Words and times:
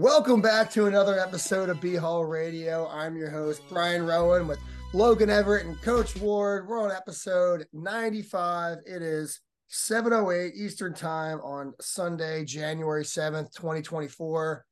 Welcome 0.00 0.40
back 0.40 0.70
to 0.74 0.86
another 0.86 1.18
episode 1.18 1.68
of 1.68 1.80
B 1.80 1.96
Hall 1.96 2.24
Radio. 2.24 2.86
I'm 2.86 3.16
your 3.16 3.30
host, 3.30 3.62
Brian 3.68 4.06
Rowan, 4.06 4.46
with 4.46 4.60
Logan 4.92 5.28
Everett 5.28 5.66
and 5.66 5.82
Coach 5.82 6.14
Ward. 6.18 6.68
We're 6.68 6.80
on 6.80 6.92
episode 6.92 7.66
95. 7.72 8.78
It 8.86 9.02
is 9.02 9.40
7.08 9.68 10.54
Eastern 10.54 10.94
Time 10.94 11.40
on 11.40 11.74
Sunday, 11.80 12.44
January 12.44 13.02
7th, 13.02 13.52
2024. 13.56 14.64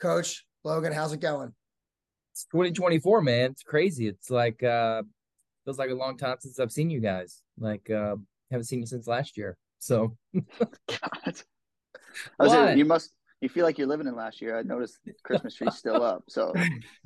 Coach, 0.00 0.46
Logan, 0.62 0.92
how's 0.92 1.12
it 1.12 1.18
going? 1.18 1.52
It's 2.30 2.44
2024, 2.44 3.22
man. 3.22 3.50
It's 3.50 3.64
crazy. 3.64 4.06
It's 4.06 4.30
like 4.30 4.62
uh 4.62 5.02
feels 5.64 5.80
like 5.80 5.90
a 5.90 5.94
long 5.96 6.16
time 6.16 6.36
since 6.38 6.60
I've 6.60 6.70
seen 6.70 6.90
you 6.90 7.00
guys. 7.00 7.42
Like 7.58 7.90
uh 7.90 8.14
haven't 8.52 8.66
seen 8.66 8.78
you 8.78 8.86
since 8.86 9.08
last 9.08 9.36
year. 9.36 9.56
So 9.80 10.16
God. 10.32 11.40
I 12.38 12.44
was 12.44 12.52
saying, 12.52 12.78
you 12.78 12.84
must 12.84 13.10
you 13.44 13.48
feel 13.50 13.64
like 13.64 13.76
you're 13.76 13.86
living 13.86 14.06
in 14.06 14.16
last 14.16 14.40
year. 14.40 14.58
I 14.58 14.62
noticed 14.62 15.00
Christmas 15.22 15.54
tree's 15.54 15.76
still 15.76 16.02
up. 16.02 16.24
So 16.28 16.54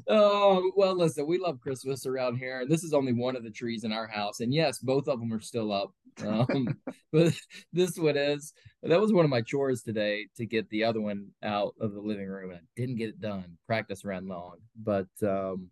Oh 0.09 0.71
well 0.77 0.97
listen, 0.97 1.27
we 1.27 1.37
love 1.39 1.61
Christmas 1.61 2.07
around 2.07 2.37
here. 2.37 2.65
This 2.65 2.85
is 2.85 2.95
only 2.95 3.13
one 3.13 3.35
of 3.35 3.43
the 3.43 3.51
trees 3.51 3.83
in 3.83 3.93
our 3.93 4.07
house. 4.07 4.39
And 4.39 4.55
yes, 4.55 4.79
both 4.79 5.09
of 5.09 5.19
them 5.19 5.33
are 5.33 5.41
still 5.41 5.73
up. 5.73 5.93
Um 6.25 6.79
but 7.13 7.35
this 7.73 7.99
one 7.99 8.17
is 8.17 8.53
that 8.85 9.01
was 9.01 9.13
one 9.13 9.25
of 9.25 9.31
my 9.31 9.43
chores 9.43 9.83
today 9.83 10.29
to 10.37 10.47
get 10.47 10.71
the 10.71 10.85
other 10.85 11.01
one 11.01 11.27
out 11.43 11.75
of 11.81 11.93
the 11.93 12.01
living 12.01 12.29
room. 12.29 12.51
and 12.51 12.61
I 12.61 12.63
didn't 12.77 12.97
get 12.97 13.11
it 13.11 13.21
done. 13.21 13.59
Practice 13.67 14.05
ran 14.05 14.29
long. 14.29 14.59
But 14.77 15.09
um 15.23 15.71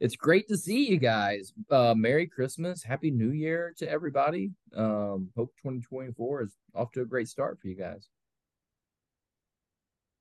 it's 0.00 0.16
great 0.16 0.48
to 0.48 0.56
see 0.56 0.88
you 0.88 0.98
guys. 0.98 1.52
Uh, 1.70 1.94
Merry 1.96 2.26
Christmas, 2.26 2.82
Happy 2.82 3.12
New 3.12 3.30
Year 3.30 3.72
to 3.78 3.88
everybody. 3.88 4.50
Um, 4.76 5.30
hope 5.36 5.54
2024 5.58 6.42
is 6.42 6.56
off 6.74 6.90
to 6.94 7.02
a 7.02 7.04
great 7.04 7.28
start 7.28 7.60
for 7.60 7.68
you 7.68 7.76
guys. 7.76 8.08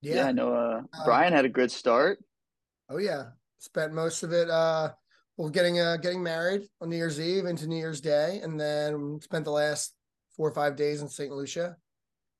Yeah, 0.01 0.15
yeah 0.15 0.27
I 0.27 0.31
know. 0.31 0.53
Uh, 0.53 0.81
uh, 0.93 1.05
Brian 1.05 1.33
had 1.33 1.45
a 1.45 1.49
good 1.49 1.71
start. 1.71 2.19
Oh 2.89 2.97
yeah, 2.97 3.25
spent 3.59 3.93
most 3.93 4.23
of 4.23 4.33
it. 4.33 4.49
Uh, 4.49 4.91
well, 5.37 5.49
getting 5.49 5.79
uh 5.79 5.97
getting 5.97 6.21
married 6.21 6.63
on 6.81 6.89
New 6.89 6.97
Year's 6.97 7.19
Eve 7.19 7.45
into 7.45 7.67
New 7.67 7.77
Year's 7.77 8.01
Day, 8.01 8.39
and 8.43 8.59
then 8.59 9.19
spent 9.21 9.45
the 9.45 9.51
last 9.51 9.95
four 10.35 10.47
or 10.47 10.53
five 10.53 10.75
days 10.75 11.01
in 11.01 11.07
Saint 11.07 11.31
Lucia, 11.31 11.75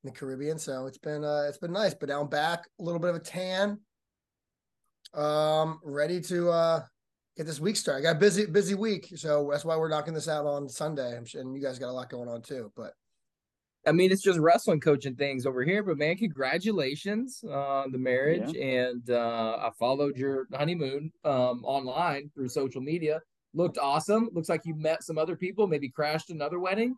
in 0.03 0.09
the 0.09 0.11
Caribbean. 0.11 0.59
So 0.59 0.85
it's 0.87 0.97
been 0.97 1.23
uh 1.23 1.45
it's 1.47 1.57
been 1.57 1.71
nice. 1.71 1.93
But 1.93 2.09
now 2.09 2.21
I'm 2.21 2.29
back, 2.29 2.67
a 2.79 2.83
little 2.83 2.99
bit 2.99 3.11
of 3.11 3.15
a 3.15 3.19
tan. 3.19 3.79
Um, 5.13 5.79
ready 5.83 6.21
to 6.21 6.49
uh 6.49 6.81
get 7.37 7.45
this 7.45 7.59
week 7.59 7.75
started. 7.75 7.99
I 7.99 8.11
got 8.11 8.17
a 8.17 8.19
busy, 8.19 8.45
busy 8.45 8.75
week, 8.75 9.13
so 9.15 9.49
that's 9.51 9.65
why 9.65 9.77
we're 9.77 9.89
knocking 9.89 10.13
this 10.13 10.27
out 10.27 10.45
on 10.45 10.69
Sunday. 10.69 11.17
And 11.17 11.55
you 11.55 11.61
guys 11.61 11.79
got 11.79 11.89
a 11.89 11.93
lot 11.93 12.09
going 12.09 12.29
on 12.29 12.41
too. 12.41 12.71
But 12.75 12.93
I 13.85 13.91
mean, 13.91 14.11
it's 14.11 14.21
just 14.21 14.39
wrestling 14.39 14.79
coaching 14.79 15.15
things 15.15 15.45
over 15.45 15.63
here. 15.63 15.81
But 15.81 15.97
man, 15.97 16.15
congratulations 16.17 17.43
on 17.43 17.91
the 17.91 17.97
marriage. 17.97 18.53
Yeah. 18.53 18.63
And 18.63 19.09
uh, 19.09 19.57
I 19.59 19.71
followed 19.79 20.17
your 20.17 20.47
honeymoon 20.53 21.11
um, 21.23 21.63
online 21.63 22.29
through 22.35 22.49
social 22.49 22.81
media. 22.81 23.21
Looked 23.53 23.77
awesome. 23.77 24.29
Looks 24.33 24.49
like 24.49 24.61
you 24.65 24.75
met 24.75 25.03
some 25.03 25.17
other 25.17 25.35
people. 25.35 25.67
Maybe 25.67 25.89
crashed 25.89 26.29
another 26.29 26.59
wedding. 26.59 26.95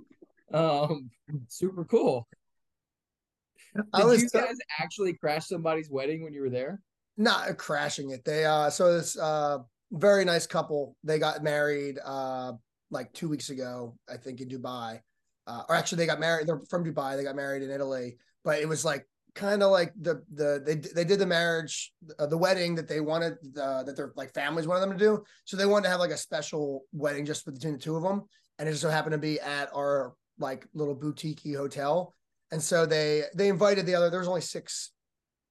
Um, 0.53 1.09
super 1.48 1.86
cool. 1.86 2.28
Did 3.75 3.86
I 3.94 4.06
was 4.06 4.22
you 4.22 4.30
guys 4.30 4.58
actually 4.80 5.14
crash 5.14 5.47
somebody's 5.47 5.90
wedding 5.90 6.23
when 6.23 6.34
you 6.34 6.42
were 6.42 6.50
there? 6.50 6.80
Not 7.18 7.58
crashing 7.58 8.12
it. 8.12 8.23
They 8.23 8.45
uh 8.45 8.70
so 8.70 8.94
this 8.94 9.18
uh 9.18 9.59
very 9.92 10.25
nice 10.25 10.45
couple. 10.45 10.95
They 11.03 11.18
got 11.18 11.44
married 11.44 11.97
uh 12.06 12.53
like 12.92 13.12
two 13.14 13.30
weeks 13.30 13.50
ago, 13.50 13.97
I 14.08 14.18
think 14.18 14.42
in 14.42 14.50
Dubai. 14.50 15.00
Uh, 15.46 15.64
or 15.68 15.76
actually 15.76 15.98
they 15.98 16.06
got 16.06 16.20
married. 16.20 16.48
They're 16.48 16.62
from 16.70 16.86
Dubai. 16.86 17.16
They 17.16 17.24
got 17.24 17.36
married 17.36 17.64
in 17.64 17.72
Italy, 17.72 18.18
but 18.44 18.60
it 18.60 18.68
was 18.68 18.86
like 18.86 19.08
kind 19.36 19.64
of 19.64 19.72
like 19.72 19.92
the 20.00 20.24
the 20.34 20.62
they 20.66 20.76
they 20.76 21.04
did 21.04 21.20
the 21.20 21.26
marriage, 21.26 21.92
uh, 22.20 22.28
the 22.28 22.38
wedding 22.38 22.76
that 22.76 22.88
they 22.88 23.00
wanted 23.00 23.34
uh, 23.59 23.84
that 23.84 23.96
their 23.96 24.14
like 24.16 24.34
families 24.34 24.68
wanted 24.68 24.82
them 24.82 24.92
to 24.92 24.98
do. 24.98 25.24
So 25.46 25.58
they 25.58 25.66
wanted 25.66 25.84
to 25.84 25.90
have 25.90 26.00
like 26.00 26.12
a 26.12 26.18
special 26.18 26.86
wedding 26.94 27.26
just 27.26 27.46
between 27.46 27.74
the 27.74 27.80
two 27.80 27.96
of 27.96 28.03
them, 28.03 28.24
and 28.59 28.68
it 28.68 28.72
just 28.72 28.84
so 28.84 28.90
happened 28.90 29.14
to 29.14 29.18
be 29.18 29.40
at 29.40 29.70
our 29.76 30.14
like 30.40 30.68
little 30.74 30.96
boutique 30.96 31.42
hotel. 31.56 32.14
And 32.52 32.62
so 32.62 32.86
they 32.86 33.24
they 33.36 33.50
invited 33.50 33.86
the 33.86 33.96
other. 33.96 34.09
There 34.09 34.20
was 34.20 34.28
only 34.28 34.42
six, 34.42 34.92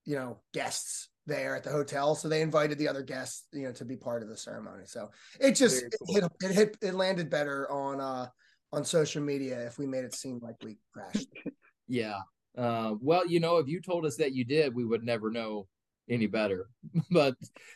you 0.04 0.14
know, 0.14 0.38
guests 0.54 1.08
there 1.26 1.56
at 1.56 1.64
the 1.64 1.70
hotel. 1.70 2.14
So 2.14 2.28
they 2.28 2.42
invited 2.42 2.78
the 2.78 2.88
other 2.88 3.02
guests, 3.02 3.47
you 3.52 3.64
know, 3.64 3.72
to 3.72 3.84
be 3.84 3.97
part 3.97 4.22
of 4.22 4.28
the 4.28 4.36
ceremony. 4.36 4.84
So 4.86 5.10
it 5.41 5.52
just 5.52 5.82
it, 5.82 6.25
it 6.41 6.52
hit 6.52 6.76
it 6.81 6.94
landed 6.94 7.31
better 7.31 7.70
on 7.70 8.00
uh 8.00 8.28
on 8.72 8.84
social 8.84 9.22
media 9.22 9.66
if 9.66 9.78
we 9.78 9.86
made 9.86 10.04
it 10.04 10.14
seem 10.14 10.40
like 10.42 10.56
we 10.62 10.78
crashed. 10.92 11.28
yeah. 11.88 12.18
Uh, 12.56 12.94
well, 13.00 13.26
you 13.26 13.40
know, 13.40 13.58
if 13.58 13.68
you 13.68 13.80
told 13.80 14.04
us 14.04 14.16
that 14.16 14.32
you 14.32 14.44
did, 14.44 14.74
we 14.74 14.84
would 14.84 15.02
never 15.02 15.30
know 15.30 15.66
any 16.08 16.26
better. 16.26 16.68
but 17.10 17.34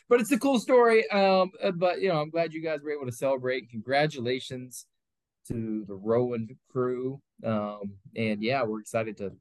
but 0.09 0.19
it's 0.19 0.31
a 0.31 0.39
cool 0.39 0.59
story. 0.59 1.09
Um, 1.09 1.51
uh, 1.61 1.71
but 1.71 2.01
you 2.01 2.09
know, 2.09 2.21
I'm 2.21 2.29
glad 2.29 2.53
you 2.53 2.61
guys 2.61 2.81
were 2.83 2.91
able 2.91 3.05
to 3.05 3.11
celebrate. 3.11 3.69
Congratulations 3.69 4.85
to 5.47 5.85
the 5.87 5.95
Rowan 5.95 6.57
crew. 6.69 7.21
Um, 7.43 7.93
and 8.15 8.43
yeah, 8.43 8.63
we're 8.63 8.81
excited 8.81 9.17
to 9.17 9.33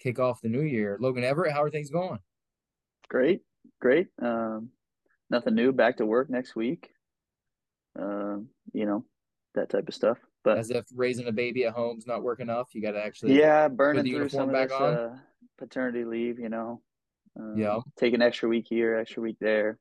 kick 0.00 0.18
off 0.18 0.40
the 0.40 0.48
new 0.48 0.62
year. 0.62 0.98
Logan 1.00 1.24
Everett, 1.24 1.52
how 1.52 1.62
are 1.62 1.70
things 1.70 1.90
going? 1.90 2.20
Great 3.08 3.40
great. 3.80 4.08
Um, 4.20 4.70
nothing 5.30 5.54
new. 5.54 5.72
Back 5.72 5.98
to 5.98 6.06
work 6.06 6.30
next 6.30 6.56
week. 6.56 6.90
Um, 7.98 8.48
you 8.72 8.86
know, 8.86 9.04
that 9.54 9.70
type 9.70 9.88
of 9.88 9.94
stuff. 9.94 10.18
But 10.48 10.58
as 10.58 10.70
if 10.70 10.86
raising 10.94 11.26
a 11.26 11.32
baby 11.32 11.66
at 11.66 11.74
home 11.74 11.98
is 11.98 12.06
not 12.06 12.22
working 12.22 12.46
enough, 12.46 12.68
you 12.72 12.80
got 12.80 12.92
to 12.92 13.04
actually 13.04 13.38
yeah 13.38 13.68
burning 13.68 14.04
through 14.06 14.30
some 14.30 14.50
back 14.50 14.70
of 14.70 14.80
this, 14.80 14.80
on. 14.80 14.94
Uh, 14.94 15.18
paternity 15.58 16.06
leave. 16.06 16.38
You 16.38 16.48
know, 16.48 16.80
um, 17.38 17.54
yeah, 17.58 17.80
take 17.98 18.14
an 18.14 18.22
extra 18.22 18.48
week 18.48 18.64
here, 18.66 18.96
extra 18.96 19.22
week 19.22 19.36
there. 19.42 19.78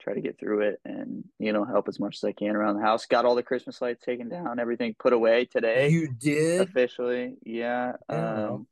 Try 0.00 0.14
to 0.14 0.20
get 0.20 0.36
through 0.40 0.62
it 0.62 0.80
and 0.84 1.22
you 1.38 1.52
know 1.52 1.64
help 1.64 1.86
as 1.86 2.00
much 2.00 2.16
as 2.16 2.24
I 2.24 2.32
can 2.32 2.56
around 2.56 2.76
the 2.76 2.82
house. 2.82 3.06
Got 3.06 3.24
all 3.24 3.36
the 3.36 3.44
Christmas 3.44 3.80
lights 3.80 4.04
taken 4.04 4.28
down, 4.28 4.58
everything 4.58 4.96
put 4.98 5.12
away 5.12 5.44
today. 5.44 5.90
You 5.90 6.08
did 6.08 6.62
officially, 6.62 7.36
yeah. 7.44 7.92
Um, 8.08 8.66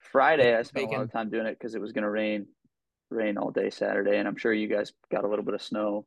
Friday 0.00 0.56
I 0.56 0.62
spent 0.62 0.88
a 0.88 0.90
lot 0.90 1.02
of 1.02 1.12
time 1.12 1.30
doing 1.30 1.46
it 1.46 1.56
because 1.56 1.76
it 1.76 1.80
was 1.80 1.92
going 1.92 2.02
to 2.02 2.10
rain 2.10 2.46
rain 3.08 3.38
all 3.38 3.52
day 3.52 3.70
Saturday, 3.70 4.18
and 4.18 4.26
I'm 4.26 4.36
sure 4.36 4.52
you 4.52 4.66
guys 4.66 4.92
got 5.12 5.22
a 5.22 5.28
little 5.28 5.44
bit 5.44 5.54
of 5.54 5.62
snow. 5.62 6.06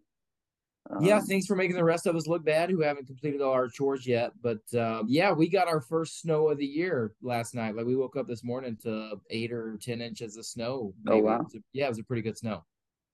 Um, 0.89 1.03
yeah, 1.03 1.19
thanks 1.19 1.45
for 1.45 1.55
making 1.55 1.75
the 1.75 1.83
rest 1.83 2.07
of 2.07 2.15
us 2.15 2.27
look 2.27 2.45
bad 2.45 2.69
who 2.69 2.81
haven't 2.81 3.07
completed 3.07 3.41
all 3.41 3.51
our 3.51 3.67
chores 3.67 4.07
yet. 4.07 4.31
But 4.41 4.61
uh, 4.77 5.03
yeah, 5.07 5.31
we 5.31 5.49
got 5.49 5.67
our 5.67 5.81
first 5.81 6.21
snow 6.21 6.49
of 6.49 6.57
the 6.57 6.65
year 6.65 7.13
last 7.21 7.55
night. 7.55 7.75
Like 7.75 7.85
we 7.85 7.95
woke 7.95 8.15
up 8.15 8.27
this 8.27 8.43
morning 8.43 8.77
to 8.83 9.19
eight 9.29 9.51
or 9.51 9.77
ten 9.81 10.01
inches 10.01 10.37
of 10.37 10.45
snow. 10.45 10.93
Oh, 10.93 10.95
maybe. 11.03 11.19
Oh 11.19 11.23
wow! 11.23 11.45
It 11.53 11.57
a, 11.57 11.63
yeah, 11.73 11.85
it 11.85 11.89
was 11.89 11.99
a 11.99 12.03
pretty 12.03 12.21
good 12.21 12.37
snow. 12.37 12.63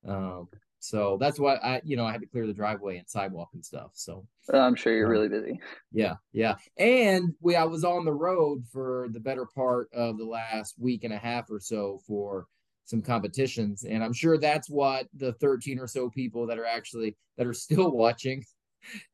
Um, 0.08 0.50
so 0.80 1.18
that's 1.18 1.40
why 1.40 1.56
I, 1.56 1.82
you 1.86 1.96
know, 1.96 2.06
I 2.06 2.12
had 2.12 2.20
to 2.20 2.28
clear 2.28 2.46
the 2.46 2.54
driveway 2.54 2.98
and 2.98 3.08
sidewalk 3.08 3.52
and 3.54 3.64
stuff. 3.64 3.92
So 3.94 4.28
I'm 4.54 4.76
sure 4.76 4.94
you're 4.94 5.06
um, 5.06 5.12
really 5.14 5.30
busy. 5.30 5.58
Yeah, 5.94 6.16
yeah. 6.34 6.56
And 6.78 7.34
we, 7.40 7.56
I 7.56 7.64
was 7.64 7.86
on 7.86 8.04
the 8.04 8.12
road 8.12 8.66
for 8.70 9.08
the 9.12 9.22
better 9.22 9.46
part 9.46 9.88
of 9.94 10.18
the 10.18 10.26
last 10.26 10.76
week 10.78 11.06
and 11.06 11.14
a 11.14 11.18
half 11.18 11.50
or 11.50 11.62
so 11.62 12.02
for 12.06 12.48
some 12.86 13.02
competitions. 13.02 13.84
And 13.84 14.04
i'm 14.04 14.14
sure 14.14 14.38
that's 14.38 14.70
what 14.70 15.08
the 15.16 15.34
13 15.34 15.80
or 15.80 15.88
so 15.88 16.10
people 16.10 16.48
that 16.48 16.60
are 16.60 16.66
actually 16.66 17.16
that 17.38 17.48
are 17.48 17.54
still 17.54 17.92
watching 17.96 18.44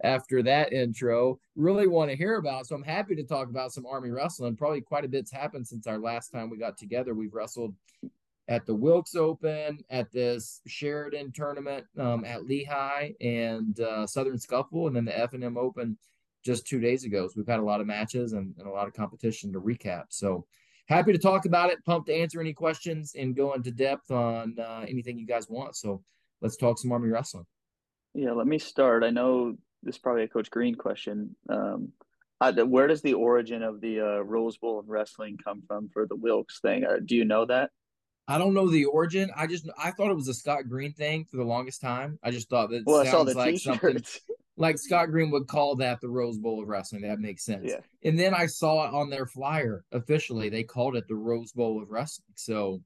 after 0.04 0.42
that 0.42 0.74
intro 0.74 1.40
really 1.56 1.88
want 1.88 2.10
to 2.10 2.18
hear 2.18 2.36
about. 2.38 2.68
So 2.68 2.76
i'm 2.76 2.84
happy 2.84 3.16
to 3.16 3.24
talk 3.24 3.50
about 3.50 3.72
some 3.72 3.86
army 3.86 4.10
wrestling. 4.10 4.56
Probably 4.56 4.82
quite 4.82 5.06
a 5.06 5.08
bit's 5.08 5.32
happened 5.32 5.68
since 5.68 5.88
our 5.88 6.00
last 6.00 6.30
time 6.30 6.50
we 6.50 6.58
got 6.58 6.78
together. 6.78 7.14
We've 7.14 7.34
wrestled 7.34 7.76
at 8.50 8.66
the 8.66 8.76
wilkes 8.76 9.16
open 9.16 9.78
at 9.92 10.12
this 10.12 10.62
sheridan 10.66 11.32
tournament 11.32 11.86
um, 12.00 12.26
at 12.26 12.46
lehigh 12.46 13.14
and 13.22 13.80
uh, 13.80 14.08
southern 14.08 14.40
scuffle 14.40 14.88
and 14.88 14.96
then 14.96 15.06
the 15.06 15.18
f&m 15.18 15.56
open 15.56 15.96
just 16.44 16.66
two 16.66 16.80
days 16.80 17.04
ago. 17.04 17.28
So 17.28 17.34
we've 17.38 17.48
had 17.48 17.60
a 17.60 17.64
lot 17.64 17.80
of 17.80 17.86
matches 17.86 18.34
and, 18.34 18.56
and 18.58 18.68
a 18.68 18.72
lot 18.72 18.88
of 18.88 18.94
competition 18.94 19.54
to 19.54 19.62
recap. 19.62 20.06
So 20.10 20.46
happy 20.90 21.12
to 21.14 21.18
talk 21.18 21.46
about 21.46 21.70
it. 21.70 21.84
Pumped 21.86 22.08
to 22.08 22.14
answer 22.14 22.42
any 22.42 22.54
questions 22.54 23.14
and 23.18 23.36
go 23.36 23.54
into 23.54 23.72
depth 23.72 24.12
on 24.12 24.58
uh, 24.60 24.86
anything 24.88 25.18
you 25.18 25.26
guys 25.28 25.48
want. 25.48 25.76
So 25.76 26.04
let's 26.42 26.58
talk 26.58 26.80
some 26.80 26.92
Army 26.92 27.10
wrestling. 27.10 27.46
Yeah, 28.14 28.32
let 28.32 28.48
me 28.48 28.60
start. 28.60 29.04
I 29.04 29.12
know 29.12 29.56
this 29.84 29.96
is 29.96 30.02
probably 30.02 30.24
a 30.24 30.28
Coach 30.28 30.50
Green 30.50 30.76
question. 30.76 31.36
Um, 31.48 31.90
uh, 32.42 32.54
where 32.54 32.88
does 32.88 33.02
the 33.02 33.14
origin 33.14 33.64
of 33.64 33.82
the 33.82 34.00
uh, 34.00 34.20
Rose 34.22 34.58
Bowl 34.58 34.80
of 34.80 34.90
wrestling 34.90 35.38
come 35.44 35.62
from 35.68 35.90
for 35.90 36.06
the 36.08 36.16
Wilkes 36.16 36.60
thing? 36.62 36.86
Uh, 36.86 36.98
do 37.04 37.16
you 37.16 37.26
know 37.26 37.46
that? 37.46 37.70
I 38.28 38.38
don't 38.38 38.54
know 38.54 38.70
the 38.70 38.86
origin. 38.86 39.30
I 39.36 39.48
just 39.48 39.68
I 39.78 39.92
thought 39.92 40.12
it 40.12 40.16
was 40.16 40.28
a 40.28 40.34
Scott 40.34 40.70
Green 40.70 40.94
thing 40.94 41.26
for 41.26 41.38
the 41.38 41.44
longest 41.44 41.82
time. 41.82 42.20
I 42.24 42.32
just 42.32 42.50
thought 42.50 42.70
that 42.70 42.84
well, 42.86 43.04
sounds 43.04 43.08
I 43.08 43.12
saw 43.12 43.24
the 43.24 43.34
like 43.34 43.56
t-shirts. 43.56 43.80
something 43.82 44.04
like 44.60 44.78
Scott 44.78 45.10
Green 45.10 45.32
would 45.32 45.48
call 45.48 45.78
that 45.78 46.02
the 46.02 46.10
Rose 46.10 46.38
Bowl 46.38 46.62
of 46.62 46.68
wrestling. 46.68 47.02
That 47.04 47.20
makes 47.20 47.46
sense. 47.46 47.66
Yeah. 47.66 47.80
And 48.04 48.20
then 48.20 48.34
I 48.34 48.46
saw 48.46 48.86
it 48.86 48.94
on 48.94 49.10
their 49.10 49.26
flyer 49.26 49.86
officially. 49.94 50.50
They 50.50 50.64
called 50.64 50.98
it 50.98 51.08
the 51.08 51.16
Rose 51.16 51.54
Bowl 51.54 51.82
of 51.82 51.90
wrestling. 51.90 52.34
So 52.36 52.82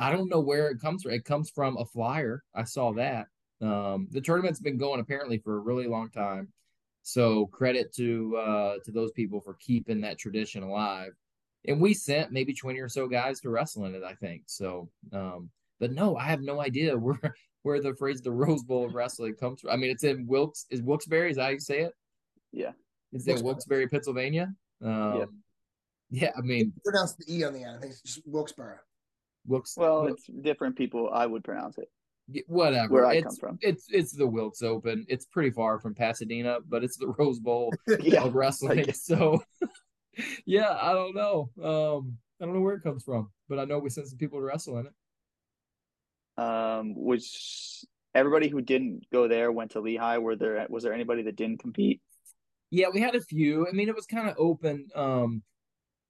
I 0.00 0.10
don't 0.10 0.28
know 0.28 0.40
where 0.40 0.68
it 0.68 0.80
comes 0.80 1.04
from. 1.04 1.12
It 1.12 1.24
comes 1.24 1.50
from 1.50 1.76
a 1.76 1.84
flyer. 1.84 2.42
I 2.52 2.64
saw 2.64 2.92
that. 2.94 3.28
Um, 3.62 4.08
the 4.10 4.20
tournament's 4.20 4.58
been 4.58 4.76
going 4.76 4.98
apparently 4.98 5.38
for 5.38 5.56
a 5.56 5.60
really 5.60 5.86
long 5.86 6.10
time. 6.10 6.48
So 7.02 7.46
credit 7.46 7.94
to 7.94 8.36
uh, 8.36 8.74
to 8.84 8.90
those 8.90 9.12
people 9.12 9.40
for 9.40 9.54
keeping 9.60 10.00
that 10.00 10.18
tradition 10.18 10.64
alive. 10.64 11.12
And 11.66 11.80
we 11.80 11.94
sent 11.94 12.32
maybe 12.32 12.54
20 12.54 12.78
or 12.80 12.88
so 12.88 13.06
guys 13.06 13.40
to 13.40 13.50
wrestle 13.50 13.84
in 13.84 13.94
it, 13.94 14.02
I 14.02 14.14
think. 14.14 14.42
So 14.46 14.90
um, 15.12 15.50
But 15.78 15.92
no, 15.92 16.16
I 16.16 16.24
have 16.24 16.42
no 16.42 16.60
idea 16.60 16.96
where 16.98 17.36
where 17.62 17.80
the 17.80 17.94
phrase 17.94 18.20
the 18.22 18.32
Rose 18.32 18.62
Bowl 18.62 18.86
of 18.86 18.94
wrestling 18.94 19.34
comes 19.34 19.60
from. 19.60 19.70
I 19.70 19.76
mean, 19.76 19.90
it's 19.90 20.04
in 20.04 20.26
Wilkes 20.26 20.66
is 20.70 20.82
Wilkes-Barre, 20.82 21.30
is 21.30 21.36
that 21.36 21.42
how 21.44 21.48
you 21.50 21.60
say 21.60 21.80
it? 21.80 21.92
Yeah. 22.52 22.72
It's 23.12 23.26
in 23.26 23.42
Wilkes-Barre, 23.42 23.88
Pennsylvania. 23.88 24.52
Um, 24.82 25.18
yeah. 25.18 25.24
yeah, 26.10 26.30
I 26.36 26.40
mean 26.40 26.72
pronounce 26.84 27.14
the 27.14 27.24
E 27.34 27.44
on 27.44 27.52
the 27.52 27.64
end. 27.64 27.76
I 27.76 27.80
think 27.80 27.92
it's 27.92 28.02
just 28.02 28.22
Wilkes-Barre. 28.26 28.80
Wilkes 29.46 29.74
well, 29.76 30.06
it's 30.06 30.24
different 30.42 30.76
people 30.76 31.10
I 31.12 31.26
would 31.26 31.42
pronounce 31.42 31.78
it 31.78 31.88
whatever. 32.46 32.92
Where 32.92 33.06
I 33.06 33.14
it's, 33.14 33.24
come 33.24 33.36
from. 33.36 33.58
It's 33.60 33.86
it's 33.90 34.12
the 34.12 34.26
Wilkes 34.26 34.62
Open. 34.62 35.04
It's 35.08 35.24
pretty 35.26 35.50
far 35.50 35.78
from 35.78 35.94
Pasadena, 35.94 36.58
but 36.68 36.84
it's 36.84 36.96
the 36.96 37.08
Rose 37.18 37.38
Bowl 37.38 37.72
yeah, 38.00 38.22
of 38.22 38.34
wrestling. 38.34 38.92
So 38.92 39.42
yeah, 40.46 40.76
I 40.80 40.92
don't 40.92 41.14
know. 41.14 41.50
Um, 41.62 42.18
I 42.40 42.44
don't 42.44 42.54
know 42.54 42.60
where 42.60 42.74
it 42.74 42.82
comes 42.82 43.02
from, 43.02 43.30
but 43.48 43.58
I 43.58 43.64
know 43.64 43.78
we 43.78 43.90
sent 43.90 44.08
some 44.08 44.18
people 44.18 44.38
to 44.38 44.44
wrestle 44.44 44.78
in 44.78 44.86
it. 44.86 44.92
Um, 46.38 46.94
which 46.96 47.84
everybody 48.14 48.48
who 48.48 48.60
didn't 48.60 49.04
go 49.12 49.28
there 49.28 49.52
went 49.52 49.72
to 49.72 49.80
Lehigh. 49.80 50.18
Were 50.18 50.36
there 50.36 50.66
was 50.70 50.84
there 50.84 50.92
anybody 50.92 51.22
that 51.22 51.36
didn't 51.36 51.58
compete? 51.58 52.00
Yeah, 52.70 52.86
we 52.92 53.00
had 53.00 53.14
a 53.14 53.20
few. 53.20 53.66
I 53.66 53.72
mean, 53.72 53.88
it 53.88 53.94
was 53.94 54.06
kind 54.06 54.28
of 54.28 54.36
open. 54.38 54.88
Um, 54.94 55.42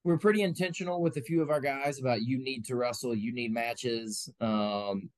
we 0.04 0.12
are 0.12 0.18
pretty 0.18 0.42
intentional 0.42 1.00
with 1.00 1.16
a 1.16 1.22
few 1.22 1.42
of 1.42 1.50
our 1.50 1.60
guys 1.60 1.98
about 1.98 2.22
you 2.22 2.42
need 2.42 2.64
to 2.66 2.76
wrestle, 2.76 3.14
you 3.14 3.32
need 3.32 3.52
matches. 3.52 4.30
Um, 4.40 5.10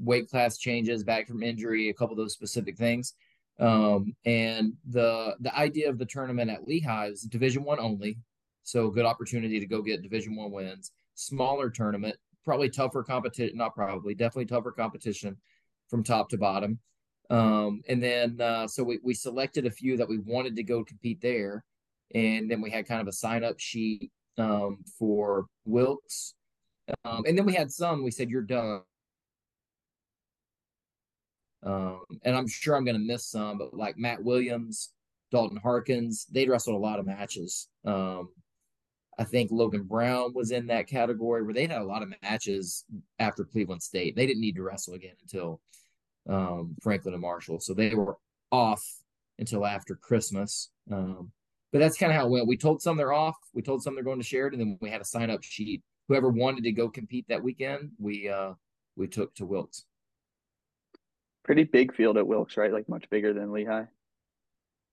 weight 0.00 0.28
class 0.28 0.58
changes 0.58 1.04
back 1.04 1.26
from 1.28 1.42
injury, 1.42 1.88
a 1.88 1.94
couple 1.94 2.12
of 2.12 2.18
those 2.18 2.32
specific 2.32 2.76
things. 2.76 3.14
Um, 3.60 4.14
and 4.24 4.74
the 4.88 5.34
the 5.40 5.56
idea 5.56 5.88
of 5.88 5.98
the 5.98 6.06
tournament 6.06 6.50
at 6.50 6.66
Lehigh 6.66 7.08
is 7.08 7.22
Division 7.22 7.64
One 7.64 7.80
only, 7.80 8.18
so 8.62 8.90
good 8.90 9.04
opportunity 9.04 9.58
to 9.58 9.66
go 9.66 9.82
get 9.82 10.02
Division 10.02 10.36
One 10.36 10.52
wins. 10.52 10.92
Smaller 11.14 11.68
tournament, 11.68 12.16
probably 12.48 12.70
tougher 12.70 13.02
competition, 13.02 13.56
not 13.56 13.74
probably, 13.74 14.14
definitely 14.14 14.46
tougher 14.46 14.72
competition 14.72 15.36
from 15.88 16.02
top 16.02 16.30
to 16.30 16.38
bottom. 16.38 16.78
Um, 17.30 17.82
and 17.88 18.02
then 18.02 18.40
uh, 18.40 18.66
so 18.66 18.82
we 18.82 18.98
we 19.02 19.14
selected 19.14 19.66
a 19.66 19.70
few 19.70 19.96
that 19.98 20.08
we 20.08 20.18
wanted 20.18 20.56
to 20.56 20.62
go 20.62 20.84
compete 20.84 21.20
there, 21.20 21.64
and 22.14 22.50
then 22.50 22.60
we 22.60 22.70
had 22.70 22.86
kind 22.86 23.02
of 23.02 23.08
a 23.08 23.12
sign 23.12 23.44
up 23.44 23.58
sheet 23.60 24.10
um, 24.38 24.78
for 24.98 25.46
Wilkes. 25.66 26.34
Um, 27.04 27.24
and 27.26 27.36
then 27.36 27.44
we 27.44 27.54
had 27.54 27.70
some. 27.70 28.02
We 28.02 28.10
said 28.10 28.30
you're 28.30 28.42
done 28.42 28.80
um, 31.62 32.00
and 32.24 32.36
I'm 32.36 32.46
sure 32.46 32.76
I'm 32.76 32.84
going 32.84 32.98
to 32.98 33.04
miss 33.04 33.26
some, 33.26 33.58
but 33.58 33.74
like 33.74 33.98
Matt 33.98 34.22
Williams, 34.22 34.92
Dalton 35.30 35.58
Harkins, 35.58 36.26
they 36.30 36.46
wrestled 36.46 36.76
a 36.76 36.78
lot 36.78 36.98
of 36.98 37.06
matches. 37.06 37.68
Um, 37.84 38.30
I 39.18 39.24
think 39.24 39.50
Logan 39.50 39.82
Brown 39.82 40.32
was 40.34 40.52
in 40.52 40.66
that 40.68 40.86
category 40.86 41.42
where 41.42 41.54
they 41.54 41.66
had 41.66 41.80
a 41.80 41.84
lot 41.84 42.02
of 42.02 42.12
matches 42.22 42.84
after 43.18 43.44
Cleveland 43.44 43.82
State. 43.82 44.14
They 44.14 44.26
didn't 44.26 44.40
need 44.40 44.56
to 44.56 44.62
wrestle 44.62 44.94
again 44.94 45.16
until 45.22 45.60
um, 46.28 46.76
Franklin 46.82 47.14
and 47.14 47.22
Marshall, 47.22 47.60
so 47.60 47.74
they 47.74 47.94
were 47.94 48.16
off 48.52 48.84
until 49.38 49.66
after 49.66 49.96
Christmas. 49.96 50.70
Um, 50.90 51.32
but 51.72 51.80
that's 51.80 51.98
kind 51.98 52.12
of 52.12 52.16
how 52.16 52.26
it 52.26 52.30
went. 52.30 52.46
We 52.46 52.56
told 52.56 52.80
some 52.80 52.96
they're 52.96 53.12
off. 53.12 53.36
We 53.52 53.62
told 53.62 53.82
some 53.82 53.94
they're 53.94 54.04
going 54.04 54.20
to 54.20 54.24
Sheridan, 54.24 54.60
and 54.60 54.72
then 54.72 54.78
we 54.80 54.90
had 54.90 55.00
a 55.00 55.04
sign 55.04 55.30
up 55.30 55.42
sheet. 55.42 55.82
Whoever 56.08 56.30
wanted 56.30 56.64
to 56.64 56.72
go 56.72 56.88
compete 56.88 57.26
that 57.28 57.42
weekend, 57.42 57.90
we 57.98 58.28
uh, 58.28 58.52
we 58.96 59.08
took 59.08 59.34
to 59.34 59.46
Wilkes 59.46 59.84
pretty 61.48 61.64
big 61.64 61.94
field 61.94 62.18
at 62.18 62.26
Wilkes, 62.26 62.58
right? 62.58 62.70
Like 62.70 62.90
much 62.90 63.08
bigger 63.08 63.32
than 63.32 63.52
Lehigh, 63.52 63.86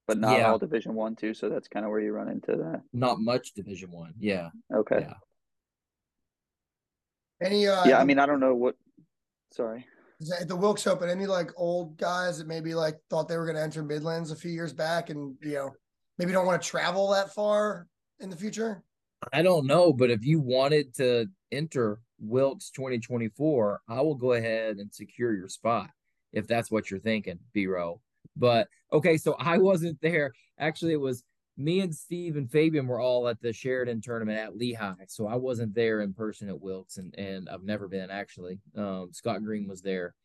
but 0.07 0.17
not 0.17 0.37
yeah. 0.37 0.51
all 0.51 0.59
Division 0.59 0.93
One 0.93 1.15
too. 1.15 1.33
So 1.33 1.49
that's 1.49 1.67
kind 1.67 1.85
of 1.85 1.91
where 1.91 1.99
you 1.99 2.11
run 2.11 2.29
into 2.29 2.55
that. 2.55 2.81
Not 2.93 3.19
much 3.19 3.53
Division 3.53 3.91
One. 3.91 4.13
Yeah. 4.19 4.49
Okay. 4.73 4.99
Yeah. 5.07 5.13
Any? 7.41 7.67
Uh, 7.67 7.85
yeah, 7.85 7.99
I 7.99 8.05
mean, 8.05 8.19
I 8.19 8.25
don't 8.25 8.39
know 8.39 8.55
what. 8.55 8.75
Sorry. 9.51 9.85
At 10.39 10.47
the 10.47 10.55
Wilkes 10.55 10.87
Open, 10.87 11.09
any 11.09 11.25
like 11.25 11.51
old 11.57 11.97
guys 11.97 12.37
that 12.37 12.47
maybe 12.47 12.73
like 12.73 12.95
thought 13.09 13.27
they 13.27 13.37
were 13.37 13.45
going 13.45 13.57
to 13.57 13.61
enter 13.61 13.83
Midlands 13.83 14.31
a 14.31 14.35
few 14.35 14.51
years 14.51 14.73
back, 14.73 15.09
and 15.09 15.35
you 15.41 15.53
know 15.53 15.71
maybe 16.17 16.31
don't 16.31 16.45
want 16.45 16.61
to 16.61 16.67
travel 16.67 17.11
that 17.11 17.33
far 17.33 17.87
in 18.19 18.29
the 18.29 18.37
future? 18.37 18.83
I 19.33 19.41
don't 19.41 19.65
know, 19.65 19.91
but 19.91 20.11
if 20.11 20.23
you 20.25 20.39
wanted 20.39 20.93
to 20.95 21.27
enter 21.51 21.99
Wilkes 22.19 22.69
2024, 22.71 23.81
I 23.89 24.01
will 24.01 24.15
go 24.15 24.33
ahead 24.33 24.77
and 24.77 24.93
secure 24.93 25.33
your 25.33 25.49
spot 25.49 25.89
if 26.31 26.47
that's 26.47 26.69
what 26.69 26.91
you're 26.91 26.99
thinking, 26.99 27.39
B 27.53 27.65
row. 27.67 28.01
But 28.35 28.67
okay, 28.91 29.17
so 29.17 29.35
I 29.39 29.57
wasn't 29.57 29.99
there. 30.01 30.33
Actually, 30.59 30.93
it 30.93 31.01
was 31.01 31.23
me 31.57 31.79
and 31.79 31.95
Steve 31.95 32.35
and 32.35 32.51
Fabian 32.51 32.87
were 32.87 32.99
all 32.99 33.27
at 33.27 33.41
the 33.41 33.53
Sheridan 33.53 34.01
tournament 34.01 34.39
at 34.39 34.57
Lehigh. 34.57 35.05
So 35.07 35.27
I 35.27 35.35
wasn't 35.35 35.73
there 35.73 36.01
in 36.01 36.13
person 36.13 36.49
at 36.49 36.59
Wilkes 36.59 36.97
and, 36.97 37.17
and 37.17 37.47
I've 37.49 37.63
never 37.63 37.87
been 37.87 38.11
actually. 38.11 38.59
Um, 38.75 39.09
Scott 39.13 39.41
Green 39.43 39.67
was 39.67 39.81
there. 39.81 40.15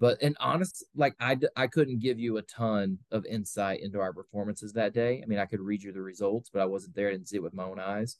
But 0.00 0.18
and 0.22 0.36
honest, 0.40 0.84
like 0.96 1.14
I, 1.20 1.38
I 1.54 1.66
couldn't 1.66 2.00
give 2.00 2.18
you 2.18 2.38
a 2.38 2.42
ton 2.42 2.98
of 3.12 3.26
insight 3.26 3.82
into 3.82 4.00
our 4.00 4.12
performances 4.12 4.72
that 4.72 4.94
day. 4.94 5.20
I 5.22 5.26
mean, 5.26 5.38
I 5.38 5.44
could 5.44 5.60
read 5.60 5.82
you 5.82 5.92
the 5.92 6.00
results, 6.00 6.50
but 6.52 6.62
I 6.62 6.64
wasn't 6.64 6.96
there. 6.96 7.08
I 7.08 7.12
didn't 7.12 7.28
see 7.28 7.36
it 7.36 7.42
with 7.42 7.54
my 7.54 7.64
own 7.64 7.78
eyes. 7.78 8.16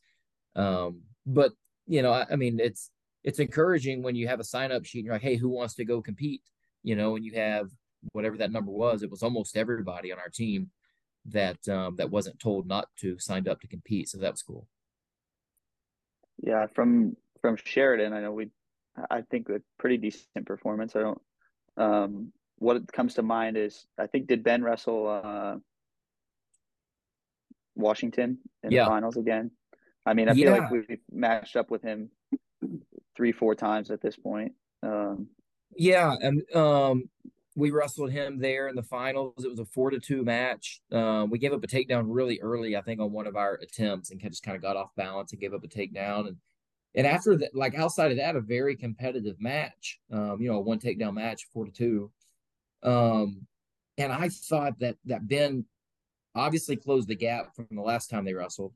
Um, 0.54 1.00
but 1.26 1.52
you 1.86 2.02
know, 2.02 2.12
I, 2.12 2.26
I 2.30 2.36
mean, 2.36 2.60
it's 2.60 2.90
it's 3.24 3.38
encouraging 3.38 4.02
when 4.02 4.14
you 4.14 4.28
have 4.28 4.40
a 4.40 4.44
sign 4.44 4.72
up 4.72 4.84
sheet 4.84 5.00
and 5.00 5.06
you're 5.06 5.14
like, 5.14 5.22
hey, 5.22 5.36
who 5.36 5.48
wants 5.48 5.74
to 5.76 5.84
go 5.84 6.02
compete? 6.02 6.42
you 6.82 6.96
know, 6.96 7.16
and 7.16 7.24
you 7.24 7.34
have 7.34 7.68
whatever 8.12 8.36
that 8.38 8.52
number 8.52 8.70
was, 8.70 9.02
it 9.02 9.10
was 9.10 9.22
almost 9.22 9.56
everybody 9.56 10.12
on 10.12 10.18
our 10.18 10.28
team 10.28 10.70
that 11.26 11.68
um, 11.68 11.96
that 11.96 12.10
wasn't 12.10 12.38
told 12.38 12.66
not 12.66 12.88
to 13.00 13.18
signed 13.18 13.48
up 13.48 13.60
to 13.60 13.66
compete. 13.66 14.08
So 14.08 14.18
that 14.18 14.32
was 14.32 14.42
cool. 14.42 14.66
Yeah, 16.42 16.66
from 16.74 17.16
from 17.42 17.56
Sheridan, 17.62 18.12
I 18.12 18.20
know 18.20 18.32
we, 18.32 18.50
I 19.10 19.22
think 19.22 19.48
a 19.48 19.60
pretty 19.78 19.96
decent 19.98 20.46
performance. 20.46 20.96
I 20.96 21.00
don't. 21.00 21.20
Um, 21.76 22.32
what 22.56 22.90
comes 22.92 23.14
to 23.14 23.22
mind 23.22 23.56
is 23.56 23.86
I 23.98 24.06
think 24.06 24.26
did 24.26 24.42
Ben 24.42 24.62
wrestle 24.62 25.08
uh, 25.08 25.56
Washington 27.74 28.38
in 28.62 28.70
yeah. 28.70 28.84
the 28.84 28.90
finals 28.90 29.16
again? 29.16 29.50
I 30.06 30.14
mean, 30.14 30.28
I 30.28 30.34
feel 30.34 30.52
like 30.52 30.70
we've 30.70 30.98
matched 31.10 31.56
up 31.56 31.70
with 31.70 31.82
him 31.82 32.10
three, 33.16 33.32
four 33.32 33.54
times 33.54 33.90
at 33.90 34.00
this 34.00 34.16
point. 34.16 34.52
Um, 34.82 35.28
yeah, 35.76 36.14
and 36.20 36.42
um, 36.54 37.08
we 37.60 37.70
wrestled 37.70 38.10
him 38.10 38.38
there 38.38 38.68
in 38.68 38.76
the 38.76 38.82
finals. 38.82 39.44
It 39.44 39.50
was 39.50 39.60
a 39.60 39.64
four 39.64 39.90
to 39.90 40.00
two 40.00 40.24
match. 40.24 40.80
Um, 40.90 41.30
we 41.30 41.38
gave 41.38 41.52
up 41.52 41.62
a 41.62 41.66
takedown 41.66 42.04
really 42.06 42.40
early, 42.40 42.76
I 42.76 42.80
think, 42.80 43.00
on 43.00 43.12
one 43.12 43.26
of 43.26 43.36
our 43.36 43.54
attempts, 43.62 44.10
and 44.10 44.20
just 44.20 44.42
kind 44.42 44.56
of 44.56 44.62
got 44.62 44.76
off 44.76 44.94
balance 44.96 45.32
and 45.32 45.40
gave 45.40 45.54
up 45.54 45.64
a 45.64 45.68
takedown. 45.68 46.28
And 46.28 46.36
and 46.94 47.06
after 47.06 47.36
that, 47.38 47.54
like 47.54 47.74
outside 47.74 48.10
of 48.10 48.16
that, 48.16 48.36
a 48.36 48.40
very 48.40 48.76
competitive 48.76 49.36
match. 49.40 50.00
Um, 50.12 50.38
you 50.40 50.50
know, 50.50 50.56
a 50.56 50.60
one 50.60 50.80
takedown 50.80 51.14
match, 51.14 51.46
four 51.52 51.66
to 51.66 51.70
two. 51.70 52.10
Um, 52.82 53.46
and 53.98 54.12
I 54.12 54.28
thought 54.30 54.78
that 54.80 54.96
that 55.04 55.28
Ben 55.28 55.66
obviously 56.34 56.76
closed 56.76 57.08
the 57.08 57.16
gap 57.16 57.54
from 57.54 57.66
the 57.70 57.82
last 57.82 58.08
time 58.08 58.24
they 58.24 58.34
wrestled 58.34 58.72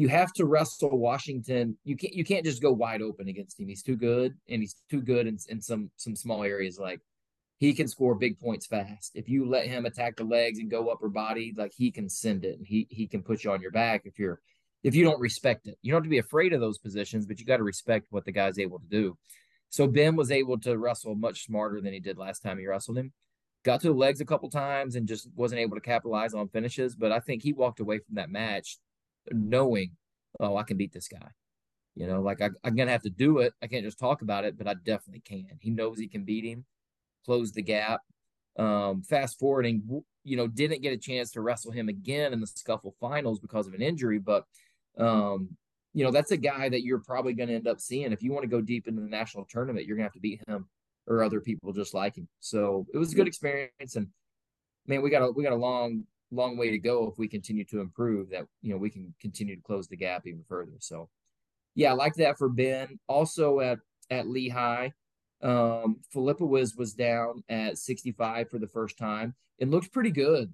you 0.00 0.08
have 0.08 0.32
to 0.32 0.46
wrestle 0.46 0.98
Washington. 0.98 1.76
You 1.84 1.94
can't 1.94 2.14
you 2.14 2.24
can't 2.24 2.44
just 2.44 2.62
go 2.62 2.72
wide 2.72 3.02
open 3.02 3.28
against 3.28 3.60
him. 3.60 3.68
He's 3.68 3.82
too 3.82 3.96
good, 3.96 4.34
and 4.48 4.62
he's 4.62 4.76
too 4.90 5.02
good 5.02 5.26
in, 5.26 5.36
in 5.50 5.60
some 5.60 5.90
some 5.96 6.16
small 6.16 6.42
areas. 6.42 6.78
Like 6.78 7.00
he 7.60 7.74
can 7.74 7.86
score 7.86 8.14
big 8.14 8.40
points 8.40 8.66
fast. 8.66 9.12
If 9.14 9.28
you 9.28 9.46
let 9.46 9.66
him 9.66 9.84
attack 9.84 10.16
the 10.16 10.24
legs 10.24 10.58
and 10.58 10.70
go 10.70 10.88
upper 10.88 11.10
body, 11.10 11.54
like 11.56 11.72
he 11.76 11.90
can 11.90 12.08
send 12.08 12.44
it, 12.44 12.56
and 12.58 12.66
he 12.66 12.88
he 12.90 13.06
can 13.06 13.22
put 13.22 13.44
you 13.44 13.52
on 13.52 13.60
your 13.60 13.70
back 13.70 14.02
if 14.06 14.18
you're 14.18 14.40
if 14.82 14.94
you 14.94 15.04
don't 15.04 15.20
respect 15.20 15.66
it. 15.66 15.78
You 15.82 15.92
don't 15.92 15.98
have 15.98 16.04
to 16.04 16.10
be 16.10 16.18
afraid 16.18 16.54
of 16.54 16.60
those 16.60 16.78
positions, 16.78 17.26
but 17.26 17.38
you 17.38 17.44
got 17.44 17.58
to 17.58 17.62
respect 17.62 18.06
what 18.10 18.24
the 18.24 18.32
guy's 18.32 18.58
able 18.58 18.78
to 18.78 18.86
do. 18.86 19.18
So 19.68 19.86
Ben 19.86 20.16
was 20.16 20.30
able 20.30 20.58
to 20.60 20.78
wrestle 20.78 21.14
much 21.14 21.44
smarter 21.44 21.82
than 21.82 21.92
he 21.92 22.00
did 22.00 22.16
last 22.16 22.40
time 22.40 22.58
he 22.58 22.66
wrestled 22.66 22.96
him. 22.96 23.12
Got 23.62 23.82
to 23.82 23.88
the 23.88 23.94
legs 23.94 24.22
a 24.22 24.24
couple 24.24 24.48
times 24.48 24.96
and 24.96 25.06
just 25.06 25.28
wasn't 25.36 25.60
able 25.60 25.76
to 25.76 25.82
capitalize 25.82 26.32
on 26.32 26.48
finishes. 26.48 26.96
But 26.96 27.12
I 27.12 27.20
think 27.20 27.42
he 27.42 27.52
walked 27.52 27.80
away 27.80 27.98
from 27.98 28.14
that 28.14 28.30
match 28.30 28.78
knowing, 29.30 29.92
oh, 30.40 30.56
I 30.56 30.62
can 30.62 30.78
beat 30.78 30.94
this 30.94 31.08
guy. 31.08 31.28
You 31.94 32.06
know, 32.06 32.22
like 32.22 32.40
I, 32.40 32.48
am 32.64 32.74
gonna 32.74 32.90
have 32.90 33.02
to 33.02 33.10
do 33.10 33.40
it. 33.40 33.52
I 33.62 33.66
can't 33.66 33.84
just 33.84 33.98
talk 33.98 34.22
about 34.22 34.46
it, 34.46 34.56
but 34.56 34.66
I 34.66 34.74
definitely 34.74 35.20
can. 35.20 35.58
He 35.60 35.68
knows 35.70 35.98
he 35.98 36.08
can 36.08 36.24
beat 36.24 36.46
him, 36.46 36.64
close 37.24 37.52
the 37.52 37.62
gap. 37.62 38.00
Um, 38.58 39.02
fast 39.02 39.38
forwarding, 39.38 40.02
you 40.24 40.36
know, 40.36 40.46
didn't 40.46 40.82
get 40.82 40.92
a 40.92 40.98
chance 40.98 41.30
to 41.32 41.40
wrestle 41.40 41.70
him 41.70 41.88
again 41.88 42.32
in 42.32 42.40
the 42.40 42.46
scuffle 42.46 42.94
finals 43.00 43.38
because 43.38 43.66
of 43.66 43.74
an 43.74 43.82
injury, 43.82 44.18
but 44.18 44.44
um, 44.98 45.56
you 45.94 46.04
know, 46.04 46.10
that's 46.10 46.30
a 46.30 46.36
guy 46.36 46.68
that 46.68 46.82
you're 46.82 47.00
probably 47.00 47.32
going 47.32 47.48
to 47.48 47.54
end 47.54 47.68
up 47.68 47.80
seeing 47.80 48.12
if 48.12 48.22
you 48.22 48.32
want 48.32 48.42
to 48.42 48.48
go 48.48 48.60
deep 48.60 48.86
into 48.86 49.00
the 49.00 49.08
national 49.08 49.46
tournament. 49.46 49.86
You're 49.86 49.96
going 49.96 50.04
to 50.04 50.08
have 50.08 50.14
to 50.14 50.20
beat 50.20 50.42
him 50.46 50.68
or 51.06 51.22
other 51.22 51.40
people 51.40 51.72
just 51.72 51.94
like 51.94 52.16
him. 52.16 52.28
So 52.40 52.86
it 52.92 52.98
was 52.98 53.12
a 53.12 53.16
good 53.16 53.26
experience, 53.26 53.96
and 53.96 54.08
man, 54.86 55.02
we 55.02 55.10
got 55.10 55.22
a 55.22 55.30
we 55.30 55.42
got 55.42 55.52
a 55.52 55.56
long 55.56 56.04
long 56.32 56.56
way 56.56 56.70
to 56.70 56.78
go 56.78 57.08
if 57.08 57.18
we 57.18 57.28
continue 57.28 57.64
to 57.64 57.80
improve 57.80 58.30
that 58.30 58.46
you 58.62 58.72
know 58.72 58.78
we 58.78 58.90
can 58.90 59.12
continue 59.20 59.56
to 59.56 59.62
close 59.62 59.88
the 59.88 59.96
gap 59.96 60.22
even 60.26 60.44
further 60.48 60.72
so 60.78 61.08
yeah 61.74 61.90
i 61.90 61.92
like 61.92 62.14
that 62.14 62.38
for 62.38 62.48
ben 62.48 62.98
also 63.08 63.60
at 63.60 63.78
at 64.10 64.28
lehigh 64.28 64.90
um 65.42 65.96
philippa 66.12 66.44
was 66.44 66.94
down 66.94 67.42
at 67.48 67.78
65 67.78 68.50
for 68.50 68.58
the 68.58 68.68
first 68.68 68.98
time 68.98 69.34
it 69.58 69.68
looked 69.68 69.92
pretty 69.92 70.10
good 70.10 70.52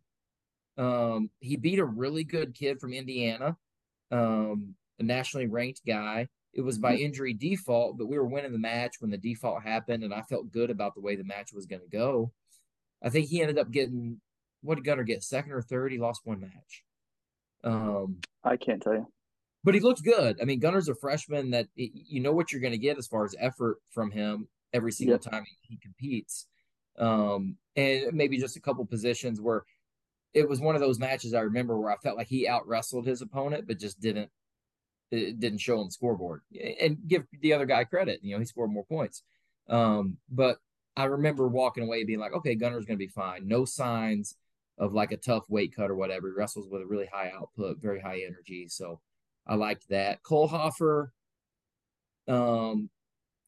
um 0.78 1.31
he 1.40 1.57
beat 1.57 1.78
a 1.78 1.85
really 1.85 2.25
good 2.25 2.55
kid 2.55 2.81
from 2.81 2.93
indiana 2.93 3.57
um 4.12 4.75
a 4.99 5.02
nationally 5.02 5.47
ranked 5.47 5.81
guy 5.87 6.28
it 6.57 6.64
was 6.64 6.78
by 6.78 6.95
injury 6.95 7.35
default, 7.35 7.99
but 7.99 8.07
we 8.07 8.19
were 8.19 8.25
winning 8.25 8.52
the 8.52 8.59
match 8.59 8.95
when 9.00 9.11
the 9.11 9.19
default 9.19 9.62
happened, 9.62 10.02
and 10.02 10.14
I 10.14 10.23
felt 10.23 10.50
good 10.50 10.71
about 10.71 10.95
the 10.95 11.02
way 11.02 11.14
the 11.14 11.23
match 11.23 11.52
was 11.52 11.66
going 11.66 11.83
to 11.83 11.88
go. 11.88 12.33
I 13.05 13.11
think 13.11 13.28
he 13.28 13.43
ended 13.43 13.59
up 13.59 13.71
getting 13.71 14.23
what 14.62 14.76
did 14.76 14.85
Gunnar 14.85 15.05
get? 15.05 15.23
Second 15.23 15.52
or 15.52 15.61
third? 15.61 15.93
He 15.93 15.99
lost 15.99 16.23
one 16.25 16.40
match. 16.40 16.83
Um, 17.62 18.21
I 18.43 18.57
can't 18.57 18.83
tell 18.83 18.95
you, 18.95 19.07
but 19.64 19.75
he 19.75 19.81
looked 19.81 20.02
good. 20.02 20.38
I 20.40 20.47
mean, 20.47 20.59
Gunner's 20.59 20.88
a 20.88 20.95
freshman 20.95 21.50
that 21.50 21.66
you 21.75 22.21
know 22.21 22.33
what 22.33 22.50
you're 22.50 22.62
going 22.62 22.73
to 22.73 22.78
get 22.78 22.97
as 22.97 23.07
far 23.07 23.26
as 23.26 23.35
effort 23.38 23.76
from 23.90 24.11
him 24.11 24.49
every 24.73 24.92
single 24.92 25.18
time 25.18 25.44
he 25.62 25.78
competes. 25.78 26.46
Um, 26.99 27.56
and 27.76 28.12
maybe 28.14 28.38
just 28.38 28.56
a 28.56 28.61
couple 28.61 28.85
positions 28.87 29.40
where 29.40 29.64
it 30.32 30.49
was 30.49 30.61
one 30.61 30.75
of 30.75 30.80
those 30.80 30.99
matches 30.99 31.35
I 31.35 31.40
remember 31.40 31.78
where 31.78 31.90
I 31.90 31.96
felt 31.96 32.16
like 32.16 32.28
he 32.28 32.49
out 32.49 32.66
wrestled 32.66 33.06
his 33.06 33.23
opponent, 33.23 33.66
but 33.66 33.78
just 33.78 34.00
didn't 34.00 34.30
it 35.11 35.38
didn't 35.38 35.58
show 35.58 35.78
on 35.78 35.87
the 35.87 35.92
scoreboard. 35.92 36.42
And 36.80 36.99
give 37.06 37.25
the 37.40 37.52
other 37.52 37.66
guy 37.66 37.85
credit, 37.85 38.20
you 38.23 38.35
know, 38.35 38.40
he 38.40 38.44
scored 38.44 38.73
more 38.73 38.85
points. 38.85 39.23
Um, 39.68 40.18
but 40.30 40.58
I 40.96 41.04
remember 41.04 41.46
walking 41.46 41.85
away 41.85 42.04
being 42.04 42.18
like, 42.18 42.32
okay, 42.32 42.54
Gunner's 42.54 42.87
going 42.87 42.99
to 42.99 43.04
be 43.04 43.12
fine. 43.12 43.46
No 43.46 43.64
signs 43.64 44.37
of 44.78 44.92
like 44.92 45.12
a 45.12 45.16
tough 45.16 45.44
weight 45.49 45.75
cut 45.75 45.90
or 45.90 45.94
whatever. 45.94 46.28
He 46.28 46.35
wrestles 46.35 46.68
with 46.68 46.82
a 46.82 46.87
really 46.87 47.08
high 47.12 47.32
output, 47.35 47.78
very 47.80 48.00
high 48.00 48.23
energy. 48.26 48.66
So 48.68 49.00
I 49.46 49.54
liked 49.54 49.88
that. 49.90 50.23
Kohlhofer 50.23 51.08
um, 52.28 52.90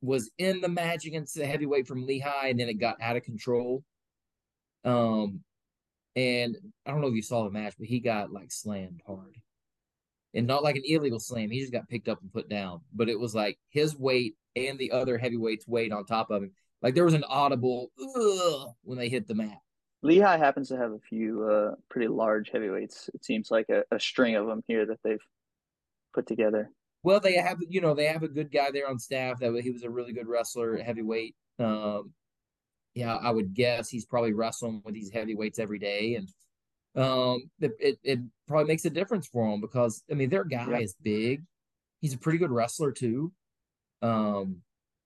was 0.00 0.30
in 0.38 0.60
the 0.60 0.68
match 0.68 1.06
against 1.06 1.34
the 1.34 1.46
heavyweight 1.46 1.86
from 1.86 2.06
Lehigh, 2.06 2.48
and 2.48 2.58
then 2.58 2.68
it 2.68 2.74
got 2.74 3.00
out 3.00 3.16
of 3.16 3.22
control. 3.22 3.82
Um, 4.84 5.40
and 6.16 6.56
I 6.86 6.90
don't 6.90 7.00
know 7.00 7.08
if 7.08 7.14
you 7.14 7.22
saw 7.22 7.44
the 7.44 7.50
match, 7.50 7.74
but 7.78 7.88
he 7.88 8.00
got 8.00 8.32
like 8.32 8.50
slammed 8.50 9.02
hard. 9.06 9.36
And 10.34 10.46
not 10.46 10.62
like 10.62 10.76
an 10.76 10.82
illegal 10.84 11.18
slam. 11.18 11.50
He 11.50 11.60
just 11.60 11.72
got 11.72 11.88
picked 11.88 12.08
up 12.08 12.20
and 12.20 12.32
put 12.32 12.48
down. 12.48 12.80
But 12.94 13.08
it 13.08 13.18
was 13.18 13.34
like 13.34 13.58
his 13.70 13.96
weight 13.96 14.34
and 14.54 14.78
the 14.78 14.92
other 14.92 15.16
heavyweights 15.16 15.66
weight 15.66 15.92
on 15.92 16.04
top 16.04 16.30
of 16.30 16.42
him. 16.42 16.52
Like 16.82 16.94
there 16.94 17.04
was 17.04 17.14
an 17.14 17.24
audible 17.24 17.90
when 18.82 18.98
they 18.98 19.08
hit 19.08 19.26
the 19.26 19.34
mat. 19.34 19.58
Lehigh 20.02 20.36
happens 20.36 20.68
to 20.68 20.76
have 20.76 20.92
a 20.92 21.00
few 21.08 21.44
uh, 21.44 21.74
pretty 21.90 22.08
large 22.08 22.50
heavyweights. 22.50 23.10
It 23.14 23.24
seems 23.24 23.50
like 23.50 23.68
a, 23.68 23.82
a 23.90 23.98
string 23.98 24.36
of 24.36 24.46
them 24.46 24.62
here 24.68 24.86
that 24.86 24.98
they've 25.02 25.18
put 26.14 26.26
together. 26.26 26.70
Well, 27.08 27.20
they 27.20 27.36
have 27.36 27.56
you 27.70 27.80
know 27.80 27.94
they 27.94 28.04
have 28.04 28.22
a 28.22 28.28
good 28.28 28.52
guy 28.52 28.70
there 28.70 28.86
on 28.86 28.98
staff 28.98 29.38
that 29.40 29.58
he 29.62 29.70
was 29.70 29.82
a 29.82 29.88
really 29.88 30.12
good 30.12 30.28
wrestler, 30.28 30.76
heavyweight. 30.76 31.34
Um, 31.58 32.12
yeah, 32.94 33.16
I 33.16 33.30
would 33.30 33.54
guess 33.54 33.88
he's 33.88 34.04
probably 34.04 34.34
wrestling 34.34 34.82
with 34.84 34.92
these 34.92 35.10
heavyweights 35.10 35.58
every 35.58 35.78
day, 35.78 36.16
and 36.16 36.28
um, 37.02 37.50
it, 37.60 37.72
it, 37.80 37.98
it 38.04 38.18
probably 38.46 38.66
makes 38.66 38.84
a 38.84 38.90
difference 38.90 39.26
for 39.26 39.50
him 39.50 39.62
because 39.62 40.04
I 40.10 40.16
mean 40.16 40.28
their 40.28 40.44
guy 40.44 40.66
yeah. 40.68 40.78
is 40.80 40.96
big. 41.02 41.44
He's 42.02 42.12
a 42.12 42.18
pretty 42.18 42.36
good 42.36 42.50
wrestler 42.50 42.92
too. 42.92 43.32
Um, 44.02 44.58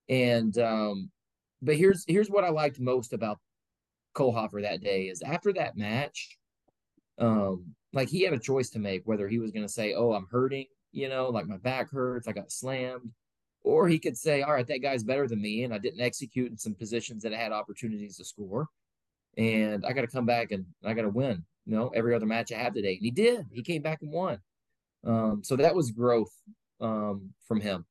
and 0.08 0.58
um, 0.58 1.08
but 1.62 1.76
here's 1.76 2.04
here's 2.08 2.28
what 2.28 2.42
I 2.42 2.48
liked 2.48 2.80
most 2.80 3.12
about 3.12 3.38
Kohlhofer 4.16 4.62
that 4.62 4.82
day 4.82 5.02
is 5.02 5.22
after 5.22 5.52
that 5.52 5.76
match, 5.76 6.36
um, 7.20 7.76
like 7.92 8.08
he 8.08 8.22
had 8.22 8.34
a 8.34 8.40
choice 8.40 8.70
to 8.70 8.80
make 8.80 9.02
whether 9.04 9.28
he 9.28 9.38
was 9.38 9.52
going 9.52 9.64
to 9.64 9.72
say, 9.72 9.94
"Oh, 9.94 10.14
I'm 10.14 10.26
hurting," 10.32 10.66
you 10.92 11.08
know, 11.08 11.28
like 11.28 11.46
my 11.46 11.56
back 11.58 11.90
hurts, 11.90 12.28
I 12.28 12.32
got 12.32 12.52
slammed, 12.52 13.10
or 13.62 13.88
he 13.88 13.98
could 13.98 14.16
say, 14.16 14.42
"All 14.42 14.52
right, 14.52 14.66
that 14.66 14.82
guy's 14.82 15.04
better 15.04 15.26
than 15.26 15.40
me, 15.40 15.64
and 15.64 15.74
I 15.74 15.78
didn't 15.78 16.00
execute 16.00 16.50
in 16.50 16.58
some 16.58 16.74
positions 16.74 17.22
that 17.22 17.32
I 17.32 17.36
had 17.36 17.52
opportunities 17.52 18.16
to 18.18 18.24
score, 18.24 18.68
and 19.36 19.84
I 19.84 19.92
got 19.92 20.02
to 20.02 20.06
come 20.06 20.26
back 20.26 20.52
and 20.52 20.66
I 20.84 20.94
got 20.94 21.02
to 21.02 21.08
win." 21.08 21.44
You 21.66 21.76
know, 21.76 21.88
every 21.94 22.14
other 22.14 22.26
match 22.26 22.52
I 22.52 22.58
have 22.58 22.74
today, 22.74 22.94
and 22.94 23.04
he 23.04 23.10
did. 23.10 23.46
He 23.52 23.62
came 23.62 23.82
back 23.82 24.02
and 24.02 24.10
won. 24.12 24.38
Um, 25.04 25.42
so 25.44 25.56
that 25.56 25.74
was 25.74 25.90
growth 25.90 26.32
um, 26.80 27.30
from 27.46 27.60
him. 27.60 27.84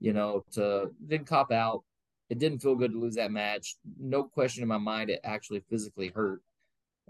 You 0.00 0.12
know, 0.12 0.44
to 0.52 0.90
didn't 1.06 1.26
cop 1.26 1.52
out, 1.52 1.84
it 2.30 2.38
didn't 2.38 2.60
feel 2.60 2.76
good 2.76 2.92
to 2.92 2.98
lose 2.98 3.16
that 3.16 3.32
match. 3.32 3.76
No 3.98 4.24
question 4.24 4.62
in 4.62 4.68
my 4.68 4.78
mind, 4.78 5.10
it 5.10 5.20
actually 5.24 5.60
physically 5.68 6.08
hurt. 6.08 6.42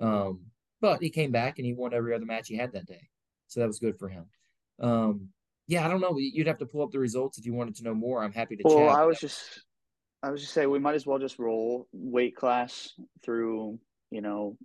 Um, 0.01 0.41
but 0.81 1.03
he 1.03 1.11
came 1.11 1.31
back 1.31 1.59
and 1.59 1.67
he 1.67 1.75
won 1.75 1.95
every 1.95 2.15
other 2.15 2.25
match 2.25 2.49
he 2.49 2.57
had 2.57 2.73
that 2.73 2.87
day. 2.87 3.09
So 3.47 3.61
that 3.61 3.67
was 3.67 3.79
good 3.79 3.99
for 3.99 4.09
him. 4.09 4.25
Um, 4.81 5.29
yeah, 5.67 5.87
I 5.87 5.89
don't 5.89 6.01
know. 6.01 6.17
You'd 6.19 6.47
have 6.47 6.59
to 6.59 6.67
pull 6.67 6.83
up 6.83 6.91
the 6.91 6.99
results 6.99 7.39
if 7.39 7.47
you 7.47 7.55
wanted 7.55 7.77
to 7.77 7.85
know 7.85 7.95
more. 7.95 8.23
I'm 8.23 8.33
happy 8.33 8.57
to 8.57 8.63
well, 8.65 8.79
chat. 8.79 8.97
I 8.97 9.05
was 9.05 9.21
just, 9.21 9.63
I 10.23 10.31
was 10.31 10.41
just 10.41 10.53
saying 10.53 10.71
we 10.71 10.79
might 10.79 10.95
as 10.97 11.07
well 11.07 11.19
just 11.19 11.39
roll 11.39 11.87
weight 11.93 12.35
class 12.35 12.93
through, 13.23 13.79
you 14.11 14.21
know, 14.21 14.57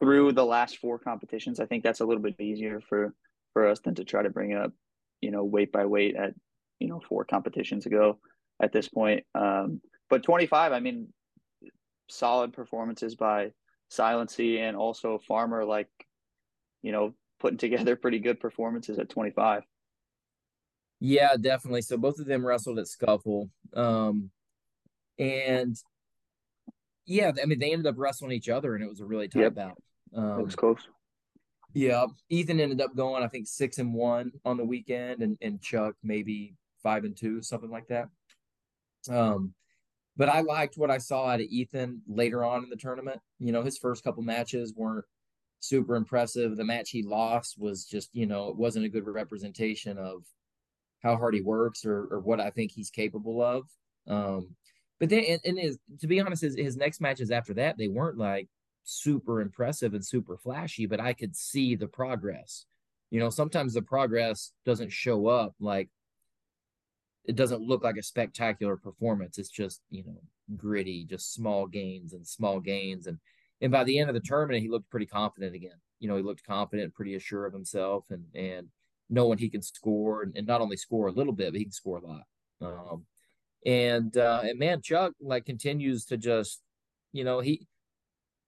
through 0.00 0.32
the 0.32 0.44
last 0.44 0.78
four 0.78 0.98
competitions. 0.98 1.60
I 1.60 1.66
think 1.66 1.84
that's 1.84 2.00
a 2.00 2.04
little 2.04 2.22
bit 2.22 2.40
easier 2.40 2.80
for 2.80 3.14
for 3.52 3.68
us 3.68 3.80
than 3.80 3.94
to 3.96 4.04
try 4.04 4.22
to 4.22 4.30
bring 4.30 4.54
up, 4.54 4.72
you 5.20 5.30
know, 5.30 5.44
weight 5.44 5.72
by 5.72 5.86
weight 5.86 6.16
at, 6.16 6.34
you 6.78 6.88
know, 6.88 7.00
four 7.08 7.24
competitions 7.24 7.86
ago 7.86 8.18
at 8.62 8.72
this 8.72 8.88
point. 8.88 9.24
Um, 9.34 9.80
but 10.08 10.22
25, 10.22 10.72
I 10.72 10.80
mean, 10.80 11.12
solid 12.08 12.52
performances 12.52 13.14
by 13.14 13.52
Silency 13.90 14.58
and 14.58 14.76
also 14.76 15.18
Farmer, 15.26 15.64
like, 15.64 15.88
you 16.82 16.92
know, 16.92 17.14
putting 17.40 17.58
together 17.58 17.96
pretty 17.96 18.18
good 18.18 18.38
performances 18.38 18.98
at 18.98 19.08
25. 19.08 19.62
Yeah, 21.00 21.36
definitely. 21.40 21.82
So 21.82 21.96
both 21.96 22.18
of 22.18 22.26
them 22.26 22.46
wrestled 22.46 22.78
at 22.78 22.86
Scuffle. 22.86 23.50
Um, 23.74 24.30
and 25.18 25.76
yeah, 27.06 27.32
I 27.42 27.46
mean, 27.46 27.58
they 27.58 27.72
ended 27.72 27.86
up 27.86 27.96
wrestling 27.98 28.32
each 28.32 28.48
other 28.48 28.74
and 28.74 28.84
it 28.84 28.88
was 28.88 29.00
a 29.00 29.06
really 29.06 29.28
tight 29.28 29.40
yep. 29.40 29.54
bout. 29.54 29.82
Um, 30.14 30.40
it 30.40 30.44
was 30.44 30.56
close. 30.56 30.86
Yeah. 31.72 32.06
Ethan 32.28 32.60
ended 32.60 32.80
up 32.80 32.94
going, 32.94 33.22
I 33.22 33.28
think, 33.28 33.46
six 33.46 33.78
and 33.78 33.94
one 33.94 34.32
on 34.44 34.56
the 34.56 34.64
weekend, 34.64 35.22
and, 35.22 35.38
and 35.40 35.60
Chuck 35.62 35.94
maybe 36.02 36.54
five 36.82 37.04
and 37.04 37.16
two, 37.16 37.42
something 37.42 37.70
like 37.70 37.88
that. 37.88 38.08
Um, 39.08 39.54
but 40.16 40.28
I 40.28 40.40
liked 40.40 40.76
what 40.76 40.90
I 40.90 40.98
saw 40.98 41.28
out 41.28 41.40
of 41.40 41.46
Ethan 41.46 42.02
later 42.06 42.44
on 42.44 42.64
in 42.64 42.70
the 42.70 42.76
tournament. 42.76 43.20
You 43.38 43.52
know, 43.52 43.62
his 43.62 43.78
first 43.78 44.04
couple 44.04 44.22
matches 44.22 44.74
weren't 44.76 45.04
super 45.60 45.94
impressive. 45.94 46.56
The 46.56 46.64
match 46.64 46.90
he 46.90 47.02
lost 47.02 47.58
was 47.58 47.84
just, 47.84 48.10
you 48.12 48.26
know, 48.26 48.48
it 48.48 48.56
wasn't 48.56 48.86
a 48.86 48.88
good 48.88 49.06
representation 49.06 49.98
of 49.98 50.24
how 51.02 51.16
hard 51.16 51.34
he 51.34 51.40
works 51.40 51.84
or, 51.84 52.08
or 52.10 52.20
what 52.20 52.40
I 52.40 52.50
think 52.50 52.72
he's 52.72 52.90
capable 52.90 53.42
of. 53.42 53.68
Um, 54.08 54.54
but 54.98 55.08
then, 55.08 55.24
and, 55.24 55.40
and 55.44 55.58
his, 55.58 55.78
to 56.00 56.06
be 56.06 56.20
honest, 56.20 56.42
his, 56.42 56.56
his 56.56 56.76
next 56.76 57.00
matches 57.00 57.30
after 57.30 57.54
that, 57.54 57.78
they 57.78 57.88
weren't 57.88 58.18
like 58.18 58.48
super 58.84 59.40
impressive 59.40 59.94
and 59.94 60.04
super 60.04 60.36
flashy, 60.36 60.86
but 60.86 61.00
I 61.00 61.12
could 61.12 61.36
see 61.36 61.74
the 61.74 61.88
progress. 61.88 62.66
You 63.10 63.20
know, 63.20 63.30
sometimes 63.30 63.74
the 63.74 63.82
progress 63.82 64.52
doesn't 64.64 64.92
show 64.92 65.26
up 65.26 65.54
like 65.60 65.88
it 67.24 67.36
doesn't 67.36 67.62
look 67.62 67.84
like 67.84 67.96
a 67.96 68.02
spectacular 68.02 68.76
performance. 68.76 69.38
It's 69.38 69.50
just, 69.50 69.82
you 69.90 70.04
know, 70.04 70.20
gritty, 70.56 71.04
just 71.04 71.34
small 71.34 71.66
gains 71.66 72.12
and 72.12 72.26
small 72.26 72.60
gains. 72.60 73.06
And 73.06 73.18
and 73.60 73.72
by 73.72 73.84
the 73.84 73.98
end 73.98 74.08
of 74.08 74.14
the 74.14 74.20
tournament, 74.20 74.62
he 74.62 74.68
looked 74.68 74.90
pretty 74.90 75.06
confident 75.06 75.54
again. 75.54 75.78
You 75.98 76.08
know, 76.08 76.16
he 76.16 76.22
looked 76.22 76.44
confident, 76.44 76.94
pretty 76.94 77.14
assured 77.14 77.48
of 77.48 77.52
himself 77.52 78.06
and 78.10 78.24
and 78.34 78.68
knowing 79.08 79.38
he 79.38 79.50
can 79.50 79.62
score 79.62 80.22
and, 80.22 80.36
and 80.36 80.46
not 80.46 80.60
only 80.60 80.76
score 80.76 81.08
a 81.08 81.12
little 81.12 81.32
bit, 81.32 81.52
but 81.52 81.58
he 81.58 81.64
can 81.64 81.72
score 81.72 81.98
a 81.98 82.06
lot. 82.06 82.22
Um 82.62 83.04
and 83.66 84.16
uh 84.16 84.40
and 84.44 84.58
man, 84.58 84.80
Chuck 84.82 85.12
like 85.20 85.44
continues 85.44 86.04
to 86.06 86.16
just, 86.16 86.62
you 87.12 87.24
know, 87.24 87.40
he 87.40 87.66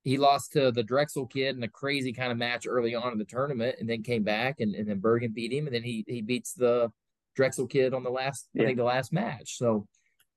he 0.04 0.18
lost 0.18 0.52
to 0.52 0.72
the 0.72 0.82
Drexel 0.82 1.26
kid 1.26 1.56
in 1.56 1.62
a 1.62 1.68
crazy 1.68 2.12
kind 2.12 2.32
of 2.32 2.38
match 2.38 2.66
early 2.68 2.94
on 2.94 3.12
in 3.12 3.18
the 3.18 3.24
tournament 3.24 3.76
and 3.78 3.88
then 3.88 4.02
came 4.02 4.24
back 4.24 4.56
and, 4.58 4.74
and 4.74 4.88
then 4.88 4.98
Bergen 4.98 5.32
beat 5.32 5.52
him 5.52 5.66
and 5.66 5.74
then 5.74 5.82
he 5.82 6.04
he 6.08 6.22
beats 6.22 6.54
the 6.54 6.90
Drexel 7.34 7.66
kid 7.66 7.94
on 7.94 8.02
the 8.02 8.10
last, 8.10 8.48
yeah. 8.52 8.62
I 8.62 8.66
think 8.66 8.78
the 8.78 8.84
last 8.84 9.12
match. 9.12 9.56
So 9.56 9.86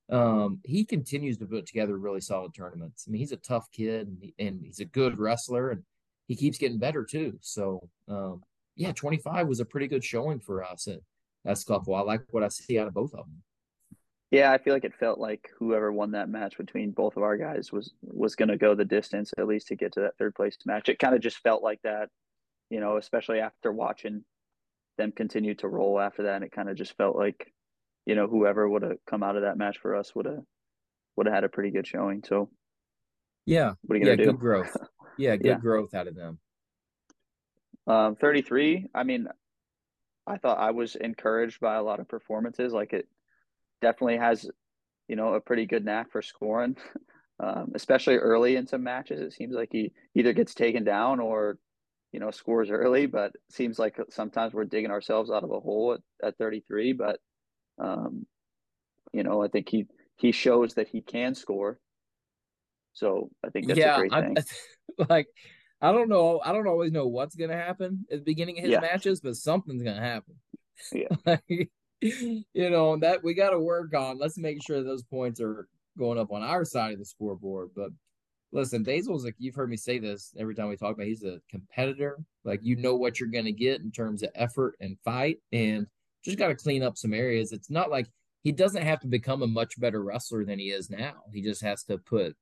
um, 0.09 0.59
he 0.63 0.85
continues 0.85 1.37
to 1.37 1.45
put 1.45 1.65
together 1.65 1.97
really 1.97 2.21
solid 2.21 2.53
tournaments. 2.53 3.05
I 3.07 3.11
mean, 3.11 3.19
he's 3.19 3.31
a 3.31 3.37
tough 3.37 3.71
kid 3.71 4.07
and, 4.07 4.17
he, 4.21 4.33
and 4.37 4.61
he's 4.63 4.79
a 4.79 4.85
good 4.85 5.17
wrestler 5.17 5.71
and 5.71 5.83
he 6.27 6.35
keeps 6.35 6.57
getting 6.57 6.77
better 6.77 7.03
too. 7.03 7.37
So 7.41 7.89
um, 8.07 8.43
yeah, 8.75 8.91
25 8.91 9.47
was 9.47 9.59
a 9.59 9.65
pretty 9.65 9.87
good 9.87 10.03
showing 10.03 10.39
for 10.39 10.63
us 10.63 10.87
at, 10.87 10.99
at 11.45 11.57
Scuffle. 11.57 11.95
I 11.95 12.01
like 12.01 12.21
what 12.31 12.43
I 12.43 12.49
see 12.49 12.79
out 12.79 12.87
of 12.87 12.93
both 12.93 13.13
of 13.13 13.25
them. 13.25 13.41
Yeah, 14.31 14.51
I 14.51 14.57
feel 14.57 14.73
like 14.73 14.83
it 14.83 14.95
felt 14.99 15.19
like 15.19 15.49
whoever 15.57 15.91
won 15.91 16.11
that 16.11 16.29
match 16.29 16.57
between 16.57 16.91
both 16.91 17.15
of 17.15 17.23
our 17.23 17.37
guys 17.37 17.71
was 17.71 17.93
was 18.01 18.35
going 18.35 18.49
to 18.49 18.57
go 18.57 18.75
the 18.75 18.83
distance 18.83 19.31
at 19.37 19.47
least 19.47 19.67
to 19.67 19.75
get 19.75 19.93
to 19.93 20.01
that 20.01 20.17
third 20.17 20.35
place 20.35 20.57
match. 20.65 20.89
It 20.89 20.99
kind 20.99 21.15
of 21.15 21.21
just 21.21 21.37
felt 21.37 21.63
like 21.63 21.79
that, 21.83 22.09
you 22.69 22.79
know, 22.79 22.97
especially 22.97 23.39
after 23.39 23.71
watching 23.71 24.25
them 24.97 25.11
continue 25.11 25.55
to 25.55 25.67
roll 25.67 25.99
after 25.99 26.23
that. 26.23 26.35
And 26.35 26.43
it 26.43 26.51
kind 26.51 26.69
of 26.69 26.75
just 26.75 26.97
felt 26.97 27.15
like, 27.15 27.51
you 28.05 28.15
know, 28.15 28.27
whoever 28.27 28.67
would 28.67 28.83
have 28.83 28.97
come 29.09 29.23
out 29.23 29.35
of 29.35 29.43
that 29.43 29.57
match 29.57 29.77
for 29.81 29.95
us 29.95 30.13
would 30.15 30.25
have 30.25 30.43
would 31.15 31.27
have 31.27 31.35
had 31.35 31.43
a 31.43 31.49
pretty 31.49 31.71
good 31.71 31.87
showing. 31.87 32.23
So 32.27 32.49
yeah, 33.45 33.73
what 33.83 33.95
are 33.95 33.99
you 33.99 34.05
gonna 34.05 34.17
yeah, 34.17 34.25
do? 34.25 34.31
Good 34.31 34.39
growth. 34.39 34.77
Yeah, 35.17 35.37
good 35.37 35.47
yeah. 35.47 35.59
growth 35.59 35.93
out 35.93 36.09
of 36.09 36.15
them. 36.15 36.39
Um, 37.87 38.17
33. 38.17 38.87
I 38.93 39.03
mean, 39.03 39.29
I 40.27 40.35
thought 40.35 40.59
I 40.59 40.71
was 40.71 40.97
encouraged 40.97 41.61
by 41.61 41.75
a 41.75 41.81
lot 41.81 42.01
of 42.01 42.09
performances. 42.09 42.73
Like 42.73 42.91
it 42.91 43.07
definitely 43.81 44.17
has, 44.17 44.45
you 45.07 45.15
know, 45.15 45.35
a 45.35 45.39
pretty 45.39 45.67
good 45.67 45.85
knack 45.85 46.11
for 46.11 46.21
scoring, 46.21 46.75
um, 47.39 47.71
especially 47.75 48.17
early 48.17 48.57
in 48.57 48.67
some 48.67 48.83
matches. 48.83 49.21
It 49.21 49.31
seems 49.31 49.55
like 49.55 49.69
he 49.71 49.93
either 50.15 50.33
gets 50.33 50.53
taken 50.53 50.83
down 50.83 51.21
or 51.21 51.59
you 52.15 52.21
know, 52.21 52.31
scores 52.31 52.69
early, 52.69 53.07
but 53.07 53.33
seems 53.49 53.77
like 53.77 53.97
sometimes 54.09 54.53
we're 54.53 54.63
digging 54.63 54.89
ourselves 54.89 55.29
out 55.29 55.43
of 55.43 55.51
a 55.51 55.59
hole 55.59 55.97
at, 56.23 56.27
at 56.29 56.37
33. 56.37 56.93
But 56.93 57.19
Um, 57.77 58.25
you 59.13 59.23
know, 59.23 59.43
I 59.43 59.47
think 59.47 59.69
he 59.69 59.87
he 60.17 60.31
shows 60.31 60.75
that 60.75 60.87
he 60.87 61.01
can 61.01 61.35
score. 61.35 61.79
So 62.93 63.29
I 63.43 63.49
think 63.49 63.67
that's 63.67 63.79
yeah, 63.79 63.95
a 63.95 63.99
great 63.99 64.13
I, 64.13 64.21
thing. 64.21 64.37
like 65.09 65.27
I 65.81 65.91
don't 65.91 66.09
know, 66.09 66.41
I 66.43 66.51
don't 66.51 66.67
always 66.67 66.91
know 66.91 67.07
what's 67.07 67.35
gonna 67.35 67.55
happen 67.55 68.05
at 68.11 68.19
the 68.19 68.23
beginning 68.23 68.57
of 68.57 68.63
his 68.63 68.71
yeah. 68.71 68.79
matches, 68.79 69.21
but 69.21 69.35
something's 69.35 69.83
gonna 69.83 70.01
happen. 70.01 70.35
Yeah. 70.91 71.07
like, 71.25 71.69
you 72.01 72.69
know, 72.69 72.97
that 72.97 73.23
we 73.23 73.33
got 73.33 73.51
to 73.51 73.59
work 73.59 73.93
on. 73.93 74.19
Let's 74.19 74.37
make 74.37 74.61
sure 74.61 74.83
those 74.83 75.03
points 75.03 75.39
are 75.41 75.67
going 75.97 76.19
up 76.19 76.31
on 76.31 76.43
our 76.43 76.65
side 76.65 76.93
of 76.93 76.99
the 76.99 77.05
scoreboard. 77.05 77.69
But 77.75 77.89
listen, 78.51 78.83
Basile's 78.83 79.25
like 79.25 79.35
you've 79.37 79.55
heard 79.55 79.69
me 79.69 79.77
say 79.77 79.99
this 79.99 80.33
every 80.37 80.55
time 80.55 80.67
we 80.67 80.77
talk 80.77 80.95
about. 80.95 81.07
He's 81.07 81.23
a 81.23 81.39
competitor. 81.49 82.19
Like 82.43 82.59
you 82.63 82.75
know 82.75 82.95
what 82.95 83.19
you're 83.19 83.29
going 83.29 83.45
to 83.45 83.51
get 83.51 83.81
in 83.81 83.91
terms 83.91 84.23
of 84.23 84.29
effort 84.35 84.75
and 84.79 84.97
fight, 85.03 85.39
and 85.51 85.87
just 86.25 86.37
got 86.37 86.47
to 86.47 86.55
clean 86.55 86.83
up 86.83 86.97
some 86.97 87.13
areas. 87.13 87.51
It's 87.51 87.69
not 87.69 87.89
like 87.89 88.07
he 88.43 88.51
doesn't 88.51 88.83
have 88.83 88.99
to 89.01 89.07
become 89.07 89.41
a 89.41 89.47
much 89.47 89.79
better 89.79 90.03
wrestler 90.03 90.43
than 90.43 90.59
he 90.59 90.65
is 90.65 90.89
now. 90.89 91.13
He 91.31 91.41
just 91.41 91.61
has 91.61 91.83
to 91.85 91.97
put 91.97 92.35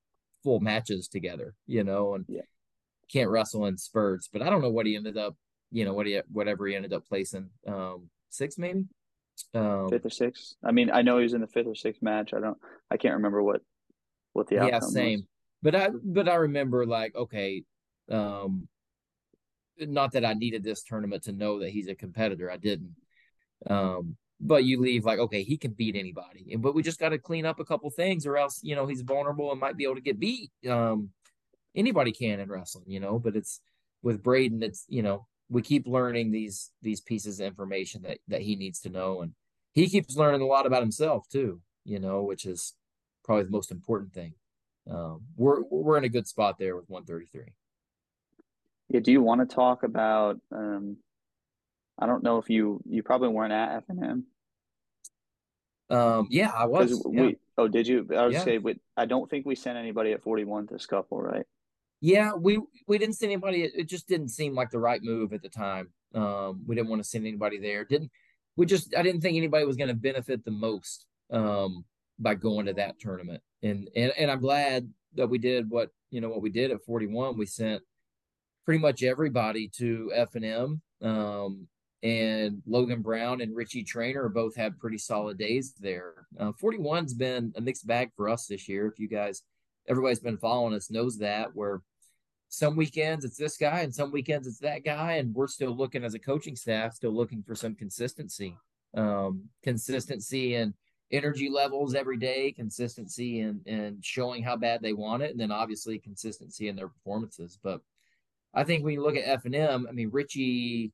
full 0.43 0.59
matches 0.59 1.07
together, 1.07 1.53
you 1.67 1.83
know, 1.83 2.15
and 2.15 2.25
yeah. 2.27 2.41
can't 3.11 3.29
wrestle 3.29 3.65
in 3.67 3.77
spurts. 3.77 4.29
But 4.31 4.41
I 4.41 4.49
don't 4.49 4.61
know 4.61 4.69
what 4.69 4.85
he 4.85 4.95
ended 4.95 5.17
up, 5.17 5.35
you 5.71 5.85
know, 5.85 5.93
what 5.93 6.07
he 6.07 6.19
whatever 6.31 6.65
he 6.67 6.75
ended 6.75 6.93
up 6.93 7.07
placing, 7.07 7.49
um, 7.67 8.09
six 8.29 8.57
maybe, 8.57 8.85
um, 9.53 9.89
fifth 9.89 10.05
or 10.05 10.09
sixth. 10.09 10.55
I 10.63 10.71
mean, 10.71 10.89
I 10.91 11.01
know 11.01 11.17
he 11.17 11.23
was 11.23 11.33
in 11.33 11.41
the 11.41 11.47
fifth 11.47 11.67
or 11.67 11.75
sixth 11.75 12.01
match. 12.01 12.33
I 12.33 12.39
don't, 12.39 12.57
I 12.91 12.97
can't 12.97 13.15
remember 13.15 13.41
what 13.43 13.61
what 14.33 14.47
the 14.47 14.57
outcome 14.57 14.69
yeah 14.71 14.79
same. 14.79 15.19
Was. 15.19 15.27
But 15.61 15.75
I 15.75 15.89
but 16.03 16.27
I 16.27 16.35
remember 16.35 16.85
like 16.85 17.15
okay, 17.15 17.63
um, 18.11 18.67
not 19.77 20.11
that 20.13 20.25
I 20.25 20.33
needed 20.33 20.63
this 20.63 20.83
tournament 20.83 21.23
to 21.23 21.31
know 21.31 21.59
that 21.59 21.69
he's 21.69 21.87
a 21.87 21.95
competitor. 21.95 22.51
I 22.51 22.57
didn't. 22.57 22.95
Um, 23.69 24.17
but 24.43 24.65
you 24.65 24.79
leave 24.79 25.05
like 25.05 25.19
okay 25.19 25.43
he 25.43 25.57
can 25.57 25.71
beat 25.71 25.95
anybody. 25.95 26.45
And 26.51 26.61
but 26.61 26.75
we 26.75 26.83
just 26.83 26.99
got 26.99 27.09
to 27.09 27.17
clean 27.17 27.45
up 27.45 27.59
a 27.59 27.65
couple 27.65 27.89
things 27.89 28.25
or 28.25 28.37
else 28.37 28.59
you 28.61 28.75
know 28.75 28.85
he's 28.85 29.01
vulnerable 29.01 29.51
and 29.51 29.59
might 29.59 29.77
be 29.77 29.85
able 29.85 29.95
to 29.95 30.01
get 30.01 30.19
beat. 30.19 30.51
Um 30.69 31.09
anybody 31.75 32.11
can 32.11 32.39
in 32.39 32.49
wrestling 32.49 32.85
you 32.87 32.99
know 32.99 33.17
but 33.17 33.35
it's 33.35 33.59
with 34.03 34.21
braden 34.21 34.61
it's 34.61 34.85
you 34.87 35.01
know 35.01 35.25
we 35.49 35.61
keep 35.61 35.87
learning 35.87 36.31
these 36.31 36.71
these 36.81 37.01
pieces 37.01 37.39
of 37.39 37.47
information 37.47 38.01
that 38.03 38.19
that 38.27 38.41
he 38.41 38.55
needs 38.55 38.81
to 38.81 38.89
know. 38.89 39.21
And 39.21 39.33
he 39.73 39.87
keeps 39.87 40.17
learning 40.17 40.41
a 40.41 40.45
lot 40.45 40.65
about 40.65 40.83
himself 40.83 41.27
too 41.29 41.61
you 41.85 41.99
know 41.99 42.23
which 42.23 42.45
is 42.45 42.73
probably 43.23 43.45
the 43.45 43.51
most 43.51 43.71
important 43.71 44.13
thing. 44.13 44.33
Um 44.89 45.21
we're 45.37 45.61
we're 45.69 45.97
in 45.97 46.03
a 46.03 46.09
good 46.09 46.27
spot 46.27 46.57
there 46.59 46.75
with 46.75 46.89
133 46.89 47.53
yeah 48.89 48.99
do 48.99 49.11
you 49.11 49.21
want 49.21 49.39
to 49.47 49.55
talk 49.55 49.83
about 49.83 50.37
um 50.51 50.97
I 51.99 52.05
don't 52.05 52.23
know 52.23 52.37
if 52.37 52.49
you 52.49 52.81
you 52.89 53.03
probably 53.03 53.29
weren't 53.29 53.53
at 53.53 53.77
F 53.77 53.83
and 53.89 54.03
M. 54.03 54.25
Um, 55.89 56.27
yeah, 56.29 56.51
I 56.55 56.65
was. 56.65 57.03
We, 57.05 57.21
yeah. 57.21 57.31
Oh, 57.57 57.67
did 57.67 57.87
you? 57.87 58.07
I 58.15 58.23
would 58.23 58.33
yeah. 58.33 58.43
say, 58.43 58.57
we, 58.57 58.79
I 58.97 59.05
don't 59.05 59.29
think 59.29 59.45
we 59.45 59.55
sent 59.55 59.77
anybody 59.77 60.11
at 60.11 60.23
forty 60.23 60.43
one 60.43 60.67
to 60.67 60.79
scuffle, 60.79 61.21
right? 61.21 61.45
Yeah, 62.01 62.33
we 62.33 62.59
we 62.87 62.97
didn't 62.97 63.15
send 63.15 63.31
anybody. 63.31 63.63
It 63.63 63.87
just 63.87 64.07
didn't 64.07 64.29
seem 64.29 64.55
like 64.55 64.71
the 64.71 64.79
right 64.79 65.01
move 65.03 65.33
at 65.33 65.41
the 65.41 65.49
time. 65.49 65.89
Um, 66.15 66.63
we 66.65 66.75
didn't 66.75 66.89
want 66.89 67.03
to 67.03 67.07
send 67.07 67.25
anybody 67.25 67.59
there. 67.59 67.85
Didn't 67.85 68.11
we? 68.55 68.65
Just 68.65 68.95
I 68.97 69.03
didn't 69.03 69.21
think 69.21 69.37
anybody 69.37 69.65
was 69.65 69.77
going 69.77 69.89
to 69.89 69.93
benefit 69.93 70.43
the 70.43 70.51
most 70.51 71.05
um, 71.31 71.85
by 72.19 72.35
going 72.35 72.65
to 72.65 72.73
that 72.73 72.99
tournament. 72.99 73.41
And 73.61 73.89
and 73.95 74.11
and 74.17 74.31
I'm 74.31 74.41
glad 74.41 74.89
that 75.15 75.27
we 75.27 75.37
did 75.37 75.69
what 75.69 75.91
you 76.09 76.21
know 76.21 76.29
what 76.29 76.41
we 76.41 76.49
did 76.49 76.71
at 76.71 76.83
41. 76.83 77.37
We 77.37 77.45
sent 77.45 77.83
pretty 78.65 78.79
much 78.79 79.03
everybody 79.03 79.69
to 79.77 80.11
F 80.13 80.35
and 80.35 80.45
M. 80.45 80.81
Um, 81.01 81.67
and 82.03 82.61
Logan 82.67 83.01
Brown 83.01 83.39
and 83.39 83.55
Richie 83.55 83.83
Trainer 83.83 84.27
both 84.27 84.55
had 84.57 84.77
pretty 84.77 84.97
solid 84.97 85.37
days 85.37 85.73
there. 85.79 86.27
Uh, 86.37 86.51
41's 86.61 87.13
been 87.13 87.53
a 87.55 87.61
mixed 87.61 87.87
bag 87.87 88.11
for 88.17 88.27
us 88.27 88.45
this 88.45 88.67
year. 88.67 88.87
If 88.87 88.99
you 88.99 89.07
guys, 89.07 89.41
everybody's 89.87 90.19
been 90.19 90.37
following 90.37 90.73
us, 90.73 90.91
knows 90.91 91.17
that. 91.19 91.55
Where 91.55 91.81
some 92.49 92.75
weekends 92.75 93.23
it's 93.23 93.37
this 93.37 93.55
guy 93.55 93.79
and 93.79 93.95
some 93.95 94.11
weekends 94.11 94.47
it's 94.47 94.59
that 94.59 94.83
guy, 94.83 95.13
and 95.13 95.33
we're 95.33 95.47
still 95.47 95.75
looking 95.75 96.03
as 96.03 96.13
a 96.13 96.19
coaching 96.19 96.57
staff, 96.57 96.93
still 96.93 97.13
looking 97.13 97.41
for 97.41 97.55
some 97.55 97.73
consistency, 97.73 98.57
um, 98.95 99.45
consistency 99.63 100.55
and 100.55 100.73
energy 101.09 101.49
levels 101.49 101.95
every 101.95 102.17
day, 102.17 102.51
consistency 102.51 103.39
and 103.39 103.61
and 103.65 104.03
showing 104.03 104.43
how 104.43 104.57
bad 104.57 104.81
they 104.81 104.93
want 104.93 105.23
it, 105.23 105.31
and 105.31 105.39
then 105.39 105.53
obviously 105.53 105.97
consistency 105.99 106.67
in 106.67 106.75
their 106.75 106.89
performances. 106.89 107.57
But 107.63 107.79
I 108.53 108.65
think 108.65 108.83
when 108.83 108.93
you 108.93 109.01
look 109.01 109.15
at 109.15 109.25
F 109.25 109.45
and 109.45 109.55
M, 109.55 109.87
I 109.89 109.93
mean 109.93 110.09
Richie 110.11 110.91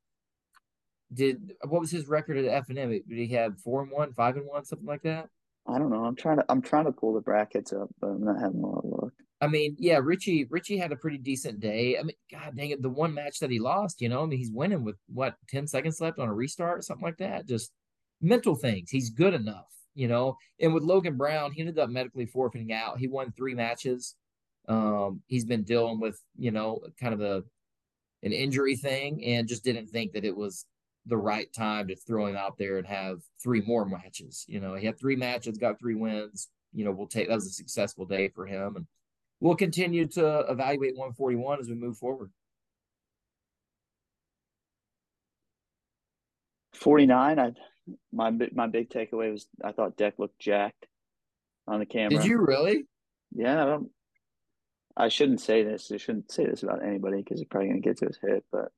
did 1.13 1.54
what 1.67 1.82
was 1.82 1.91
his 1.91 2.08
record 2.08 2.38
at 2.38 2.45
F 2.45 2.69
and 2.69 2.78
M? 2.78 2.89
Did 2.89 3.04
he 3.08 3.28
have 3.30 3.60
four 3.60 3.82
and 3.82 3.91
one, 3.91 4.13
five 4.13 4.36
and 4.38 4.45
one, 4.45 4.65
something 4.65 4.88
like 4.88 5.04
that? 5.04 5.30
I 5.67 5.78
don't 5.78 5.89
know. 5.89 6.06
I'm 6.06 6.15
trying 6.15 6.38
to 6.38 6.45
I'm 6.50 6.62
trying 6.62 6.86
to 6.86 6.91
pull 6.91 7.13
the 7.13 7.22
brackets 7.22 7.74
up, 7.74 7.89
but 8.00 8.08
I'm 8.08 8.24
not 8.24 8.39
having 8.39 8.62
a 8.62 8.67
lot 8.67 8.84
of 8.84 8.91
luck. 8.91 9.13
I 9.41 9.48
mean, 9.48 9.76
yeah, 9.80 10.00
Richie 10.02 10.45
Richie 10.50 10.78
had 10.78 10.91
a 10.91 10.98
pretty 10.98 11.17
decent 11.17 11.60
day. 11.60 11.98
I 11.98 12.04
mean, 12.04 12.15
God 12.32 12.56
dang 12.56 12.72
it, 12.72 12.82
the 12.82 12.89
one 12.89 13.13
match 13.13 13.39
that 13.39 13.52
he 13.52 13.60
lost, 13.60 14.02
you 14.02 14.10
know, 14.10 14.24
I 14.24 14.26
mean, 14.26 14.39
he's 14.39 14.52
winning 14.52 14.84
with 14.84 14.98
what 15.08 15.36
ten 15.48 15.67
seconds 15.67 16.02
left 16.02 16.19
on 16.19 16.28
a 16.28 16.34
restart, 16.34 16.84
something 16.84 17.06
like 17.06 17.17
that. 17.17 17.48
Just 17.48 17.72
mental 18.22 18.56
things. 18.56 18.89
He's 18.89 19.10
good 19.10 19.34
enough, 19.34 19.67
you 19.95 20.08
know. 20.08 20.36
And 20.60 20.74
with 20.74 20.84
Logan 20.84 21.17
Brown, 21.17 21.52
he 21.52 21.62
ended 21.62 21.80
up 21.80 21.89
medically 21.89 22.26
forfeiting 22.26 22.74
out. 22.74 23.00
He 23.00 23.08
won 23.08 23.32
three 23.32 23.54
matches. 23.56 24.15
Um, 24.67 25.22
he's 25.28 25.45
been 25.45 25.63
dealing 25.63 26.00
with, 26.00 26.22
you 26.38 26.52
know, 26.52 26.82
kind 27.00 27.13
of 27.13 27.22
a 27.22 27.43
an 28.22 28.34
injury 28.34 28.76
thing, 28.76 29.24
and 29.24 29.48
just 29.48 29.63
didn't 29.63 29.88
think 29.88 30.13
that 30.13 30.26
it 30.26 30.36
was 30.36 30.65
the 31.10 31.17
right 31.17 31.52
time 31.52 31.88
to 31.88 31.95
throw 31.95 32.28
him 32.28 32.36
out 32.36 32.58
there 32.58 32.78
and 32.78 32.88
have 32.88 33.19
three 33.41 33.62
more 33.62 33.86
matches. 33.86 34.45
You 34.48 34.60
know, 34.60 34.76
he 34.76 34.86
had 34.86 35.00
three 35.00 35.15
matches, 35.15 35.58
got 35.58 35.80
three 35.80 35.95
wins. 35.95 36.48
You 36.74 36.86
know, 36.86 36.91
we'll 36.91 37.08
take 37.08 37.28
that 37.28 37.36
was 37.36 37.48
a 37.48 37.52
successful 37.52 38.06
day 38.06 38.30
for 38.30 38.45
him, 38.45 38.76
and 38.76 38.86
we'll 39.39 39.56
continue 39.56 40.06
to 40.08 40.39
evaluate 40.50 40.95
141 40.95 41.60
as 41.60 41.67
we 41.67 41.76
move 41.76 41.98
forward. 41.98 42.32
49. 46.76 47.39
I 47.39 47.52
my 48.12 48.32
my 48.54 48.67
big 48.67 48.89
takeaway 48.89 49.32
was 49.32 49.48
I 49.63 49.72
thought 49.72 49.98
Deck 49.98 50.15
looked 50.17 50.39
jacked 50.39 50.88
on 51.67 51.80
the 51.80 51.86
camera. 51.86 52.10
Did 52.10 52.26
you 52.26 52.38
really? 52.39 52.86
Yeah, 53.34 53.62
I 53.62 53.65
don't. 53.65 53.89
I 54.98 55.08
shouldn't 55.08 55.41
say 55.41 55.63
this. 55.63 55.91
I 55.91 55.98
shouldn't 55.98 56.32
say 56.32 56.45
this 56.45 56.63
about 56.63 56.84
anybody 56.84 57.17
because 57.17 57.41
it's 57.41 57.50
probably 57.50 57.69
gonna 57.69 57.82
get 57.82 57.98
to 57.98 58.06
his 58.06 58.19
head. 58.22 58.41
But 58.52 58.72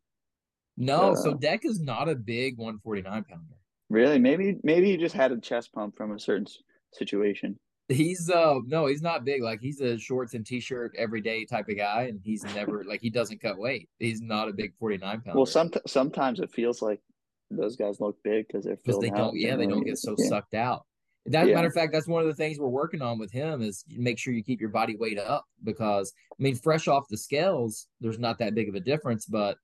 no, 0.78 1.12
uh, 1.12 1.16
so 1.16 1.34
Deck 1.34 1.66
is 1.66 1.80
not 1.80 2.10
a 2.10 2.16
big 2.16 2.58
149 2.58 3.24
pounder. 3.24 3.46
Really? 3.90 4.20
Maybe 4.20 4.58
maybe 4.64 4.90
he 4.92 4.98
just 4.98 5.16
had 5.16 5.32
a 5.32 5.40
chest 5.40 5.74
pump 5.74 5.98
from 5.98 6.14
a 6.14 6.20
certain 6.20 6.48
situation. 6.94 7.60
He's 7.90 8.30
uh 8.30 8.60
no, 8.66 8.86
he's 8.86 9.02
not 9.02 9.26
big. 9.26 9.42
Like 9.42 9.60
he's 9.60 9.82
a 9.82 10.00
shorts 10.00 10.34
and 10.34 10.46
t-shirt 10.46 10.94
every 10.98 11.20
day 11.20 11.44
type 11.44 11.68
of 11.68 11.76
guy, 11.76 12.04
and 12.04 12.22
he's 12.24 12.44
never 12.56 12.86
like 12.86 13.02
he 13.02 13.10
doesn't 13.10 13.42
cut 13.42 13.58
weight. 13.58 13.90
He's 14.00 14.22
not 14.22 14.48
a 14.48 14.54
big 14.54 14.74
49 14.80 15.22
pounder. 15.22 15.38
Well, 15.38 15.46
some 15.46 15.72
sometimes 15.88 16.40
it 16.40 16.52
feels 16.52 16.82
like 16.82 17.02
those 17.50 17.76
guys 17.76 18.00
look 18.00 18.16
big 18.24 18.48
because 18.48 18.64
they're 18.64 18.78
because 18.78 19.00
they 19.00 19.10
don't. 19.10 19.36
Yeah, 19.38 19.58
they 19.58 19.68
don't 19.68 19.84
get 19.84 19.98
so 19.98 20.16
yeah. 20.18 20.28
sucked 20.28 20.54
out. 20.54 20.86
That 21.28 21.48
yeah. 21.48 21.56
matter 21.56 21.68
of 21.68 21.74
fact, 21.74 21.92
that's 21.94 22.08
one 22.08 22.22
of 22.22 22.28
the 22.28 22.34
things 22.34 22.58
we're 22.58 22.68
working 22.68 23.02
on 23.02 23.20
with 23.20 23.32
him 23.32 23.62
is 23.62 23.84
make 23.90 24.18
sure 24.18 24.34
you 24.34 24.44
keep 24.44 24.60
your 24.60 24.72
body 24.72 24.96
weight 24.96 25.20
up 25.20 25.46
because 25.64 26.14
I 26.32 26.42
mean, 26.42 26.56
fresh 26.56 26.88
off 26.88 27.10
the 27.10 27.18
scales, 27.18 27.88
there's 28.00 28.18
not 28.18 28.40
that 28.40 28.56
big 28.56 28.70
of 28.70 28.76
a 28.76 28.80
difference, 28.80 29.26
but 29.26 29.58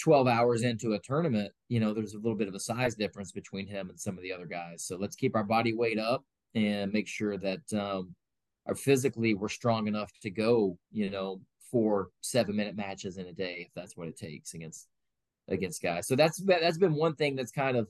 12 0.00 0.26
hours 0.26 0.62
into 0.62 0.94
a 0.94 0.98
tournament, 1.00 1.52
you 1.68 1.78
know, 1.78 1.92
there's 1.92 2.14
a 2.14 2.18
little 2.18 2.36
bit 2.36 2.48
of 2.48 2.54
a 2.54 2.60
size 2.60 2.94
difference 2.94 3.32
between 3.32 3.66
him 3.66 3.90
and 3.90 4.00
some 4.00 4.16
of 4.16 4.22
the 4.22 4.32
other 4.32 4.46
guys. 4.46 4.84
So 4.84 4.96
let's 4.96 5.16
keep 5.16 5.36
our 5.36 5.44
body 5.44 5.74
weight 5.74 5.98
up 5.98 6.24
and 6.54 6.92
make 6.92 7.06
sure 7.06 7.36
that 7.38 7.72
um, 7.72 8.14
our 8.66 8.74
physically 8.74 9.34
we're 9.34 9.48
strong 9.48 9.86
enough 9.86 10.10
to 10.22 10.30
go, 10.30 10.76
you 10.90 11.10
know, 11.10 11.40
for 11.70 12.08
seven 12.20 12.56
minute 12.56 12.76
matches 12.76 13.16
in 13.18 13.26
a 13.26 13.32
day 13.32 13.66
if 13.66 13.74
that's 13.74 13.96
what 13.96 14.08
it 14.08 14.16
takes 14.16 14.54
against 14.54 14.88
against 15.48 15.82
guys. 15.82 16.08
So 16.08 16.16
that's 16.16 16.42
that's 16.44 16.78
been 16.78 16.94
one 16.94 17.14
thing 17.14 17.36
that's 17.36 17.52
kind 17.52 17.76
of, 17.76 17.88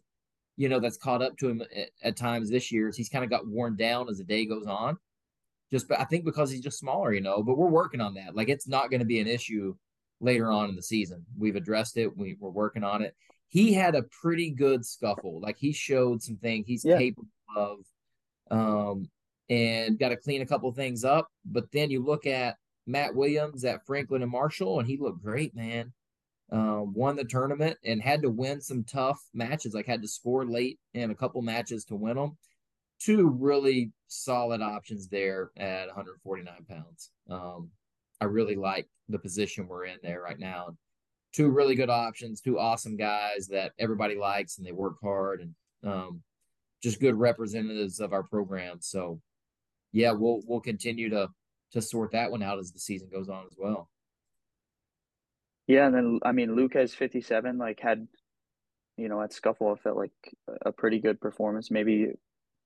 you 0.57 0.69
know, 0.69 0.81
that's 0.81 0.99
caught 0.99 1.23
up 1.23 1.37
to 1.39 1.49
him 1.49 1.63
at, 1.75 1.91
at 2.03 2.17
times 2.17 2.51
this 2.51 2.71
year 2.71 2.89
is 2.89 2.97
he's 2.97 3.09
kind 3.09 3.25
of 3.25 3.31
got 3.31 3.47
worn 3.47 3.77
down 3.77 4.09
as 4.09 4.19
the 4.19 4.25
day 4.25 4.47
goes 4.47 4.67
on. 4.67 4.99
Just, 5.71 5.87
but 5.87 6.01
I 6.01 6.05
think 6.05 6.25
because 6.25 6.51
he's 6.51 6.63
just 6.63 6.81
smaller, 6.81 7.13
you 7.15 7.21
know. 7.21 7.43
But 7.43 7.57
we're 7.57 7.69
working 7.69 8.01
on 8.01 8.15
that. 8.15 8.35
Like 8.35 8.49
it's 8.49 8.67
not 8.67 8.91
going 8.91 9.01
to 9.01 9.07
be 9.07 9.21
an 9.21 9.29
issue 9.29 9.77
later 10.21 10.51
on 10.51 10.69
in 10.69 10.77
the 10.77 10.83
season. 10.83 11.25
We've 11.39 11.57
addressed 11.57 11.97
it. 11.97 12.17
We, 12.17 12.37
we're 12.39 12.51
working 12.51 12.85
on 12.85 13.03
it. 13.03 13.15
He 13.49 13.73
had 13.73 13.95
a 13.95 14.05
pretty 14.23 14.51
good 14.51 14.85
scuffle. 14.85 15.41
Like 15.41 15.57
he 15.59 15.73
showed 15.73 16.23
some 16.23 16.37
things 16.37 16.67
he's 16.67 16.85
yeah. 16.85 16.99
capable 16.99 17.29
of, 17.57 17.79
um, 18.51 19.09
and 19.49 19.99
got 19.99 20.11
to 20.11 20.17
clean 20.17 20.43
a 20.43 20.47
couple 20.47 20.71
things 20.73 21.05
up. 21.05 21.29
But 21.45 21.73
then 21.73 21.91
you 21.91 22.05
look 22.05 22.27
at 22.27 22.57
Matt 22.87 23.15
Williams 23.15 23.65
at 23.65 23.85
Franklin 23.87 24.23
and 24.23 24.31
Marshall, 24.31 24.79
and 24.79 24.89
he 24.89 24.99
looked 24.99 25.23
great, 25.23 25.55
man. 25.55 25.93
Um, 26.53 26.93
won 26.95 27.15
the 27.15 27.25
tournament 27.25 27.79
and 27.85 28.03
had 28.03 28.23
to 28.23 28.31
win 28.31 28.61
some 28.61 28.83
tough 28.85 29.21
matches. 29.33 29.73
Like 29.73 29.87
had 29.87 30.03
to 30.03 30.09
score 30.09 30.45
late 30.45 30.79
in 30.95 31.11
a 31.11 31.15
couple 31.15 31.43
matches 31.43 31.85
to 31.87 31.97
win 31.97 32.17
them. 32.17 32.37
Two 32.99 33.29
really 33.29 33.93
solid 34.09 34.61
options 34.61 35.09
there 35.09 35.53
at 35.57 35.87
149 35.87 36.55
pounds. 36.69 37.11
Um, 37.29 37.71
I 38.21 38.27
really 38.27 38.57
like 38.57 38.87
the 39.09 39.19
position 39.19 39.67
we're 39.67 39.87
in 39.87 39.99
there 40.03 40.21
right 40.23 40.39
now. 40.39 40.77
Two 41.33 41.51
really 41.51 41.75
good 41.75 41.91
options, 41.91 42.41
two 42.41 42.59
awesome 42.59 42.97
guys 42.97 43.47
that 43.49 43.73
everybody 43.79 44.17
likes 44.17 44.59
and 44.59 44.67
they 44.67 44.73
work 44.73 44.97
hard. 45.03 45.41
And 45.41 45.55
um, 45.93 46.23
just 46.83 47.01
good 47.01 47.15
representatives 47.15 48.01
of 48.01 48.13
our 48.13 48.23
program. 48.23 48.79
So 48.81 49.21
yeah, 49.93 50.13
we'll 50.13 50.41
we'll 50.47 50.61
continue 50.61 51.11
to 51.11 51.29
to 51.73 51.83
sort 51.83 52.13
that 52.13 52.31
one 52.31 52.43
out 52.43 52.59
as 52.59 52.73
the 52.73 52.79
season 52.79 53.09
goes 53.13 53.29
on 53.29 53.45
as 53.47 53.57
well. 53.57 53.89
Yeah, 55.67 55.87
and 55.87 55.95
then 55.95 56.21
I 56.25 56.33
mean 56.33 56.55
Lucas 56.57 56.95
fifty 56.95 57.21
seven 57.21 57.59
like 57.59 57.81
had 57.81 58.07
you 58.97 59.09
know 59.09 59.23
at 59.23 59.33
Scuffle 59.33 59.73
I 59.73 59.83
felt 59.83 59.97
like 59.97 60.13
a 60.63 60.73
pretty 60.73 60.99
good 60.99 61.21
performance. 61.21 61.71
Maybe 61.71 61.93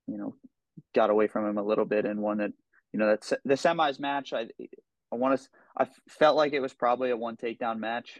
you 0.07 0.17
know 0.17 0.35
got 0.93 1.09
away 1.09 1.27
from 1.27 1.47
him 1.47 1.57
a 1.57 1.63
little 1.63 1.85
bit 1.85 2.05
and 2.05 2.21
one 2.21 2.37
that 2.37 2.51
you 2.93 2.99
know 2.99 3.07
that's 3.07 3.33
the 3.43 3.55
semis 3.55 3.99
match. 3.99 4.33
I 4.33 4.47
I 5.15 5.17
want 5.17 5.39
to 5.39 5.47
I 5.77 5.87
felt 6.09 6.35
like 6.35 6.53
it 6.53 6.59
was 6.59 6.73
probably 6.73 7.09
a 7.09 7.17
one 7.17 7.37
takedown 7.37 7.79
match. 7.79 8.19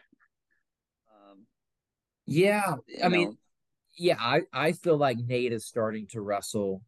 Um, 1.11 1.45
yeah, 2.25 2.75
I 3.03 3.09
mean, 3.09 3.37
yeah, 3.97 4.15
I 4.19 4.41
I 4.53 4.71
feel 4.71 4.97
like 4.97 5.17
Nate 5.17 5.51
is 5.51 5.65
starting 5.65 6.07
to 6.07 6.21
wrestle 6.21 6.81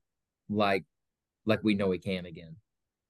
like 0.49 0.85
like 1.45 1.63
we 1.63 1.75
know 1.75 1.91
he 1.91 1.99
can 1.99 2.25
again. 2.25 2.55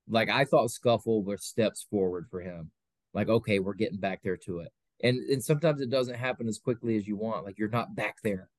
Like 0.10 0.30
I 0.30 0.46
thought 0.46 0.72
Scuffle 0.72 1.24
were 1.24 1.38
steps 1.38 1.86
forward 1.90 2.28
for 2.30 2.42
him. 2.42 2.72
Like 3.14 3.30
okay, 3.30 3.60
we're 3.60 3.74
getting 3.74 4.00
back 4.00 4.22
there 4.24 4.38
to 4.38 4.60
it. 4.60 4.72
And 5.04 5.18
and 5.30 5.44
sometimes 5.44 5.82
it 5.82 5.92
doesn't 5.92 6.16
happen 6.16 6.48
as 6.48 6.58
quickly 6.58 6.98
as 6.98 7.08
you 7.08 7.16
want. 7.16 7.46
Like 7.46 7.60
you're 7.60 7.70
not 7.70 7.96
back 7.96 8.18
there. 8.24 8.50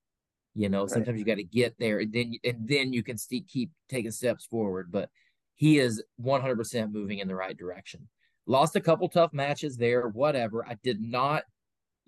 You 0.55 0.68
know, 0.68 0.83
right. 0.83 0.90
sometimes 0.90 1.18
you 1.18 1.24
got 1.24 1.37
to 1.37 1.44
get 1.44 1.74
there 1.79 1.98
and 1.98 2.12
then 2.12 2.35
and 2.44 2.68
then 2.68 2.92
you 2.92 3.03
can 3.03 3.18
st- 3.18 3.48
keep 3.48 3.70
taking 3.88 4.12
steps 4.12 4.46
forward, 4.46 4.90
but 4.92 5.11
he 5.59 5.79
is 5.79 6.03
100% 6.22 6.92
moving 6.92 7.18
in 7.18 7.27
the 7.27 7.35
right 7.35 7.57
direction. 7.57 8.09
Lost 8.48 8.74
a 8.74 8.80
couple 8.80 9.08
tough 9.08 9.32
matches 9.32 9.76
there, 9.76 10.08
whatever. 10.08 10.66
I 10.66 10.76
did 10.82 11.00
not 11.00 11.44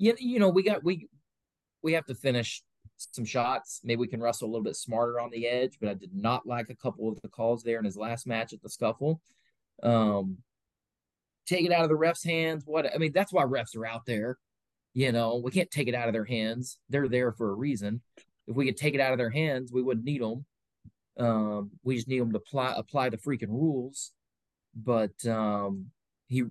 you, 0.00 0.16
you 0.18 0.38
know, 0.38 0.48
we 0.48 0.62
got 0.62 0.82
we 0.82 1.08
we 1.82 1.92
have 1.92 2.06
to 2.06 2.14
finish 2.14 2.62
some 2.96 3.24
shots. 3.24 3.80
Maybe 3.84 4.00
we 4.00 4.08
can 4.08 4.20
wrestle 4.20 4.48
a 4.48 4.50
little 4.50 4.64
bit 4.64 4.76
smarter 4.76 5.20
on 5.20 5.30
the 5.30 5.46
edge, 5.46 5.76
but 5.78 5.90
I 5.90 5.94
did 5.94 6.14
not 6.14 6.46
like 6.46 6.70
a 6.70 6.74
couple 6.74 7.08
of 7.08 7.20
the 7.20 7.28
calls 7.28 7.62
there 7.62 7.78
in 7.78 7.84
his 7.84 7.96
last 7.96 8.26
match 8.26 8.52
at 8.54 8.62
the 8.62 8.70
scuffle. 8.70 9.20
Um, 9.82 10.38
take 11.46 11.66
it 11.66 11.72
out 11.72 11.84
of 11.84 11.90
the 11.90 11.96
refs' 11.96 12.24
hands. 12.24 12.64
What 12.66 12.92
I 12.92 12.96
mean, 12.96 13.12
that's 13.12 13.32
why 13.32 13.44
refs 13.44 13.76
are 13.76 13.86
out 13.86 14.06
there. 14.06 14.38
You 14.94 15.12
know, 15.12 15.36
we 15.36 15.50
can't 15.50 15.70
take 15.70 15.86
it 15.86 15.94
out 15.94 16.08
of 16.08 16.14
their 16.14 16.24
hands. 16.24 16.78
They're 16.88 17.08
there 17.08 17.32
for 17.32 17.50
a 17.50 17.54
reason. 17.54 18.00
If 18.46 18.56
we 18.56 18.64
could 18.64 18.78
take 18.78 18.94
it 18.94 19.00
out 19.00 19.12
of 19.12 19.18
their 19.18 19.30
hands, 19.30 19.70
we 19.70 19.82
wouldn't 19.82 20.06
need 20.06 20.22
them. 20.22 20.46
Um, 21.18 21.72
we 21.84 21.96
just 21.96 22.08
need 22.08 22.20
them 22.20 22.32
to 22.32 22.38
apply 22.38 22.72
apply 22.74 23.10
the 23.10 23.18
freaking 23.18 23.48
rules. 23.48 24.12
But 24.74 25.26
um, 25.26 25.90
he 26.30 26.44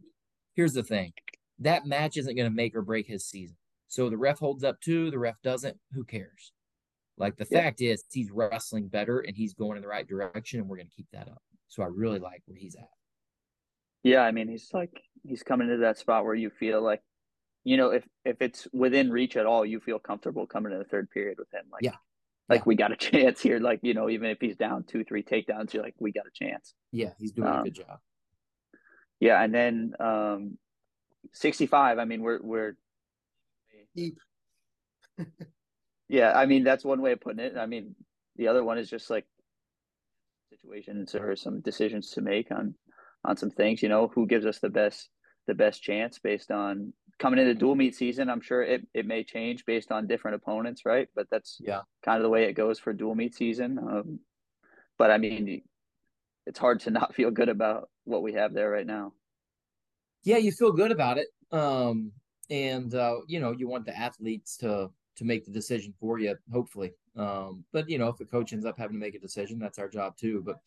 here's 0.56 0.74
the 0.74 0.84
thing: 0.84 1.14
that 1.58 1.88
match 1.88 2.18
isn't 2.18 2.36
going 2.36 2.50
to 2.50 2.56
make 2.56 2.76
or 2.76 2.84
break 2.84 3.08
his 3.08 3.26
season. 3.26 3.58
So 3.88 4.10
the 4.10 4.18
ref 4.18 4.38
holds 4.38 4.64
up 4.64 4.80
two, 4.82 5.10
the 5.10 5.18
ref 5.18 5.42
doesn't. 5.42 5.78
Who 5.94 6.04
cares? 6.04 6.52
Like 7.18 7.38
the 7.38 7.48
yeah. 7.50 7.64
fact 7.64 7.82
is, 7.82 8.04
he's 8.12 8.30
wrestling 8.32 8.88
better 8.88 9.20
and 9.20 9.36
he's 9.36 9.54
going 9.54 9.78
in 9.78 9.82
the 9.82 9.90
right 9.90 10.08
direction, 10.08 10.60
and 10.60 10.70
we're 10.70 10.78
going 10.78 10.90
to 10.90 10.96
keep 10.96 11.08
that 11.12 11.28
up. 11.28 11.42
So 11.68 11.82
I 11.82 11.88
really 11.88 12.20
like 12.20 12.44
where 12.46 12.58
he's 12.58 12.76
at. 12.76 12.90
Yeah, 14.04 14.22
I 14.22 14.32
mean, 14.32 14.48
he's 14.48 14.70
like 14.74 15.02
he's 15.24 15.44
coming 15.44 15.68
to 15.70 15.78
that 15.78 15.98
spot 15.98 16.24
where 16.24 16.36
you 16.36 16.50
feel 16.50 16.82
like, 16.82 17.02
you 17.64 17.78
know, 17.78 17.90
if 17.90 18.08
if 18.26 18.42
it's 18.42 18.68
within 18.74 19.12
reach 19.12 19.38
at 19.38 19.46
all, 19.46 19.66
you 19.66 19.80
feel 19.80 20.00
comfortable 20.00 20.46
coming 20.48 20.72
to 20.72 20.78
the 20.78 20.86
third 20.86 21.10
period 21.10 21.38
with 21.38 21.54
him. 21.54 21.66
Like, 21.72 21.84
yeah, 21.84 21.96
like 22.48 22.60
yeah. 22.60 22.64
we 22.66 22.76
got 22.76 22.92
a 22.92 22.96
chance 23.12 23.42
here. 23.42 23.60
Like 23.60 23.80
you 23.82 23.94
know, 23.94 24.10
even 24.10 24.30
if 24.30 24.40
he's 24.40 24.56
down 24.56 24.84
two, 24.84 25.04
three 25.04 25.24
takedowns, 25.24 25.74
you're 25.74 25.84
like, 25.84 25.96
we 26.00 26.12
got 26.12 26.26
a 26.26 26.32
chance. 26.34 26.74
Yeah, 26.92 27.12
he's 27.20 27.32
doing 27.32 27.50
um, 27.50 27.60
a 27.60 27.64
good 27.64 27.76
job. 27.76 28.00
Yeah, 29.20 29.42
and 29.42 29.54
then 29.54 29.94
um, 30.00 30.58
65. 31.34 32.00
I 32.00 32.06
mean, 32.06 32.22
we're 32.22 32.40
we're 32.42 32.78
deep. 33.96 34.18
yeah, 36.08 36.32
I 36.34 36.46
mean 36.46 36.64
that's 36.64 36.86
one 36.86 37.02
way 37.02 37.12
of 37.12 37.22
putting 37.22 37.44
it. 37.44 37.58
I 37.58 37.66
mean, 37.66 37.96
the 38.36 38.48
other 38.48 38.64
one 38.64 38.78
is 38.78 38.90
just 38.90 39.10
like 39.10 39.26
situations 40.50 41.16
or 41.16 41.36
some 41.36 41.62
decisions 41.62 42.12
to 42.12 42.22
make 42.22 42.52
on 42.52 42.76
on 43.26 43.38
some 43.38 43.52
things. 43.52 43.84
You 43.84 43.90
know, 43.90 44.08
who 44.08 44.26
gives 44.26 44.46
us 44.46 44.60
the 44.60 44.70
best 44.70 45.10
the 45.48 45.54
best 45.54 45.82
chance 45.82 46.20
based 46.20 46.52
on 46.52 46.94
coming 47.18 47.40
into 47.40 47.54
dual 47.54 47.76
meet 47.76 47.96
season. 47.96 48.30
I'm 48.30 48.42
sure 48.42 48.64
it, 48.64 48.88
it 48.94 49.06
may 49.06 49.24
change 49.24 49.66
based 49.66 49.92
on 49.92 50.08
different 50.08 50.36
opponents, 50.36 50.84
right? 50.86 51.08
But 51.16 51.28
that's 51.30 51.58
yeah 51.60 51.82
kind 52.04 52.18
of 52.18 52.24
the 52.24 52.30
way 52.30 52.46
it 52.46 52.54
goes 52.54 52.80
for 52.80 52.94
dual 52.94 53.16
meet 53.16 53.36
season. 53.36 53.78
Um, 53.78 54.20
but 54.98 55.12
I 55.12 55.18
mean, 55.18 55.64
it's 56.46 56.60
hard 56.60 56.82
to 56.82 56.92
not 56.92 57.16
feel 57.16 57.32
good 57.32 57.50
about 57.50 57.90
what 58.10 58.24
we 58.24 58.34
have 58.34 58.54
there 58.54 58.70
right 58.70 58.88
now. 58.88 59.14
Yeah, 60.24 60.38
you 60.38 60.52
feel 60.52 60.72
good 60.72 60.92
about 60.92 61.18
it. 61.18 61.28
Um, 61.52 62.12
and 62.50 62.96
uh, 62.96 63.18
you 63.28 63.40
know 63.40 63.52
you 63.52 63.68
want 63.68 63.86
the 63.86 63.98
athletes 63.98 64.58
to 64.58 64.90
to 65.16 65.26
make 65.26 65.46
the 65.46 65.52
decision 65.52 65.94
for 66.00 66.20
you 66.20 66.36
hopefully 66.52 66.92
um, 67.18 67.64
but 67.72 67.90
you 67.90 67.98
know 67.98 68.08
if 68.08 68.18
the 68.18 68.26
coach 68.26 68.54
ends 68.54 68.66
up 68.66 68.78
having 68.78 68.96
to 68.96 69.00
make 69.00 69.16
a 69.16 69.20
decision 69.20 69.60
that's 69.60 69.80
our 69.80 69.90
job 69.90 70.16
too 70.18 70.42
but 70.46 70.58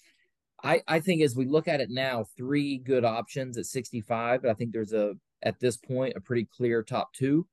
i 0.62 0.80
i 0.86 1.00
think 1.00 1.22
as 1.22 1.36
we 1.36 1.46
look 1.46 1.68
at 1.68 1.80
it 1.80 1.90
now 1.90 2.24
three 2.36 2.78
good 2.78 3.04
options 3.04 3.58
at 3.58 3.66
65 3.66 4.42
but 4.42 4.50
i 4.50 4.54
think 4.54 4.72
there's 4.72 4.92
a 4.92 5.14
at 5.42 5.58
this 5.58 5.76
point 5.76 6.14
a 6.16 6.20
pretty 6.20 6.46
clear 6.56 6.82
top 6.82 7.12
two 7.12 7.46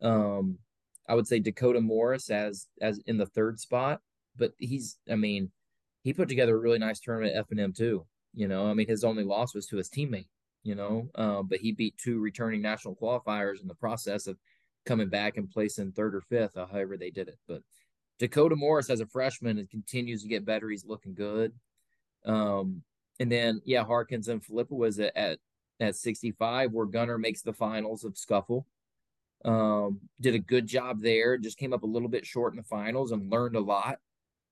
um 0.00 0.58
i 1.08 1.14
would 1.14 1.26
say 1.26 1.38
dakota 1.38 1.80
morris 1.80 2.30
as 2.30 2.68
as 2.80 3.00
in 3.06 3.18
the 3.18 3.26
third 3.26 3.58
spot 3.58 4.00
but 4.36 4.52
he's 4.58 4.98
i 5.10 5.16
mean 5.16 5.50
he 6.04 6.12
put 6.12 6.28
together 6.28 6.56
a 6.56 6.60
really 6.60 6.78
nice 6.78 7.00
tournament 7.00 7.34
at 7.34 7.44
f&m 7.50 7.72
too 7.72 8.06
you 8.38 8.48
know 8.48 8.66
i 8.66 8.74
mean 8.74 8.88
his 8.88 9.04
only 9.04 9.24
loss 9.24 9.54
was 9.54 9.66
to 9.66 9.76
his 9.76 9.90
teammate 9.90 10.28
you 10.62 10.74
know, 10.74 11.08
uh, 11.14 11.42
but 11.42 11.60
he 11.60 11.72
beat 11.72 11.96
two 11.96 12.20
returning 12.20 12.60
national 12.60 12.96
qualifiers 12.96 13.60
in 13.62 13.68
the 13.68 13.74
process 13.74 14.26
of 14.26 14.36
coming 14.84 15.08
back 15.08 15.36
and 15.36 15.50
placing 15.50 15.92
third 15.92 16.14
or 16.14 16.20
fifth, 16.20 16.56
uh, 16.56 16.66
however 16.66 16.96
they 16.96 17.10
did 17.10 17.28
it. 17.28 17.38
But 17.46 17.62
Dakota 18.18 18.56
Morris 18.56 18.90
as 18.90 19.00
a 19.00 19.06
freshman 19.06 19.66
continues 19.70 20.22
to 20.22 20.28
get 20.28 20.44
better. 20.44 20.68
He's 20.68 20.84
looking 20.84 21.14
good. 21.14 21.52
Um, 22.24 22.82
and 23.20 23.30
then 23.30 23.62
yeah, 23.64 23.84
Harkins 23.84 24.28
and 24.28 24.44
Filippa 24.44 24.74
was 24.74 24.98
at, 24.98 25.16
at 25.16 25.38
at 25.80 25.94
65, 25.94 26.72
where 26.72 26.86
Gunner 26.86 27.18
makes 27.18 27.42
the 27.42 27.52
finals 27.52 28.04
of 28.04 28.18
Scuffle. 28.18 28.66
Um, 29.44 30.00
did 30.20 30.34
a 30.34 30.40
good 30.40 30.66
job 30.66 31.00
there. 31.00 31.38
Just 31.38 31.56
came 31.56 31.72
up 31.72 31.84
a 31.84 31.86
little 31.86 32.08
bit 32.08 32.26
short 32.26 32.52
in 32.52 32.56
the 32.56 32.64
finals 32.64 33.12
and 33.12 33.30
learned 33.30 33.54
a 33.54 33.60
lot. 33.60 33.98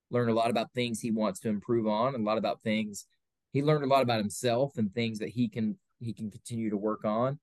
Learned 0.09 0.31
a 0.31 0.33
lot 0.33 0.49
about 0.49 0.73
things 0.73 1.01
he 1.01 1.11
wants 1.11 1.41
to 1.41 1.49
improve 1.49 1.85
on, 1.85 2.15
and 2.15 2.23
a 2.23 2.25
lot 2.25 2.37
about 2.37 2.63
things 2.63 3.05
he 3.57 3.63
learned 3.63 3.83
a 3.83 3.87
lot 3.87 4.03
about 4.03 4.19
himself 4.19 4.77
and 4.77 4.93
things 4.93 5.17
that 5.17 5.29
he 5.29 5.49
can 5.49 5.77
he 5.99 6.13
can 6.13 6.29
continue 6.29 6.69
to 6.69 6.77
work 6.77 7.03
on. 7.03 7.39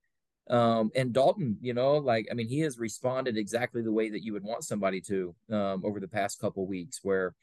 Um, 0.49 0.93
and 0.95 1.13
Dalton, 1.13 1.59
you 1.61 1.75
know, 1.75 1.97
like 1.97 2.29
I 2.31 2.35
mean, 2.35 2.49
he 2.49 2.61
has 2.61 2.79
responded 2.79 3.37
exactly 3.37 3.83
the 3.83 3.93
way 3.93 4.11
that 4.11 4.23
you 4.23 4.33
would 4.33 4.45
want 4.45 4.63
somebody 4.63 5.01
to 5.03 5.35
um, 5.51 5.83
over 5.85 5.99
the 5.99 6.07
past 6.07 6.41
couple 6.41 6.67
weeks. 6.69 7.01
Where 7.03 7.35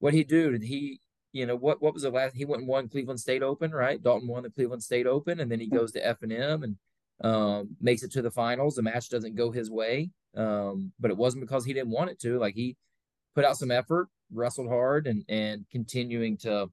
what 0.00 0.12
he 0.12 0.22
do? 0.22 0.50
Did 0.50 0.64
he, 0.64 1.00
you 1.32 1.46
know, 1.46 1.56
what 1.56 1.80
what 1.80 1.94
was 1.94 2.02
the 2.02 2.10
last? 2.10 2.36
He 2.36 2.44
went 2.44 2.60
and 2.60 2.68
won 2.68 2.90
Cleveland 2.90 3.20
State 3.20 3.42
Open, 3.42 3.70
right? 3.70 4.02
Dalton 4.02 4.28
won 4.28 4.42
the 4.42 4.50
Cleveland 4.50 4.82
State 4.82 5.06
Open, 5.06 5.40
and 5.40 5.50
then 5.50 5.60
he 5.60 5.68
goes 5.68 5.92
to 5.92 6.06
F 6.06 6.18
and 6.20 6.32
M 6.32 6.62
and 6.62 6.76
um, 7.22 7.76
makes 7.80 8.02
it 8.02 8.12
to 8.12 8.22
the 8.22 8.30
finals. 8.30 8.74
The 8.74 8.82
match 8.82 9.08
doesn't 9.08 9.34
go 9.34 9.50
his 9.50 9.70
way, 9.70 10.10
um, 10.36 10.92
but 11.00 11.10
it 11.10 11.16
wasn't 11.16 11.44
because 11.44 11.64
he 11.64 11.72
didn't 11.72 11.90
want 11.92 12.10
it 12.10 12.20
to. 12.20 12.38
Like 12.38 12.54
he 12.54 12.76
put 13.34 13.46
out 13.46 13.56
some 13.56 13.70
effort, 13.70 14.08
wrestled 14.30 14.68
hard, 14.68 15.06
and 15.06 15.24
and 15.30 15.64
continuing 15.70 16.36
to 16.38 16.68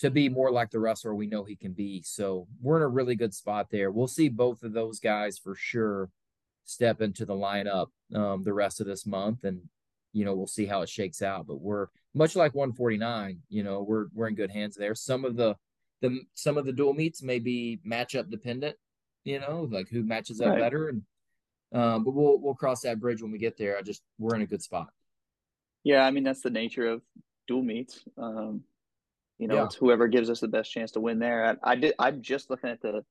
to 0.00 0.10
be 0.10 0.28
more 0.28 0.50
like 0.50 0.70
the 0.70 0.80
wrestler 0.80 1.14
we 1.14 1.26
know 1.26 1.44
he 1.44 1.56
can 1.56 1.72
be. 1.72 2.02
So 2.02 2.46
we're 2.60 2.78
in 2.78 2.82
a 2.82 2.88
really 2.88 3.14
good 3.14 3.34
spot 3.34 3.68
there. 3.70 3.90
We'll 3.90 4.08
see 4.08 4.28
both 4.28 4.62
of 4.62 4.72
those 4.72 4.98
guys 4.98 5.38
for 5.38 5.54
sure 5.54 6.10
step 6.64 7.00
into 7.02 7.24
the 7.24 7.34
lineup 7.34 7.88
um, 8.14 8.42
the 8.42 8.52
rest 8.52 8.80
of 8.80 8.86
this 8.86 9.06
month, 9.06 9.44
and 9.44 9.60
you 10.12 10.24
know 10.24 10.34
we'll 10.34 10.46
see 10.46 10.66
how 10.66 10.82
it 10.82 10.88
shakes 10.88 11.22
out. 11.22 11.46
But 11.46 11.60
we're 11.60 11.88
much 12.14 12.34
like 12.34 12.54
149. 12.54 13.40
You 13.48 13.62
know 13.62 13.82
we're 13.82 14.06
we're 14.14 14.28
in 14.28 14.34
good 14.34 14.50
hands 14.50 14.76
there. 14.76 14.94
Some 14.94 15.24
of 15.24 15.36
the 15.36 15.54
the 16.00 16.20
some 16.34 16.56
of 16.56 16.64
the 16.64 16.72
dual 16.72 16.94
meets 16.94 17.22
may 17.22 17.38
be 17.38 17.80
matchup 17.86 18.30
dependent. 18.30 18.76
You 19.24 19.38
know, 19.38 19.68
like 19.70 19.88
who 19.88 20.02
matches 20.02 20.40
up 20.40 20.48
right. 20.48 20.58
better, 20.58 20.88
and 20.88 21.02
um, 21.72 22.04
but 22.04 22.14
we'll 22.14 22.38
we'll 22.38 22.54
cross 22.54 22.80
that 22.82 23.00
bridge 23.00 23.20
when 23.20 23.32
we 23.32 23.38
get 23.38 23.58
there. 23.58 23.76
I 23.76 23.82
just 23.82 24.02
we're 24.18 24.34
in 24.34 24.42
a 24.42 24.46
good 24.46 24.62
spot. 24.62 24.88
Yeah, 25.84 26.06
I 26.06 26.10
mean 26.10 26.24
that's 26.24 26.40
the 26.40 26.50
nature 26.50 26.86
of 26.86 27.02
dual 27.46 27.62
meets. 27.62 28.02
Um, 28.16 28.64
you 29.40 29.48
know, 29.48 29.54
yeah. 29.54 29.64
it's 29.64 29.74
whoever 29.74 30.06
gives 30.06 30.28
us 30.28 30.40
the 30.40 30.48
best 30.48 30.70
chance 30.70 30.92
to 30.92 31.00
win 31.00 31.18
there. 31.18 31.58
I, 31.64 31.72
I 31.72 31.74
did. 31.74 31.94
I'm 31.98 32.20
just 32.20 32.50
looking 32.50 32.68
at 32.68 32.82
the 32.82 33.04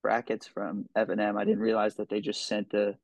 brackets 0.00 0.46
from 0.46 0.86
F&M. 0.94 1.36
I 1.36 1.44
didn't 1.44 1.58
realize 1.58 1.96
that 1.96 2.08
they 2.08 2.20
just 2.20 2.46
sent 2.46 2.70
the 2.70 2.94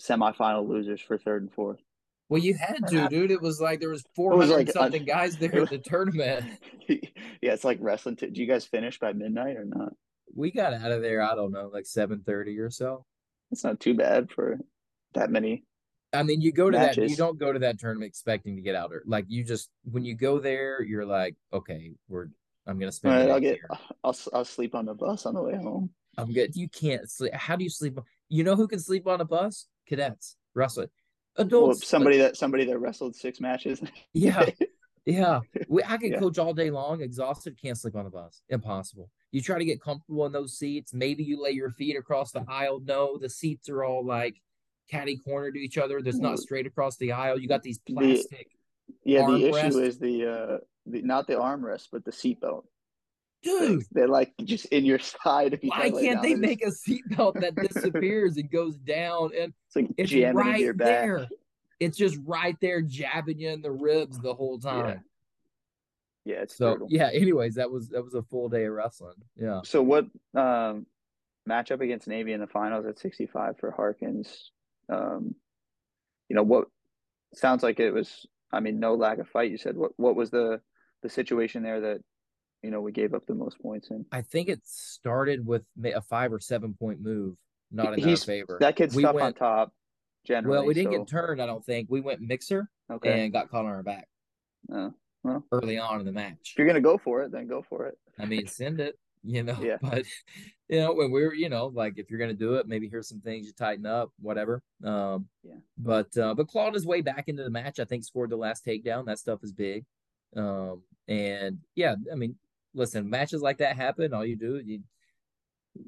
semifinal 0.00 0.68
losers 0.68 1.00
for 1.00 1.18
third 1.18 1.42
and 1.42 1.52
fourth. 1.52 1.80
Well, 2.28 2.40
you 2.40 2.54
had 2.54 2.86
to, 2.88 3.08
dude. 3.08 3.32
It 3.32 3.42
was 3.42 3.60
like 3.60 3.80
there 3.80 3.90
was 3.90 4.04
four 4.14 4.38
hundred 4.38 4.54
like, 4.54 4.70
something 4.70 5.04
guys 5.04 5.36
there 5.36 5.60
at 5.60 5.70
the 5.70 5.78
tournament. 5.84 6.46
yeah, 6.88 7.00
it's 7.42 7.64
like 7.64 7.78
wrestling. 7.80 8.16
T- 8.16 8.26
Did 8.26 8.38
you 8.38 8.46
guys 8.46 8.64
finish 8.64 8.98
by 8.98 9.12
midnight 9.12 9.56
or 9.56 9.66
not? 9.66 9.92
We 10.34 10.50
got 10.50 10.72
out 10.72 10.92
of 10.92 11.02
there. 11.02 11.20
I 11.20 11.34
don't 11.34 11.52
know, 11.52 11.68
like 11.70 11.84
seven 11.84 12.22
thirty 12.24 12.58
or 12.58 12.70
so. 12.70 13.04
It's 13.50 13.64
not 13.64 13.80
too 13.80 13.94
bad 13.94 14.30
for 14.30 14.58
that 15.12 15.30
many 15.30 15.64
I 16.12 16.22
mean, 16.22 16.40
you 16.40 16.52
go 16.52 16.70
to 16.70 16.76
matches. 16.78 16.96
that. 16.96 17.08
You 17.10 17.16
don't 17.16 17.38
go 17.38 17.52
to 17.52 17.58
that 17.60 17.78
tournament 17.78 18.08
expecting 18.08 18.56
to 18.56 18.62
get 18.62 18.74
out, 18.74 18.92
or 18.92 19.02
like 19.06 19.24
you 19.28 19.44
just 19.44 19.70
when 19.90 20.04
you 20.04 20.14
go 20.14 20.38
there, 20.38 20.82
you're 20.82 21.06
like, 21.06 21.36
okay, 21.52 21.92
we're 22.08 22.26
I'm 22.66 22.78
gonna 22.78 22.92
spend. 22.92 23.14
Right, 23.14 23.30
I'll 23.30 23.40
get. 23.40 23.58
I'll 24.04 24.16
I'll 24.32 24.44
sleep 24.44 24.74
on 24.74 24.86
the 24.86 24.94
bus 24.94 25.26
on 25.26 25.34
the 25.34 25.42
way 25.42 25.54
home. 25.56 25.90
I'm 26.18 26.32
good. 26.32 26.54
You 26.54 26.68
can't 26.68 27.10
sleep. 27.10 27.32
How 27.34 27.56
do 27.56 27.64
you 27.64 27.70
sleep? 27.70 27.98
You 28.28 28.44
know 28.44 28.54
who 28.56 28.68
can 28.68 28.78
sleep 28.78 29.06
on 29.06 29.20
a 29.20 29.24
bus? 29.24 29.66
Cadets, 29.88 30.36
wrestling, 30.54 30.88
adults. 31.36 31.80
Well, 31.80 31.86
somebody 31.86 32.18
that 32.18 32.36
somebody 32.36 32.64
that 32.66 32.78
wrestled 32.78 33.16
six 33.16 33.40
matches. 33.40 33.80
yeah, 34.12 34.44
Yeah, 35.06 35.40
we, 35.68 35.82
I 35.84 35.96
can 35.96 36.12
Yeah. 36.12 36.18
coach 36.18 36.38
all 36.38 36.52
day 36.54 36.70
long, 36.70 37.00
exhausted, 37.00 37.58
can't 37.60 37.76
sleep 37.78 37.96
on 37.96 38.04
the 38.04 38.10
bus. 38.10 38.42
Impossible. 38.50 39.08
You 39.32 39.40
try 39.40 39.58
to 39.58 39.64
get 39.64 39.80
comfortable 39.80 40.26
in 40.26 40.32
those 40.32 40.56
seats. 40.58 40.92
Maybe 40.92 41.24
you 41.24 41.42
lay 41.42 41.50
your 41.52 41.70
feet 41.70 41.96
across 41.96 42.32
the 42.32 42.44
aisle. 42.46 42.80
No, 42.84 43.16
the 43.18 43.30
seats 43.30 43.68
are 43.70 43.82
all 43.82 44.04
like 44.04 44.36
catty 44.90 45.16
corner 45.16 45.50
to 45.50 45.58
each 45.58 45.78
other. 45.78 46.02
There's 46.02 46.18
not 46.20 46.38
straight 46.38 46.66
across 46.66 46.96
the 46.96 47.12
aisle. 47.12 47.38
You 47.38 47.48
got 47.48 47.62
these 47.62 47.78
The- 47.86 47.94
plastic. 47.94 48.48
Yeah, 49.04 49.26
the 49.26 49.48
issue 49.48 49.78
is 49.78 49.98
the 49.98 50.26
uh 50.26 50.58
the 50.86 51.02
not 51.02 51.26
the 51.26 51.34
armrest, 51.34 51.88
but 51.92 52.04
the 52.04 52.10
seatbelt. 52.10 52.64
Dude, 53.42 53.84
They're 53.90 54.06
like 54.08 54.32
just 54.44 54.66
in 54.66 54.84
your 54.84 54.98
side 55.24 55.52
if 55.54 55.64
you 55.64 55.70
why 55.70 55.90
can't 55.90 56.22
they 56.22 56.30
just- 56.30 56.40
make 56.40 56.62
a 56.64 56.70
seatbelt 56.70 57.40
that 57.40 57.54
disappears 57.56 58.36
and 58.36 58.50
goes 58.50 58.76
down? 58.76 59.30
And 59.38 59.52
It's 59.66 59.76
like 59.76 59.86
it's 59.96 60.12
right 60.12 60.46
into 60.48 60.60
your 60.60 60.74
back. 60.74 60.86
there. 61.06 61.28
It's 61.80 61.96
just 61.98 62.18
right 62.24 62.56
there, 62.60 62.80
jabbing 62.82 63.40
you 63.40 63.48
in 63.50 63.62
the 63.62 63.72
ribs 63.72 64.18
the 64.20 64.34
whole 64.34 64.58
time. 64.60 65.02
Yeah, 66.24 66.42
it's 66.42 66.56
So 66.56 66.70
brutal. 66.72 66.88
yeah. 66.90 67.10
Anyways, 67.12 67.56
that 67.56 67.70
was 67.70 67.88
that 67.88 68.04
was 68.04 68.14
a 68.14 68.22
full 68.22 68.48
day 68.48 68.64
of 68.66 68.72
wrestling. 68.74 69.14
Yeah. 69.36 69.62
So 69.64 69.82
what 69.82 70.04
um 70.34 70.86
matchup 71.48 71.80
against 71.80 72.06
Navy 72.06 72.32
in 72.34 72.40
the 72.40 72.46
finals 72.46 72.86
at 72.86 72.98
65 73.00 73.58
for 73.58 73.72
Harkins? 73.72 74.52
Um, 74.92 75.34
you 76.28 76.36
know 76.36 76.42
what 76.42 76.68
sounds 77.34 77.62
like 77.62 77.80
it 77.80 77.92
was. 77.92 78.26
I 78.52 78.60
mean, 78.60 78.78
no 78.80 78.94
lack 78.94 79.18
of 79.18 79.28
fight. 79.28 79.50
You 79.50 79.58
said 79.58 79.76
what 79.76 79.92
what 79.96 80.16
was 80.16 80.30
the 80.30 80.60
the 81.02 81.08
situation 81.08 81.62
there 81.62 81.80
that 81.80 82.00
you 82.62 82.70
know 82.70 82.80
we 82.80 82.92
gave 82.92 83.14
up 83.14 83.26
the 83.26 83.34
most 83.34 83.58
points 83.60 83.90
in? 83.90 84.04
I 84.12 84.22
think 84.22 84.48
it 84.48 84.60
started 84.64 85.46
with 85.46 85.62
a 85.84 86.02
five 86.02 86.32
or 86.32 86.40
seven 86.40 86.74
point 86.78 87.00
move, 87.00 87.36
not 87.70 87.98
in 87.98 88.08
our 88.08 88.16
favor. 88.16 88.58
That 88.60 88.76
kid's 88.76 88.94
We 88.94 89.02
tough 89.02 89.16
on 89.16 89.34
top. 89.34 89.72
Generally, 90.24 90.58
Well, 90.58 90.66
we 90.66 90.74
didn't 90.74 90.92
so, 90.92 90.98
get 90.98 91.08
turned, 91.08 91.42
I 91.42 91.46
don't 91.46 91.64
think. 91.64 91.88
We 91.90 92.00
went 92.00 92.20
mixer 92.20 92.70
okay. 92.88 93.24
and 93.24 93.32
got 93.32 93.50
caught 93.50 93.64
on 93.64 93.72
our 93.72 93.82
back 93.82 94.06
Uh, 94.72 94.90
well, 95.24 95.44
early 95.50 95.78
on 95.78 95.98
in 95.98 96.06
the 96.06 96.12
match. 96.12 96.52
if 96.52 96.58
you're 96.58 96.66
gonna 96.66 96.80
go 96.80 96.96
for 96.96 97.22
it, 97.22 97.32
then 97.32 97.48
go 97.48 97.64
for 97.68 97.86
it. 97.86 97.98
I 98.20 98.26
mean, 98.26 98.46
send 98.46 98.78
it, 98.78 98.96
you 99.24 99.42
know. 99.42 99.58
Yeah. 99.60 99.76
But 99.82 100.04
you 100.68 100.78
know, 100.80 100.94
when 100.94 101.10
we're 101.10 101.34
you 101.34 101.48
know, 101.48 101.66
like 101.66 101.94
if 101.98 102.10
you're 102.10 102.18
gonna 102.18 102.32
do 102.34 102.54
it, 102.54 102.66
maybe 102.66 102.88
here's 102.88 103.08
some 103.08 103.20
things 103.20 103.46
you 103.46 103.52
tighten 103.52 103.86
up, 103.86 104.10
whatever. 104.20 104.62
Um, 104.84 105.26
Yeah. 105.42 105.56
But 105.78 106.16
uh, 106.16 106.34
but 106.34 106.48
clawed 106.48 106.74
his 106.74 106.86
way 106.86 107.00
back 107.02 107.24
into 107.28 107.42
the 107.44 107.50
match. 107.50 107.78
I 107.80 107.84
think 107.84 108.04
scored 108.04 108.30
the 108.30 108.36
last 108.36 108.64
takedown. 108.64 109.06
That 109.06 109.18
stuff 109.18 109.40
is 109.42 109.52
big. 109.52 109.84
Um, 110.36 110.82
and 111.08 111.58
yeah, 111.74 111.94
I 112.10 112.14
mean, 112.14 112.36
listen, 112.74 113.08
matches 113.10 113.42
like 113.42 113.58
that 113.58 113.76
happen. 113.76 114.14
All 114.14 114.24
you 114.24 114.36
do, 114.36 114.56
is 114.56 114.66
you 114.66 114.80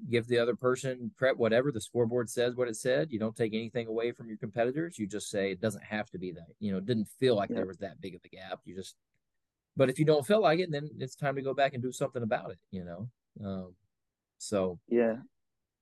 give 0.09 0.27
the 0.27 0.38
other 0.38 0.57
person 0.57 1.11
prep 1.16 1.37
whatever 1.37 1.70
the 1.70 1.81
scoreboard 1.81 2.31
says 2.31 2.57
what 2.57 2.68
it 2.68 2.77
said 2.77 3.12
you 3.12 3.18
don't 3.18 3.37
take 3.37 3.53
anything 3.53 3.87
away 3.87 4.12
from 4.12 4.29
your 4.29 4.38
competitors 4.38 4.99
you 4.99 5.07
just 5.07 5.29
say 5.29 5.51
it 5.51 5.61
doesn't 5.61 5.85
have 5.85 6.09
to 6.09 6.18
be 6.18 6.33
that 6.33 6.47
you 6.59 6.73
know 6.73 6.79
it 6.79 6.87
didn't 6.87 7.09
feel 7.20 7.37
like 7.37 7.51
Yeah. 7.51 7.57
there 7.57 7.66
was 7.66 7.77
that 7.79 8.01
big 8.01 8.14
of 8.14 8.23
a 8.25 8.29
gap 8.29 8.61
you 8.64 8.75
just 8.75 8.97
but 9.77 9.90
if 9.90 9.99
you 9.99 10.07
don't 10.07 10.27
feel 10.27 10.40
like 10.40 10.59
it 10.59 10.70
then 10.70 10.88
it's 10.99 11.14
time 11.14 11.37
to 11.37 11.42
go 11.42 11.53
back 11.53 11.75
and 11.75 11.83
do 11.83 11.92
something 11.92 12.23
about 12.23 12.51
it 12.51 12.59
you 12.70 12.83
know 12.83 13.11
um 13.42 13.75
so 14.38 14.79
Yeah. 14.88 15.16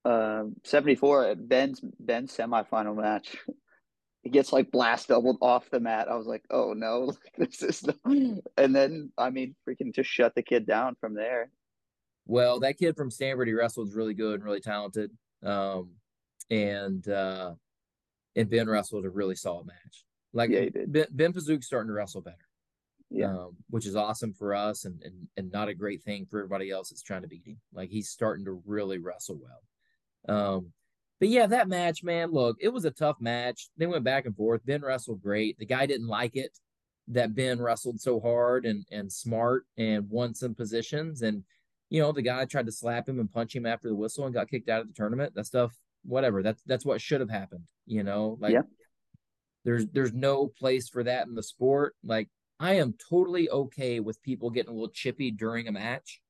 Um, 0.05 0.55
74 0.63 1.25
at 1.27 1.47
Ben's 1.49 1.79
Ben's 1.99 2.35
semifinal 2.35 2.95
match. 2.95 3.37
He 4.21 4.29
gets 4.29 4.51
like 4.53 4.71
blast 4.71 5.09
doubled 5.09 5.37
off 5.41 5.69
the 5.69 5.79
mat. 5.79 6.09
I 6.09 6.15
was 6.15 6.27
like, 6.27 6.43
oh 6.49 6.73
no, 6.73 7.13
this 7.37 7.61
is 7.61 7.83
no. 7.85 8.41
And 8.57 8.75
then 8.75 9.11
I 9.17 9.29
mean, 9.29 9.55
freaking 9.67 9.93
just 9.93 10.09
shut 10.09 10.33
the 10.35 10.41
kid 10.43 10.65
down 10.65 10.95
from 10.99 11.13
there. 11.13 11.49
well 12.25 12.59
that 12.61 12.77
kid 12.77 12.95
from 12.95 13.11
stanford 13.11 13.47
he 13.49 13.53
wrestled 13.53 13.89
is 13.89 13.95
really 13.95 14.13
good 14.13 14.35
and 14.35 14.43
really 14.45 14.61
talented 14.61 15.11
um 15.43 15.89
and 16.49 17.05
uh 17.09 17.51
and 18.37 18.49
ben 18.49 18.69
wrestled 18.69 19.03
a 19.05 19.09
really 19.09 19.35
solid 19.35 19.67
match 19.67 20.05
like 20.31 20.49
Yeah, 20.49 20.61
he 20.61 20.69
did. 20.69 20.91
ben, 20.93 21.05
ben 21.11 21.33
Pasiuk's 21.33 21.65
starting 21.65 21.89
to 21.89 21.93
wrestle 21.93 22.21
better 22.21 22.47
Yeah. 23.13 23.29
um, 23.29 23.57
which 23.69 23.85
is 23.85 23.95
awesome 23.95 24.33
for 24.33 24.53
us 24.55 24.85
and, 24.85 25.01
and 25.03 25.27
and 25.37 25.51
not 25.51 25.69
a 25.69 25.73
great 25.75 26.01
thing 26.03 26.25
for 26.29 26.39
everybody 26.39 26.71
else 26.71 26.89
that's 26.89 27.03
trying 27.03 27.21
to 27.21 27.27
beat 27.27 27.45
him. 27.45 27.59
Like 27.73 27.89
he's 27.89 28.09
starting 28.09 28.45
to 28.45 28.61
really 28.65 28.97
wrestle 28.97 29.39
well. 29.39 30.35
Um, 30.35 30.73
but 31.19 31.29
yeah, 31.29 31.45
that 31.47 31.69
match, 31.69 32.03
man, 32.03 32.31
look, 32.31 32.57
it 32.59 32.69
was 32.69 32.85
a 32.85 32.91
tough 32.91 33.17
match. 33.21 33.69
They 33.77 33.85
went 33.85 34.03
back 34.03 34.25
and 34.25 34.35
forth. 34.35 34.65
Ben 34.65 34.81
wrestled 34.81 35.21
great. 35.21 35.57
The 35.57 35.65
guy 35.65 35.85
didn't 35.85 36.07
like 36.07 36.35
it 36.35 36.57
that 37.09 37.35
Ben 37.35 37.61
wrestled 37.61 37.99
so 38.01 38.19
hard 38.19 38.65
and 38.65 38.85
and 38.91 39.11
smart 39.11 39.65
and 39.77 40.09
won 40.09 40.33
some 40.33 40.55
positions. 40.55 41.21
And 41.21 41.43
you 41.89 42.01
know, 42.01 42.11
the 42.11 42.21
guy 42.23 42.43
tried 42.45 42.65
to 42.65 42.71
slap 42.71 43.07
him 43.07 43.19
and 43.19 43.31
punch 43.31 43.55
him 43.55 43.65
after 43.67 43.87
the 43.89 43.95
whistle 43.95 44.25
and 44.25 44.33
got 44.33 44.49
kicked 44.49 44.69
out 44.69 44.81
of 44.81 44.87
the 44.87 44.93
tournament. 44.93 45.33
That 45.35 45.45
stuff, 45.45 45.71
whatever. 46.03 46.41
That's 46.41 46.61
that's 46.65 46.85
what 46.85 46.99
should 47.01 47.21
have 47.21 47.29
happened. 47.29 47.65
You 47.85 48.03
know, 48.03 48.37
like 48.39 48.53
Yeah. 48.53 48.61
there's 49.65 49.85
there's 49.87 50.13
no 50.13 50.47
place 50.47 50.89
for 50.89 51.03
that 51.03 51.27
in 51.27 51.35
the 51.35 51.43
sport. 51.43 51.95
Like 52.03 52.29
I 52.63 52.75
am 52.75 52.95
totally 53.09 53.49
okay 53.49 53.99
with 53.99 54.23
people 54.23 54.49
getting 54.49 54.69
a 54.69 54.73
little 54.73 54.87
chippy 54.87 55.31
during 55.31 55.67
a 55.67 55.71
match. 55.73 56.21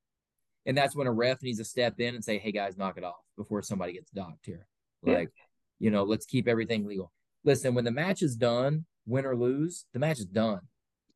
And 0.66 0.76
that's 0.76 0.96
when 0.96 1.06
a 1.06 1.12
ref 1.12 1.40
needs 1.44 1.58
to 1.58 1.64
step 1.64 2.00
in 2.00 2.16
and 2.16 2.24
say, 2.24 2.38
hey 2.38 2.50
guys, 2.50 2.76
knock 2.76 2.98
it 2.98 3.04
off 3.04 3.22
before 3.36 3.62
somebody 3.62 3.92
gets 3.92 4.10
docked 4.10 4.44
here. 4.44 4.66
Yeah. 5.04 5.14
Like, 5.14 5.30
you 5.78 5.92
know, 5.92 6.02
let's 6.02 6.26
keep 6.26 6.48
everything 6.48 6.88
legal. 6.88 7.12
Listen, 7.44 7.72
when 7.72 7.84
the 7.84 7.92
match 7.92 8.20
is 8.20 8.34
done, 8.34 8.84
win 9.06 9.26
or 9.26 9.36
lose, 9.36 9.86
the 9.92 10.00
match 10.00 10.18
is 10.18 10.24
done. 10.24 10.62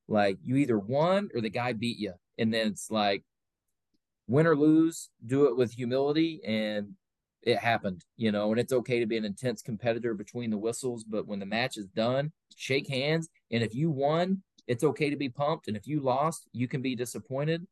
Like 0.07 0.39
you 0.45 0.55
either 0.55 0.79
won 0.79 1.31
or 1.35 1.41
the 1.41 1.51
guy 1.51 1.73
beat 1.73 1.99
you. 1.99 2.13
And 2.39 2.55
then 2.55 2.69
it's 2.69 2.89
like 2.89 3.25
win 4.29 4.47
or 4.47 4.57
lose, 4.57 5.11
do 5.27 5.47
it 5.47 5.57
with 5.57 5.73
humility 5.73 6.41
and 6.47 6.93
it 7.43 7.59
happened, 7.59 8.05
you 8.17 8.31
know, 8.31 8.53
and 8.53 8.61
it's 8.61 8.73
okay 8.73 9.01
to 9.01 9.07
be 9.07 9.17
an 9.17 9.25
intense 9.25 9.63
competitor 9.63 10.15
between 10.15 10.51
the 10.51 10.59
whistles, 10.59 11.03
but 11.03 11.27
when 11.27 11.41
the 11.41 11.47
match 11.47 11.77
is 11.77 11.87
done, 11.87 12.31
shake 12.55 12.89
hands. 12.89 13.29
And 13.51 13.65
if 13.65 13.75
you 13.75 13.91
won, 13.91 14.43
it's 14.69 14.85
okay 14.85 15.11
to 15.11 15.17
be 15.17 15.31
pumped. 15.31 15.67
And 15.67 15.77
if 15.77 15.87
you 15.89 16.01
lost, 16.01 16.47
you 16.53 16.69
can 16.69 16.83
be 16.83 16.95
disappointed. 16.95 17.67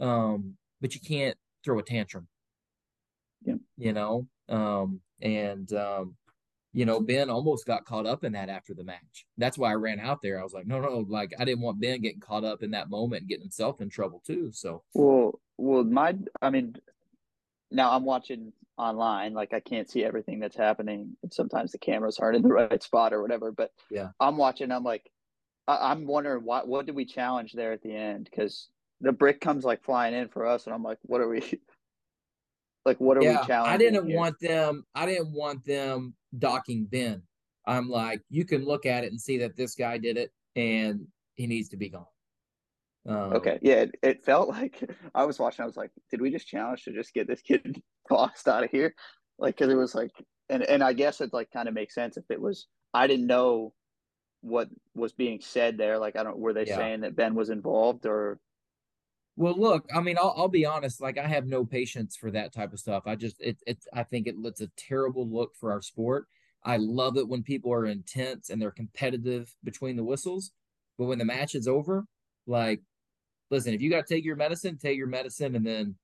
Um, 0.00 0.56
but 0.80 0.94
you 0.94 1.00
can't 1.00 1.36
throw 1.64 1.78
a 1.78 1.82
tantrum. 1.82 2.26
Yeah. 3.42 3.54
You 3.78 3.92
know? 3.92 4.26
Um, 4.48 5.00
and 5.22 5.72
um, 5.72 6.16
you 6.72 6.84
know, 6.84 7.00
Ben 7.00 7.30
almost 7.30 7.66
got 7.66 7.84
caught 7.84 8.06
up 8.06 8.24
in 8.24 8.32
that 8.32 8.48
after 8.48 8.74
the 8.74 8.84
match. 8.84 9.26
That's 9.38 9.56
why 9.56 9.70
I 9.70 9.74
ran 9.74 10.00
out 10.00 10.20
there. 10.22 10.40
I 10.40 10.42
was 10.42 10.52
like, 10.52 10.66
no, 10.66 10.80
no, 10.80 11.04
like 11.08 11.32
I 11.38 11.44
didn't 11.44 11.62
want 11.62 11.80
Ben 11.80 12.00
getting 12.00 12.20
caught 12.20 12.44
up 12.44 12.62
in 12.62 12.72
that 12.72 12.90
moment 12.90 13.22
and 13.22 13.28
getting 13.28 13.44
himself 13.44 13.80
in 13.80 13.88
trouble 13.88 14.22
too. 14.26 14.50
So 14.52 14.82
Well, 14.94 15.40
well, 15.56 15.84
my, 15.84 16.16
I 16.42 16.50
mean, 16.50 16.76
now 17.70 17.92
I'm 17.92 18.04
watching 18.04 18.52
online, 18.76 19.34
like 19.34 19.52
I 19.52 19.60
can't 19.60 19.90
see 19.90 20.04
everything 20.04 20.40
that's 20.40 20.56
happening, 20.56 21.16
and 21.22 21.32
sometimes 21.32 21.72
the 21.72 21.78
cameras 21.78 22.18
aren't 22.18 22.36
in 22.36 22.42
the 22.42 22.48
right 22.52 22.82
spot 22.82 23.12
or 23.12 23.22
whatever. 23.22 23.52
But 23.52 23.70
Yeah. 23.90 24.08
I'm 24.18 24.36
watching. 24.36 24.72
I'm 24.72 24.84
like, 24.84 25.10
I, 25.70 25.90
I'm 25.90 26.06
wondering 26.06 26.44
what 26.44 26.66
what 26.66 26.86
did 26.86 26.94
we 26.94 27.04
challenge 27.04 27.52
there 27.52 27.72
at 27.72 27.82
the 27.82 27.94
end? 27.94 28.28
Because 28.30 28.68
the 29.00 29.12
brick 29.12 29.40
comes 29.40 29.64
like 29.64 29.82
flying 29.84 30.14
in 30.14 30.28
for 30.28 30.46
us, 30.46 30.66
and 30.66 30.74
I'm 30.74 30.82
like, 30.82 30.98
what 31.02 31.20
are 31.20 31.28
we? 31.28 31.42
Like, 32.86 32.98
what 32.98 33.18
are 33.18 33.20
we 33.20 33.26
yeah, 33.26 33.44
challenging? 33.44 33.74
I 33.74 33.76
didn't 33.76 34.06
here? 34.06 34.16
want 34.16 34.36
them. 34.40 34.86
I 34.94 35.04
didn't 35.04 35.32
want 35.34 35.62
them 35.66 36.14
docking 36.38 36.86
Ben. 36.86 37.22
I'm 37.66 37.90
like, 37.90 38.22
you 38.30 38.46
can 38.46 38.64
look 38.64 38.86
at 38.86 39.04
it 39.04 39.10
and 39.10 39.20
see 39.20 39.36
that 39.36 39.54
this 39.54 39.74
guy 39.74 39.98
did 39.98 40.16
it, 40.16 40.32
and 40.56 41.06
he 41.34 41.46
needs 41.46 41.68
to 41.68 41.76
be 41.76 41.90
gone. 41.90 42.06
Um, 43.06 43.34
Okay, 43.34 43.58
yeah, 43.60 43.82
it, 43.82 43.94
it 44.02 44.24
felt 44.24 44.48
like 44.48 44.82
I 45.14 45.24
was 45.24 45.38
watching. 45.38 45.62
I 45.62 45.66
was 45.66 45.76
like, 45.76 45.90
did 46.10 46.22
we 46.22 46.30
just 46.30 46.46
challenge 46.46 46.84
to 46.84 46.92
just 46.92 47.12
get 47.12 47.28
this 47.28 47.42
kid 47.42 47.82
tossed 48.08 48.48
out 48.48 48.64
of 48.64 48.70
here? 48.70 48.94
Like, 49.38 49.58
because 49.58 49.70
it 49.70 49.76
was 49.76 49.94
like, 49.94 50.12
and 50.48 50.62
and 50.62 50.82
I 50.82 50.94
guess 50.94 51.20
it 51.20 51.34
like 51.34 51.50
kind 51.50 51.68
of 51.68 51.74
makes 51.74 51.94
sense 51.94 52.16
if 52.16 52.24
it 52.30 52.40
was. 52.40 52.66
I 52.94 53.06
didn't 53.06 53.26
know 53.26 53.74
what 54.40 54.68
was 54.94 55.12
being 55.12 55.40
said 55.40 55.76
there. 55.76 55.98
Like, 55.98 56.16
I 56.16 56.22
don't. 56.22 56.38
Were 56.38 56.52
they 56.52 56.66
Yeah. 56.66 56.76
saying 56.76 57.00
that 57.00 57.16
Ben 57.16 57.34
was 57.34 57.50
involved 57.50 58.06
or? 58.06 58.38
Well, 59.36 59.54
look, 59.56 59.88
I 59.94 60.00
mean, 60.00 60.18
I'll, 60.18 60.34
I'll 60.36 60.48
be 60.48 60.66
honest. 60.66 61.00
Like, 61.00 61.16
I 61.16 61.26
have 61.26 61.46
no 61.46 61.64
patience 61.64 62.16
for 62.16 62.30
that 62.32 62.52
type 62.52 62.72
of 62.72 62.80
stuff. 62.80 63.04
I 63.06 63.14
just, 63.14 63.36
it, 63.40 63.56
it's, 63.66 63.86
I 63.92 64.02
think 64.02 64.26
it, 64.26 64.34
it's 64.44 64.60
a 64.60 64.70
terrible 64.76 65.26
look 65.26 65.54
for 65.56 65.72
our 65.72 65.80
sport. 65.80 66.26
I 66.62 66.76
love 66.76 67.16
it 67.16 67.26
when 67.26 67.42
people 67.42 67.72
are 67.72 67.86
intense 67.86 68.50
and 68.50 68.60
they're 68.60 68.70
competitive 68.70 69.54
between 69.64 69.96
the 69.96 70.04
whistles. 70.04 70.50
But 70.98 71.06
when 71.06 71.18
the 71.18 71.24
match 71.24 71.54
is 71.54 71.66
over, 71.66 72.04
like, 72.46 72.82
listen, 73.50 73.72
if 73.72 73.80
you 73.80 73.88
got 73.88 74.06
to 74.06 74.14
take 74.14 74.24
your 74.24 74.36
medicine, 74.36 74.76
take 74.76 74.98
your 74.98 75.06
medicine 75.06 75.56
and 75.56 75.66
then 75.66 75.94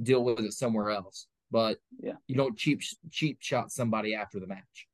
deal 0.00 0.22
with 0.22 0.38
it 0.40 0.52
somewhere 0.52 0.90
else. 0.90 1.26
But 1.50 1.78
Yeah. 2.00 2.12
you 2.28 2.36
don't 2.36 2.56
cheap, 2.56 2.82
cheap 3.10 3.38
shot 3.40 3.72
somebody 3.72 4.14
after 4.14 4.38
the 4.38 4.46
match. 4.46 4.86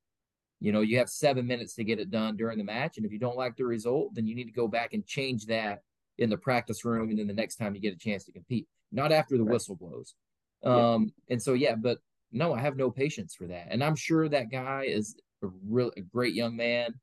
You 0.65 0.73
know, 0.73 0.81
you 0.81 0.97
have 0.97 1.11
seven 1.11 1.47
minutes 1.47 1.75
to 1.75 1.85
get 1.85 1.99
it 1.99 2.11
done 2.11 2.39
during 2.39 2.57
the 2.57 2.65
match. 2.65 2.97
And 2.97 3.05
if 3.05 3.13
you 3.13 3.19
don't 3.19 3.37
like 3.37 3.55
the 3.55 3.67
result, 3.67 4.15
then 4.15 4.27
you 4.27 4.35
need 4.35 4.47
to 4.47 4.51
go 4.51 4.67
back 4.67 4.95
and 4.95 5.05
change 5.05 5.45
that 5.45 5.83
in 6.17 6.31
the 6.31 6.39
practice 6.39 6.87
room 6.87 7.11
and 7.11 7.19
then 7.19 7.27
the 7.27 7.35
next 7.35 7.57
time 7.57 7.75
you 7.75 7.83
get 7.83 7.93
a 7.93 7.99
chance 7.99 8.25
to 8.25 8.33
compete, 8.33 8.67
not 8.91 9.13
after 9.13 9.37
the 9.37 9.45
Right. 9.45 9.53
whistle 9.53 9.77
blows. 9.77 10.15
Yeah. 10.63 10.95
Um, 10.95 11.13
and 11.29 11.43
so 11.43 11.53
yeah, 11.53 11.75
but 11.75 11.99
no, 12.33 12.55
I 12.55 12.61
have 12.61 12.79
no 12.79 12.91
patience 12.91 13.35
for 13.35 13.47
that. 13.49 13.67
And 13.69 13.85
I'm 13.85 13.95
sure 13.95 14.27
that 14.27 14.51
guy 14.51 14.85
is 14.85 15.17
a 15.43 15.49
real 15.69 15.93
a 15.99 16.01
great 16.01 16.33
young 16.33 16.57
man. 16.57 16.95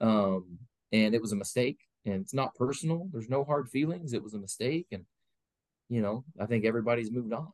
Um, 0.00 0.58
and 0.90 1.14
it 1.14 1.20
was 1.20 1.32
a 1.32 1.36
mistake 1.36 1.80
and 2.06 2.14
it's 2.14 2.32
not 2.32 2.54
personal. 2.54 3.10
There's 3.12 3.28
no 3.28 3.44
hard 3.44 3.68
feelings. 3.68 4.14
It 4.14 4.22
was 4.22 4.32
a 4.32 4.38
mistake. 4.38 4.86
And 4.90 5.04
you 5.90 6.00
know, 6.00 6.24
I 6.40 6.46
think 6.46 6.64
everybody's 6.64 7.10
moved 7.12 7.34
on. 7.34 7.52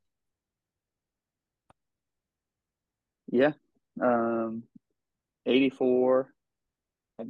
Yeah, 3.31 3.55
um, 4.01 4.63
eighty 5.49 5.71
four. 5.71 6.33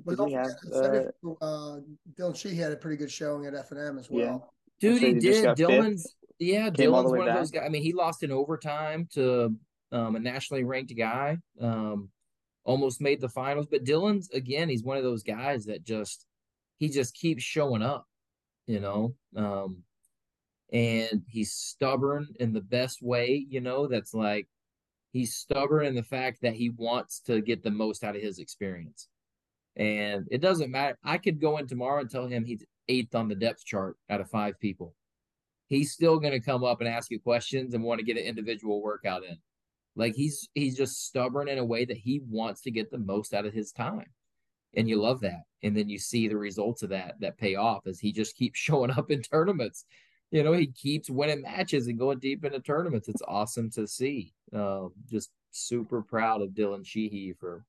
Did 0.06 0.18
we 0.18 0.32
have? 0.32 0.50
Uh, 0.70 1.04
uh, 1.40 1.80
Dylan 2.18 2.36
Sheehy 2.36 2.56
had 2.56 2.72
a 2.72 2.76
pretty 2.76 2.98
good 2.98 3.10
showing 3.10 3.46
at 3.46 3.54
F 3.54 3.70
and 3.70 3.80
M 3.80 3.98
as 3.98 4.10
well. 4.10 4.52
Yeah. 4.82 4.90
Dude, 4.90 5.02
he 5.02 5.14
he 5.14 5.20
did. 5.20 5.44
got 5.44 5.56
fifth? 5.56 5.68
Dylan's 5.68 6.16
yeah, 6.38 6.70
Came 6.70 6.94
all 6.94 7.02
the 7.02 7.08
Dylan's 7.08 7.12
way 7.12 7.18
one 7.20 7.28
of 7.28 7.34
those 7.34 7.50
guys. 7.50 7.62
I 7.64 7.68
mean, 7.68 7.82
he 7.82 7.92
lost 7.92 8.22
in 8.22 8.30
overtime 8.30 9.08
to 9.14 9.56
um, 9.90 10.16
a 10.16 10.20
nationally 10.20 10.64
ranked 10.64 10.94
guy. 10.96 11.38
Um, 11.60 12.10
almost 12.64 13.00
made 13.00 13.20
the 13.20 13.28
finals, 13.28 13.66
but 13.70 13.84
Dylan's 13.84 14.30
again, 14.30 14.68
he's 14.68 14.84
one 14.84 14.98
of 14.98 15.02
those 15.02 15.22
guys 15.22 15.64
that 15.64 15.84
just 15.84 16.26
he 16.78 16.88
just 16.88 17.14
keeps 17.14 17.42
showing 17.42 17.82
up, 17.82 18.06
you 18.66 18.80
know. 18.80 19.14
Um, 19.34 19.84
and 20.70 21.22
he's 21.26 21.52
stubborn 21.52 22.28
in 22.38 22.52
the 22.52 22.60
best 22.60 23.02
way, 23.02 23.46
you 23.48 23.60
know. 23.60 23.86
That's 23.88 24.12
like 24.12 24.48
he's 25.12 25.34
stubborn 25.34 25.86
in 25.86 25.94
the 25.94 26.02
fact 26.02 26.42
that 26.42 26.54
he 26.54 26.70
wants 26.70 27.20
to 27.20 27.40
get 27.40 27.62
the 27.62 27.70
most 27.70 28.04
out 28.04 28.16
of 28.16 28.22
his 28.22 28.38
experience. 28.38 29.08
And 29.76 30.26
it 30.30 30.40
doesn't 30.40 30.70
matter. 30.70 30.98
I 31.04 31.18
could 31.18 31.40
go 31.40 31.58
in 31.58 31.66
tomorrow 31.66 32.00
and 32.00 32.10
tell 32.10 32.26
him 32.26 32.44
he's 32.44 32.64
eighth 32.88 33.14
on 33.14 33.28
the 33.28 33.34
depth 33.34 33.64
chart 33.64 33.96
out 34.10 34.20
of 34.20 34.28
five 34.28 34.58
people. 34.58 34.94
He's 35.68 35.92
still 35.92 36.18
going 36.18 36.32
to 36.32 36.40
come 36.40 36.64
up 36.64 36.80
and 36.80 36.88
ask 36.88 37.10
you 37.10 37.20
questions 37.20 37.74
and 37.74 37.84
want 37.84 38.00
to 38.00 38.04
get 38.04 38.16
an 38.16 38.24
individual 38.24 38.82
workout 38.82 39.22
in. 39.24 39.36
Like 39.94 40.14
he's 40.14 40.48
he's 40.54 40.76
just 40.76 41.06
stubborn 41.06 41.48
in 41.48 41.58
a 41.58 41.64
way 41.64 41.84
that 41.84 41.96
he 41.96 42.20
wants 42.28 42.62
to 42.62 42.70
get 42.70 42.90
the 42.90 42.98
most 42.98 43.34
out 43.34 43.46
of 43.46 43.52
his 43.52 43.72
time. 43.72 44.06
And 44.74 44.88
you 44.88 45.00
love 45.00 45.20
that. 45.20 45.42
And 45.62 45.76
then 45.76 45.88
you 45.88 45.98
see 45.98 46.28
the 46.28 46.36
results 46.36 46.82
of 46.82 46.90
that 46.90 47.16
that 47.20 47.38
pay 47.38 47.56
off 47.56 47.86
as 47.86 47.98
he 47.98 48.12
just 48.12 48.36
keeps 48.36 48.58
showing 48.58 48.90
up 48.90 49.10
in 49.10 49.22
tournaments. 49.22 49.84
You 50.30 50.42
know, 50.42 50.52
he 50.52 50.66
keeps 50.66 51.08
winning 51.08 51.42
matches 51.42 51.86
and 51.86 51.98
going 51.98 52.18
deep 52.18 52.44
into 52.44 52.60
tournaments. 52.60 53.08
It's 53.08 53.22
awesome 53.26 53.70
to 53.70 53.86
see. 53.86 54.34
Um, 54.52 54.92
just 55.10 55.30
super 55.50 56.02
proud 56.02 56.42
of 56.42 56.50
Dylan 56.50 56.86
Sheehy 56.86 57.34
for 57.38 57.64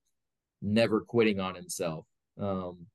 never 0.61 1.01
quitting 1.01 1.39
on 1.39 1.55
himself. 1.55 2.05
Um, 2.39 2.87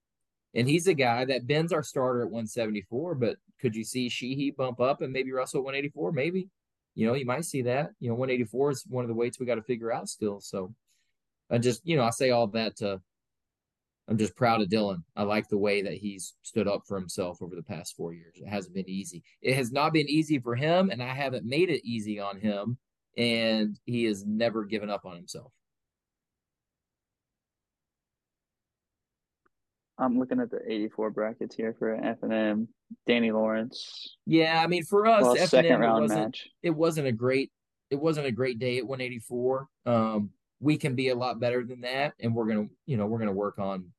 and 0.54 0.68
he's 0.68 0.86
a 0.86 0.94
guy 0.94 1.24
that 1.24 1.46
bends 1.46 1.72
our 1.72 1.82
starter 1.82 2.22
at 2.22 2.30
174, 2.30 3.14
but 3.16 3.36
could 3.60 3.74
you 3.74 3.84
see 3.84 4.08
Sheehy 4.08 4.50
bump 4.50 4.80
up 4.80 5.00
and 5.00 5.12
maybe 5.12 5.32
Russell 5.32 5.62
184? 5.62 6.12
Maybe. 6.12 6.48
You 6.94 7.08
know, 7.08 7.14
you 7.14 7.26
might 7.26 7.44
see 7.44 7.62
that. 7.62 7.90
You 7.98 8.08
know, 8.08 8.14
184 8.14 8.70
is 8.70 8.84
one 8.88 9.04
of 9.04 9.08
the 9.08 9.14
weights 9.14 9.40
we 9.40 9.46
got 9.46 9.56
to 9.56 9.62
figure 9.62 9.92
out 9.92 10.08
still. 10.08 10.40
So 10.40 10.74
I 11.50 11.58
just, 11.58 11.80
you 11.84 11.96
know, 11.96 12.04
I 12.04 12.10
say 12.10 12.30
all 12.30 12.46
that 12.48 12.76
to 12.76 13.00
I'm 14.08 14.18
just 14.18 14.36
proud 14.36 14.60
of 14.60 14.68
Dylan. 14.68 15.02
I 15.16 15.22
like 15.22 15.48
the 15.48 15.58
way 15.58 15.82
that 15.82 15.94
he's 15.94 16.34
stood 16.42 16.68
up 16.68 16.82
for 16.86 16.98
himself 16.98 17.40
over 17.40 17.56
the 17.56 17.62
past 17.62 17.96
four 17.96 18.12
years. 18.12 18.34
It 18.36 18.48
hasn't 18.48 18.74
been 18.74 18.88
easy. 18.88 19.22
It 19.40 19.54
has 19.54 19.72
not 19.72 19.92
been 19.92 20.08
easy 20.08 20.38
for 20.38 20.54
him, 20.54 20.90
and 20.90 21.02
I 21.02 21.14
haven't 21.14 21.46
made 21.46 21.70
it 21.70 21.80
easy 21.84 22.20
on 22.20 22.38
him. 22.38 22.76
And 23.16 23.78
he 23.84 24.04
has 24.04 24.26
never 24.26 24.64
given 24.64 24.90
up 24.90 25.04
on 25.06 25.16
himself. 25.16 25.52
I'm 29.98 30.18
looking 30.18 30.40
at 30.40 30.50
the 30.50 30.60
84 30.66 31.10
brackets 31.10 31.54
here 31.54 31.74
for 31.78 31.94
F 31.94 32.18
and 32.22 32.32
M. 32.32 32.68
Danny 33.06 33.30
Lawrence 33.32 34.16
Yeah, 34.26 34.60
I 34.62 34.66
mean, 34.66 34.84
for 34.84 35.06
us, 35.06 35.48
second 35.48 35.72
it 35.72 35.78
round 35.78 36.02
wasn't, 36.02 36.20
match. 36.20 36.48
it 36.62 36.70
wasn't 36.70 37.06
a 37.06 37.12
great 37.12 37.50
it 37.90 37.96
wasn't 37.96 38.26
a 38.26 38.32
great 38.32 38.58
day 38.58 38.78
at 38.78 38.86
184. 38.86 39.68
Um, 39.86 40.30
we 40.58 40.76
can 40.76 40.94
be 40.94 41.10
a 41.10 41.14
lot 41.14 41.38
better 41.38 41.64
than 41.64 41.82
that, 41.82 42.14
and 42.20 42.34
we're 42.34 42.46
gonna, 42.46 42.66
you 42.86 42.96
know, 42.96 43.06
we're 43.06 43.18
gonna 43.18 43.32
work 43.32 43.58
on 43.58 43.92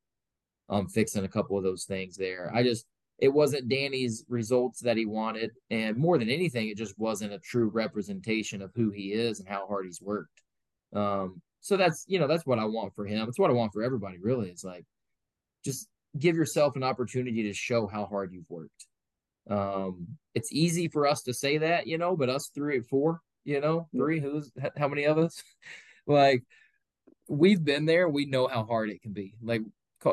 um 0.68 0.88
fixing 0.88 1.24
a 1.24 1.28
couple 1.28 1.56
of 1.56 1.64
those 1.64 1.84
things 1.84 2.16
there. 2.16 2.50
I 2.54 2.62
just 2.62 2.86
it 3.18 3.28
wasn't 3.28 3.68
Danny's 3.68 4.24
results 4.28 4.80
that 4.80 4.96
he 4.96 5.06
wanted, 5.06 5.52
and 5.70 5.96
more 5.96 6.18
than 6.18 6.28
anything, 6.28 6.68
it 6.68 6.76
just 6.76 6.98
wasn't 6.98 7.32
a 7.32 7.38
true 7.38 7.68
representation 7.68 8.60
of 8.60 8.72
who 8.74 8.90
he 8.90 9.12
is 9.12 9.40
and 9.40 9.48
how 9.48 9.66
hard 9.66 9.86
he's 9.86 10.02
worked. 10.02 10.42
Um, 10.94 11.40
so 11.60 11.76
that's 11.76 12.04
you 12.06 12.18
know 12.18 12.28
that's 12.28 12.46
what 12.46 12.58
I 12.58 12.64
want 12.64 12.94
for 12.94 13.06
him. 13.06 13.28
It's 13.28 13.38
what 13.38 13.50
I 13.50 13.54
want 13.54 13.72
for 13.72 13.82
everybody. 13.82 14.18
Really, 14.18 14.50
it's 14.50 14.64
like 14.64 14.84
just 15.64 15.88
give 16.18 16.36
yourself 16.36 16.76
an 16.76 16.82
opportunity 16.82 17.42
to 17.44 17.52
show 17.52 17.86
how 17.86 18.06
hard 18.06 18.32
you've 18.32 18.48
worked. 18.48 18.86
Um, 19.48 20.06
it's 20.34 20.52
easy 20.52 20.88
for 20.88 21.06
us 21.06 21.22
to 21.22 21.34
say 21.34 21.58
that, 21.58 21.86
you 21.86 21.98
know, 21.98 22.16
but 22.16 22.28
us 22.28 22.50
three 22.54 22.80
four, 22.80 23.20
you 23.44 23.60
know, 23.60 23.88
three, 23.94 24.20
who's 24.20 24.50
how 24.76 24.88
many 24.88 25.04
of 25.04 25.18
us? 25.18 25.42
like 26.06 26.42
we've 27.28 27.64
been 27.64 27.84
there, 27.84 28.08
we 28.08 28.26
know 28.26 28.46
how 28.46 28.64
hard 28.64 28.90
it 28.90 29.02
can 29.02 29.12
be. 29.12 29.34
Like 29.42 29.62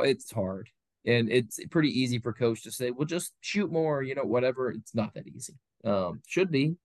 it's 0.01 0.32
hard. 0.32 0.69
And 1.06 1.29
it's 1.29 1.60
pretty 1.69 1.89
easy 1.89 2.19
for 2.19 2.32
coach 2.32 2.63
to 2.63 2.71
say, 2.71 2.91
well, 2.91 3.06
just 3.06 3.34
shoot 3.41 3.71
more, 3.71 4.03
you 4.03 4.15
know, 4.15 4.23
whatever. 4.23 4.71
It's 4.71 4.95
not 4.95 5.13
that 5.15 5.27
easy. 5.27 5.53
Um, 5.84 6.21
should 6.27 6.49
be. 6.49 6.75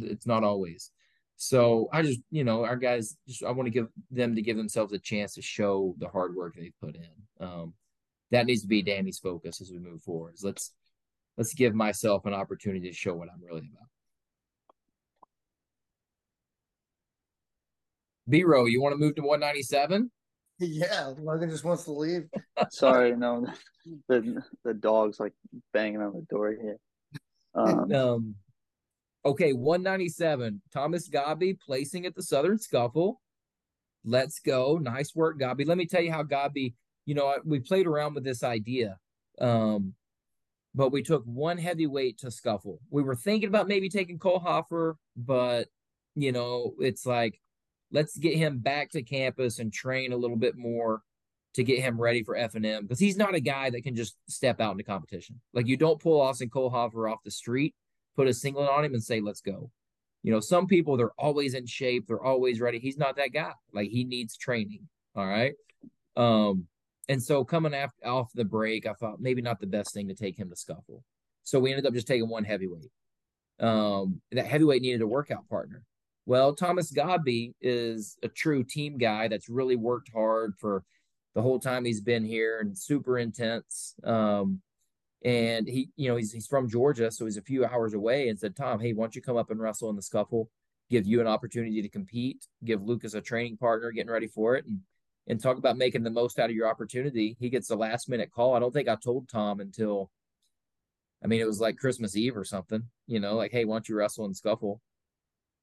It's 0.00 0.26
not 0.26 0.42
always. 0.42 0.90
So 1.36 1.88
I 1.92 2.02
just, 2.02 2.20
you 2.30 2.44
know, 2.44 2.64
our 2.64 2.76
guys 2.76 3.16
just 3.26 3.44
I 3.44 3.50
want 3.50 3.66
to 3.66 3.70
give 3.70 3.88
them 4.10 4.34
to 4.34 4.42
give 4.42 4.56
themselves 4.56 4.92
a 4.92 4.98
chance 4.98 5.34
to 5.34 5.42
show 5.42 5.94
the 5.98 6.08
hard 6.08 6.34
work 6.34 6.54
they've 6.54 6.72
put 6.80 6.96
in. 6.96 7.46
Um, 7.46 7.74
that 8.30 8.46
needs 8.46 8.62
to 8.62 8.68
be 8.68 8.82
Danny's 8.82 9.18
focus 9.18 9.60
as 9.60 9.70
we 9.70 9.78
move 9.78 10.02
forward. 10.02 10.34
Let's 10.42 10.72
let's 11.36 11.54
give 11.54 11.74
myself 11.74 12.26
an 12.26 12.34
opportunity 12.34 12.88
to 12.88 12.94
show 12.94 13.14
what 13.14 13.28
I'm 13.32 13.42
really 13.42 13.68
about. 13.72 13.88
B 18.28 18.44
row, 18.44 18.66
you 18.66 18.80
want 18.80 18.92
to 18.94 18.98
move 18.98 19.16
to 19.16 19.22
197? 19.22 20.10
Yeah, 20.62 21.12
Logan 21.18 21.50
just 21.50 21.64
wants 21.64 21.84
to 21.84 21.92
leave. 21.92 22.28
Sorry, 22.70 23.16
no, 23.16 23.46
the 24.08 24.42
the 24.64 24.74
dog's 24.74 25.18
like 25.18 25.32
banging 25.72 26.00
on 26.00 26.12
the 26.12 26.26
door 26.30 26.50
here. 26.50 26.78
Um, 27.54 27.92
Um, 27.94 28.34
okay, 29.24 29.52
197. 29.52 30.62
Thomas 30.72 31.08
Godby 31.08 31.54
placing 31.54 32.06
at 32.06 32.14
the 32.14 32.22
Southern 32.22 32.58
Scuffle. 32.58 33.20
Let's 34.04 34.38
go. 34.40 34.78
Nice 34.78 35.14
work, 35.14 35.38
Godby. 35.38 35.64
Let 35.64 35.78
me 35.78 35.86
tell 35.86 36.02
you 36.02 36.12
how 36.12 36.22
Godby, 36.22 36.74
you 37.06 37.14
know, 37.14 37.36
we 37.44 37.60
played 37.60 37.86
around 37.86 38.14
with 38.14 38.24
this 38.24 38.42
idea. 38.42 38.98
Um, 39.40 39.94
but 40.74 40.90
we 40.90 41.02
took 41.02 41.24
one 41.24 41.58
heavyweight 41.58 42.18
to 42.18 42.30
Scuffle. 42.30 42.80
We 42.90 43.02
were 43.02 43.14
thinking 43.14 43.48
about 43.48 43.68
maybe 43.68 43.88
taking 43.88 44.18
Cole 44.18 44.40
Kohlhofer, 44.40 44.94
but 45.16 45.68
you 46.14 46.32
know, 46.32 46.74
it's 46.78 47.06
like 47.06 47.40
let's 47.92 48.16
get 48.16 48.36
him 48.36 48.58
back 48.58 48.90
to 48.90 49.02
campus 49.02 49.58
and 49.58 49.72
train 49.72 50.12
a 50.12 50.16
little 50.16 50.36
bit 50.36 50.56
more 50.56 51.02
to 51.54 51.62
get 51.62 51.80
him 51.80 52.00
ready 52.00 52.22
for 52.22 52.36
F 52.36 52.54
and 52.54 52.64
M 52.64 52.82
because 52.82 52.98
he's 52.98 53.16
not 53.16 53.34
a 53.34 53.40
guy 53.40 53.70
that 53.70 53.82
can 53.82 53.94
just 53.94 54.16
step 54.28 54.60
out 54.60 54.72
into 54.72 54.84
competition. 54.84 55.40
Like 55.52 55.66
you 55.66 55.76
don't 55.76 56.00
pull 56.00 56.20
Austin 56.20 56.48
Kohlhofer 56.48 57.10
off 57.10 57.22
the 57.24 57.30
street, 57.30 57.74
put 58.16 58.26
a 58.26 58.34
singlet 58.34 58.70
on 58.70 58.84
him, 58.84 58.94
and 58.94 59.04
say, 59.04 59.20
"Let's 59.20 59.40
go." 59.40 59.70
You 60.22 60.32
know, 60.32 60.40
some 60.40 60.66
people 60.66 60.96
they're 60.96 61.12
always 61.18 61.54
in 61.54 61.66
shape, 61.66 62.06
they're 62.06 62.22
always 62.22 62.60
ready. 62.60 62.78
He's 62.78 62.96
not 62.96 63.16
that 63.16 63.32
guy. 63.32 63.52
Like 63.72 63.90
he 63.90 64.04
needs 64.04 64.36
training. 64.36 64.88
All 65.14 65.26
right. 65.26 65.54
Um, 66.16 66.66
and 67.08 67.22
so 67.22 67.44
coming 67.44 67.74
off 68.04 68.32
the 68.32 68.44
break, 68.44 68.86
I 68.86 68.92
thought 68.94 69.20
maybe 69.20 69.42
not 69.42 69.60
the 69.60 69.66
best 69.66 69.92
thing 69.92 70.08
to 70.08 70.14
take 70.14 70.38
him 70.38 70.48
to 70.50 70.56
scuffle. 70.56 71.02
So 71.42 71.58
we 71.58 71.70
ended 71.70 71.86
up 71.86 71.94
just 71.94 72.06
taking 72.06 72.28
one 72.28 72.44
heavyweight. 72.44 72.90
Um, 73.58 74.20
that 74.30 74.46
heavyweight 74.46 74.82
needed 74.82 75.02
a 75.02 75.06
workout 75.06 75.48
partner. 75.48 75.82
Well, 76.24 76.54
Thomas 76.54 76.90
Godby 76.90 77.54
is 77.60 78.16
a 78.22 78.28
true 78.28 78.62
team 78.62 78.96
guy 78.96 79.28
that's 79.28 79.48
really 79.48 79.76
worked 79.76 80.10
hard 80.12 80.54
for 80.58 80.84
the 81.34 81.42
whole 81.42 81.58
time 81.58 81.84
he's 81.84 82.00
been 82.00 82.24
here 82.24 82.60
and 82.60 82.76
super 82.76 83.18
intense. 83.18 83.94
Um, 84.04 84.60
and 85.24 85.68
he, 85.68 85.88
you 85.96 86.08
know, 86.08 86.16
he's 86.16 86.32
he's 86.32 86.46
from 86.46 86.68
Georgia, 86.68 87.10
so 87.10 87.24
he's 87.24 87.36
a 87.36 87.42
few 87.42 87.64
hours 87.64 87.94
away. 87.94 88.28
And 88.28 88.38
said, 88.38 88.56
Tom, 88.56 88.80
hey, 88.80 88.92
why 88.92 89.04
don't 89.04 89.16
you 89.16 89.22
come 89.22 89.36
up 89.36 89.50
and 89.50 89.60
wrestle 89.60 89.90
in 89.90 89.96
the 89.96 90.02
scuffle? 90.02 90.50
Give 90.90 91.06
you 91.06 91.20
an 91.20 91.26
opportunity 91.26 91.80
to 91.80 91.88
compete. 91.88 92.44
Give 92.64 92.82
Lucas 92.82 93.14
a 93.14 93.20
training 93.20 93.56
partner, 93.56 93.92
getting 93.92 94.10
ready 94.10 94.26
for 94.26 94.56
it, 94.56 94.66
and 94.66 94.80
and 95.28 95.40
talk 95.40 95.56
about 95.56 95.76
making 95.76 96.02
the 96.02 96.10
most 96.10 96.38
out 96.38 96.50
of 96.50 96.56
your 96.56 96.68
opportunity. 96.68 97.36
He 97.38 97.50
gets 97.50 97.68
the 97.68 97.76
last 97.76 98.08
minute 98.08 98.30
call. 98.32 98.54
I 98.54 98.58
don't 98.58 98.72
think 98.72 98.88
I 98.88 98.96
told 98.96 99.28
Tom 99.28 99.60
until, 99.60 100.10
I 101.22 101.28
mean, 101.28 101.40
it 101.40 101.46
was 101.46 101.60
like 101.60 101.76
Christmas 101.76 102.16
Eve 102.16 102.36
or 102.36 102.44
something. 102.44 102.82
You 103.06 103.20
know, 103.20 103.36
like, 103.36 103.52
hey, 103.52 103.64
why 103.64 103.76
don't 103.76 103.88
you 103.88 103.94
wrestle 103.94 104.24
in 104.26 104.34
scuffle? 104.34 104.80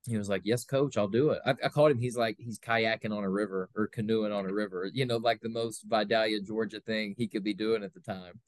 He 0.07 0.17
was 0.17 0.29
like, 0.29 0.41
"Yes, 0.45 0.63
coach, 0.65 0.97
I'll 0.97 1.07
do 1.07 1.31
it." 1.31 1.41
I, 1.45 1.51
I 1.51 1.69
called 1.69 1.91
him. 1.91 1.99
He's 1.99 2.17
like, 2.17 2.37
he's 2.39 2.59
kayaking 2.59 3.15
on 3.15 3.23
a 3.23 3.29
river 3.29 3.69
or 3.75 3.87
canoeing 3.87 4.31
on 4.31 4.45
a 4.45 4.53
river. 4.53 4.89
You 4.91 5.05
know, 5.05 5.17
like 5.17 5.41
the 5.41 5.49
most 5.49 5.83
Vidalia, 5.87 6.41
Georgia 6.41 6.79
thing 6.79 7.15
he 7.17 7.27
could 7.27 7.43
be 7.43 7.53
doing 7.53 7.83
at 7.83 7.93
the 7.93 7.99
time. 7.99 8.39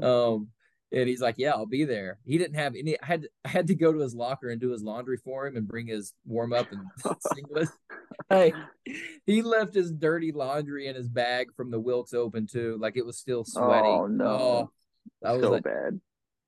Um, 0.00 0.48
and 0.92 1.08
he's 1.08 1.20
like, 1.20 1.36
"Yeah, 1.38 1.50
I'll 1.50 1.66
be 1.66 1.84
there." 1.84 2.18
He 2.24 2.38
didn't 2.38 2.54
have 2.54 2.74
any. 2.76 3.00
I 3.00 3.06
had 3.06 3.28
I 3.44 3.48
had 3.48 3.66
to 3.68 3.74
go 3.74 3.92
to 3.92 3.98
his 3.98 4.14
locker 4.14 4.48
and 4.48 4.60
do 4.60 4.70
his 4.70 4.82
laundry 4.82 5.16
for 5.16 5.46
him 5.46 5.56
and 5.56 5.66
bring 5.66 5.86
his 5.86 6.14
warm 6.24 6.52
up 6.52 6.70
and 6.70 6.82
singlet. 7.34 7.68
hey, 8.30 8.52
he 9.26 9.42
left 9.42 9.74
his 9.74 9.92
dirty 9.92 10.32
laundry 10.32 10.86
in 10.86 10.94
his 10.94 11.08
bag 11.08 11.48
from 11.56 11.70
the 11.70 11.80
Wilkes 11.80 12.14
Open 12.14 12.46
too. 12.46 12.78
Like 12.80 12.96
it 12.96 13.04
was 13.04 13.18
still 13.18 13.44
sweaty. 13.44 13.88
Oh 13.88 14.06
no, 14.06 14.26
oh, 14.26 14.70
that 15.22 15.32
was 15.32 15.42
so 15.42 15.50
like, 15.50 15.64
bad. 15.64 16.00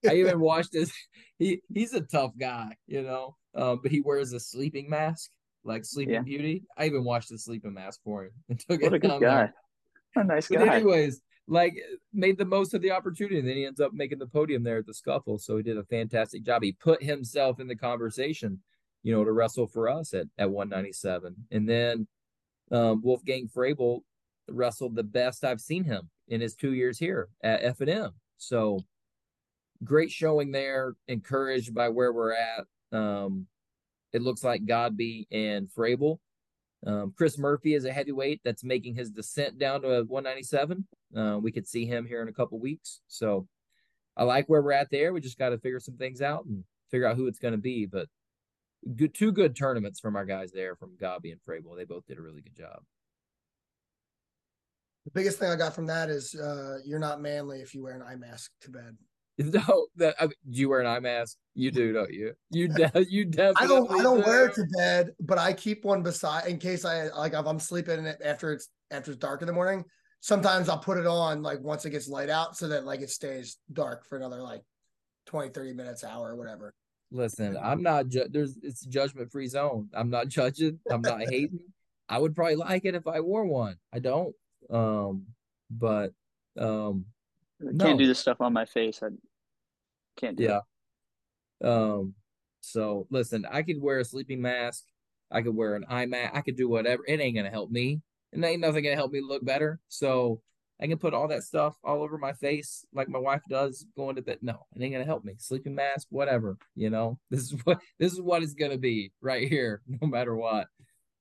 I 0.09 0.15
even 0.17 0.41
watched 0.41 0.73
his. 0.73 0.93
He 1.39 1.63
he's 1.73 1.93
a 1.93 2.01
tough 2.01 2.33
guy, 2.39 2.77
you 2.87 3.03
know. 3.03 3.37
Um, 3.57 3.81
but 3.83 3.91
he 3.91 4.01
wears 4.01 4.33
a 4.33 4.41
sleeping 4.41 4.89
mask, 4.91 5.31
like 5.65 5.85
Sleeping 5.85 6.15
Yeah. 6.15 6.23
Beauty. 6.23 6.65
I 6.77 6.87
even 6.87 7.05
watched 7.05 7.31
the 7.31 7.39
sleeping 7.39 7.75
mask 7.75 8.01
for 8.05 8.25
him 8.25 8.33
and 8.49 8.61
took 8.61 8.83
What 8.83 8.93
it 8.93 8.97
a 8.97 8.99
good 8.99 9.21
guy. 9.21 9.51
What 10.15 10.25
a 10.25 10.29
nice 10.29 10.49
But 10.49 10.59
guy. 10.59 10.77
anyways, 10.77 11.21
like 11.49 11.75
made 12.13 12.39
the 12.39 12.45
most 12.45 12.75
of 12.75 12.83
the 12.83 12.91
opportunity. 12.91 13.39
And 13.39 13.49
then 13.49 13.57
he 13.57 13.65
ends 13.67 13.81
up 13.81 13.93
making 13.95 14.19
the 14.19 14.27
podium 14.27 14.63
there 14.63 14.79
at 14.79 14.87
the 14.87 14.95
scuffle. 14.95 15.39
So 15.39 15.57
he 15.57 15.63
did 15.63 15.79
a 15.79 15.85
fantastic 15.85 16.43
job. 16.43 16.63
He 16.63 16.73
put 16.73 17.03
himself 17.03 17.61
in 17.61 17.67
the 17.67 17.77
conversation, 17.77 18.61
you 19.03 19.13
know, 19.15 19.25
to 19.25 19.33
wrestle 19.33 19.67
for 19.67 19.89
us 19.89 20.13
at, 20.13 20.27
at 20.39 20.51
197. 20.51 21.35
And 21.51 21.69
then 21.69 22.07
um, 22.71 23.01
Wolfgang 23.03 23.49
Frable 23.49 24.01
wrestled 24.49 24.97
the 24.97 25.03
best 25.05 25.45
I've 25.45 25.61
seen 25.61 25.85
him 25.85 26.11
in 26.29 26.41
his 26.41 26.55
two 26.55 26.73
years 26.75 26.99
here 26.99 27.29
at 27.43 27.63
F 27.63 27.81
and 27.81 27.91
M. 27.91 28.11
So 28.39 28.81
great 29.85 30.11
showing 30.11 30.51
there. 30.53 30.95
Encouraged 31.09 31.75
by 31.75 31.89
where 31.89 32.13
we're 32.13 32.33
at. 32.33 32.65
Um, 32.97 33.47
it 34.13 34.23
looks 34.23 34.43
like 34.43 34.65
Godby 34.65 35.27
and 35.31 35.69
Frable. 35.69 36.19
Um, 36.87 37.13
Chris 37.17 37.39
Murphy 37.39 37.75
is 37.75 37.85
a 37.85 37.93
heavyweight 37.93 38.41
that's 38.45 38.65
making 38.65 38.95
his 38.95 39.11
descent 39.11 39.59
down 39.59 39.83
to 39.83 39.89
a 39.89 40.05
197. 40.05 40.87
Uh, 41.17 41.39
we 41.41 41.53
could 41.53 41.67
see 41.67 41.87
him 41.87 42.07
here 42.07 42.23
in 42.23 42.29
a 42.29 42.33
couple 42.33 42.59
weeks. 42.59 43.01
So 43.09 43.47
I 44.17 44.25
like 44.25 44.47
where 44.49 44.63
we're 44.63 44.73
at 44.73 44.91
there. 44.91 45.13
We 45.13 45.21
just 45.21 45.39
got 45.39 45.51
to 45.51 45.59
figure 45.59 45.81
some 45.81 45.97
things 45.97 46.23
out 46.23 46.45
and 46.47 46.65
figure 46.91 47.07
out 47.07 47.17
who 47.17 47.27
it's 47.27 47.39
going 47.39 47.53
to 47.53 47.59
be. 47.59 47.87
But 47.87 48.09
good, 48.95 49.15
two 49.15 49.33
good 49.33 49.57
tournaments 49.57 50.01
from 50.01 50.17
our 50.17 50.25
guys 50.25 50.53
there 50.53 50.77
from 50.77 50.97
Godby 51.01 51.33
and 51.33 51.41
Frable. 51.47 51.77
They 51.77 51.85
both 51.85 52.07
did 52.07 52.19
a 52.19 52.23
really 52.23 52.43
good 52.43 52.57
job. 52.57 52.83
The 55.05 55.11
biggest 55.13 55.39
thing 55.39 55.51
I 55.51 55.57
got 55.57 55.75
from 55.75 55.87
that 55.87 56.09
is 56.09 56.35
uh, 56.35 56.79
you're 56.85 56.99
not 56.99 57.21
manly 57.21 57.61
if 57.61 57.75
you 57.75 57.83
wear 57.83 57.95
an 57.95 58.03
eye 58.03 58.17
mask 58.17 58.51
to 58.63 58.71
bed. 58.71 58.97
No, 59.45 59.87
that 59.97 60.15
I 60.19 60.25
mean, 60.25 60.33
you 60.49 60.71
wear 60.71 60.81
an 60.81 60.87
eye 60.87 61.01
mask? 61.01 61.37
You 61.55 61.71
do, 61.71 61.93
don't 61.93 62.13
you? 62.13 62.33
You 62.51 62.69
de- 62.75 63.07
you 63.09 63.27
definitely. 63.27 63.65
I 63.65 63.67
don't. 63.67 63.91
I 63.93 64.03
don't 64.03 64.21
do. 64.21 64.27
wear 64.27 64.47
it 64.47 64.55
to 64.55 64.65
bed, 64.79 65.11
but 65.21 65.37
I 65.37 65.53
keep 65.53 65.85
one 65.85 66.03
beside 66.03 66.47
in 66.47 66.59
case 66.59 66.85
I 66.85 67.09
like 67.09 67.35
if 67.35 67.47
I'm 67.47 67.59
sleeping 67.59 67.99
in 67.99 68.07
it 68.07 68.21
after 68.25 68.53
it's 68.53 68.69
after 68.91 69.11
it's 69.11 69.21
dark 69.21 69.43
in 69.43 69.47
the 69.47 69.53
morning. 69.53 69.85
Sometimes 70.21 70.69
I'll 70.69 70.79
put 70.79 70.97
it 70.97 71.07
on 71.07 71.43
like 71.43 71.61
once 71.61 71.85
it 71.85 71.91
gets 71.91 72.09
light 72.09 72.31
out, 72.31 72.57
so 72.57 72.69
that 72.69 72.87
like 72.87 73.01
it 73.01 73.11
stays 73.11 73.59
dark 73.73 74.07
for 74.07 74.17
another 74.17 74.41
like 74.41 74.63
20, 75.27 75.51
30 75.51 75.75
minutes, 75.75 76.03
hour, 76.03 76.31
or 76.31 76.37
whatever. 76.37 76.75
Listen, 77.11 77.57
I'm 77.63 77.83
not. 77.83 78.09
Ju- 78.09 78.29
there's 78.31 78.59
it's 78.63 78.85
judgment 78.87 79.31
free 79.31 79.49
zone. 79.49 79.91
I'm 79.95 80.11
not 80.11 80.29
judging. 80.31 80.81
I'm 80.91 81.03
not 81.03 81.21
hating. 81.21 81.61
I 82.09 82.19
would 82.19 82.35
probably 82.35 82.57
like 82.57 82.85
it 82.85 82.95
if 82.95 83.07
I 83.07 83.21
wore 83.21 83.45
one. 83.45 83.77
I 83.93 83.99
don't. 83.99 84.35
Um, 84.71 85.27
but 85.71 86.13
um, 86.59 87.05
I 87.61 87.85
can't 87.85 87.99
do 87.99 88.07
this 88.07 88.19
stuff 88.19 88.41
on 88.41 88.53
my 88.53 88.65
face. 88.65 89.03
I 89.03 89.09
can't 90.17 90.37
do 90.37 90.45
yeah. 90.45 90.61
Um, 91.63 92.15
so 92.61 93.07
listen, 93.11 93.47
I 93.51 93.63
could 93.63 93.81
wear 93.81 94.01
a 94.01 94.05
sleeping 94.05 94.41
mask. 94.41 94.85
I 95.31 95.43
could 95.43 95.55
wear 95.55 95.75
an 95.75 95.87
eye 95.89 96.07
mask. 96.07 96.35
I 96.35 96.41
could 96.41 96.57
do 96.57 96.69
whatever. 96.69 97.03
It 97.07 97.21
ain't 97.21 97.37
gonna 97.37 97.51
help 97.51 97.71
me. 97.71 98.01
And 98.33 98.45
ain't 98.45 98.61
nothing 98.61 98.85
gonna 98.85 98.97
help 98.97 99.13
me 99.13 99.21
look 99.21 99.45
better. 99.45 99.81
So 99.89 100.41
I 100.81 100.87
can 100.87 100.99
put 100.99 101.15
all 101.15 101.29
that 101.29 101.43
stuff 101.43 101.75
all 101.83 102.03
over 102.03 102.19
my 102.19 102.35
face 102.35 102.85
like 102.93 103.09
my 103.09 103.19
wife 103.19 103.43
does 103.49 103.87
going 103.97 104.17
to 104.17 104.23
bed. 104.23 104.39
No, 104.43 104.67
it 104.75 104.83
ain't 104.83 104.93
gonna 104.93 105.05
help 105.05 105.25
me. 105.25 105.35
Sleeping 105.39 105.75
mask, 105.75 106.09
whatever. 106.11 106.59
You 106.75 106.91
know, 106.91 107.19
this 107.31 107.53
is 107.53 107.55
what 107.65 107.81
this 107.99 108.13
is 108.13 108.21
what 108.21 108.43
it's 108.43 108.55
gonna 108.55 108.79
be 108.79 109.13
right 109.21 109.49
here, 109.49 109.83
no 110.01 110.07
matter 110.07 110.37
what. 110.37 110.69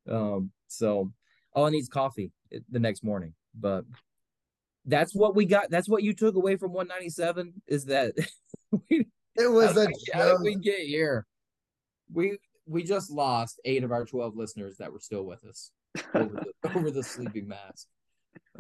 Um, 0.09 0.51
so 0.67 1.11
all 1.53 1.65
I 1.65 1.69
need 1.69 1.79
is 1.79 1.89
coffee 1.89 2.31
eh, 2.51 2.59
the 2.69 2.79
next 2.79 3.03
morning. 3.03 3.33
But 3.57 3.85
that's 4.85 5.15
what 5.15 5.35
we 5.35 5.45
got. 5.45 5.69
That's 5.69 5.89
what 5.89 6.03
you 6.03 6.13
took 6.13 6.35
away 6.35 6.55
from 6.57 6.71
197 6.73 7.53
is 7.67 7.85
that 7.85 8.13
we 8.89 9.07
It 9.35 9.47
was 9.51 9.73
how 9.73 9.81
a 9.81 9.85
did, 9.87 9.87
we, 9.87 10.03
how 10.13 10.23
did 10.25 10.31
joke. 10.31 10.41
we 10.43 10.55
get 10.55 10.79
here? 10.79 11.25
We 12.13 12.37
we 12.67 12.83
just 12.83 13.11
lost 13.11 13.59
eight 13.65 13.83
of 13.83 13.91
our 13.91 14.05
12 14.05 14.35
listeners 14.35 14.77
that 14.77 14.91
were 14.91 14.99
still 14.99 15.23
with 15.23 15.43
us 15.45 15.71
over 16.13 16.33
the, 16.63 16.69
over 16.75 16.91
the 16.91 17.03
sleeping 17.03 17.47
mask. 17.47 17.87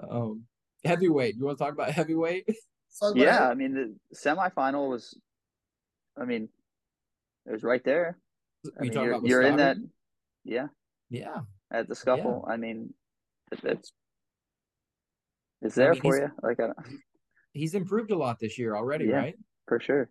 Um, 0.09 0.43
heavyweight. 0.83 1.35
You 1.35 1.45
want 1.45 1.57
to 1.57 1.63
talk 1.63 1.73
about 1.73 1.91
heavyweight? 1.91 2.47
Yeah, 3.13 3.49
I 3.49 3.55
mean 3.55 3.73
the 3.73 4.15
semifinal 4.15 4.89
was. 4.89 5.17
I 6.17 6.23
mean, 6.25 6.47
it 7.45 7.51
was 7.51 7.63
right 7.63 7.83
there. 7.83 8.17
I 8.79 8.83
You 8.85 8.89
mean, 8.91 8.93
you're 9.03 9.11
about 9.11 9.25
you're 9.27 9.41
in 9.41 9.57
that. 9.57 9.77
Yeah, 10.45 10.67
Yeah. 11.09 11.39
at 11.71 11.87
the 11.89 11.95
scuffle. 11.95 12.45
I 12.47 12.55
mean, 12.57 12.93
it, 13.51 13.59
it's 13.63 13.91
it's 15.65 15.75
there 15.75 15.93
mean, 15.93 16.01
for 16.01 16.17
you. 16.17 16.31
Like 16.43 16.59
I, 16.59 16.69
He's 17.53 17.73
improved 17.73 18.11
a 18.11 18.17
lot 18.17 18.39
this 18.39 18.57
year 18.57 18.75
already, 18.75 19.05
Yeah. 19.05 19.15
right? 19.17 19.35
for 19.67 19.79
sure. 19.79 20.09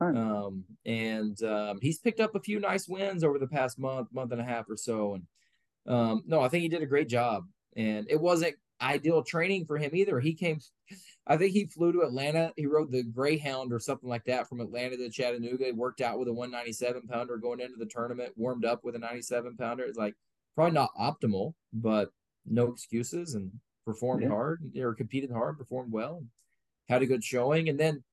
Um, 0.00 0.64
and 0.86 1.40
um, 1.42 1.78
he's 1.82 1.98
picked 1.98 2.20
up 2.20 2.34
a 2.34 2.40
few 2.40 2.58
nice 2.58 2.88
wins 2.88 3.22
over 3.22 3.38
the 3.38 3.46
past 3.46 3.78
month, 3.78 4.08
month 4.12 4.32
and 4.32 4.40
a 4.40 4.44
half 4.44 4.64
or 4.70 4.76
so. 4.76 5.14
And 5.14 5.24
um, 5.86 6.22
no, 6.26 6.40
I 6.40 6.48
think 6.48 6.62
he 6.62 6.68
did 6.68 6.82
a 6.82 6.86
great 6.86 7.08
job. 7.08 7.44
And 7.76 8.06
it 8.08 8.18
wasn't 8.18 8.54
ideal 8.80 9.22
training 9.22 9.66
for 9.66 9.76
him 9.76 9.90
either. 9.94 10.18
He 10.18 10.32
came, 10.32 10.58
I 11.26 11.36
think 11.36 11.52
he 11.52 11.66
flew 11.66 11.92
to 11.92 12.00
Atlanta. 12.00 12.52
He 12.56 12.64
rode 12.66 12.90
the 12.90 13.02
Greyhound 13.02 13.74
or 13.74 13.78
something 13.78 14.08
like 14.08 14.24
that 14.24 14.48
from 14.48 14.60
Atlanta 14.60 14.96
to 14.96 15.10
Chattanooga. 15.10 15.66
He 15.66 15.72
worked 15.72 16.00
out 16.00 16.18
with 16.18 16.28
a 16.28 16.32
197 16.32 17.02
pounder 17.06 17.36
going 17.36 17.60
into 17.60 17.76
the 17.76 17.84
tournament, 17.84 18.32
warmed 18.36 18.64
up 18.64 18.82
with 18.82 18.94
a 18.96 18.98
97 18.98 19.56
pounder. 19.58 19.84
It's 19.84 19.98
like 19.98 20.14
probably 20.54 20.72
not 20.72 20.90
optimal, 20.98 21.52
but 21.74 22.10
no 22.46 22.68
excuses 22.72 23.34
and 23.34 23.52
performed 23.84 24.22
Yeah. 24.22 24.28
hard 24.28 24.76
or 24.76 24.94
competed 24.94 25.30
hard, 25.30 25.58
performed 25.58 25.92
well, 25.92 26.24
had 26.88 27.02
a 27.02 27.06
good 27.06 27.24
showing. 27.24 27.68
And 27.68 27.78
then 27.78 28.04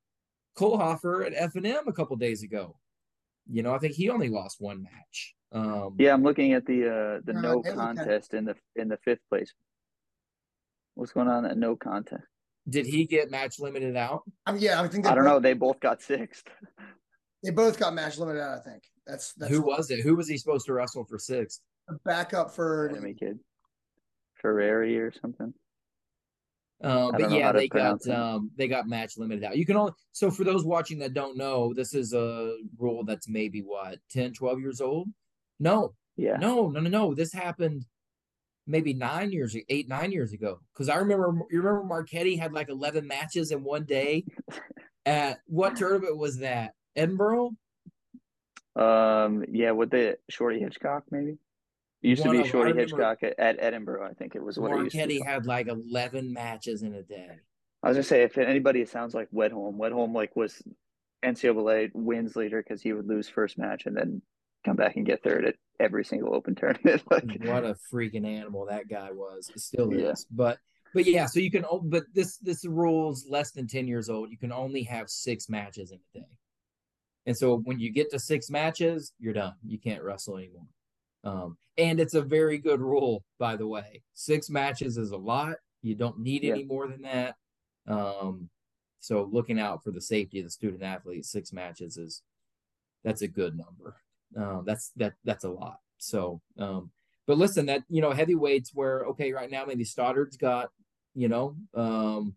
Kohlhofer 0.57 1.25
at 1.25 1.33
F 1.35 1.55
and 1.55 1.65
M 1.67 1.87
a 1.87 1.93
couple 1.93 2.15
days 2.15 2.43
ago. 2.43 2.77
You 3.49 3.63
know, 3.63 3.73
I 3.73 3.79
think 3.79 3.93
he 3.93 4.09
only 4.09 4.29
lost 4.29 4.59
one 4.59 4.83
match. 4.83 5.35
Um, 5.51 5.95
Yeah, 5.99 6.13
I'm 6.13 6.23
looking 6.23 6.53
at 6.53 6.65
the 6.65 6.83
uh 6.87 7.21
the 7.23 7.33
no 7.33 7.41
they 7.41 7.55
look 7.55 7.67
at- 7.67 7.75
contest 7.75 8.33
in 8.33 8.45
the 8.45 8.55
in 8.75 8.87
the 8.89 8.97
fifth 8.97 9.21
place. 9.29 9.53
What's 10.95 11.11
going 11.13 11.27
on 11.27 11.45
at 11.45 11.57
no 11.57 11.75
contest? 11.75 12.23
Did 12.67 12.85
he 12.85 13.05
get 13.05 13.31
match 13.31 13.59
limited 13.59 13.95
out? 13.95 14.23
Um, 14.45 14.57
yeah, 14.57 14.81
I 14.81 14.87
think 14.87 15.05
I 15.05 15.15
don't 15.15 15.23
both, 15.23 15.33
know. 15.33 15.39
They 15.39 15.53
both 15.53 15.79
got 15.79 16.01
sixth. 16.01 16.45
They 17.43 17.51
both 17.51 17.77
got 17.77 17.93
match 17.93 18.17
limited 18.17 18.41
out. 18.41 18.57
I 18.57 18.61
think 18.61 18.81
that's 19.05 19.31
that's 19.35 19.51
Who 19.51 19.61
was 19.61 19.91
it? 19.91 20.01
Who 20.01 20.15
was 20.15 20.27
he 20.27 20.39
supposed 20.39 20.65
to 20.65 20.73
wrestle 20.73 21.05
for 21.05 21.19
sixth? 21.19 21.61
the 21.87 21.97
backup 22.03 22.53
for 22.53 22.89
Enemy 22.89 23.13
kid, 23.13 23.39
Ferrari 24.47 24.97
or 24.97 25.11
something. 25.21 25.53
Um, 26.83 27.11
but 27.11 27.31
yeah, 27.31 27.51
they 27.51 27.67
got 27.67 28.05
it. 28.05 28.11
um, 28.11 28.51
they 28.55 28.67
got 28.67 28.87
match 28.87 29.17
limited 29.17 29.43
out. 29.43 29.57
You 29.57 29.65
can 29.65 29.77
only 29.77 29.93
so 30.11 30.29
for 30.29 30.43
those 30.43 30.63
watching 30.63 30.99
that 30.99 31.13
don't 31.13 31.35
know, 31.35 31.73
this 31.73 31.93
is 31.93 32.13
a 32.13 32.55
rule 32.77 33.03
that's 33.03 33.27
maybe 33.27 33.61
what 33.61 33.97
10, 34.11 34.33
12 34.33 34.59
years 34.59 34.79
old. 34.79 35.09
No, 35.59 35.95
Yeah, 36.17 36.37
no, 36.37 36.69
no, 36.69 36.79
no, 36.79 36.89
no. 36.89 37.13
This 37.15 37.33
happened 37.33 37.85
maybe 38.67 38.93
nine 38.93 39.31
years, 39.31 39.55
eight, 39.69 39.89
nine 39.89 40.11
years 40.11 40.33
ago. 40.33 40.59
Because 40.73 40.87
I 40.87 40.97
remember, 40.97 41.33
you 41.49 41.61
remember 41.61 41.83
Marquetti 41.83 42.37
had 42.37 42.53
like 42.53 42.69
eleven 42.69 43.07
matches 43.07 43.51
in 43.51 43.63
one 43.63 43.85
day. 43.85 44.25
At 45.05 45.39
what 45.45 45.77
tournament 45.77 46.17
was 46.17 46.39
that? 46.39 46.73
Edinboro. 46.97 47.51
um, 48.75 49.45
yeah. 49.49 49.71
With 49.71 49.89
the 49.89 50.17
Shorty 50.29 50.59
Hitchcock, 50.59 51.05
maybe. 51.09 51.37
It 52.03 52.09
used 52.09 52.23
to 52.23 52.31
be 52.31 52.43
Shorty 52.47 52.71
remember- 52.73 52.79
Hitchcock 52.81 53.23
at, 53.23 53.39
at 53.39 53.59
Edinboro. 53.61 54.09
I 54.09 54.13
think 54.13 54.35
it 54.35 54.43
was 54.43 54.57
what 54.59 54.71
it 54.71 54.83
used 54.83 54.95
to 54.95 55.07
be. 55.07 55.19
had 55.19 55.45
like 55.45 55.67
eleven 55.67 56.31
matches 56.33 56.83
in 56.83 56.93
a 56.93 57.01
day. 57.03 57.29
I 57.83 57.87
was 57.89 57.97
gonna 57.97 58.03
say 58.03 58.23
if 58.23 58.37
anybody 58.37 58.85
sounds 58.85 59.13
like 59.13 59.29
Wedholm, 59.31 59.77
Wedholm 59.77 60.13
like 60.13 60.35
was 60.35 60.61
NCAA 61.25 61.89
wins 61.93 62.35
leader 62.35 62.61
because 62.61 62.81
he 62.81 62.93
would 62.93 63.07
lose 63.07 63.27
first 63.27 63.57
match 63.57 63.85
and 63.85 63.95
then 63.97 64.21
come 64.65 64.75
back 64.75 64.95
and 64.95 65.05
get 65.05 65.23
third 65.23 65.45
at 65.45 65.55
every 65.79 66.03
single 66.05 66.35
open 66.35 66.55
tournament. 66.55 67.01
like 67.11 67.23
what 67.43 67.63
a 67.63 67.75
freaking 67.91 68.25
animal 68.27 68.67
that 68.69 68.87
guy 68.87 69.11
was. 69.11 69.49
It 69.55 69.59
still 69.59 69.91
Yeah. 69.93 70.11
is. 70.11 70.25
But 70.31 70.57
but 70.93 71.05
yeah, 71.05 71.25
so 71.25 71.39
you 71.39 71.51
can 71.51 71.65
but 71.83 72.03
this 72.13 72.37
this 72.37 72.63
rule's 72.65 73.25
less 73.29 73.51
than 73.51 73.67
10 73.67 73.87
years 73.87 74.09
old. 74.09 74.29
You 74.31 74.37
can 74.37 74.51
only 74.51 74.83
have 74.83 75.09
six 75.09 75.49
matches 75.49 75.91
in 75.91 75.97
a 76.15 76.19
day. 76.19 76.25
And 77.25 77.37
so 77.37 77.57
when 77.57 77.79
you 77.79 77.91
get 77.91 78.09
to 78.11 78.19
six 78.19 78.49
matches, 78.49 79.13
you're 79.19 79.33
done. 79.33 79.53
You 79.65 79.77
can't 79.79 80.01
wrestle 80.03 80.37
anymore. 80.37 80.67
Um, 81.27 81.57
and 81.77 81.99
it's 81.99 82.13
a 82.13 82.21
very 82.21 82.57
good 82.57 82.79
rule, 82.79 83.23
by 83.37 83.55
the 83.55 83.67
way. 83.67 84.01
Six 84.13 84.49
matches 84.49 84.97
is 84.97 85.11
a 85.11 85.17
lot. 85.17 85.57
You 85.81 85.95
don't 85.95 86.19
need 86.19 86.43
Yeah. 86.43 86.53
any 86.53 86.63
more 86.63 86.87
than 86.87 87.01
that. 87.01 87.35
Um, 87.85 88.49
so 88.99 89.23
looking 89.31 89.59
out 89.59 89.83
for 89.83 89.91
the 89.91 90.01
safety 90.01 90.39
of 90.39 90.45
the 90.45 90.51
student 90.51 90.83
athlete, 90.83 91.25
six 91.25 91.53
matches 91.53 91.97
is 91.97 92.23
that's 93.03 93.21
a 93.21 93.27
good 93.27 93.55
number. 93.57 93.95
Um, 94.35 94.63
that's 94.65 94.91
that 94.95 95.13
that's 95.23 95.43
a 95.43 95.49
lot. 95.49 95.79
So 95.97 96.41
um, 96.57 96.91
but 97.25 97.37
listen, 97.37 97.65
that 97.67 97.83
you 97.89 98.01
know, 98.01 98.11
heavyweights 98.11 98.71
where 98.73 99.05
okay, 99.07 99.31
right 99.33 99.51
now 99.51 99.65
maybe 99.65 99.83
Stoddard's 99.83 100.37
got, 100.37 100.71
you 101.13 101.27
know, 101.29 101.55
um 101.73 102.35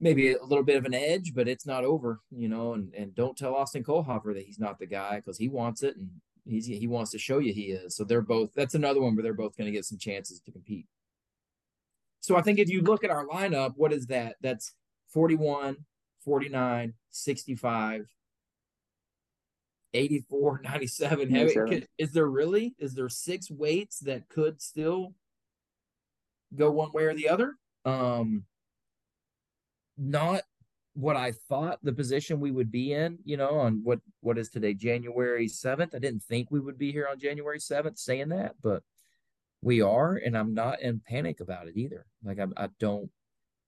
maybe 0.00 0.32
a 0.32 0.44
little 0.44 0.64
bit 0.64 0.76
of 0.76 0.84
an 0.84 0.94
edge, 0.94 1.34
but 1.34 1.48
it's 1.48 1.66
not 1.66 1.84
over, 1.84 2.20
you 2.30 2.48
know, 2.48 2.74
and 2.74 2.94
and 2.94 3.14
don't 3.14 3.36
tell 3.36 3.54
Austin 3.54 3.84
Kohlhofer 3.84 4.34
that 4.34 4.46
he's 4.46 4.58
not 4.58 4.78
the 4.78 4.86
guy 4.86 5.16
because 5.16 5.38
he 5.38 5.48
wants 5.48 5.82
it 5.82 5.96
and 5.96 6.10
he's 6.48 6.66
he 6.66 6.86
wants 6.86 7.10
to 7.12 7.18
show 7.18 7.38
you 7.38 7.52
he 7.52 7.66
is. 7.66 7.94
So 7.96 8.04
they're 8.04 8.22
both 8.22 8.50
that's 8.54 8.74
another 8.74 9.00
one 9.00 9.14
where 9.14 9.22
they're 9.22 9.34
both 9.34 9.56
going 9.56 9.66
to 9.66 9.72
get 9.72 9.84
some 9.84 9.98
chances 9.98 10.40
to 10.40 10.50
compete. 10.52 10.86
So 12.20 12.36
I 12.36 12.42
think 12.42 12.58
if 12.58 12.68
you 12.68 12.82
look 12.82 13.04
at 13.04 13.10
our 13.10 13.26
lineup, 13.26 13.74
what 13.76 13.92
is 13.92 14.06
that? 14.08 14.36
That's 14.40 14.74
41, 15.12 15.76
49, 16.24 16.94
65, 17.10 18.06
84, 19.94 20.60
97. 20.64 21.18
Heavy- 21.30 21.32
97. 21.32 21.68
could- 21.70 21.88
Is 21.98 22.12
there 22.12 22.26
really? 22.26 22.74
Is 22.78 22.94
there 22.94 23.08
six 23.08 23.50
weights 23.50 24.00
that 24.00 24.28
could 24.28 24.60
still 24.60 25.14
go 26.54 26.70
one 26.70 26.92
way 26.92 27.04
or 27.04 27.14
the 27.14 27.28
other? 27.28 27.54
Um 27.84 28.44
not 29.96 30.42
what 30.98 31.16
I 31.16 31.30
thought 31.48 31.78
the 31.84 31.92
position 31.92 32.40
we 32.40 32.50
would 32.50 32.72
be 32.72 32.92
in, 32.92 33.18
you 33.24 33.36
know, 33.36 33.60
on 33.60 33.82
what 33.84 34.00
what 34.20 34.36
is 34.36 34.48
today, 34.48 34.74
January 34.74 35.46
7th. 35.46 35.94
I 35.94 36.00
didn't 36.00 36.24
think 36.24 36.50
we 36.50 36.58
would 36.58 36.76
be 36.76 36.90
here 36.90 37.06
on 37.08 37.20
January 37.20 37.60
7th 37.60 37.98
saying 37.98 38.30
that, 38.30 38.56
but 38.60 38.82
We 39.62 39.80
are, 39.82 40.14
and 40.16 40.36
I'm 40.36 40.54
not 40.54 40.80
in 40.82 41.00
panic 41.00 41.40
about 41.40 41.68
it 41.68 41.76
either. 41.76 42.06
Like 42.24 42.38
I, 42.38 42.46
I 42.56 42.68
don't. 42.78 43.10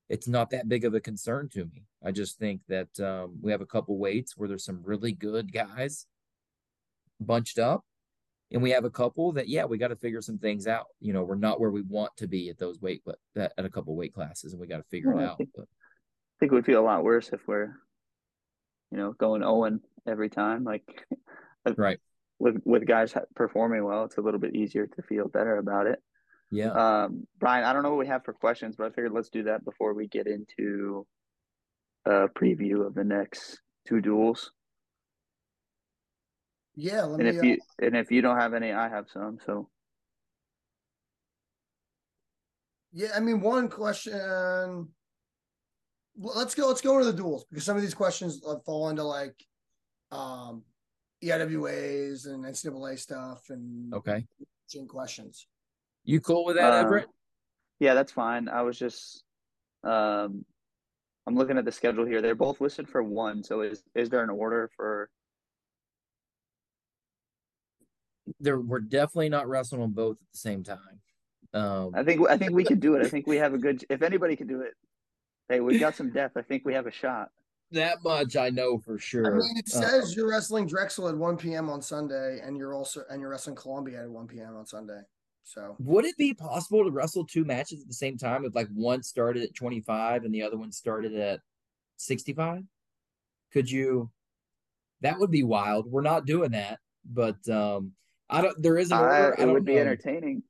It's 0.08 0.28
not 0.28 0.50
that 0.50 0.68
big 0.68 0.84
of 0.84 0.94
a 0.94 1.00
concern 1.00 1.48
to 1.50 1.64
me. 1.64 1.84
I 2.04 2.10
just 2.12 2.38
think 2.38 2.62
that 2.68 2.98
um, 3.00 3.38
we 3.40 3.52
have 3.52 3.60
a 3.60 3.66
couple 3.66 3.96
weights 3.98 4.36
where 4.36 4.48
there's 4.48 4.64
some 4.64 4.82
really 4.84 5.12
good 5.12 5.52
guys 5.52 6.06
bunched 7.20 7.58
up, 7.60 7.84
and 8.50 8.62
we 8.62 8.70
have 8.70 8.84
a 8.84 8.90
couple 8.90 9.32
that 9.32 9.48
yeah 9.48 9.64
we 9.66 9.78
got 9.78 9.88
to 9.88 9.96
figure 9.96 10.22
some 10.22 10.38
things 10.38 10.66
out. 10.66 10.86
You 11.00 11.12
know, 11.12 11.22
we're 11.24 11.36
not 11.36 11.60
where 11.60 11.70
we 11.70 11.82
want 11.82 12.16
to 12.16 12.26
be 12.28 12.48
at 12.50 12.58
those 12.58 12.80
weight, 12.80 13.02
but 13.06 13.18
that, 13.36 13.52
at 13.58 13.64
a 13.64 13.70
couple 13.70 13.94
weight 13.96 14.14
classes, 14.14 14.52
and 14.52 14.60
we 14.60 14.66
got 14.66 14.78
to 14.78 14.90
figure 14.90 15.12
it 15.12 15.24
out. 15.24 15.40
But 15.56 15.66
I 16.40 16.46
think 16.46 16.52
we'd 16.52 16.64
feel 16.64 16.80
a 16.80 16.82
lot 16.82 17.04
worse 17.04 17.30
if 17.32 17.40
we're, 17.46 17.74
you 18.90 18.98
know, 18.98 19.12
going 19.12 19.42
Owen 19.42 19.80
every 20.06 20.30
time. 20.30 20.64
Like, 20.64 20.84
right 21.76 22.00
with 22.40 22.56
with 22.64 22.86
guys 22.86 23.14
performing 23.36 23.84
well, 23.84 24.04
it's 24.04 24.16
a 24.16 24.22
little 24.22 24.40
bit 24.40 24.56
easier 24.56 24.86
to 24.86 25.02
feel 25.02 25.28
better 25.28 25.58
about 25.58 25.86
it. 25.86 26.02
Yeah. 26.50 26.72
Um, 26.72 27.28
Brian, 27.38 27.64
I 27.64 27.72
don't 27.72 27.84
know 27.84 27.90
what 27.90 27.98
we 27.98 28.08
have 28.08 28.24
for 28.24 28.32
questions, 28.32 28.74
but 28.76 28.86
I 28.86 28.90
figured 28.90 29.12
let's 29.12 29.28
do 29.28 29.44
that 29.44 29.64
before 29.64 29.94
we 29.94 30.08
get 30.08 30.26
into 30.26 31.06
a 32.06 32.28
preview 32.28 32.84
of 32.84 32.94
the 32.94 33.04
next 33.04 33.60
two 33.86 34.00
duels. 34.00 34.50
Yeah, 36.74 37.04
and 37.04 37.28
if 37.28 37.38
uh... 37.38 37.42
you 37.42 37.58
and 37.80 37.94
if 37.94 38.10
you 38.10 38.22
don't 38.22 38.38
have 38.38 38.54
any, 38.54 38.72
I 38.72 38.88
have 38.88 39.06
some. 39.12 39.38
So. 39.44 39.68
Yeah, 42.92 43.10
I 43.14 43.20
mean, 43.20 43.40
one 43.40 43.68
question. 43.68 44.88
Let's 46.20 46.54
go. 46.54 46.68
Let's 46.68 46.80
go 46.80 46.98
into 46.98 47.10
the 47.10 47.16
duels 47.16 47.44
because 47.48 47.64
some 47.64 47.76
of 47.76 47.82
these 47.82 47.94
questions 47.94 48.42
fall 48.64 48.90
into 48.90 49.02
like, 49.02 49.34
um, 50.12 50.62
EIWAs 51.22 52.26
and 52.26 52.44
NCAA 52.44 52.98
stuff 52.98 53.50
and 53.50 53.92
okay, 53.94 54.24
questions. 54.88 55.46
You 56.04 56.20
cool 56.20 56.44
with 56.44 56.56
that, 56.56 56.72
uh, 56.72 56.76
Everett? 56.76 57.08
Yeah, 57.78 57.94
that's 57.94 58.12
fine. 58.12 58.48
I 58.48 58.62
was 58.62 58.78
just, 58.78 59.22
um, 59.84 60.44
I'm 61.26 61.34
looking 61.34 61.58
at 61.58 61.64
the 61.64 61.72
schedule 61.72 62.06
here. 62.06 62.22
They're 62.22 62.34
both 62.34 62.60
listed 62.60 62.88
for 62.88 63.02
one. 63.02 63.42
So 63.42 63.60
is 63.62 63.82
is 63.94 64.08
there 64.08 64.22
an 64.22 64.30
order 64.30 64.70
for? 64.76 65.10
There, 68.38 68.60
we're 68.60 68.80
definitely 68.80 69.28
not 69.28 69.48
wrestling 69.48 69.82
on 69.82 69.90
both 69.90 70.16
at 70.16 70.32
the 70.32 70.38
same 70.38 70.62
time. 70.62 71.00
Um, 71.52 71.90
I 71.94 72.04
think 72.04 72.28
I 72.28 72.36
think 72.36 72.52
we 72.52 72.64
could 72.64 72.80
do 72.80 72.94
it. 72.94 73.04
I 73.04 73.08
think 73.08 73.26
we 73.26 73.36
have 73.36 73.54
a 73.54 73.58
good. 73.58 73.84
If 73.90 74.02
anybody 74.02 74.36
can 74.36 74.46
do 74.46 74.60
it, 74.62 74.74
hey, 75.50 75.60
we 75.60 75.78
got 75.78 75.96
some 75.96 76.10
depth. 76.10 76.36
I 76.36 76.42
think 76.42 76.64
we 76.64 76.72
have 76.72 76.86
a 76.86 76.92
shot 76.92 77.30
that 77.72 78.02
much 78.02 78.36
I 78.36 78.50
know 78.50 78.78
for 78.78 78.98
sure. 78.98 79.26
I 79.26 79.38
mean, 79.38 79.56
it 79.56 79.68
uh, 79.74 79.80
says 79.80 80.04
uh, 80.04 80.12
you're 80.16 80.30
wrestling 80.30 80.66
Drexel 80.66 81.08
at 81.08 81.16
1 81.16 81.36
p.m. 81.36 81.68
on 81.68 81.82
Sunday, 81.82 82.40
and 82.42 82.56
you're 82.56 82.74
also 82.74 83.02
and 83.10 83.20
you're 83.20 83.30
wrestling 83.30 83.56
Columbia 83.56 84.02
at 84.02 84.10
1 84.10 84.26
p.m. 84.26 84.56
on 84.56 84.66
Sunday. 84.66 85.00
So, 85.42 85.76
would 85.80 86.04
it 86.04 86.16
be 86.16 86.34
possible 86.34 86.84
to 86.84 86.90
wrestle 86.90 87.24
two 87.24 87.44
matches 87.44 87.80
at 87.80 87.88
the 87.88 87.94
same 87.94 88.16
time 88.16 88.44
if 88.44 88.54
like 88.54 88.68
one 88.72 89.02
started 89.02 89.42
at 89.42 89.54
25 89.54 90.24
and 90.24 90.34
the 90.34 90.42
other 90.42 90.56
one 90.56 90.70
started 90.70 91.14
at 91.16 91.40
65? 91.96 92.62
Could 93.52 93.70
you? 93.70 94.10
That 95.00 95.18
would 95.18 95.30
be 95.30 95.42
wild. 95.42 95.90
We're 95.90 96.02
not 96.02 96.26
doing 96.26 96.50
that, 96.52 96.78
but 97.04 97.48
um, 97.48 97.92
I 98.28 98.42
don't. 98.42 98.62
There 98.62 98.78
is 98.78 98.90
an 98.90 98.98
order. 98.98 99.34
it 99.38 99.46
would 99.46 99.64
be 99.64 99.74
know. 99.74 99.80
entertaining. 99.80 100.42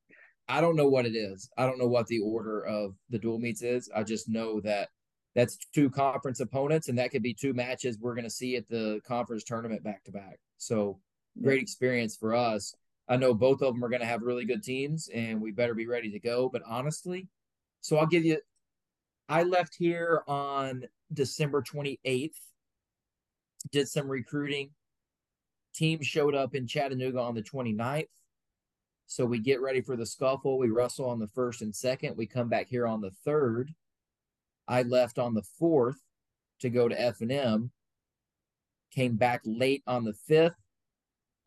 I 0.51 0.61
don't 0.61 0.77
know 0.77 0.89
what 0.89 1.07
it 1.07 1.15
is. 1.15 1.49
I 1.57 1.65
don't 1.65 1.79
know 1.79 1.87
what 1.87 2.09
the 2.09 2.19
order 2.19 2.65
of 2.65 2.95
the 3.09 3.19
dual 3.19 3.39
meets 3.39 3.63
is. 3.63 3.89
I 3.95 4.03
just 4.03 4.29
know 4.29 4.61
that 4.63 4.89
that's 5.35 5.57
two 5.73 5.89
conference 5.89 6.41
opponents, 6.41 6.89
and 6.89 6.99
that 6.99 7.13
could 7.13 7.23
be 7.23 7.35
two 7.35 7.55
matches 7.55 7.99
we're 8.01 8.17
going 8.17 8.25
to 8.25 8.31
see 8.31 8.57
at 8.57 8.69
the 8.69 9.01
conference 9.07 9.45
tournament 9.45 9.85
back 9.85 10.03
to 10.05 10.13
back. 10.13 10.41
So 10.59 10.99
great 11.41 11.63
experience 11.63 12.17
for 12.17 12.35
us. 12.35 12.75
I 13.09 13.17
know 13.17 13.33
both 13.33 13.63
of 13.63 13.75
them 13.75 13.85
are 13.85 13.89
going 13.89 14.01
to 14.01 14.07
have 14.07 14.23
really 14.23 14.45
good 14.45 14.65
teams, 14.65 15.09
and 15.15 15.41
we 15.41 15.53
better 15.53 15.75
be 15.75 15.87
ready 15.87 16.11
to 16.11 16.19
go. 16.19 16.49
But 16.49 16.63
honestly, 16.67 17.29
so 17.81 17.97
I'll 17.97 18.07
give 18.07 18.25
you. 18.25 18.41
I 19.29 19.45
left 19.45 19.77
here 19.79 20.25
on 20.27 20.85
December 21.13 21.63
28th, 21.63 22.31
did 23.71 23.87
some 23.87 24.09
recruiting. 24.09 24.71
Team 25.77 26.03
showed 26.03 26.35
up 26.35 26.57
in 26.57 26.67
Chattanooga 26.67 27.21
on 27.21 27.37
the 27.37 27.43
29th. 27.43 28.09
So 29.11 29.27
we 29.27 29.41
get 29.41 29.61
ready 29.61 29.81
for 29.81 29.97
the 29.97 30.07
scuffle. 30.07 30.57
We 30.57 30.71
wrestle 30.71 31.11
on 31.11 31.19
the 31.19 31.27
first 31.27 31.63
and 31.63 31.75
second. 31.75 32.17
We 32.17 32.27
come 32.27 32.49
back 32.49 32.69
here 32.69 32.87
on 32.87 33.01
the 33.01 33.11
third. 33.11 33.75
I 34.69 34.83
left 34.83 35.19
on 35.19 35.35
the 35.35 35.43
fourth 35.43 35.97
to 36.61 36.71
go 36.71 36.87
to 36.89 36.99
F 36.99 37.21
and 37.21 37.33
M. 37.33 37.73
Came 38.95 39.17
back 39.17 39.41
late 39.45 39.83
on 39.85 40.05
the 40.05 40.13
fifth. 40.13 40.55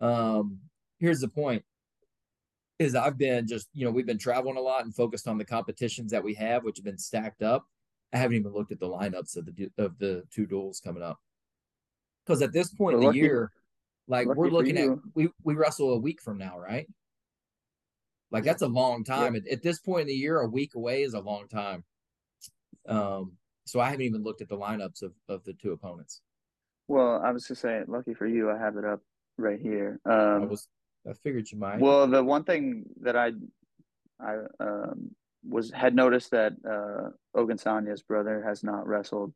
Um, 0.02 0.60
here's 1.00 1.22
the 1.22 1.30
point: 1.30 1.64
is 2.80 2.96
I've 2.96 3.18
been 3.18 3.48
just 3.48 3.70
you 3.74 3.86
know 3.86 3.92
we've 3.92 4.06
been 4.06 4.18
traveling 4.18 4.58
a 4.58 4.62
lot 4.62 4.84
and 4.84 4.94
focused 4.94 5.30
on 5.30 5.38
the 5.38 5.46
competitions 5.46 6.12
that 6.12 6.24
we 6.24 6.34
have, 6.34 6.66
which 6.66 6.80
have 6.80 6.86
been 6.86 6.98
stacked 6.98 7.44
up. 7.44 7.66
I 8.12 8.18
haven't 8.18 8.36
even 8.36 8.52
looked 8.52 8.74
at 8.74 8.82
the 8.82 8.90
lineups 8.90 9.38
of 9.38 9.46
the 9.46 9.70
of 9.78 9.98
the 10.00 10.24
two 10.32 10.46
duels 10.46 10.82
coming 10.84 11.02
up 11.02 11.18
because 12.26 12.42
at 12.42 12.52
this 12.52 12.74
point 12.74 12.98
in 12.98 13.06
the 13.06 13.12
year, 13.12 13.54
like 14.10 14.28
we're 14.28 14.50
looking 14.50 14.78
at 14.78 14.90
we 15.16 15.30
we 15.46 15.56
wrestle 15.56 15.94
a 15.94 15.98
week 15.98 16.22
from 16.22 16.38
now, 16.38 16.60
right? 16.60 16.90
Like 18.34 18.44
that's 18.44 18.64
a 18.64 18.68
long 18.68 19.04
time. 19.04 19.36
At, 19.36 19.48
at, 19.48 19.62
this 19.62 19.80
point 19.80 20.02
in 20.02 20.08
the 20.08 20.16
year, 20.16 20.40
a 20.40 20.48
week 20.48 20.74
away 20.74 21.04
is 21.04 21.14
a 21.14 21.20
long 21.20 21.48
time. 21.48 21.84
Um, 22.90 23.34
so 23.66 23.80
I 23.80 23.92
haven't 23.92 24.06
even 24.06 24.24
looked 24.24 24.42
at 24.42 24.50
the 24.50 24.58
lineups 24.58 25.04
of, 25.04 25.14
of 25.30 25.44
the 25.44 25.54
two 25.54 25.72
opponents. 25.72 26.22
Well, 26.88 27.22
I 27.24 27.32
was 27.32 27.48
just 27.48 27.62
saying, 27.62 27.86
lucky 27.88 28.16
for 28.16 28.26
you, 28.26 28.50
I 28.50 28.58
have 28.58 28.76
it 28.76 28.86
up 28.86 29.02
right 29.38 29.60
here. 29.60 30.00
Um, 30.06 30.14
I 30.16 30.46
was, 30.46 30.68
I 31.08 31.14
figured 31.14 31.50
you 31.52 31.60
might. 31.60 31.80
Well, 31.80 32.08
the 32.08 32.24
one 32.24 32.44
thing 32.44 32.86
that 33.02 33.16
I, 33.16 33.34
I 34.20 34.38
um, 34.60 35.12
was 35.48 35.72
had 35.72 35.96
noticed 35.96 36.32
that 36.32 36.54
uh, 36.68 37.10
Ogunsanya's 37.40 38.02
brother 38.02 38.44
has 38.46 38.64
not 38.64 38.88
wrestled 38.88 39.32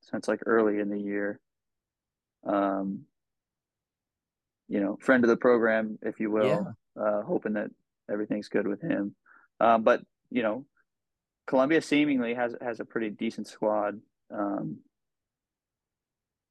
since 0.00 0.28
like 0.28 0.40
early 0.46 0.78
in 0.78 0.88
the 0.88 0.98
year. 0.98 1.40
Um, 2.46 3.02
you 4.68 4.80
know, 4.80 4.98
friend 5.00 5.24
of 5.24 5.28
the 5.28 5.36
program, 5.36 5.98
if 6.02 6.20
you 6.20 6.30
will. 6.30 6.46
Yeah. 6.46 7.02
Uh, 7.02 7.22
hoping 7.22 7.52
that 7.54 7.70
everything's 8.10 8.48
good 8.48 8.66
with 8.66 8.80
him. 8.80 9.14
Um, 9.60 9.82
but 9.82 10.02
you 10.30 10.42
know, 10.42 10.64
Columbia 11.46 11.80
seemingly 11.80 12.34
has 12.34 12.54
has 12.60 12.80
a 12.80 12.84
pretty 12.84 13.10
decent 13.10 13.46
squad. 13.46 14.00
Um, 14.32 14.78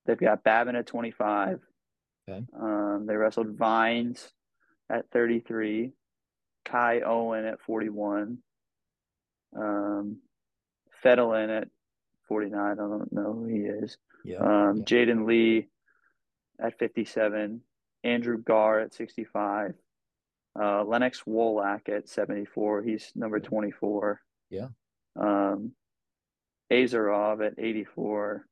they've 0.05 0.17
got 0.17 0.43
Babin 0.43 0.75
at 0.75 0.87
25. 0.87 1.59
Okay. 2.27 2.45
Um, 2.59 3.05
they 3.07 3.15
wrestled 3.15 3.55
Vines 3.55 4.31
at 4.89 5.09
33, 5.11 5.91
Kai 6.63 7.01
Owen 7.01 7.45
at 7.45 7.61
41, 7.61 8.39
um, 9.55 10.17
Fedolin 11.03 11.61
at 11.61 11.67
49. 12.27 12.59
I 12.59 12.75
don't 12.75 13.13
know 13.13 13.33
who 13.33 13.45
he 13.45 13.59
is. 13.59 13.97
Yeah. 14.23 14.37
Um, 14.37 14.77
yeah. 14.77 14.83
Jaden 14.83 15.27
Lee 15.27 15.67
at 16.59 16.79
57, 16.79 17.61
Andrew 18.03 18.37
Gar 18.41 18.79
at 18.79 18.93
65, 18.93 19.73
uh, 20.59 20.83
Lennox 20.83 21.23
Wolak 21.27 21.89
at 21.89 22.07
74. 22.07 22.83
He's 22.83 23.11
number 23.15 23.39
24. 23.39 24.21
Yeah 24.49 24.67
um, 25.19 25.71
Azarov 26.71 27.45
at 27.45 27.53
84, 27.57 28.45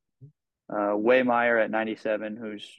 uh, 0.69 0.75
Waymeyer 0.75 1.63
at 1.63 1.71
97, 1.71 2.37
who's 2.37 2.75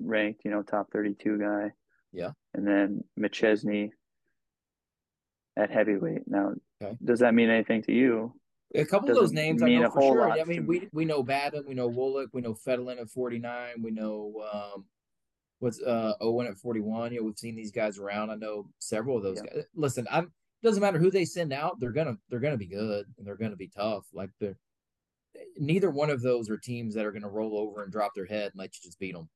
ranked, 0.00 0.44
you 0.44 0.50
know, 0.50 0.62
top 0.62 0.90
32 0.92 1.38
guy. 1.38 1.72
Yeah. 2.12 2.30
And 2.54 2.66
then 2.66 3.04
McChesney 3.18 3.90
at 5.56 5.70
heavyweight. 5.70 6.22
Now, 6.26 6.52
okay. 6.82 6.96
does 7.04 7.20
that 7.20 7.34
mean 7.34 7.50
anything 7.50 7.82
to 7.82 7.92
you? 7.92 8.32
A 8.74 8.84
couple 8.84 9.10
of 9.10 9.16
those 9.16 9.32
names 9.32 9.62
I 9.62 9.68
know 9.68 9.90
for 9.90 10.02
sure. 10.02 10.30
I 10.30 10.44
mean, 10.44 10.66
we 10.66 10.88
we 10.92 11.04
know 11.04 11.22
Babin, 11.22 11.64
we 11.66 11.74
know 11.74 11.88
Wolak, 11.88 12.26
we 12.32 12.42
know 12.42 12.54
Fedolin 12.54 13.00
at 13.00 13.08
49, 13.08 13.74
we 13.80 13.90
know 13.92 14.44
um, 14.52 14.84
what's 15.58 15.80
uh 15.82 16.14
Owen 16.20 16.46
at 16.46 16.58
41. 16.58 17.12
You 17.12 17.20
know, 17.20 17.26
we've 17.26 17.38
seen 17.38 17.56
these 17.56 17.72
guys 17.72 17.98
around. 17.98 18.30
I 18.30 18.34
know 18.34 18.68
several 18.78 19.16
of 19.16 19.22
those 19.22 19.40
yeah. 19.44 19.54
guys. 19.54 19.64
Listen, 19.74 20.06
I'm 20.10 20.32
doesn't 20.62 20.80
matter 20.80 20.98
who 20.98 21.10
they 21.10 21.24
send 21.24 21.52
out, 21.52 21.78
they're 21.80 21.92
gonna 21.92 22.16
they're 22.28 22.40
gonna 22.40 22.56
be 22.56 22.66
good 22.66 23.06
and 23.16 23.26
they're 23.26 23.36
gonna 23.36 23.56
be 23.56 23.68
tough. 23.68 24.06
Like 24.12 24.30
they're 24.40 24.58
neither 25.58 25.90
one 25.90 26.10
of 26.10 26.22
those 26.22 26.50
are 26.50 26.56
teams 26.56 26.94
that 26.94 27.04
are 27.04 27.12
gonna 27.12 27.28
roll 27.28 27.56
over 27.56 27.82
and 27.82 27.92
drop 27.92 28.12
their 28.14 28.26
head 28.26 28.52
and 28.52 28.58
let 28.58 28.74
you 28.74 28.80
just 28.82 28.98
beat 28.98 29.14
them. 29.14 29.28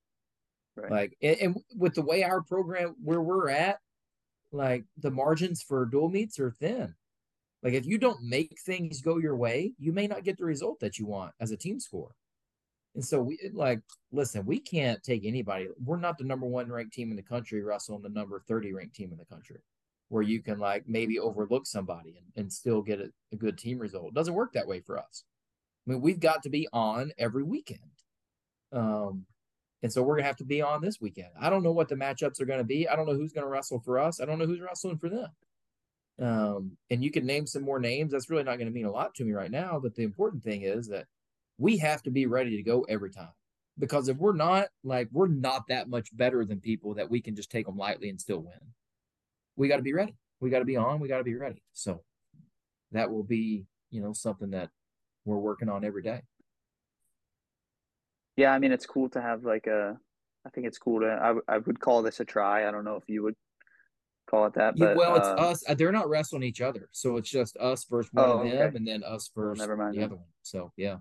Right. 0.77 0.91
Like 0.91 1.17
and, 1.23 1.37
and 1.41 1.57
with 1.77 1.95
the 1.95 2.03
way 2.03 2.23
our 2.25 2.43
program 2.43 2.97
where 3.03 3.21
we're 3.21 3.49
at, 3.49 3.79
like 4.53 4.85
the 4.99 5.11
margins 5.11 5.63
for 5.63 5.87
dual 5.87 6.09
meets 6.09 6.39
are 6.39 6.51
thin. 6.51 6.95
Like 7.63 7.75
if 7.75 7.87
you 7.87 7.99
don't 7.99 8.23
make 8.23 8.57
things 8.65 9.03
go 9.03 9.19
your 9.19 9.37
way, 9.37 9.75
you 9.79 9.93
may 9.93 10.07
not 10.07 10.25
get 10.25 10.39
the 10.39 10.45
result 10.45 10.81
that 10.81 10.99
you 10.99 11.07
want 11.07 11.33
as 11.41 11.51
a 11.51 11.57
team 11.57 11.79
score. 11.79 12.13
And 12.95 13.05
so 13.05 13.21
we 13.21 13.39
like 13.53 13.81
listen, 14.13 14.45
we 14.45 14.59
can't 14.59 15.03
take 15.03 15.25
anybody. 15.25 15.69
We're 15.85 15.97
not 15.97 16.19
the 16.19 16.25
number 16.25 16.47
one 16.47 16.71
ranked 16.71 16.93
team 16.93 17.11
in 17.11 17.17
the 17.17 17.23
country, 17.23 17.63
Russell, 17.63 17.97
and 17.97 18.05
the 18.05 18.09
number 18.09 18.43
30 18.49 18.73
ranked 18.73 18.97
team 18.97 19.13
in 19.13 19.19
the 19.19 19.25
country 19.25 19.61
where 20.09 20.23
you 20.23 20.43
can 20.43 20.59
like 20.59 20.85
maybe 20.89 21.21
overlook 21.21 21.67
somebody 21.67 22.17
and, 22.19 22.45
and 22.45 22.53
still 22.53 22.83
get 22.83 23.01
a, 23.01 23.11
a 23.33 23.37
good 23.37 23.57
team 23.57 23.79
result. 23.79 24.09
It 24.09 24.15
doesn't 24.15 24.35
work 24.35 24.53
that 24.55 24.67
way 24.67 24.81
for 24.81 24.99
us. 24.99 25.25
I 25.87 25.93
mean, 25.93 26.01
we've 26.01 26.19
got 26.19 26.43
to 26.43 26.51
be 26.51 26.69
on 26.73 27.13
every 27.17 27.45
weekend. 27.45 27.81
Um, 28.73 29.25
and 29.83 29.93
so 29.93 30.03
we're 30.03 30.17
gonna 30.17 30.27
have 30.27 30.37
to 30.37 30.45
be 30.45 30.61
on 30.61 30.83
this 30.83 31.01
weekend. 31.01 31.31
I 31.41 31.49
don't 31.49 31.63
know 31.63 31.73
what 31.73 31.89
the 31.89 31.95
matchups 31.95 32.41
are 32.41 32.45
gonna 32.45 32.65
be. 32.65 32.89
I 32.89 32.97
don't 32.97 33.07
know 33.07 33.15
who's 33.15 33.33
gonna 33.33 33.49
wrestle 33.49 33.81
for 33.81 33.99
us. 33.99 34.21
I 34.21 34.27
don't 34.27 34.39
know 34.39 34.47
who's 34.47 34.61
wrestling 34.61 34.99
for 34.99 35.09
them. 35.09 35.29
Um, 36.21 36.77
and 36.91 37.03
you 37.03 37.11
can 37.11 37.25
name 37.25 37.47
some 37.47 37.63
more 37.63 37.81
names. 37.81 38.13
That's 38.13 38.29
really 38.29 38.43
not 38.43 38.59
to 38.59 38.71
mean 38.71 38.85
a 38.85 38.91
lot 38.91 39.15
to 39.15 39.25
me 39.25 39.33
right 39.33 39.51
now. 39.51 39.81
But 39.81 39.95
the 39.95 40.03
important 40.03 40.43
thing 40.45 40.63
is 40.63 40.89
that 40.89 41.07
we 41.61 41.77
have 41.77 42.03
to 42.03 42.11
be 42.11 42.27
ready 42.27 42.57
to 42.57 42.63
go 42.63 42.83
every 42.89 43.11
time. 43.11 43.29
Because 43.79 44.09
if 44.09 44.17
we're 44.17 44.35
not, 44.35 44.69
like, 44.83 45.09
we're 45.13 45.29
not 45.29 45.69
that 45.69 45.89
much 45.89 46.09
better 46.17 46.45
than 46.45 46.59
people 46.61 46.95
that 46.95 47.11
we 47.11 47.21
can 47.21 47.37
just 47.37 47.51
take 47.51 47.67
them 47.67 47.77
lightly 47.77 48.09
and 48.09 48.21
still 48.21 48.41
win. 48.41 48.59
We 49.57 49.69
got 49.69 49.77
to 49.77 49.83
be 49.83 49.93
ready. 49.93 50.17
We 50.41 50.51
got 50.51 50.59
to 50.61 50.65
be 50.65 50.77
on. 50.77 51.01
We 51.01 51.09
got 51.09 51.19
to 51.19 51.25
be 51.25 51.35
ready. 51.35 51.63
So 51.73 52.03
that 52.93 53.11
will 53.11 53.23
be, 53.23 53.67
you 53.91 54.01
know, 54.01 54.13
something 54.13 54.51
that 54.51 54.71
we're 55.25 55.39
working 55.39 55.69
on 55.69 55.85
every 55.85 56.03
day. 56.03 56.23
Yeah, 58.37 58.53
I 58.53 58.59
mean, 58.59 58.73
it's 58.73 58.87
cool 58.87 59.11
to 59.11 59.21
have 59.21 59.45
like 59.45 59.67
a. 59.67 59.99
I 60.47 60.51
think 60.51 60.67
it's 60.67 60.79
cool 60.79 61.01
to. 61.01 61.07
I 61.07 61.57
I 61.57 61.59
would 61.59 61.79
call 61.79 62.03
this 62.03 62.21
a 62.21 62.25
try. 62.25 62.67
I 62.67 62.71
don't 62.71 62.85
know 62.85 62.97
if 62.97 63.05
you 63.07 63.23
would 63.23 63.35
call 64.31 64.47
it 64.47 64.55
that. 64.55 64.77
But, 64.79 64.91
yeah, 64.91 64.95
well, 64.95 65.17
it's 65.17 65.27
uh, 65.27 65.33
us. 65.35 65.65
uh, 65.69 65.75
They're 65.75 65.93
not 65.93 66.09
wrestling 66.09 66.43
each 66.43 66.63
other, 66.63 66.89
so 66.93 67.19
it's 67.19 67.29
just 67.29 67.57
us 67.59 67.85
versus 67.85 68.11
one 68.15 68.25
Oh, 68.25 68.33
of 68.39 68.45
them, 68.47 68.57
okay. 68.57 68.77
and 68.77 68.87
then 68.89 69.03
us 69.05 69.31
versus 69.35 69.61
never 69.61 69.77
mind 69.77 69.93
the 69.95 69.99
then. 69.99 70.05
other 70.07 70.17
one. 70.17 70.25
So 70.43 70.73
yeah, 70.79 70.97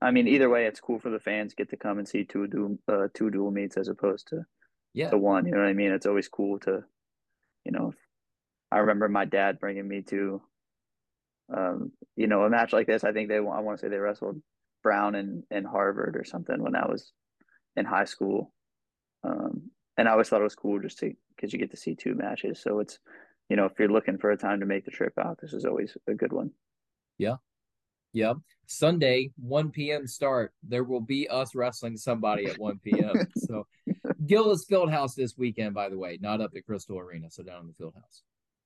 I 0.00 0.10
mean, 0.12 0.28
either 0.28 0.48
way, 0.48 0.66
it's 0.66 0.80
cool 0.80 1.00
for 1.00 1.10
the 1.10 1.18
fans 1.18 1.54
get 1.54 1.70
to 1.70 1.76
come 1.76 1.98
and 1.98 2.08
see 2.08 2.24
two 2.24 2.46
dual 2.46 2.78
uh, 2.88 3.08
two 3.14 3.30
dual 3.30 3.50
meets 3.50 3.76
as 3.76 3.88
opposed 3.88 4.28
to 4.28 4.44
yeah, 4.94 5.10
to 5.10 5.18
one. 5.18 5.46
You 5.46 5.52
know 5.52 5.58
what 5.58 5.68
I 5.68 5.72
mean? 5.72 5.92
It's 5.92 6.06
always 6.06 6.28
cool 6.28 6.58
to, 6.60 6.84
you 7.64 7.72
know. 7.72 7.94
I 8.70 8.78
remember 8.78 9.08
my 9.08 9.24
dad 9.24 9.60
bringing 9.60 9.88
me 9.88 10.02
to, 10.02 10.42
um, 11.56 11.92
you 12.16 12.26
know, 12.26 12.42
a 12.42 12.50
match 12.50 12.72
like 12.72 12.86
this. 12.86 13.02
I 13.02 13.12
think 13.12 13.28
they 13.28 13.36
I 13.36 13.40
want 13.40 13.78
to 13.78 13.80
say 13.80 13.88
they 13.88 13.96
wrestled 13.98 14.40
Brown 14.82 15.14
and 15.14 15.42
and 15.50 15.66
Harvard 15.66 16.16
or 16.16 16.24
something 16.24 16.62
when 16.62 16.76
I 16.76 16.86
was 16.86 17.12
in 17.76 17.84
high 17.84 18.04
school, 18.04 18.52
um, 19.24 19.70
and 19.96 20.06
I 20.08 20.12
always 20.12 20.28
thought 20.28 20.40
it 20.40 20.44
was 20.44 20.54
cool 20.54 20.80
just 20.80 20.98
to 20.98 21.12
because 21.34 21.52
you 21.52 21.58
get 21.58 21.70
to 21.70 21.76
see 21.76 21.94
two 21.94 22.14
matches. 22.14 22.60
So 22.60 22.80
it's, 22.80 22.98
you 23.48 23.56
know, 23.56 23.64
if 23.64 23.72
you're 23.78 23.88
looking 23.88 24.18
for 24.18 24.30
a 24.30 24.36
time 24.36 24.60
to 24.60 24.66
make 24.66 24.84
the 24.84 24.90
trip 24.90 25.14
out, 25.18 25.38
this 25.40 25.52
is 25.52 25.64
always 25.64 25.96
a 26.06 26.14
good 26.14 26.32
one. 26.32 26.50
yeah. 27.16 27.36
Sunday, 28.66 29.30
one 29.38 29.70
p.m. 29.70 30.06
start. 30.06 30.52
There 30.62 30.84
will 30.84 31.00
be 31.00 31.26
us 31.28 31.54
wrestling 31.54 31.96
somebody 31.96 32.46
at 32.46 32.58
one 32.58 32.78
p.m. 32.84 33.26
so 33.36 33.66
Gillis 34.26 34.66
Fieldhouse 34.70 35.14
this 35.14 35.36
weekend, 35.38 35.74
by 35.74 35.88
the 35.88 35.96
way, 35.98 36.18
not 36.20 36.40
up 36.40 36.52
at 36.54 36.66
Christl 36.66 37.00
Arena, 37.00 37.30
so 37.30 37.42
down 37.42 37.62
in 37.62 37.66
the 37.68 37.72
field 37.72 37.94
house. 37.94 38.22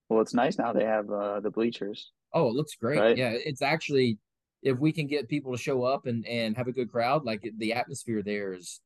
Well, 0.09 0.21
it's 0.21 0.35
nice 0.35 0.59
now 0.59 0.73
they 0.73 0.85
have 0.85 1.11
uh, 1.11 1.41
the 1.41 1.51
bleachers. 1.51 2.11
Oh, 2.35 2.49
it 2.49 2.55
looks 2.55 2.75
great. 2.75 2.99
Right. 2.99 3.17
Yeah, 3.17 3.31
it's 3.33 3.63
actually 3.63 4.19
if 4.63 4.79
we 4.79 4.93
can 4.93 5.07
get 5.07 5.29
people 5.29 5.53
to 5.53 5.59
show 5.59 5.85
up 5.85 6.07
and 6.07 6.27
and 6.27 6.57
have 6.57 6.69
a 6.69 6.73
good 6.73 6.91
crowd, 6.91 7.25
like 7.25 7.49
the 7.59 7.73
atmosphere 7.75 8.23
there 8.23 8.55
is, 8.55 8.81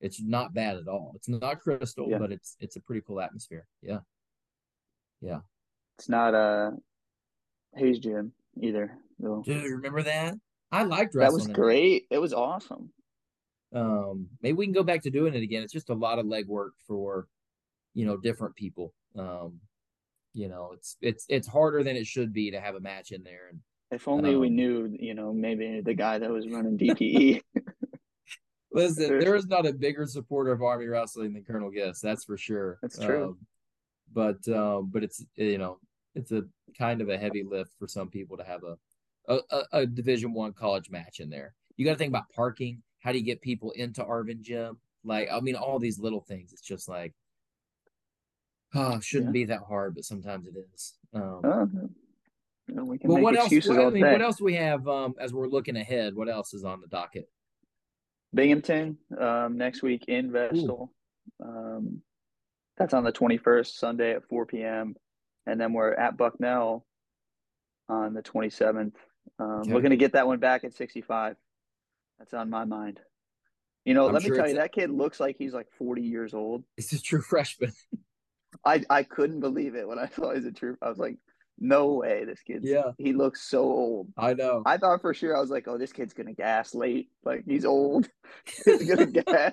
it's 0.00 0.20
not 0.20 0.52
bad 0.52 0.76
at 0.76 0.88
all. 0.88 1.12
It's 1.14 1.28
not 1.28 1.60
Christl, 1.64 2.10
Yeah. 2.10 2.18
but 2.18 2.32
it's 2.32 2.56
it's 2.60 2.76
a 2.76 2.80
pretty 2.80 3.02
cool 3.06 3.20
atmosphere. 3.20 3.66
Yeah, 3.82 4.00
yeah. 5.20 5.40
It's 5.98 6.08
not 6.08 6.34
uh 6.34 6.72
Hayes 7.74 7.98
Gym 7.98 8.32
either. 8.60 8.96
though. 9.18 9.42
Dude, 9.44 9.64
remember 9.70 10.02
that? 10.02 10.34
I 10.72 10.82
liked 10.84 11.14
wrestling. 11.14 11.44
That 11.44 11.48
was 11.48 11.54
great. 11.56 12.04
It 12.10 12.18
was 12.18 12.32
awesome. 12.32 12.90
Um, 13.74 14.28
maybe 14.42 14.54
we 14.56 14.66
can 14.66 14.72
go 14.74 14.82
back 14.82 15.02
to 15.02 15.10
doing 15.10 15.34
it 15.34 15.42
again. 15.42 15.62
It's 15.62 15.72
just 15.72 15.90
a 15.90 15.94
lot 15.94 16.18
of 16.18 16.26
legwork 16.26 16.70
for, 16.86 17.26
you 17.94 18.06
know, 18.06 18.16
different 18.16 18.54
people. 18.56 18.92
Um, 19.16 19.60
you 20.34 20.48
know, 20.48 20.70
it's 20.74 20.96
it's 21.00 21.24
it's 21.28 21.48
harder 21.48 21.82
than 21.82 21.96
it 21.96 22.06
should 22.06 22.32
be 22.32 22.50
to 22.50 22.60
have 22.60 22.74
a 22.74 22.80
match 22.80 23.10
in 23.12 23.22
there. 23.22 23.48
And 23.50 23.60
If 23.90 24.06
only 24.08 24.36
we 24.36 24.48
Um, 24.48 24.56
knew, 24.56 24.96
you 24.98 25.14
know, 25.14 25.32
maybe 25.32 25.80
the 25.80 25.94
guy 25.94 26.18
that 26.18 26.30
was 26.30 26.46
running 26.48 26.76
DPE. 26.78 27.40
listen, 28.72 29.18
There's- 29.18 29.46
not 29.46 29.66
a 29.66 29.72
bigger 29.72 30.06
supporter 30.06 30.52
of 30.52 30.62
Army 30.62 30.86
wrestling 30.86 31.32
than 31.32 31.44
Colonel 31.44 31.70
Giss. 31.70 32.00
That's 32.00 32.24
for 32.24 32.36
sure. 32.36 32.78
That's 32.82 32.98
true. 32.98 33.24
Um, 33.24 33.38
but 34.12 34.48
um, 34.48 34.90
but 34.92 35.02
it's 35.02 35.24
you 35.36 35.58
know 35.58 35.78
it's 36.16 36.32
a 36.32 36.42
kind 36.76 37.00
of 37.00 37.08
a 37.08 37.18
heavy 37.18 37.44
lift 37.44 37.72
for 37.78 37.86
some 37.86 38.08
people 38.08 38.36
to 38.36 38.44
have 38.44 38.62
a 38.64 38.76
a, 39.28 39.62
a, 39.72 39.86
Division 39.86 40.32
One 40.32 40.52
college 40.52 40.88
match 40.88 41.18
in 41.18 41.28
there. 41.30 41.54
You 41.76 41.84
got 41.84 41.92
to 41.92 41.98
think 41.98 42.10
about 42.12 42.30
parking. 42.34 42.82
How 43.00 43.10
do 43.10 43.18
you 43.18 43.24
get 43.24 43.40
people 43.40 43.72
into 43.72 44.04
Arvin 44.04 44.40
Gym? 44.40 44.78
Like 45.04 45.28
I 45.32 45.40
mean, 45.40 45.56
all 45.56 45.78
these 45.78 45.98
little 45.98 46.20
things. 46.20 46.52
It's 46.52 46.62
just 46.62 46.88
like, 46.88 47.12
oh, 48.74 49.00
shouldn't 49.00 49.32
be 49.32 49.44
that 49.46 49.60
hard, 49.68 49.94
but 49.94 50.04
sometimes 50.04 50.46
it 50.46 50.54
is. 50.74 50.94
Um, 51.12 51.40
Uh, 51.44 51.66
you 52.68 52.84
we 52.84 52.98
can 52.98 53.08
well, 53.08 53.18
make 53.18 53.24
what 53.24 53.36
else? 53.36 53.52
I 53.52 53.90
mean, 53.90 54.04
what 54.04 54.22
else 54.22 54.40
we 54.40 54.54
have 54.54 54.88
um, 54.88 55.14
as 55.20 55.32
we're 55.32 55.46
looking 55.48 55.76
ahead? 55.76 56.14
What 56.16 56.28
else 56.28 56.52
is 56.54 56.64
on 56.64 56.80
the 56.80 56.88
docket? 56.88 57.28
Binghamton 58.34 58.98
um, 59.18 59.56
next 59.56 59.82
week 59.82 60.04
in 60.08 60.32
Vestal. 60.32 60.92
Um, 61.44 62.02
that's 62.76 62.92
on 62.92 63.04
the 63.04 63.12
21st, 63.12 63.78
Sunday 63.78 64.14
at 64.14 64.28
4 64.28 64.46
p.m. 64.46 64.94
And 65.46 65.60
then 65.60 65.72
we're 65.72 65.94
at 65.94 66.16
Bucknell 66.16 66.84
on 67.88 68.14
the 68.14 68.22
27th. 68.22 68.94
Um. 69.38 69.62
We're 69.66 69.80
going 69.80 69.90
to 69.90 69.96
get 69.96 70.12
that 70.12 70.26
one 70.26 70.38
back 70.38 70.64
at 70.64 70.74
65. 70.74 71.36
That's 72.18 72.34
on 72.34 72.50
my 72.50 72.64
mind. 72.64 73.00
You 73.84 73.94
know, 73.94 74.08
I'm 74.08 74.14
let 74.14 74.22
sure 74.22 74.32
me 74.32 74.38
tell 74.38 74.48
you, 74.48 74.54
that 74.56 74.72
kid 74.72 74.90
looks 74.90 75.20
like 75.20 75.36
he's 75.38 75.54
like 75.54 75.68
40 75.78 76.02
years 76.02 76.34
old. 76.34 76.64
It's 76.76 76.92
a 76.92 77.00
true 77.00 77.22
freshman. 77.22 77.72
I, 78.64 78.82
I 78.90 79.02
couldn't 79.04 79.40
believe 79.40 79.74
it 79.74 79.86
when 79.86 79.98
I 79.98 80.08
saw 80.16 80.34
he's 80.34 80.44
a 80.44 80.52
true. 80.52 80.76
I 80.82 80.88
was 80.88 80.98
like, 80.98 81.16
no 81.58 81.94
way, 81.94 82.24
this 82.24 82.40
kid. 82.42 82.60
Yeah. 82.64 82.92
He 82.98 83.12
looks 83.12 83.48
so 83.48 83.62
old. 83.62 84.08
I 84.16 84.34
know. 84.34 84.62
I 84.66 84.76
thought 84.76 85.00
for 85.00 85.14
sure 85.14 85.36
I 85.36 85.40
was 85.40 85.50
like, 85.50 85.68
oh, 85.68 85.78
this 85.78 85.92
kid's 85.92 86.14
gonna 86.14 86.34
gas 86.34 86.74
late. 86.74 87.08
Like 87.24 87.44
he's 87.46 87.64
old. 87.64 88.08
he's 88.64 88.88
gonna 88.88 89.06
gas. 89.06 89.52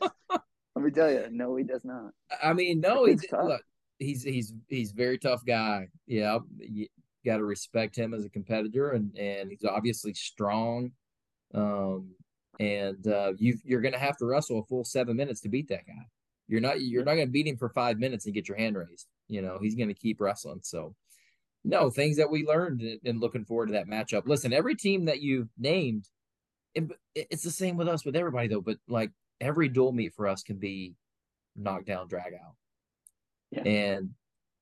Let 0.76 0.84
me 0.84 0.92
tell 0.92 1.12
you, 1.12 1.28
no, 1.32 1.56
he 1.56 1.64
does 1.64 1.86
not. 1.86 2.12
I 2.42 2.54
mean, 2.54 2.82
no, 2.82 3.06
he's 3.06 3.26
tough. 3.28 3.46
look, 3.46 3.62
he's 4.04 4.24
he's 4.24 4.54
he's 4.68 4.92
very 4.92 5.18
tough 5.18 5.44
guy. 5.46 5.88
Yeah, 6.08 6.40
you 6.60 6.88
got 7.26 7.38
to 7.38 7.46
respect 7.46 7.96
him 7.96 8.14
as 8.14 8.26
a 8.26 8.30
competitor, 8.30 8.92
and 8.92 9.16
and 9.18 9.50
he's 9.50 9.64
obviously 9.66 10.14
strong. 10.14 10.92
Um, 11.54 12.12
and 12.60 13.06
uh, 13.08 13.34
you 13.38 13.58
you're 13.64 13.82
gonna 13.82 13.98
have 13.98 14.18
to 14.18 14.26
wrestle 14.26 14.60
a 14.60 14.64
full 14.66 14.84
seven 14.86 15.16
minutes 15.16 15.42
to 15.42 15.50
beat 15.50 15.70
that 15.70 15.86
guy. 15.88 16.06
You're 16.48 16.62
not 16.62 16.82
you're 16.82 17.04
not 17.04 17.16
gonna 17.16 17.28
beat 17.28 17.48
him 17.48 17.58
for 17.58 17.70
five 17.70 17.98
minutes 18.00 18.26
and 18.26 18.34
get 18.34 18.48
your 18.48 18.58
hand 18.58 18.78
raised. 18.78 19.08
You 19.28 19.42
know, 19.42 19.58
he's 19.62 19.76
gonna 19.76 19.94
keep 19.94 20.20
wrestling. 20.22 20.60
So, 20.62 20.96
no 21.64 21.90
things 21.90 22.18
that 22.18 22.30
we 22.30 22.46
learned 22.46 22.82
and- 22.82 23.00
and 23.06 23.20
looking 23.22 23.46
forward 23.46 23.68
to 23.68 23.74
that 23.74 23.88
matchup. 23.88 24.28
Listen, 24.28 24.54
every 24.54 24.76
team 24.76 25.06
that 25.06 25.22
you've 25.22 25.50
named, 25.58 26.08
it, 26.76 26.92
it's 27.16 27.44
the 27.44 27.52
same 27.52 27.78
with 27.78 27.88
us 27.88 28.06
with 28.06 28.16
everybody 28.16 28.50
though. 28.50 28.62
But 28.62 28.78
like 28.88 29.12
every 29.42 29.70
dual 29.70 29.92
meet 29.94 30.14
for 30.14 30.28
us 30.28 30.44
can 30.44 30.58
be 30.58 30.96
knockdown 31.56 32.08
drag 32.08 32.34
out. 32.34 32.56
Yeah. 33.54 33.64
And 33.64 34.10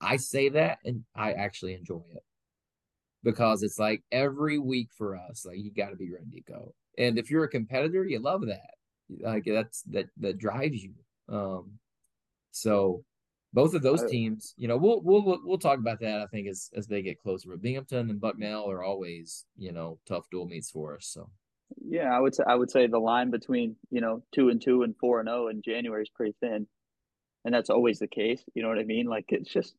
I 0.02 0.18
say 0.18 0.50
that 0.50 0.80
and 0.84 1.04
I 1.16 1.34
actually 1.34 1.74
enjoy 1.74 2.02
it 2.12 2.24
because 3.24 3.64
it's 3.64 3.80
like 3.80 4.04
every 4.12 4.58
week 4.58 4.90
for 4.98 5.16
us, 5.16 5.46
like 5.46 5.58
you 5.58 5.72
got 5.72 5.90
to 5.90 5.96
be 5.96 6.12
ready 6.12 6.32
to 6.32 6.52
go. 6.52 6.74
And 6.98 7.18
if 7.18 7.30
you're 7.30 7.44
a 7.44 7.50
competitor, 7.50 8.04
you 8.04 8.20
love 8.20 8.46
that. 8.48 8.72
Like 9.20 9.46
that's 9.46 9.84
that 9.84 10.08
that 10.18 10.38
drives 10.38 10.84
you. 10.84 10.94
Um, 11.30 11.74
so 12.52 13.04
both 13.54 13.74
of 13.74 13.82
those 13.82 14.04
teams, 14.10 14.54
you 14.58 14.68
know, 14.68 14.78
we'll 14.78 15.02
we'll 15.02 15.40
we'll 15.44 15.58
talk 15.58 15.80
about 15.80 16.00
that. 16.00 16.22
I 16.22 16.26
think 16.28 16.48
as 16.48 16.70
as 16.76 16.88
they 16.88 17.02
get 17.02 17.22
closer. 17.22 17.50
But 17.50 17.62
Binghamton 17.62 18.10
and 18.10 18.22
Bucknell 18.22 18.70
are 18.70 18.84
always 18.84 19.46
you 19.58 19.72
know 19.72 20.00
tough 20.08 20.26
dual 20.32 20.46
meets 20.46 20.72
for 20.72 20.96
us. 20.96 21.08
So 21.08 21.30
Yeah, 21.86 22.16
I 22.16 22.20
would 22.20 22.36
say 22.36 22.44
I 22.48 22.56
would 22.56 22.72
say 22.72 22.88
the 22.88 23.00
line 23.00 23.30
between 23.30 23.76
you 23.90 24.02
know 24.02 24.24
two 24.34 24.50
and 24.50 24.62
two 24.62 24.84
and 24.84 24.96
four 24.98 25.20
and 25.20 25.28
zero 25.28 25.48
in 25.50 25.62
January 25.62 26.04
is 26.04 26.10
pretty 26.10 26.36
thin, 26.40 26.68
and 27.46 27.54
that's 27.54 27.70
always 27.70 28.00
the 28.00 28.08
case. 28.08 28.44
You 28.54 28.64
know 28.64 28.70
what 28.70 28.80
I 28.80 28.84
mean? 28.84 29.08
Like 29.08 29.26
it's 29.30 29.52
just 29.52 29.76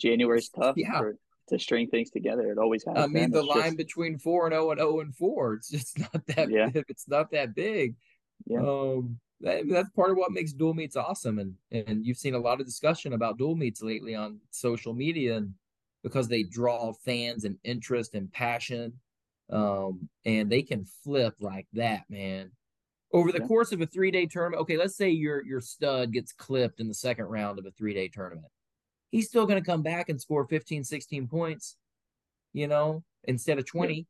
January's 0.00 0.48
tough 0.48 0.76
Yeah. 0.76 0.98
for, 0.98 1.16
to 1.48 1.58
string 1.58 1.88
things 1.88 2.10
together. 2.10 2.50
It 2.50 2.58
always 2.58 2.84
has. 2.84 2.96
I 2.96 3.06
mean, 3.06 3.30
the 3.30 3.42
line 3.42 3.62
just- 3.62 3.76
between 3.76 4.18
four 4.18 4.46
and 4.46 4.52
zero 4.54 4.70
and 4.70 4.78
zero 4.80 5.00
and 5.00 5.14
four, 5.14 5.54
it's 5.54 5.68
just 5.70 5.98
not 6.14 6.26
that. 6.28 6.50
Yeah. 6.50 6.70
It's 6.88 7.08
not 7.08 7.30
that 7.32 7.54
big. 7.54 7.94
Yeah. 8.46 8.60
Um, 8.60 9.18
that, 9.40 9.64
that's 9.68 9.90
part 9.90 10.10
of 10.10 10.16
what 10.16 10.32
makes 10.32 10.52
dual 10.52 10.74
meets 10.74 10.96
awesome, 10.96 11.38
and 11.38 11.54
and 11.70 12.04
you've 12.06 12.16
seen 12.16 12.34
a 12.34 12.38
lot 12.38 12.60
of 12.60 12.66
discussion 12.66 13.12
about 13.12 13.36
dual 13.36 13.56
meets 13.56 13.82
lately 13.82 14.14
on 14.14 14.40
social 14.50 14.94
media, 14.94 15.36
and 15.36 15.52
because 16.02 16.28
they 16.28 16.44
draw 16.44 16.92
fans 17.04 17.44
and 17.44 17.58
interest 17.64 18.14
and 18.14 18.32
passion, 18.32 18.92
um, 19.50 20.08
and 20.24 20.50
they 20.50 20.62
can 20.62 20.84
flip 21.02 21.34
like 21.40 21.66
that, 21.74 22.04
man. 22.08 22.52
Over 23.14 23.30
the 23.30 23.38
Yeah. 23.38 23.46
course 23.46 23.70
of 23.72 23.80
a 23.80 23.86
three 23.86 24.10
day 24.10 24.26
tournament, 24.26 24.60
okay, 24.62 24.76
let's 24.76 24.96
say 24.96 25.08
your 25.08 25.44
your 25.46 25.60
stud 25.60 26.12
gets 26.12 26.32
clipped 26.32 26.80
in 26.80 26.88
the 26.88 26.94
second 26.94 27.26
round 27.26 27.60
of 27.60 27.64
a 27.64 27.70
three 27.70 27.94
day 27.94 28.08
tournament. 28.08 28.52
He's 29.12 29.28
still 29.28 29.46
going 29.46 29.62
to 29.62 29.64
come 29.64 29.82
back 29.82 30.08
and 30.08 30.20
score 30.20 30.44
15, 30.48 30.82
16 30.82 31.28
points, 31.28 31.76
you 32.52 32.66
know, 32.66 33.04
instead 33.22 33.60
of 33.60 33.66
20. 33.66 34.08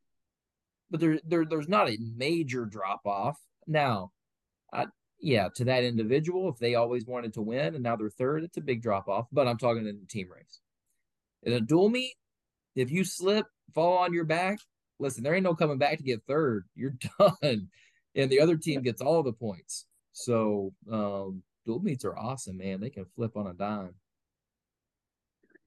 But 0.91 1.01
there, 1.01 1.21
there 1.27 1.45
there's 1.45 1.69
not 1.69 1.91
a 1.91 1.99
major 2.17 2.65
drop 2.65 3.03
off. 3.05 3.39
Now, 3.67 4.13
I, 4.73 4.87
yeah, 5.21 5.49
to 5.57 5.65
that 5.67 5.85
individual, 5.85 6.49
if 6.49 6.59
they 6.59 6.75
always 6.75 7.05
wanted 7.05 7.35
to 7.35 7.43
win 7.43 7.75
and 7.75 7.83
now 7.83 7.97
they're 7.97 8.09
third, 8.09 8.43
it's 8.45 8.57
a 8.57 8.63
big 8.63 8.83
drop 8.83 9.07
off. 9.09 9.27
But 9.31 9.47
I'm 9.49 9.59
talking 9.59 9.87
in 9.87 10.01
the 10.01 10.07
team 10.07 10.31
race. 10.33 10.61
In 11.43 11.53
a 11.53 11.61
dual 11.61 11.91
meet, 11.91 12.15
if 12.75 12.91
you 12.91 13.05
slip, 13.05 13.47
fall 13.75 13.99
on 13.99 14.15
your 14.15 14.25
back, 14.25 14.61
listen, 14.99 15.23
there 15.23 15.35
ain't 15.35 15.45
no 15.45 15.55
coming 15.55 15.77
back 15.79 15.99
to 15.99 16.05
get 16.05 16.23
third. 16.27 16.65
You're 16.75 16.95
done. 17.43 17.69
And 18.17 18.31
the 18.31 18.41
other 18.41 18.57
team 18.57 18.83
gets 18.83 19.01
all 19.01 19.23
the 19.23 19.33
points. 19.33 19.87
So 20.13 20.73
um 20.91 21.43
dual 21.67 21.81
meets 21.81 22.05
are 22.05 22.17
awesome, 22.17 22.59
man. 22.59 22.81
They 22.81 22.91
can 22.91 23.07
flip 23.17 23.37
on 23.37 23.47
a 23.47 23.55
dime. 23.55 23.95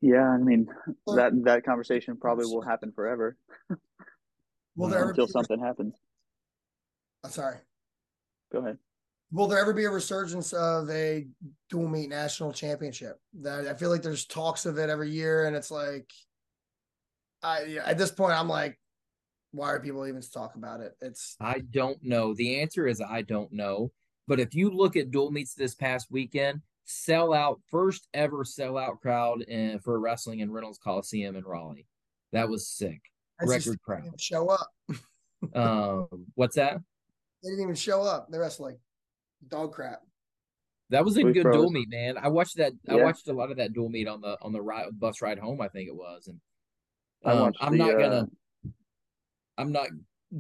Yeah, 0.02 0.30
I 0.30 0.38
mean 0.38 0.68
that 1.08 1.32
that 1.44 1.66
conversation 1.66 2.18
probably 2.18 2.46
will 2.46 2.62
happen 2.62 2.92
forever. 2.92 3.38
Will 4.76 4.88
there 4.90 5.00
ever 5.00 5.10
until 5.10 5.26
be, 5.26 5.32
something 5.32 5.60
happens. 5.60 5.96
I'm 7.24 7.32
sorry. 7.32 7.58
Go 8.52 8.60
ahead. 8.60 8.78
Will 9.32 9.48
there 9.48 9.60
ever 9.60 9.74
be 9.74 9.86
a 9.86 9.90
resurgence 9.90 10.54
of 10.54 10.90
a 10.90 11.28
dual 11.70 11.90
meet 11.90 12.10
national 12.10 12.54
championship? 12.54 13.20
That 13.42 13.68
I 13.68 13.74
feel 13.74 13.90
like 13.90 14.02
there's 14.02 14.26
talks 14.26 14.66
of 14.66 14.78
it 14.78 14.90
every 14.90 15.10
year, 15.10 15.46
and 15.46 15.56
it's 15.56 15.72
like, 15.72 16.10
I 17.44 17.80
at 17.86 17.98
this 17.98 18.12
point 18.12 18.34
I'm 18.34 18.48
like, 18.48 18.80
why 19.52 19.72
are 19.72 19.80
people 19.80 20.06
even 20.08 20.22
talk 20.22 20.56
about 20.56 20.82
it? 20.82 20.94
It's 21.02 21.36
I 21.40 21.60
don't 21.72 22.02
know. 22.04 22.34
The 22.34 22.62
answer 22.62 22.88
is 22.88 23.02
I 23.02 23.22
don't 23.22 23.52
know. 23.52 23.92
But 24.28 24.40
if 24.40 24.54
you 24.54 24.70
look 24.70 24.96
at 24.96 25.12
dual 25.12 25.32
meets 25.32 25.54
this 25.54 25.74
past 25.74 26.08
weekend, 26.12 26.62
sell 26.86 27.34
out 27.34 27.62
first 27.70 28.08
ever 28.14 28.44
sellout 28.44 29.00
crowd 29.00 29.42
in, 29.44 29.80
for 29.80 30.00
wrestling 30.00 30.40
in 30.40 30.52
Reynolds 30.52 30.80
Coliseum 30.80 31.36
in 31.36 31.44
Raleigh. 31.44 31.88
That 32.34 32.50
was 32.50 32.68
sick. 32.68 33.02
Record 33.42 33.82
crowd. 33.82 34.20
Show 34.20 34.50
up. 34.50 34.70
um, 35.56 36.26
what's 36.36 36.56
that? 36.56 36.78
They 37.44 37.50
didn't 37.52 37.64
even 37.64 37.76
show 37.76 38.02
up. 38.02 38.30
The 38.30 38.40
rest 38.40 38.60
like 38.60 38.80
dog 39.48 39.74
crap. 39.74 40.02
That 40.90 41.04
was 41.04 41.18
a 41.18 41.24
We 41.24 41.34
good 41.34 41.44
froze. 41.44 41.56
dual 41.56 41.72
meet, 41.72 41.90
man. 41.90 42.18
I 42.18 42.30
watched 42.30 42.58
that. 42.58 42.74
I 42.90 42.96
watched 42.96 43.28
a 43.28 43.34
lot 43.34 43.52
of 43.52 43.58
that 43.58 43.74
dual 43.74 43.90
meet 43.90 44.08
on 44.08 44.22
the 44.22 44.38
on 44.42 44.54
the 44.54 44.62
ride, 44.62 44.88
bus 45.00 45.22
ride 45.22 45.38
home. 45.38 45.62
I 45.62 45.68
think 45.68 45.90
it 45.90 45.96
was, 45.96 46.28
and 46.28 46.40
I 47.26 47.32
um, 47.34 47.40
watched 47.40 47.58
I'm 47.60 47.72
the, 47.74 47.78
not 47.78 47.96
uh, 47.96 47.98
gonna. 47.98 48.28
I'm 49.58 49.72
not 49.72 49.88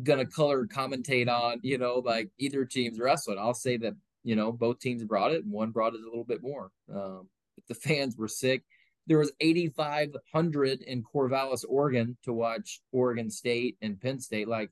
gonna 0.03 0.25
color 0.25 0.65
commentate 0.65 1.29
on 1.29 1.59
you 1.63 1.77
know 1.77 2.01
like 2.05 2.29
either 2.37 2.65
team's 2.65 2.99
wrestling. 2.99 3.37
I'll 3.39 3.53
say 3.53 3.77
that 3.77 3.93
you 4.23 4.35
know 4.35 4.51
both 4.51 4.79
teams 4.79 5.03
brought 5.03 5.31
it, 5.31 5.43
and 5.43 5.51
one 5.51 5.71
brought 5.71 5.93
it 5.93 6.01
a 6.01 6.05
little 6.09 6.25
bit 6.25 6.41
more. 6.41 6.71
Um, 6.93 7.29
the 7.67 7.75
fans 7.75 8.15
were 8.17 8.27
sick. 8.27 8.63
There 9.07 9.17
was 9.17 9.31
8,500 9.39 10.81
in 10.81 11.01
Corvallis, 11.01 11.63
Oregon, 11.67 12.17
to 12.23 12.33
watch 12.33 12.81
Oregon 12.91 13.29
State 13.29 13.77
and 13.81 13.99
Penn 13.99 14.19
State. 14.19 14.49
Like 14.49 14.69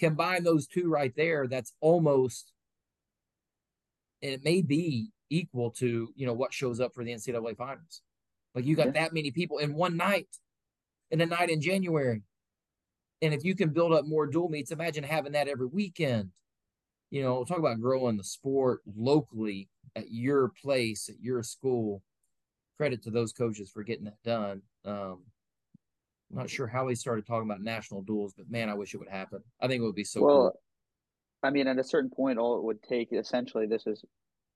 combine 0.00 0.42
those 0.42 0.66
two 0.66 0.88
right 0.88 1.12
there, 1.16 1.46
that's 1.46 1.74
almost, 1.80 2.50
and 4.22 4.32
it 4.32 4.42
may 4.42 4.62
be 4.62 5.10
equal 5.30 5.70
to 5.72 6.08
you 6.16 6.26
know 6.26 6.32
what 6.32 6.54
shows 6.54 6.80
up 6.80 6.94
for 6.94 7.04
the 7.04 7.12
NCAA 7.12 7.56
finals. 7.56 8.00
Like 8.54 8.64
you 8.64 8.74
got 8.74 8.86
Yeah. 8.86 8.92
that 8.92 9.12
many 9.14 9.30
people 9.30 9.58
in 9.58 9.74
one 9.74 9.96
night, 9.96 10.28
in 11.10 11.20
a 11.20 11.26
night 11.26 11.50
in 11.50 11.60
January. 11.60 12.22
And 13.20 13.34
if 13.34 13.44
you 13.44 13.54
can 13.54 13.70
build 13.70 13.92
up 13.92 14.06
more 14.06 14.26
dual 14.26 14.48
meets, 14.48 14.70
imagine 14.70 15.04
having 15.04 15.32
that 15.32 15.48
every 15.48 15.66
weekend. 15.66 16.30
You 17.10 17.22
know, 17.22 17.44
talk 17.44 17.58
about 17.58 17.80
growing 17.80 18.16
the 18.16 18.24
sport 18.24 18.80
locally 18.96 19.68
at 19.96 20.10
your 20.10 20.52
place, 20.62 21.08
at 21.08 21.20
your 21.20 21.42
school. 21.42 22.02
Credit 22.76 23.02
to 23.04 23.10
those 23.10 23.32
coaches 23.32 23.70
for 23.70 23.82
getting 23.82 24.04
that 24.04 24.22
done. 24.22 24.62
Um, 24.84 25.24
I'm 26.30 26.38
not 26.38 26.50
sure 26.50 26.66
how 26.66 26.86
he 26.88 26.94
started 26.94 27.26
talking 27.26 27.48
about 27.48 27.62
national 27.62 28.02
duels, 28.02 28.34
but 28.36 28.50
man, 28.50 28.68
I 28.68 28.74
wish 28.74 28.94
it 28.94 28.98
would 28.98 29.08
happen. 29.08 29.42
I 29.60 29.66
think 29.66 29.80
it 29.80 29.86
would 29.86 29.94
be 29.94 30.04
so 30.04 30.22
well, 30.22 30.36
cool. 30.36 30.60
I 31.42 31.50
mean, 31.50 31.66
at 31.66 31.78
a 31.78 31.84
certain 31.84 32.10
point, 32.10 32.38
all 32.38 32.58
it 32.58 32.64
would 32.64 32.82
take 32.82 33.12
essentially 33.12 33.66
this 33.66 33.86
is 33.86 34.04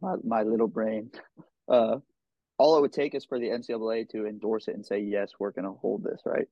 my, 0.00 0.14
my 0.22 0.42
little 0.42 0.68
brain. 0.68 1.10
Uh, 1.68 1.98
all 2.58 2.76
it 2.76 2.80
would 2.82 2.92
take 2.92 3.14
is 3.14 3.24
for 3.24 3.38
the 3.38 3.48
NCAA 3.48 4.08
to 4.10 4.26
endorse 4.26 4.68
it 4.68 4.74
and 4.74 4.84
say, 4.84 5.00
yes, 5.00 5.32
we're 5.38 5.52
going 5.52 5.64
to 5.64 5.72
hold 5.72 6.04
this, 6.04 6.20
right? 6.26 6.46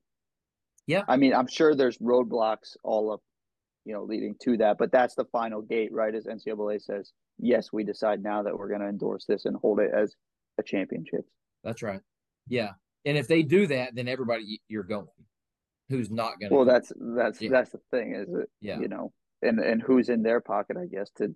Yeah. 0.87 1.03
I 1.07 1.17
mean, 1.17 1.33
I'm 1.33 1.47
sure 1.47 1.75
there's 1.75 1.97
roadblocks 1.99 2.75
all 2.83 3.11
up, 3.13 3.21
you 3.85 3.93
know, 3.93 4.03
leading 4.03 4.35
to 4.43 4.57
that, 4.57 4.77
but 4.77 4.91
that's 4.91 5.15
the 5.15 5.25
final 5.25 5.61
gate, 5.61 5.91
right? 5.93 6.13
As 6.13 6.25
NCAA 6.25 6.81
says, 6.81 7.11
yes, 7.39 7.71
we 7.71 7.83
decide 7.83 8.21
now 8.23 8.43
that 8.43 8.57
we're 8.57 8.67
going 8.67 8.81
to 8.81 8.87
endorse 8.87 9.25
this 9.25 9.45
and 9.45 9.55
hold 9.57 9.79
it 9.79 9.91
as 9.95 10.15
a 10.59 10.63
championship. 10.63 11.21
That's 11.63 11.81
right. 11.81 12.01
Yeah. 12.47 12.71
And 13.05 13.17
if 13.17 13.27
they 13.27 13.43
do 13.43 13.67
that, 13.67 13.95
then 13.95 14.07
everybody 14.07 14.61
you're 14.67 14.83
going. 14.83 15.07
Who's 15.89 16.09
not 16.09 16.39
going 16.39 16.49
to? 16.51 16.55
Well, 16.55 16.65
that's 16.65 16.91
that's 16.95 17.41
Yeah. 17.41 17.49
that's 17.51 17.71
the 17.71 17.79
thing, 17.91 18.15
is 18.15 18.29
it? 18.29 18.49
yeah. 18.61 18.79
You 18.79 18.87
know, 18.87 19.11
and 19.41 19.59
and 19.59 19.81
who's 19.81 20.09
in 20.09 20.21
their 20.23 20.39
pocket, 20.39 20.77
I 20.77 20.85
guess, 20.85 21.09
to 21.17 21.35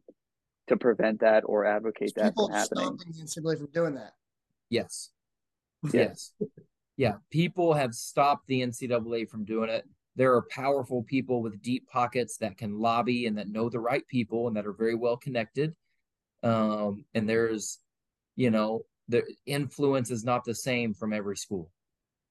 to 0.67 0.77
prevent 0.77 1.19
that 1.21 1.43
or 1.45 1.65
advocate 1.65 2.13
that 2.15 2.33
from 2.35 2.51
happening. 2.51 2.97
stopping 2.97 3.11
the 3.11 3.23
NCAA 3.23 3.57
from 3.57 3.69
doing 3.71 3.95
that. 3.95 4.13
Yes. 4.69 5.09
Yeah. 5.91 6.01
Yes. 6.09 6.31
Yeah. 6.97 7.15
People 7.29 7.73
have 7.73 7.93
stopped 7.93 8.47
the 8.47 8.61
NCAA 8.61 9.29
from 9.29 9.43
doing 9.45 9.69
it. 9.69 9.85
There 10.15 10.33
are 10.33 10.43
powerful 10.49 11.03
people 11.03 11.41
with 11.41 11.61
deep 11.61 11.87
pockets 11.89 12.37
that 12.37 12.57
can 12.57 12.79
lobby 12.79 13.25
and 13.25 13.37
that 13.37 13.49
know 13.49 13.69
the 13.69 13.79
right 13.81 14.07
people 14.07 14.47
and 14.47 14.55
that 14.55 14.65
are 14.65 14.73
very 14.73 14.95
well 14.95 15.17
connected. 15.17 15.75
Um, 16.41 17.05
and 17.13 17.27
there's, 17.27 17.79
you 18.35 18.49
know, 18.49 18.85
the 19.09 19.23
influence 19.45 20.11
is 20.11 20.23
not 20.23 20.45
the 20.45 20.55
same 20.55 20.93
from 20.93 21.11
every 21.11 21.35
school. 21.37 21.69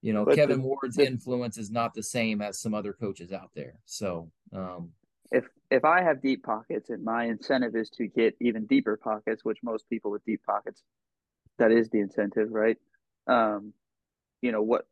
You 0.00 0.12
know, 0.12 0.24
But 0.24 0.36
Kevin 0.36 0.60
the- 0.62 0.66
Ward's 0.66 0.96
the- 0.96 1.06
influence 1.06 1.58
is 1.58 1.70
not 1.70 1.94
the 1.94 2.02
same 2.02 2.40
as 2.40 2.60
some 2.60 2.74
other 2.74 2.92
coaches 2.92 3.32
out 3.32 3.50
there. 3.54 3.74
So, 3.84 4.30
um, 4.52 4.92
if 5.30 5.46
if 5.70 5.84
I 5.84 6.02
have 6.02 6.22
deep 6.22 6.42
pockets 6.44 6.90
and 6.90 7.02
my 7.02 7.24
incentive 7.24 7.74
is 7.74 7.90
to 7.90 8.06
get 8.06 8.36
even 8.40 8.66
deeper 8.66 8.96
pockets, 8.96 9.44
which 9.44 9.58
most 9.62 9.88
people 9.88 10.10
with 10.10 10.24
deep 10.24 10.42
pockets, 10.44 10.82
that 11.58 11.72
is 11.72 11.88
the 11.90 12.00
incentive, 12.00 12.50
right? 12.52 12.78
Um, 13.26 13.72
you 14.40 14.52
know 14.52 14.62
what? 14.62 14.86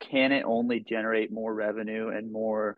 Can 0.00 0.32
it 0.32 0.44
only 0.44 0.80
generate 0.80 1.32
more 1.32 1.52
revenue 1.54 2.08
and 2.08 2.30
more? 2.32 2.76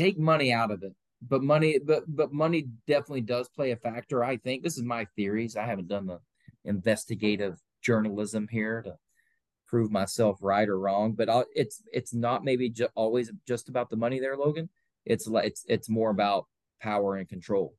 take 0.00 0.18
money 0.18 0.50
out 0.50 0.70
of 0.70 0.82
it 0.82 0.94
but 1.20 1.42
money 1.42 1.78
but 1.78 2.04
but 2.08 2.32
money 2.32 2.68
definitely 2.86 3.20
does 3.20 3.50
play 3.50 3.72
a 3.72 3.76
factor 3.76 4.24
i 4.24 4.36
think 4.38 4.62
this 4.62 4.78
is 4.78 4.82
my 4.82 5.04
theories 5.16 5.56
i 5.56 5.66
haven't 5.66 5.88
done 5.88 6.06
the 6.06 6.18
investigative 6.64 7.58
journalism 7.82 8.48
here 8.50 8.80
to 8.82 8.94
prove 9.68 9.90
myself 9.90 10.38
right 10.40 10.68
or 10.68 10.78
wrong 10.78 11.12
but 11.12 11.28
I'll, 11.28 11.44
it's 11.54 11.82
it's 11.92 12.14
not 12.14 12.44
maybe 12.44 12.70
ju- 12.70 12.88
always 12.94 13.30
just 13.46 13.68
about 13.68 13.90
the 13.90 13.96
money 13.96 14.20
there 14.20 14.36
logan 14.36 14.70
it's 15.04 15.26
like 15.26 15.46
it's 15.46 15.64
it's 15.68 15.90
more 15.90 16.10
about 16.10 16.46
power 16.80 17.16
and 17.16 17.28
control 17.28 17.74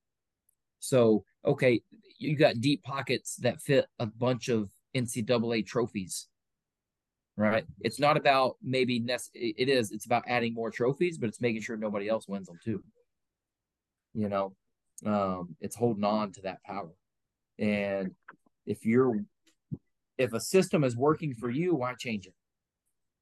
so 0.80 1.26
okay 1.44 1.82
you 2.20 2.36
got 2.36 2.62
deep 2.62 2.84
pockets 2.84 3.36
that 3.38 3.62
fit 3.62 3.88
a 3.98 4.06
bunch 4.06 4.48
of 4.48 4.70
ncaa 4.96 5.66
trophies 5.66 6.28
right? 7.38 7.66
It's 7.82 8.00
not 8.00 8.18
about 8.18 8.58
maybe 8.62 9.00
nec- 9.00 9.22
it 9.34 9.70
is. 9.70 9.92
It's 9.92 10.06
about 10.06 10.24
adding 10.28 10.54
more 10.54 10.70
trophies, 10.70 11.18
but 11.18 11.30
it's 11.30 11.42
making 11.42 11.62
sure 11.62 11.78
nobody 11.78 12.08
else 12.08 12.28
wins 12.28 12.48
them 12.48 12.60
too. 12.64 12.84
You 14.14 14.30
know, 14.30 14.56
um, 15.06 15.56
it's 15.60 15.76
holding 15.76 16.04
on 16.04 16.34
to 16.34 16.42
that 16.42 16.64
power. 16.64 16.92
And 17.58 18.12
if 18.66 18.86
you're, 18.86 19.24
if 20.18 20.34
a 20.34 20.40
system 20.40 20.84
is 20.84 20.96
working 20.96 21.34
for 21.34 21.50
you, 21.50 21.76
why 21.76 21.94
change 21.98 22.28
it? 22.28 22.34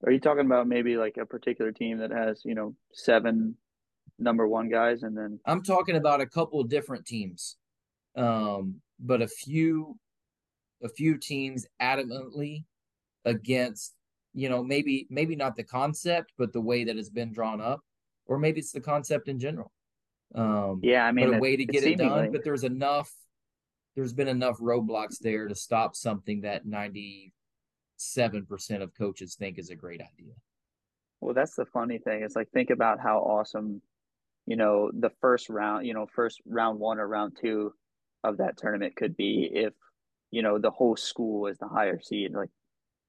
Are 0.06 0.12
you 0.12 0.20
talking 0.20 0.46
about 0.46 0.68
maybe 0.68 0.98
like 0.98 1.18
a 1.18 1.26
particular 1.26 1.72
team 1.72 1.98
that 2.00 2.12
has 2.12 2.42
you 2.46 2.56
know 2.56 2.76
seven 2.94 3.56
number 4.18 4.48
one 4.48 4.70
guys 4.70 5.04
and 5.04 5.16
then 5.16 5.40
I'm 5.46 5.64
talking 5.64 5.96
about 5.96 6.20
a 6.20 6.26
couple 6.26 6.60
of 6.60 6.70
different 6.70 7.06
teams, 7.06 7.58
um, 8.16 8.82
but 9.00 9.22
a 9.22 9.28
few, 9.28 9.98
a 10.84 10.90
few 10.90 11.18
teams 11.18 11.68
adamantly 11.82 12.64
against, 13.26 13.94
you 14.34 14.50
know, 14.50 14.64
maybe 14.64 15.08
maybe 15.10 15.36
not 15.36 15.56
the 15.56 15.64
concept, 15.64 16.34
but 16.38 16.54
the 16.54 16.62
way 16.62 16.84
that 16.84 16.98
it's 16.98 17.10
been 17.10 17.32
drawn 17.32 17.62
up, 17.62 17.82
or 18.26 18.38
maybe 18.40 18.60
it's 18.60 18.72
the 18.72 18.82
concept 18.82 19.28
in 19.28 19.40
general. 19.40 19.72
Um, 20.36 20.80
yeah, 20.84 21.06
I 21.06 21.12
mean 21.12 21.34
a 21.34 21.40
way 21.40 21.56
to 21.56 21.66
get 21.66 21.84
it 21.84 21.98
done. 21.98 22.32
But 22.32 22.44
there's 22.44 22.64
enough, 22.64 23.12
there's 23.96 24.14
been 24.14 24.28
enough 24.28 24.60
roadblocks 24.60 25.18
there 25.20 25.48
to 25.48 25.56
stop 25.56 25.96
something 25.96 26.42
that 26.42 26.66
97% 26.66 27.32
of 28.82 28.94
coaches 28.96 29.36
think 29.36 29.58
is 29.58 29.70
a 29.70 29.76
great 29.76 30.02
idea. 30.02 30.34
Well, 31.22 31.34
that's 31.34 31.56
the 31.56 31.66
funny 31.66 31.98
thing. 31.98 32.24
It's 32.24 32.36
like 32.36 32.50
think 32.52 32.70
about 32.70 33.00
how 33.00 33.20
awesome, 33.20 33.82
you 34.46 34.56
know, 34.56 34.92
the 34.94 35.12
first 35.20 35.50
round, 35.50 35.86
you 35.86 35.94
know, 35.94 36.08
first 36.16 36.40
round 36.46 36.80
one 36.80 37.00
or 37.00 37.08
round 37.08 37.38
two 37.42 37.74
of 38.24 38.38
that 38.38 38.58
tournament 38.58 38.96
could 38.96 39.18
be 39.18 39.50
if, 39.52 39.74
you 40.32 40.42
know, 40.42 40.58
the 40.60 40.72
whole 40.72 40.96
school 40.96 41.48
is 41.48 41.58
the 41.58 41.68
higher 41.68 42.00
seed. 42.02 42.34
Like 42.34 42.50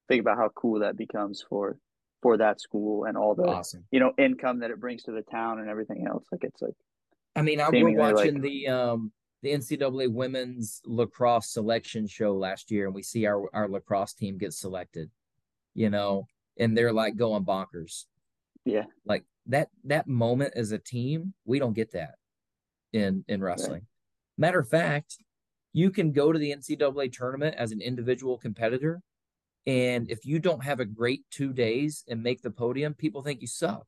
think 0.09 0.21
about 0.21 0.39
how 0.39 0.49
cool 0.55 0.81
that 0.81 0.97
becomes 0.97 1.45
for 1.49 1.79
for 2.23 2.37
that 2.37 2.61
school 2.61 3.05
and 3.05 3.17
all 3.17 3.35
the 3.35 3.45
Awesome. 3.45 3.85
you 3.91 3.99
know 4.01 4.13
income 4.19 4.61
that 4.61 4.71
it 4.71 4.79
brings 4.81 5.03
to 5.05 5.13
the 5.13 5.23
town 5.23 5.59
and 5.61 5.69
everything 5.69 6.07
else. 6.07 6.25
Like 6.33 6.45
it's 6.45 6.61
like 6.63 6.75
I 7.37 7.43
mean, 7.43 7.61
I 7.61 7.67
we're 7.69 7.73
Seemingly 7.73 8.03
like- 8.03 8.15
watching 8.17 8.41
the 8.41 8.69
um 8.69 9.13
the 9.43 9.53
NCAA 9.55 10.13
women's 10.13 10.83
lacrosse 10.85 11.49
selection 11.55 12.07
show 12.07 12.35
last 12.35 12.71
year, 12.71 12.85
and 12.87 12.95
we 12.95 13.03
see 13.03 13.25
our 13.27 13.49
our 13.55 13.69
lacrosse 13.69 14.13
team 14.13 14.37
get 14.37 14.53
selected, 14.53 15.11
you 15.75 15.89
know, 15.89 16.27
and 16.59 16.77
they're 16.77 16.93
like 16.93 17.17
going 17.17 17.45
bonkers. 17.45 18.05
Yeah. 18.67 18.85
like 19.07 19.25
that 19.47 19.69
that 19.85 20.07
moment 20.07 20.53
as 20.55 20.73
a 20.73 20.79
team, 20.79 21.33
we 21.47 21.59
don't 21.59 21.73
get 21.73 21.93
that 21.93 22.17
in 22.93 23.25
in 23.29 23.41
wrestling. 23.43 23.87
Matter 24.37 24.59
of 24.61 24.69
fact, 24.69 25.17
you 25.73 25.91
can 25.91 26.13
go 26.13 26.33
to 26.33 26.39
the 26.39 26.53
NCAA 26.53 27.13
tournament 27.13 27.55
as 27.57 27.73
an 27.73 27.81
individual 27.81 28.39
competitor, 28.39 29.03
and 29.67 30.11
if 30.11 30.25
you 30.25 30.39
don't 30.39 30.65
have 30.65 30.81
a 30.81 30.85
great 30.85 31.23
two 31.31 31.53
days 31.53 32.05
and 32.09 32.23
make 32.23 32.43
the 32.43 32.51
podium, 32.51 32.95
people 32.95 33.23
think 33.23 33.41
you 33.41 33.47
suck. 33.47 33.87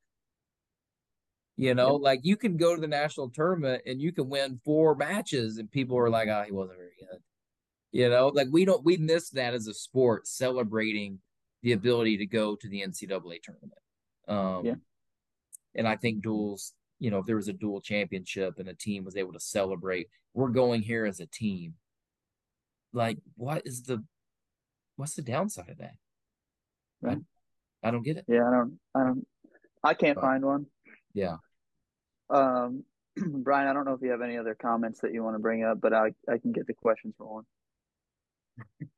You 1.57 1.75
know, 1.75 1.95
like 1.97 2.21
you 2.23 2.37
can 2.37 2.57
go 2.57 2.75
to 2.75 2.81
the 2.81 2.89
national 2.89 3.31
tournament 3.31 3.83
and 3.87 4.01
you 4.01 4.13
can 4.13 4.29
win 4.29 4.61
four 4.65 4.95
matches, 4.95 5.59
and 5.59 5.71
people 5.71 5.99
are 5.99 6.11
like, 6.11 6.29
"Oh, 6.29 6.43
he 6.47 6.53
wasn't 6.53 6.79
very 6.79 6.93
good." 6.99 7.23
You 7.93 8.09
know, 8.09 8.29
like 8.29 8.49
we 8.51 8.65
don't 8.65 8.85
we 8.85 8.97
miss 8.97 9.31
that 9.31 9.55
as 9.55 9.67
a 9.67 9.75
sport, 9.75 10.27
celebrating 10.27 11.21
the 11.63 11.73
ability 11.73 12.17
to 12.19 12.27
go 12.27 12.57
to 12.57 12.69
the 12.69 12.83
NCAA 12.83 13.41
tournament. 13.43 13.81
Um, 14.29 14.65
Yeah. 14.65 14.75
And 15.75 15.89
I 15.89 15.97
think 15.97 16.23
duels, 16.23 16.75
you 17.03 17.11
know, 17.11 17.19
if 17.19 17.27
there 17.27 17.35
was 17.35 17.49
a 17.49 17.53
dual 17.53 17.81
championship 17.81 18.61
and 18.61 18.69
a 18.69 18.75
team 18.75 19.05
was 19.05 19.17
able 19.17 19.33
to 19.33 19.41
celebrate, 19.41 20.07
we're 20.35 20.51
going 20.51 20.83
here 20.83 21.05
as 21.05 21.19
a 21.19 21.27
team. 21.27 21.75
Like, 22.93 23.19
what 23.35 23.63
is 23.67 23.83
the 23.83 24.05
what's 24.95 25.15
the 25.15 25.23
downside 25.23 25.69
of 25.69 25.79
that? 25.79 25.95
Right. 27.01 27.19
I, 27.83 27.89
I 27.89 27.91
don't 27.91 28.05
get 28.05 28.19
it. 28.19 28.25
Yeah, 28.29 28.47
I 28.47 28.51
don't, 28.53 28.79
I 28.95 29.01
don't, 29.01 29.27
I 29.83 29.95
can't 29.95 30.17
Right. 30.17 30.23
find 30.23 30.45
one. 30.45 30.67
Yeah. 31.13 31.39
Um, 32.31 32.85
Brian, 33.17 33.67
I 33.67 33.73
don't 33.73 33.85
know 33.85 33.95
if 33.95 34.01
you 34.01 34.11
have 34.13 34.23
any 34.23 34.39
other 34.39 34.55
comments 34.55 35.01
that 35.01 35.13
you 35.13 35.25
want 35.25 35.35
to 35.35 35.41
bring 35.41 35.65
up, 35.65 35.81
but 35.81 35.93
I, 35.93 36.13
I 36.31 36.39
can 36.39 36.53
get 36.53 36.69
the 36.69 36.73
questions 36.75 37.15
rolling. 37.19 37.47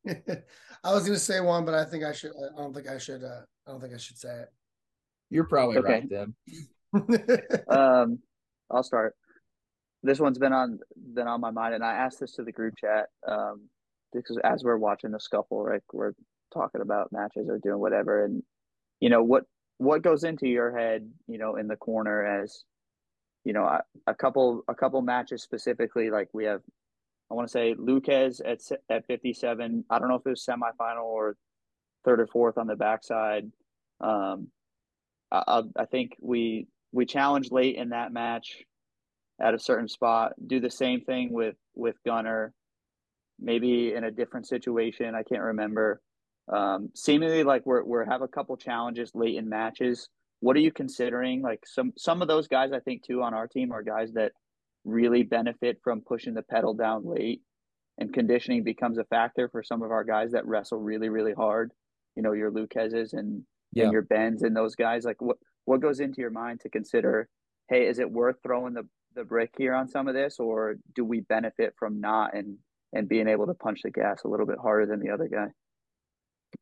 I 0.07 0.93
was 0.93 1.07
gonna 1.07 1.19
say 1.19 1.41
one, 1.41 1.65
but 1.65 1.73
I 1.73 1.87
think 1.87 2.05
I 2.05 2.13
should. 2.13 2.33
I 2.33 2.61
don't 2.61 2.75
think 2.75 2.87
I 2.87 2.99
should. 2.99 3.25
Uh, 3.25 3.41
I 3.67 3.71
don't 3.71 3.81
think 3.81 3.95
I 3.95 3.99
should 3.99 4.19
say 4.19 4.41
it. 4.41 4.49
You're 5.31 5.45
probably 5.45 5.79
Okay. 5.79 5.89
right 5.89 6.11
then. 6.11 6.35
Um, 7.69 8.21
I'll 8.71 8.83
start. 8.83 9.15
This 10.03 10.21
one's 10.21 10.39
been 10.39 10.53
on 10.53 10.81
been 11.15 11.27
on 11.29 11.41
my 11.41 11.51
mind, 11.51 11.75
and 11.75 11.85
I 11.85 11.95
asked 11.95 12.21
this 12.21 12.33
to 12.37 12.45
the 12.45 12.53
group 12.53 12.75
chat. 12.79 13.07
Um, 13.27 13.69
because 14.13 14.39
as 14.45 14.63
we're 14.63 14.77
watching 14.77 15.11
the 15.11 15.21
scuffle, 15.21 15.65
right, 15.65 15.83
we're 15.93 16.13
talking 16.53 16.81
about 16.81 17.13
matches 17.13 17.49
or 17.49 17.59
doing 17.59 17.81
whatever, 17.81 18.25
and 18.25 18.43
you 19.01 19.11
know 19.11 19.23
what 19.23 19.45
what 19.79 20.03
goes 20.03 20.25
into 20.25 20.49
your 20.49 20.77
head, 20.77 21.11
you 21.27 21.39
know, 21.39 21.57
in 21.57 21.69
the 21.69 21.77
corner 21.77 22.43
as 22.43 22.65
you 23.45 23.53
know 23.53 23.65
a, 23.65 23.83
a 24.07 24.15
couple 24.15 24.63
a 24.69 24.75
couple 24.75 25.01
matches 25.03 25.43
specifically. 25.43 26.11
Like 26.11 26.29
we 26.33 26.45
have, 26.45 26.63
I 27.31 27.35
want 27.35 27.49
to 27.49 27.53
say 27.53 27.75
Lucas 27.79 28.41
at 28.45 28.61
at 28.91 29.07
fifty 29.07 29.33
seven. 29.35 29.85
I 29.91 29.99
don't 29.99 30.09
know 30.09 30.17
if 30.17 30.27
it 30.27 30.31
was 30.31 30.47
semifinal 30.49 31.05
or 31.05 31.37
third 32.05 32.21
or 32.21 32.27
fourth 32.27 32.59
on 32.59 32.67
the 32.67 32.77
backside. 32.77 33.51
Um, 34.01 34.49
I 35.33 35.63
I 35.77 35.85
think 35.87 36.17
we 36.21 36.69
we 36.95 37.05
challenge 37.05 37.51
late 37.51 37.75
in 37.77 37.89
that 37.91 38.13
match 38.13 38.63
at 39.41 39.53
a 39.53 39.59
certain 39.59 39.89
spot. 39.89 40.33
Do 40.47 40.61
the 40.61 40.71
same 40.71 41.01
thing 41.01 41.33
with 41.33 41.57
with 41.75 41.97
Gunner, 42.07 42.55
maybe 43.41 43.93
in 43.95 44.05
a 44.05 44.11
different 44.11 44.47
situation. 44.47 45.15
I 45.15 45.25
can't 45.25 45.43
remember. 45.43 46.01
Um, 46.47 46.91
seemingly 46.95 47.43
like 47.43 47.67
we're 47.67 47.83
we're 47.85 48.05
have 48.05 48.23
a 48.23 48.29
couple 48.29 48.57
challenges 48.57 49.11
late 49.15 49.37
in 49.37 49.49
matches. 49.49 50.09
What 50.41 50.57
are 50.57 50.61
you 50.61 50.71
considering? 50.71 51.43
Like 51.43 51.61
some 51.67 51.93
some 51.97 52.23
of 52.23 52.29
those 52.29 52.47
guys, 52.47 52.71
I 52.73 52.81
think 52.81 53.03
too 53.05 53.23
on 53.23 53.35
our 53.35 53.49
team 53.49 53.73
are 53.73 53.83
guys 53.83 54.13
that 54.13 54.33
really 54.85 55.23
benefit 55.25 55.79
from 55.83 56.01
pushing 56.03 56.35
the 56.35 56.43
pedal 56.43 56.75
down 56.75 57.03
late, 57.05 57.41
and 57.99 58.13
conditioning 58.13 58.63
becomes 58.63 58.99
a 58.99 59.05
factor 59.05 59.49
for 59.49 59.63
some 59.65 59.83
of 59.83 59.91
our 59.91 60.05
guys 60.05 60.31
that 60.33 60.47
wrestle 60.47 60.79
really 60.79 61.09
really 61.09 61.33
hard. 61.33 61.73
You 62.15 62.23
know 62.23 62.33
your 62.33 62.53
Lucas's 62.53 63.15
and 63.15 63.43
Yeah. 63.73 63.85
and 63.85 63.93
your 63.93 64.03
Bens 64.03 64.43
and 64.45 64.55
those 64.55 64.77
guys. 64.77 65.05
Like 65.05 65.21
what 65.21 65.39
what 65.65 65.81
goes 65.81 66.01
into 66.01 66.21
your 66.21 66.31
mind 66.31 66.61
to 66.61 66.69
consider? 66.69 67.29
Hey, 67.69 67.87
is 67.87 67.99
it 67.99 68.11
worth 68.11 68.37
throwing 68.43 68.75
the 68.75 68.87
the 69.15 69.25
brick 69.25 69.55
here 69.57 69.75
on 69.75 69.89
some 69.89 70.09
of 70.09 70.15
this, 70.15 70.41
or 70.41 70.75
do 70.95 71.05
we 71.05 71.21
benefit 71.21 71.75
from 71.79 72.01
not 72.01 72.35
and 72.35 72.59
and 72.93 73.09
being 73.09 73.29
able 73.29 73.47
to 73.47 73.55
punch 73.55 73.81
the 73.83 73.91
gas 73.91 74.25
a 74.25 74.29
little 74.29 74.47
bit 74.47 74.59
harder 74.59 74.87
than 74.87 75.01
the 75.01 75.11
other 75.11 75.29
guy? 75.29 75.49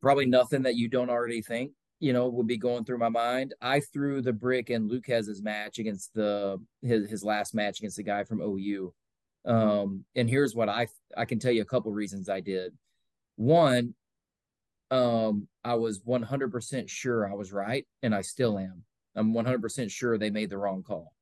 probably 0.01 0.25
nothing 0.25 0.63
that 0.63 0.75
you 0.75 0.87
don't 0.87 1.09
already 1.09 1.41
think 1.41 1.71
you 1.99 2.13
know 2.13 2.27
would 2.27 2.47
be 2.47 2.57
going 2.57 2.83
through 2.83 2.97
my 2.97 3.09
mind 3.09 3.53
i 3.61 3.79
threw 3.79 4.21
the 4.21 4.33
brick 4.33 4.69
in 4.69 4.87
lucas's 4.87 5.41
match 5.41 5.79
against 5.79 6.13
the 6.13 6.59
his, 6.81 7.09
his 7.09 7.23
last 7.23 7.53
match 7.53 7.79
against 7.79 7.97
the 7.97 8.03
guy 8.03 8.23
from 8.23 8.41
ou 8.41 8.93
um 9.45 10.03
and 10.15 10.29
here's 10.29 10.55
what 10.55 10.69
i 10.69 10.87
i 11.17 11.25
can 11.25 11.39
tell 11.39 11.51
you 11.51 11.61
a 11.61 11.65
couple 11.65 11.91
reasons 11.91 12.29
i 12.29 12.39
did 12.39 12.73
one 13.35 13.93
um 14.91 15.47
i 15.63 15.75
was 15.75 15.99
100% 15.99 16.89
sure 16.89 17.29
i 17.29 17.33
was 17.33 17.51
right 17.51 17.85
and 18.01 18.13
i 18.13 18.21
still 18.21 18.57
am 18.57 18.83
i'm 19.15 19.33
100% 19.33 19.91
sure 19.91 20.17
they 20.17 20.29
made 20.29 20.49
the 20.49 20.57
wrong 20.57 20.83
call 20.83 21.13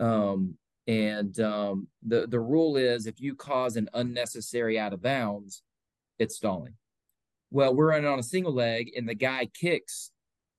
um 0.00 0.56
and 0.86 1.40
um 1.40 1.88
the 2.06 2.26
the 2.26 2.40
rule 2.40 2.76
is 2.76 3.06
if 3.06 3.20
you 3.20 3.34
cause 3.34 3.76
an 3.76 3.88
unnecessary 3.94 4.78
out 4.78 4.92
of 4.92 5.02
bounds 5.02 5.62
it's 6.18 6.36
stalling 6.36 6.74
well, 7.50 7.74
we're 7.74 7.90
running 7.90 8.08
on 8.08 8.18
a 8.18 8.24
single 8.24 8.52
leg, 8.52 8.90
and 8.96 9.08
the 9.08 9.14
guy 9.14 9.46
kicks. 9.46 10.10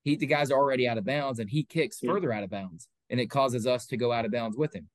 He 0.04 0.16
the 0.16 0.26
guy's 0.26 0.50
already 0.50 0.88
out 0.88 0.98
of 0.98 1.04
bounds, 1.04 1.38
and 1.38 1.48
he 1.48 1.62
kicks 1.62 2.02
Yeah. 2.02 2.10
further 2.12 2.32
out 2.32 2.44
of 2.44 2.50
bounds, 2.50 2.88
and 3.10 3.20
it 3.20 3.26
causes 3.28 3.66
us 3.66 3.86
to 3.88 3.96
go 3.96 4.10
out 4.10 4.24
of 4.24 4.32
bounds 4.32 4.56
with 4.56 4.74
him. 4.74 4.88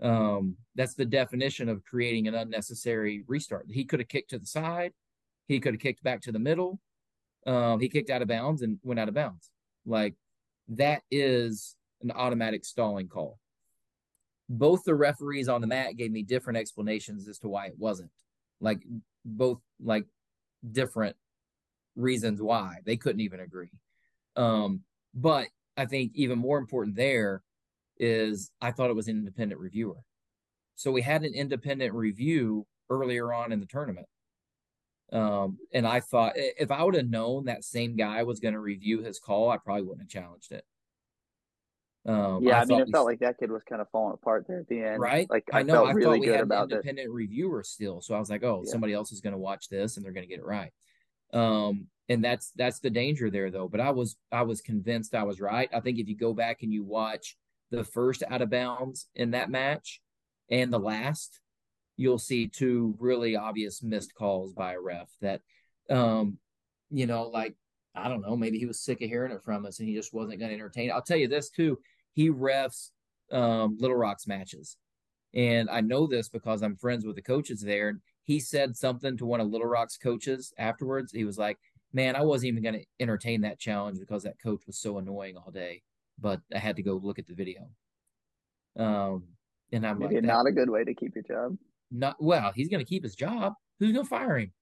Um, 0.00 0.56
that's 0.74 0.94
the 0.94 1.04
definition 1.04 1.68
of 1.68 1.82
creating 1.84 2.28
an 2.28 2.34
unnecessary 2.34 3.24
restart. 3.26 3.66
He 3.70 3.84
could 3.84 3.98
have 4.00 4.08
kicked 4.08 4.30
to 4.30 4.38
the 4.38 4.46
side, 4.46 4.92
he 5.48 5.58
could 5.58 5.74
have 5.74 5.80
kicked 5.80 6.02
back 6.02 6.20
to 6.22 6.32
the 6.32 6.38
middle. 6.38 6.80
Um, 7.46 7.80
he 7.80 7.88
kicked 7.88 8.10
out 8.10 8.22
of 8.22 8.28
bounds 8.28 8.62
and 8.62 8.78
went 8.82 9.00
out 9.00 9.08
of 9.08 9.14
bounds. 9.14 9.50
Like 9.84 10.14
that 10.68 11.02
is 11.10 11.76
an 12.02 12.10
automatic 12.10 12.64
stalling 12.64 13.08
call. 13.08 13.38
Both 14.48 14.84
the 14.84 14.94
referees 14.94 15.48
on 15.48 15.60
the 15.60 15.66
mat 15.66 15.96
gave 15.96 16.10
me 16.10 16.22
different 16.22 16.58
explanations 16.58 17.28
as 17.28 17.38
to 17.40 17.48
why 17.48 17.66
it 17.66 17.78
wasn't. 17.78 18.10
Like 18.60 18.82
both 19.24 19.60
like 19.82 20.04
different 20.70 21.16
reasons 21.96 22.40
why 22.40 22.76
they 22.84 22.96
couldn't 22.96 23.20
even 23.20 23.40
agree. 23.40 23.70
Um, 24.36 24.82
but 25.14 25.48
I 25.76 25.86
think 25.86 26.12
even 26.14 26.38
more 26.38 26.58
important 26.58 26.96
there 26.96 27.42
is 27.98 28.50
I 28.60 28.70
thought 28.70 28.90
it 28.90 28.96
was 28.96 29.08
an 29.08 29.16
independent 29.16 29.60
reviewer. 29.60 29.96
So 30.74 30.92
we 30.92 31.02
had 31.02 31.24
an 31.24 31.34
independent 31.34 31.94
review 31.94 32.66
earlier 32.90 33.32
on 33.32 33.50
in 33.50 33.60
the 33.60 33.66
tournament. 33.66 34.06
Um, 35.12 35.58
and 35.72 35.86
I 35.86 36.00
thought 36.00 36.32
if 36.36 36.70
I 36.70 36.82
would 36.82 36.94
have 36.94 37.08
known 37.08 37.44
that 37.44 37.64
same 37.64 37.96
guy 37.96 38.22
was 38.24 38.40
going 38.40 38.54
to 38.54 38.60
review 38.60 39.02
his 39.02 39.18
call, 39.20 39.50
I 39.50 39.56
probably 39.56 39.82
wouldn't 39.82 40.00
have 40.02 40.22
challenged 40.22 40.50
it. 40.52 40.64
Um, 42.04 42.42
Yeah, 42.42 42.60
I, 42.60 42.64
mean, 42.64 42.80
it 42.80 42.86
we- 42.86 42.92
felt 42.92 43.06
like 43.06 43.18
that 43.20 43.38
kid 43.38 43.50
was 43.50 43.62
kind 43.64 43.80
of 43.80 43.88
falling 43.90 44.14
apart 44.14 44.46
there 44.48 44.60
at 44.60 44.68
the 44.68 44.80
end, 44.82 45.00
right? 45.00 45.28
Like 45.28 45.44
I 45.52 45.60
I, 45.60 45.62
know. 45.62 45.74
felt 45.74 45.88
I 45.88 45.92
really 45.92 46.04
thought 46.04 46.20
we 46.20 46.26
good 46.26 46.32
had 46.32 46.40
an 46.40 46.46
about 46.46 46.68
this. 46.68 46.76
independent 46.76 47.10
reviewer 47.12 47.62
still, 47.64 48.00
so 48.00 48.14
I 48.14 48.18
was 48.18 48.30
like, 48.30 48.44
oh, 48.44 48.62
Yeah. 48.64 48.70
somebody 48.70 48.92
else 48.92 49.12
is 49.12 49.20
going 49.20 49.32
to 49.32 49.38
watch 49.38 49.68
this 49.68 49.96
and 49.96 50.04
they're 50.04 50.12
going 50.12 50.26
to 50.26 50.30
get 50.30 50.40
it 50.40 50.44
right. 50.46 50.72
Um, 51.32 51.86
and 52.08 52.22
that's 52.24 52.52
that's 52.54 52.78
the 52.78 52.90
danger 52.90 53.30
there, 53.30 53.50
though. 53.50 53.68
But 53.68 53.80
I 53.80 53.90
was 53.90 54.16
I 54.30 54.42
was 54.42 54.60
convinced 54.60 55.14
I 55.14 55.24
was 55.24 55.40
right. 55.40 55.68
I 55.74 55.80
think 55.80 55.98
if 55.98 56.08
you 56.08 56.16
go 56.16 56.32
back 56.32 56.62
and 56.62 56.72
you 56.72 56.84
watch 56.84 57.36
the 57.72 57.82
first 57.82 58.22
out 58.30 58.42
of 58.42 58.50
bounds 58.50 59.06
in 59.16 59.32
that 59.32 59.50
match 59.50 60.00
and 60.48 60.72
the 60.72 60.78
last, 60.78 61.40
you'll 61.96 62.18
see 62.18 62.46
two 62.46 62.94
really 62.98 63.36
obvious 63.36 63.82
missed 63.82 64.14
calls 64.14 64.52
by 64.52 64.74
a 64.74 64.80
ref 64.80 65.08
that, 65.20 65.40
um, 65.90 66.38
you 66.90 67.06
know, 67.06 67.24
like 67.24 67.54
I 67.94 68.08
don't 68.08 68.20
know, 68.20 68.36
maybe 68.36 68.58
he 68.58 68.66
was 68.66 68.80
sick 68.80 69.00
of 69.00 69.08
hearing 69.08 69.32
it 69.32 69.42
from 69.42 69.64
us 69.64 69.78
and 69.78 69.88
he 69.88 69.94
just 69.94 70.12
wasn't 70.12 70.38
going 70.38 70.50
to 70.50 70.54
entertain. 70.54 70.90
I'll 70.90 71.02
tell 71.02 71.16
you 71.16 71.28
this 71.28 71.48
too. 71.48 71.78
He 72.12 72.30
refs 72.30 72.90
um, 73.32 73.76
Little 73.80 73.96
Rock's 73.96 74.26
matches. 74.26 74.76
And 75.34 75.68
I 75.70 75.80
know 75.80 76.06
this 76.06 76.28
because 76.28 76.62
I'm 76.62 76.76
friends 76.76 77.04
with 77.04 77.16
the 77.16 77.22
coaches 77.22 77.60
there. 77.60 77.88
And 77.88 78.00
he 78.24 78.40
said 78.40 78.76
something 78.76 79.16
to 79.16 79.26
one 79.26 79.40
of 79.40 79.48
Little 79.48 79.66
Rock's 79.66 79.96
coaches 79.96 80.52
afterwards. 80.58 81.12
He 81.12 81.24
was 81.24 81.38
like, 81.38 81.58
Man, 81.92 82.16
I 82.16 82.22
wasn't 82.22 82.48
even 82.48 82.62
going 82.62 82.80
to 82.80 82.84
entertain 83.00 83.40
that 83.42 83.58
challenge 83.58 83.98
because 83.98 84.24
that 84.24 84.42
coach 84.42 84.66
was 84.66 84.76
so 84.76 84.98
annoying 84.98 85.36
all 85.36 85.50
day, 85.50 85.82
but 86.18 86.40
I 86.54 86.58
had 86.58 86.76
to 86.76 86.82
go 86.82 87.00
look 87.02 87.18
at 87.18 87.26
the 87.26 87.34
video. 87.34 87.70
Um, 88.76 89.22
and 89.72 89.86
I'm 89.86 89.98
Maybe 90.00 90.16
like, 90.16 90.24
not 90.24 90.46
a 90.46 90.52
good 90.52 90.68
way 90.68 90.84
to 90.84 90.92
keep 90.92 91.14
your 91.14 91.24
job. 91.24 91.56
Not 91.90 92.16
well, 92.20 92.52
he's 92.54 92.68
going 92.68 92.84
to 92.84 92.88
keep 92.88 93.02
his 93.02 93.14
job. 93.14 93.54
Who's 93.78 93.92
going 93.92 94.04
to 94.04 94.08
fire 94.08 94.38
him? 94.38 94.52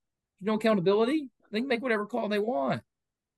No 0.41 0.55
accountability. 0.55 1.29
They 1.51 1.61
can 1.61 1.69
make 1.69 1.83
whatever 1.83 2.07
call 2.07 2.29
they 2.29 2.39
want, 2.39 2.83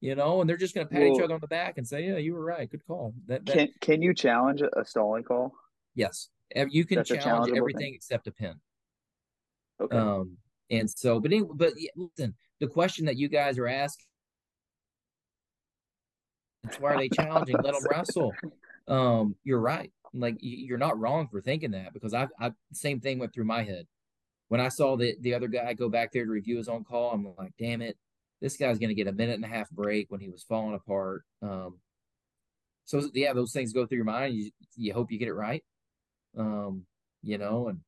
you 0.01 0.15
know, 0.15 0.41
and 0.41 0.49
they're 0.49 0.57
just 0.57 0.75
going 0.75 0.87
to 0.87 0.93
pat 0.93 1.03
each 1.03 1.21
other 1.21 1.35
on 1.35 1.41
the 1.41 1.47
back 1.47 1.77
and 1.77 1.87
say, 1.87 2.07
"Yeah, 2.07 2.17
you 2.17 2.33
were 2.35 2.45
right. 2.45 2.71
Good 2.71 2.87
call." 2.87 3.13
That, 3.27 3.45
that 3.47 3.53
Can 3.53 3.69
can 3.81 4.03
you 4.03 4.15
challenge 4.15 4.63
a 4.63 4.85
stalling 4.85 5.25
call? 5.25 5.53
yes, 5.95 6.29
you 6.55 6.85
can 6.85 6.97
That's 6.97 7.11
challenge 7.11 7.53
everything 7.57 7.81
thing. 7.81 7.95
except 7.95 8.27
a 8.27 8.33
pin. 8.33 8.55
Okay. 9.81 9.97
Um, 9.97 10.39
and 10.71 10.91
so, 10.91 11.21
but 11.21 11.33
anyway, 11.33 11.51
but 11.55 11.73
yeah, 11.77 11.91
listen, 11.97 12.35
the 12.61 12.67
question 12.67 13.07
that 13.07 13.17
you 13.17 13.29
guys 13.29 13.59
are 13.59 13.69
asking, 13.69 14.07
that's 16.65 16.81
why 16.81 16.95
are 16.95 16.99
they 16.99 17.09
challenging? 17.09 17.57
Let 17.63 17.75
them 17.75 17.85
wrestle. 17.91 18.33
Um, 18.89 19.35
you're 19.43 19.59
right. 19.59 19.91
Like 20.21 20.37
you're 20.41 20.79
not 20.79 20.99
wrong 20.99 21.29
for 21.29 21.41
thinking 21.41 21.73
that 21.73 21.93
because 21.93 22.15
I, 22.15 22.29
I 22.41 22.49
the 22.49 22.55
same 22.75 23.01
thing 23.01 23.19
went 23.19 23.33
through 23.35 23.45
my 23.45 23.63
head 23.63 23.87
when 24.49 24.61
I 24.61 24.69
saw 24.69 24.97
the 24.97 25.17
the 25.21 25.35
other 25.35 25.49
guy 25.49 25.73
go 25.75 25.89
back 25.89 26.13
there 26.13 26.25
to 26.25 26.31
review 26.31 26.57
his 26.57 26.69
own 26.69 26.85
call. 26.85 27.13
I'm 27.13 27.35
like, 27.39 27.53
damn 27.59 27.83
it, 27.83 27.97
this 28.41 28.57
guy's 28.57 28.79
gonna 28.79 28.95
get 28.95 29.09
a 29.09 29.13
minute 29.13 29.35
and 29.37 29.45
a 29.45 29.49
half 29.49 29.71
break 29.71 30.11
when 30.11 30.21
he 30.21 30.29
was 30.29 30.45
falling 30.45 30.75
apart. 30.75 31.23
Um, 31.43 31.79
so 32.85 33.03
yeah, 33.15 33.33
those 33.33 33.53
things 33.53 33.73
go 33.73 33.87
through 33.87 33.97
your 33.97 34.05
mind. 34.05 34.35
You 34.35 34.51
you 34.77 34.93
hope 34.93 35.11
you 35.11 35.19
get 35.19 35.29
it 35.29 35.35
right. 35.35 35.65
Um, 36.37 36.87
you 37.23 37.39
know, 37.39 37.69
and 37.69 37.81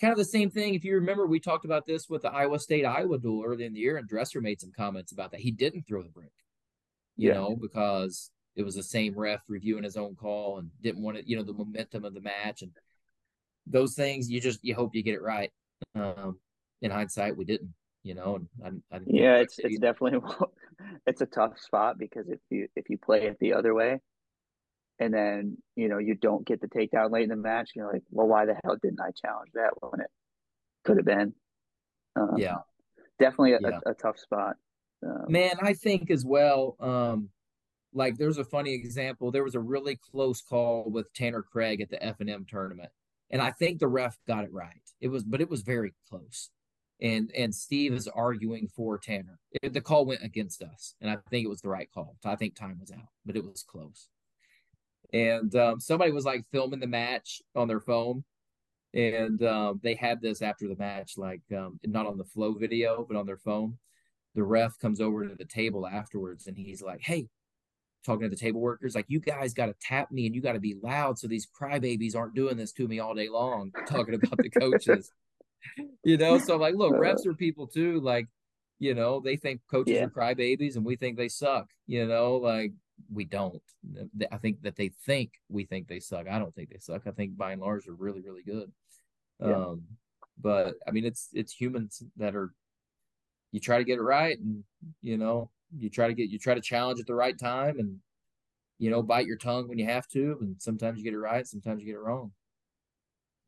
kind 0.00 0.12
of 0.12 0.18
the 0.18 0.24
same 0.24 0.50
thing. 0.50 0.74
If 0.74 0.84
you 0.84 0.94
remember, 0.96 1.26
we 1.26 1.40
talked 1.40 1.64
about 1.64 1.86
this 1.86 2.08
with 2.08 2.22
the 2.22 2.32
Iowa 2.32 2.58
State 2.58 2.84
Iowa 2.84 3.18
duel 3.18 3.44
early 3.44 3.64
in 3.64 3.72
the 3.72 3.80
year, 3.80 3.96
and 3.96 4.06
Dresser 4.08 4.40
made 4.40 4.60
some 4.60 4.72
comments 4.76 5.12
about 5.12 5.32
that. 5.32 5.40
He 5.40 5.50
didn't 5.50 5.82
throw 5.88 6.02
the 6.02 6.10
break, 6.10 6.30
you 7.16 7.28
Yeah. 7.30 7.34
know, 7.34 7.56
because 7.56 8.30
it 8.56 8.64
was 8.64 8.74
the 8.74 8.82
same 8.82 9.14
ref 9.14 9.40
reviewing 9.48 9.84
his 9.84 9.96
own 9.96 10.14
call 10.14 10.58
and 10.58 10.70
didn't 10.82 11.02
want 11.02 11.18
it, 11.18 11.28
you 11.28 11.36
know, 11.36 11.42
the 11.42 11.52
momentum 11.52 12.04
of 12.04 12.14
the 12.14 12.22
match 12.22 12.62
and 12.62 12.72
those 13.66 13.94
things. 13.94 14.30
You 14.30 14.40
just 14.40 14.64
you 14.64 14.74
hope 14.74 14.94
you 14.94 15.02
get 15.02 15.14
it 15.14 15.22
right. 15.22 15.52
Um, 15.94 16.38
in 16.82 16.90
hindsight, 16.90 17.36
we 17.36 17.44
didn't. 17.44 17.72
You 18.02 18.14
know, 18.14 18.38
I, 18.64 18.68
I 18.94 19.00
yeah, 19.06 19.36
it's 19.36 19.58
it's 19.58 19.78
definitely 19.78 20.20
it's 21.06 21.20
a 21.20 21.26
tough 21.26 21.58
spot 21.60 21.98
because 21.98 22.28
if 22.28 22.38
you 22.50 22.68
if 22.76 22.88
you 22.88 22.98
play 22.98 23.26
it 23.26 23.36
the 23.40 23.54
other 23.54 23.74
way, 23.74 24.00
and 25.00 25.12
then 25.12 25.58
you 25.74 25.88
know 25.88 25.98
you 25.98 26.14
don't 26.14 26.46
get 26.46 26.60
the 26.60 26.68
takedown 26.68 27.10
late 27.10 27.24
in 27.24 27.30
the 27.30 27.36
match, 27.36 27.72
you're 27.74 27.92
like, 27.92 28.04
well, 28.10 28.28
why 28.28 28.46
the 28.46 28.56
hell 28.64 28.76
didn't 28.80 29.00
I 29.00 29.10
challenge 29.10 29.50
that 29.54 29.70
when 29.80 30.00
it 30.00 30.10
could 30.84 30.98
have 30.98 31.06
been? 31.06 31.34
Um, 32.14 32.36
yeah, 32.38 32.58
definitely 33.18 33.54
a, 33.54 33.58
yeah. 33.60 33.80
a, 33.84 33.90
a 33.90 33.94
tough 33.94 34.20
spot. 34.20 34.54
Um, 35.04 35.24
Man, 35.28 35.56
I 35.60 35.74
think 35.74 36.10
as 36.10 36.24
well. 36.24 36.76
Um, 36.78 37.30
like 37.96 38.18
there's 38.18 38.38
a 38.38 38.44
funny 38.44 38.74
example. 38.74 39.30
There 39.30 39.42
was 39.42 39.54
a 39.54 39.60
really 39.60 39.96
close 39.96 40.42
call 40.42 40.84
with 40.88 41.12
Tanner 41.14 41.42
Craig 41.42 41.80
at 41.80 41.88
the 41.88 42.02
F 42.04 42.20
and 42.20 42.28
M 42.28 42.46
tournament, 42.48 42.90
and 43.30 43.40
I 43.40 43.50
think 43.50 43.78
the 43.78 43.88
ref 43.88 44.18
got 44.28 44.44
it 44.44 44.52
right. 44.52 44.82
It 45.00 45.08
was, 45.08 45.24
but 45.24 45.40
it 45.40 45.48
was 45.48 45.62
very 45.62 45.94
close. 46.08 46.50
And 47.00 47.30
and 47.36 47.54
Steve 47.54 47.94
is 47.94 48.06
arguing 48.06 48.68
for 48.68 48.98
Tanner. 48.98 49.38
It, 49.62 49.72
the 49.72 49.80
call 49.80 50.04
went 50.04 50.22
against 50.22 50.62
us, 50.62 50.94
and 51.00 51.10
I 51.10 51.16
think 51.30 51.46
it 51.46 51.48
was 51.48 51.62
the 51.62 51.70
right 51.70 51.88
call. 51.92 52.16
I 52.24 52.36
think 52.36 52.54
time 52.54 52.78
was 52.78 52.92
out, 52.92 53.08
but 53.24 53.36
it 53.36 53.44
was 53.44 53.62
close. 53.62 54.08
And 55.12 55.54
um, 55.56 55.80
somebody 55.80 56.12
was 56.12 56.24
like 56.24 56.44
filming 56.52 56.80
the 56.80 56.86
match 56.86 57.40
on 57.54 57.66
their 57.66 57.80
phone, 57.80 58.24
and 58.92 59.42
um, 59.42 59.80
they 59.82 59.94
had 59.94 60.20
this 60.20 60.42
after 60.42 60.68
the 60.68 60.76
match, 60.76 61.16
like 61.16 61.42
um, 61.56 61.80
not 61.84 62.06
on 62.06 62.18
the 62.18 62.24
flow 62.24 62.52
video, 62.52 63.06
but 63.08 63.16
on 63.16 63.26
their 63.26 63.38
phone. 63.38 63.78
The 64.34 64.42
ref 64.42 64.78
comes 64.78 65.00
over 65.00 65.26
to 65.26 65.34
the 65.34 65.46
table 65.46 65.86
afterwards, 65.86 66.46
and 66.46 66.58
he's 66.58 66.82
like, 66.82 67.00
"Hey, 67.00 67.28
talking 68.06 68.22
to 68.22 68.28
the 68.28 68.36
table 68.36 68.60
workers, 68.60 68.94
like 68.94 69.06
you 69.08 69.20
guys 69.20 69.52
got 69.52 69.66
to 69.66 69.74
tap 69.80 70.10
me 70.10 70.26
and 70.26 70.34
you 70.34 70.40
got 70.40 70.52
to 70.52 70.60
be 70.60 70.76
loud 70.82 71.18
so 71.18 71.26
these 71.26 71.46
crybabies 71.46 72.16
aren't 72.16 72.34
doing 72.34 72.56
this 72.56 72.72
to 72.72 72.86
me 72.86 73.00
all 73.00 73.14
day 73.14 73.28
long, 73.28 73.72
talking 73.88 74.14
about 74.14 74.38
the 74.38 74.48
coaches. 74.48 75.10
you 76.04 76.16
know, 76.16 76.38
so 76.38 76.54
I'm 76.54 76.60
like, 76.60 76.76
look, 76.76 76.94
refs 76.94 77.26
are 77.26 77.34
people 77.34 77.66
too. 77.66 78.00
Like, 78.00 78.28
you 78.78 78.94
know, 78.94 79.20
they 79.20 79.36
think 79.36 79.60
coaches 79.70 79.94
yeah. 79.94 80.04
are 80.04 80.10
crybabies 80.10 80.76
and 80.76 80.84
we 80.84 80.96
think 80.96 81.16
they 81.16 81.28
suck. 81.28 81.66
You 81.86 82.06
know, 82.06 82.36
like 82.36 82.72
we 83.12 83.24
don't. 83.24 83.60
I 84.30 84.38
think 84.38 84.62
that 84.62 84.76
they 84.76 84.90
think 85.04 85.32
we 85.48 85.64
think 85.64 85.88
they 85.88 86.00
suck. 86.00 86.28
I 86.28 86.38
don't 86.38 86.54
think 86.54 86.70
they 86.70 86.78
suck. 86.78 87.02
I 87.06 87.10
think 87.10 87.36
by 87.36 87.52
and 87.52 87.60
large 87.60 87.84
they're 87.84 87.94
really, 87.94 88.20
really 88.20 88.42
good. 88.42 88.70
Yeah. 89.40 89.54
Um, 89.54 89.82
but 90.40 90.74
I 90.86 90.90
mean, 90.90 91.04
it's 91.04 91.28
it's 91.32 91.52
humans 91.52 92.02
that 92.16 92.34
are. 92.34 92.52
You 93.52 93.60
try 93.60 93.78
to 93.78 93.84
get 93.84 93.98
it 93.98 94.02
right, 94.02 94.38
and 94.38 94.64
you 95.02 95.16
know, 95.16 95.50
you 95.76 95.90
try 95.90 96.06
to 96.08 96.14
get 96.14 96.30
you 96.30 96.38
try 96.38 96.54
to 96.54 96.60
challenge 96.60 97.00
at 97.00 97.06
the 97.06 97.14
right 97.14 97.38
time 97.38 97.78
and 97.78 97.96
you 98.78 98.90
know 98.90 99.02
bite 99.02 99.26
your 99.26 99.36
tongue 99.36 99.68
when 99.68 99.78
you 99.78 99.86
have 99.86 100.06
to 100.08 100.36
and 100.40 100.56
sometimes 100.58 100.98
you 100.98 101.04
get 101.04 101.14
it 101.14 101.18
right 101.18 101.46
sometimes 101.46 101.80
you 101.80 101.86
get 101.86 101.98
it 101.98 102.02
wrong. 102.02 102.32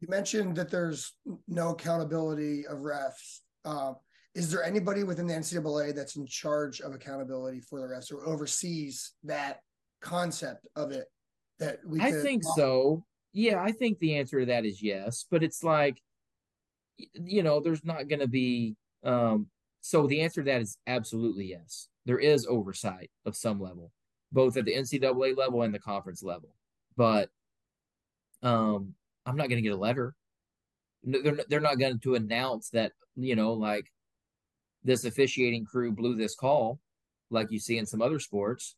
You 0.01 0.09
mentioned 0.09 0.57
that 0.57 0.71
there's 0.71 1.15
no 1.49 1.71
accountability 1.71 2.67
of 2.69 2.79
refs. 2.79 3.41
Uh, 3.65 3.95
is 4.35 4.51
there 4.51 4.63
anybody 4.63 5.03
within 5.03 5.27
the 5.27 5.35
ncaa 5.35 5.95
that's 5.95 6.17
in 6.17 6.27
charge 6.27 6.81
of 6.81 6.95
accountability 6.95 7.61
for 7.61 7.81
the 7.81 7.87
refs 7.87 8.13
or 8.13 8.27
oversees 8.27 9.15
that 9.25 9.61
concept 10.01 10.67
of 10.77 10.93
it 10.93 11.07
that 11.59 11.79
we 11.85 12.01
i 12.01 12.13
think 12.13 12.45
so. 12.45 13.05
Yeah 13.33 13.61
i 13.61 13.73
think 13.73 13.99
the 13.99 14.17
answer 14.17 14.41
to 14.41 14.47
that 14.47 14.65
is 14.65 14.81
yes 14.81 15.27
but 15.29 15.43
it's 15.43 15.65
like 15.65 16.01
you 17.15 17.43
know 17.43 17.61
there's 17.61 17.85
not 17.85 18.09
going 18.09 18.21
to 18.21 18.29
be 18.29 18.77
um 19.05 19.47
so 19.81 20.07
the 20.07 20.21
answer 20.21 20.43
to 20.43 20.51
that 20.51 20.61
is 20.61 20.79
absolutely 20.87 21.47
yes 21.47 21.89
there 22.09 22.19
is 22.19 22.47
oversight 22.47 23.11
of 23.27 23.37
some 23.37 23.61
level, 23.61 23.93
both 24.33 24.57
at 24.57 24.65
the 24.65 24.75
NCAA 24.75 25.37
level 25.37 25.61
and 25.61 25.75
the 25.75 25.79
conference 25.79 26.23
level. 26.23 26.49
But 26.97 27.29
um, 28.43 28.95
I'm 29.27 29.37
not 29.37 29.51
going 29.51 29.63
to 29.63 29.69
get 29.69 29.77
a 29.77 29.77
letter. 29.77 30.15
They're 31.05 31.39
they're 31.51 31.61
not 31.61 31.79
going 31.79 31.99
to 32.01 32.15
announce 32.15 32.71
that 32.71 32.93
you 33.15 33.37
know 33.37 33.53
like 33.53 33.93
this 34.83 35.05
officiating 35.05 35.67
crew 35.67 35.93
blew 35.93 36.17
this 36.17 36.35
call, 36.35 36.81
like 37.29 37.51
you 37.51 37.61
see 37.61 37.77
in 37.77 37.85
some 37.85 38.01
other 38.01 38.19
sports. 38.19 38.75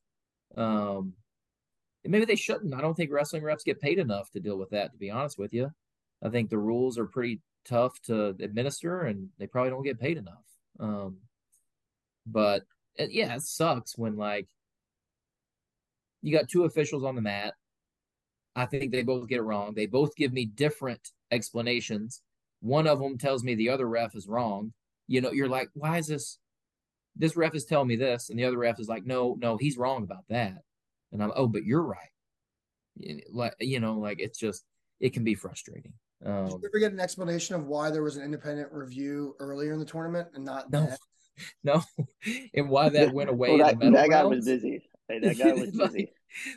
Um, 0.57 1.13
maybe 2.05 2.25
they 2.25 2.35
shouldn't. 2.35 2.75
I 2.75 2.81
don't 2.81 2.95
think 2.95 3.13
wrestling 3.13 3.45
refs 3.45 3.65
get 3.65 3.81
paid 3.81 4.01
enough 4.01 4.29
to 4.33 4.41
deal 4.41 4.59
with 4.59 4.71
that. 4.71 4.91
To 4.91 4.99
be 4.99 5.11
honest 5.13 5.39
with 5.39 5.55
you, 5.55 5.71
I 6.21 6.31
think 6.31 6.51
the 6.51 6.59
rules 6.59 6.99
are 6.99 7.07
pretty 7.07 7.43
tough 7.65 7.93
to 8.07 8.35
administer, 8.41 9.03
and 9.03 9.29
they 9.39 9.47
probably 9.47 9.71
don't 9.71 9.85
get 9.85 10.01
paid 10.01 10.19
enough. 10.19 10.45
Um, 10.81 11.19
but 12.27 12.65
it, 13.01 13.13
yeah, 13.13 13.35
it 13.35 13.43
sucks 13.43 13.97
when 13.97 14.17
like 14.17 14.49
you 16.23 16.37
got 16.37 16.49
two 16.49 16.65
officials 16.65 17.05
on 17.05 17.15
the 17.15 17.23
mat. 17.23 17.55
I 18.55 18.67
think 18.67 18.93
they 18.93 19.03
both 19.03 19.29
get 19.29 19.39
it 19.39 19.43
wrong. 19.43 19.75
They 19.75 19.87
both 19.87 20.15
give 20.17 20.33
me 20.33 20.45
different 20.45 21.01
explanations. 21.31 22.21
One 22.61 22.87
of 22.87 22.99
them 22.99 23.17
tells 23.17 23.43
me 23.43 23.55
the 23.55 23.71
other 23.71 23.89
ref 23.89 24.15
is 24.15 24.29
wrong. 24.29 24.73
You 25.07 25.21
know, 25.21 25.33
you're 25.33 25.49
like, 25.49 25.71
why 25.75 25.99
is 25.99 26.09
this? 26.09 26.39
This 27.17 27.37
ref 27.37 27.55
is 27.55 27.65
telling 27.65 27.89
me 27.89 27.97
this, 27.97 28.31
and 28.31 28.39
the 28.39 28.45
other 28.45 28.59
ref 28.59 28.79
is 28.79 28.89
like, 28.89 29.05
no, 29.05 29.37
no, 29.41 29.57
he's 29.57 29.79
wrong 29.79 30.03
about 30.03 30.25
that. 30.29 30.59
And 31.13 31.23
I'm, 31.23 31.33
oh, 31.35 31.49
but 31.49 31.65
you're 31.65 31.83
right. 31.83 31.99
Like, 33.33 33.55
you 33.59 33.81
know, 33.81 33.95
like 33.95 34.21
it's 34.21 34.39
just, 34.39 34.65
it 35.01 35.13
can 35.13 35.25
be 35.25 35.35
frustrating. 35.35 35.93
Um, 36.25 36.47
Did 36.47 36.53
you 36.53 36.69
ever 36.69 36.79
get 36.79 36.93
an 36.93 37.01
explanation 37.01 37.57
of 37.57 37.67
why 37.67 37.91
there 37.91 38.03
was 38.03 38.17
an 38.17 38.25
independent 38.25 38.71
review 38.73 39.35
earlier 39.41 39.73
in 39.73 39.79
the 39.79 39.85
tournament 39.85 40.29
and 40.35 40.45
not 40.45 40.71
no, 40.71 40.89
no, 41.65 41.83
and 42.55 42.69
why 42.69 42.89
that 42.91 43.13
went 43.13 43.31
away. 43.35 43.57
well, 43.57 43.59
that, 43.59 43.81
that 43.93 44.11
guy 44.11 44.25
was 44.25 44.45
busy. 44.45 44.83
Hey, 45.09 45.19
that 45.21 45.39
guy 45.39 45.53
was 45.53 45.71
busy. 45.77 46.13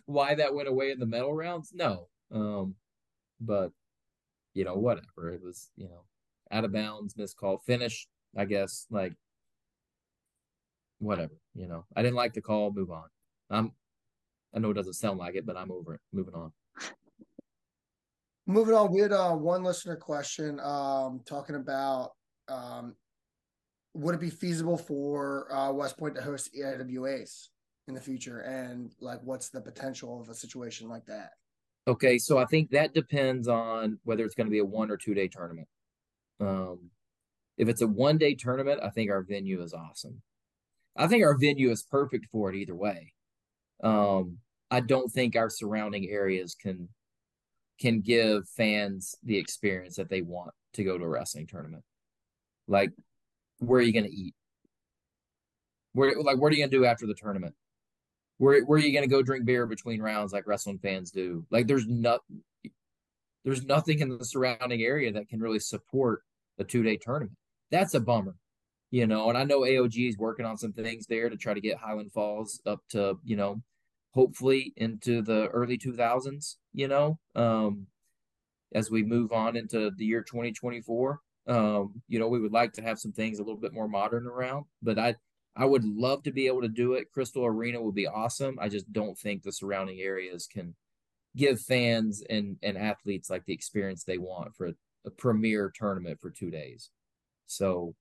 why 0.06 0.36
that 0.36 0.54
went 0.54 0.68
away 0.68 0.92
in 0.92 1.00
the 1.00 1.06
medal 1.06 1.34
rounds? 1.34 1.72
No, 1.74 2.08
um, 2.32 2.76
but 3.40 3.72
you 4.54 4.66
know, 4.66 4.76
whatever. 4.76 5.32
It 5.32 5.42
was 5.44 5.70
you 5.76 5.86
know 5.86 6.04
out 6.52 6.66
of 6.66 6.74
bounds, 6.74 7.18
missed 7.18 7.38
call, 7.38 7.60
finish. 7.66 8.08
I 8.38 8.46
guess 8.46 8.88
like 8.90 9.14
whatever. 11.00 11.34
You 11.54 11.68
know, 11.68 11.86
I 11.96 12.02
didn't 12.02 12.16
like 12.16 12.34
the 12.34 12.42
call. 12.42 12.72
Move 12.72 12.92
on. 12.92 13.06
I'm. 13.50 13.72
I 14.56 14.60
know 14.60 14.70
it 14.70 14.76
doesn't 14.76 14.94
sound 14.94 15.18
like 15.18 15.36
it, 15.36 15.46
but 15.46 15.58
I'm 15.58 15.72
over 15.72 15.96
it. 15.96 16.02
Moving 16.12 16.36
on. 16.36 16.52
Moving 18.46 18.76
on, 18.76 18.92
we 18.92 19.00
had 19.00 19.14
uh, 19.14 19.32
one 19.32 19.64
listener 19.64 19.96
question 19.96 20.60
um, 20.60 21.22
talking 21.26 21.56
about 21.56 22.12
um, 22.50 22.94
would 23.94 24.16
it 24.16 24.22
be 24.22 24.30
feasible 24.30 24.78
for 24.78 25.54
uh, 25.54 25.72
West 25.72 25.98
Point 25.98 26.16
to 26.16 26.22
host 26.22 26.50
EIWAs 26.56 27.48
in 27.88 27.94
the 27.94 28.02
future? 28.02 28.40
And 28.40 28.92
like, 29.00 29.20
what's 29.24 29.50
the 29.50 29.62
potential 29.62 30.22
of 30.22 30.30
a 30.30 30.34
situation 30.34 30.90
like 30.90 31.06
that? 31.06 31.32
Okay, 31.88 32.18
so 32.18 32.38
I 32.38 32.46
think 32.46 32.72
that 32.72 32.94
depends 32.94 33.48
on 33.48 34.00
whether 34.04 34.24
it's 34.24 34.36
going 34.36 34.48
to 34.48 34.52
be 34.52 34.60
a 34.60 34.66
one 34.66 34.90
or 34.90 34.98
two 34.98 35.14
day 35.14 35.28
tournament. 35.28 35.68
Um, 36.40 36.90
if 37.58 37.68
it's 37.68 37.82
a 37.82 37.88
one 37.88 38.18
day 38.18 38.36
tournament, 38.36 38.80
I 38.82 38.90
think 38.90 39.12
our 39.12 39.22
venue 39.22 39.62
is 39.62 39.74
awesome. 39.74 40.22
I 40.96 41.08
think 41.08 41.24
our 41.24 41.38
venue 41.38 41.72
is 41.72 41.84
perfect 41.84 42.28
for 42.32 42.50
it 42.50 42.56
either 42.56 42.76
way. 42.76 43.14
Um, 43.84 44.38
I 44.72 44.80
don't 44.80 45.12
think 45.12 45.36
our 45.36 45.50
surrounding 45.50 46.10
areas 46.10 46.56
can 46.56 46.90
can 47.80 48.02
give 48.02 48.48
fans 48.50 49.16
the 49.24 49.38
experience 49.38 49.96
that 49.98 50.10
they 50.10 50.22
want 50.22 50.52
to 50.74 50.84
go 50.84 50.98
to 50.98 51.04
a 51.04 51.08
wrestling 51.08 51.48
tournament. 51.48 51.84
Like 52.68 52.92
where 53.68 53.80
are 53.80 53.84
you 53.84 53.94
going 53.94 54.06
to 54.06 54.14
eat? 54.16 54.34
Where 55.94 56.16
like 56.22 56.38
what 56.38 56.52
are 56.52 56.56
you 56.56 56.62
going 56.62 56.72
to 56.72 56.78
do 56.78 56.86
after 56.86 57.06
the 57.06 57.14
tournament? 57.14 57.56
Where 58.38 58.64
where 58.66 58.78
are 58.78 58.82
you 58.82 58.92
going 58.92 59.08
to 59.08 59.14
go 59.14 59.22
drink 59.22 59.46
beer 59.46 59.66
between 59.66 60.02
rounds 60.02 60.34
like 60.34 60.48
wrestling 60.48 60.80
fans 60.80 61.12
do? 61.12 61.46
Like 61.52 61.68
there's 61.68 61.88
not 61.88 62.22
there's 63.46 63.64
nothing 63.64 64.00
in 64.00 64.18
the 64.18 64.26
surrounding 64.26 64.82
area 64.82 65.12
that 65.12 65.30
can 65.30 65.40
really 65.40 65.60
support 65.60 66.24
a 66.58 66.64
two 66.64 66.84
day 66.84 66.98
tournament. 66.98 67.38
That's 67.72 67.94
a 67.94 68.00
bummer, 68.00 68.36
you 68.92 69.06
know. 69.06 69.30
And 69.30 69.38
I 69.38 69.44
know 69.44 69.62
AOG 69.62 70.10
is 70.10 70.18
working 70.18 70.46
on 70.46 70.58
some 70.58 70.74
things 70.74 71.06
there 71.08 71.30
to 71.30 71.38
try 71.38 71.54
to 71.54 71.62
get 71.62 71.78
Highland 71.78 72.12
Falls 72.12 72.62
up 72.66 72.80
to 72.90 73.20
you 73.24 73.36
know, 73.36 73.62
hopefully 74.14 74.74
into 74.78 75.22
the 75.22 75.48
early 75.48 75.78
2000s. 75.78 76.56
You 76.74 76.88
know, 76.88 77.20
um, 77.36 77.88
as 78.74 78.90
we 78.90 79.04
move 79.04 79.32
on 79.32 79.56
into 79.56 79.92
the 79.96 80.06
year 80.06 80.24
2024. 80.24 81.20
Um, 81.48 82.02
you 82.08 82.20
know, 82.20 82.28
we 82.28 82.40
would 82.40 82.54
like 82.54 82.74
to 82.74 82.82
have 82.82 83.00
some 83.00 83.12
things 83.12 83.40
a 83.40 83.44
little 83.44 83.60
bit 83.60 83.74
more 83.74 83.88
modern 83.88 84.28
around, 84.28 84.66
but 84.82 84.98
I 84.98 85.16
I 85.56 85.66
would 85.66 85.84
love 85.84 86.24
to 86.24 86.32
be 86.32 86.48
able 86.48 86.62
to 86.62 86.68
do 86.68 86.94
it. 86.94 87.12
Christl 87.16 87.48
Arena 87.48 87.82
would 87.82 87.96
be 87.96 88.08
awesome. 88.08 88.58
I 88.60 88.70
just 88.70 88.92
don't 88.92 89.18
think 89.18 89.44
the 89.44 89.52
surrounding 89.52 90.00
areas 90.00 90.48
can 90.48 90.76
give 91.36 91.60
fans 91.60 92.24
and 92.30 92.58
and 92.64 92.78
athletes 92.78 93.30
like 93.30 93.46
the 93.46 93.54
experience 93.54 94.04
they 94.04 94.18
want 94.18 94.56
for 94.56 94.68
a, 94.68 94.74
a 95.06 95.12
premier 95.12 95.72
tournament 95.76 96.20
for 96.22 96.30
two 96.30 96.50
days. 96.50 96.90
So 97.46 97.96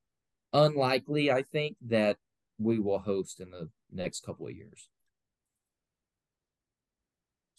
unlikely, 0.52 1.30
I 1.30 1.42
think, 1.42 1.76
that 1.88 2.16
we 2.58 2.78
will 2.78 2.98
host 2.98 3.40
in 3.40 3.50
the 3.50 3.68
next 3.90 4.24
couple 4.24 4.46
of 4.46 4.54
years. 4.54 4.88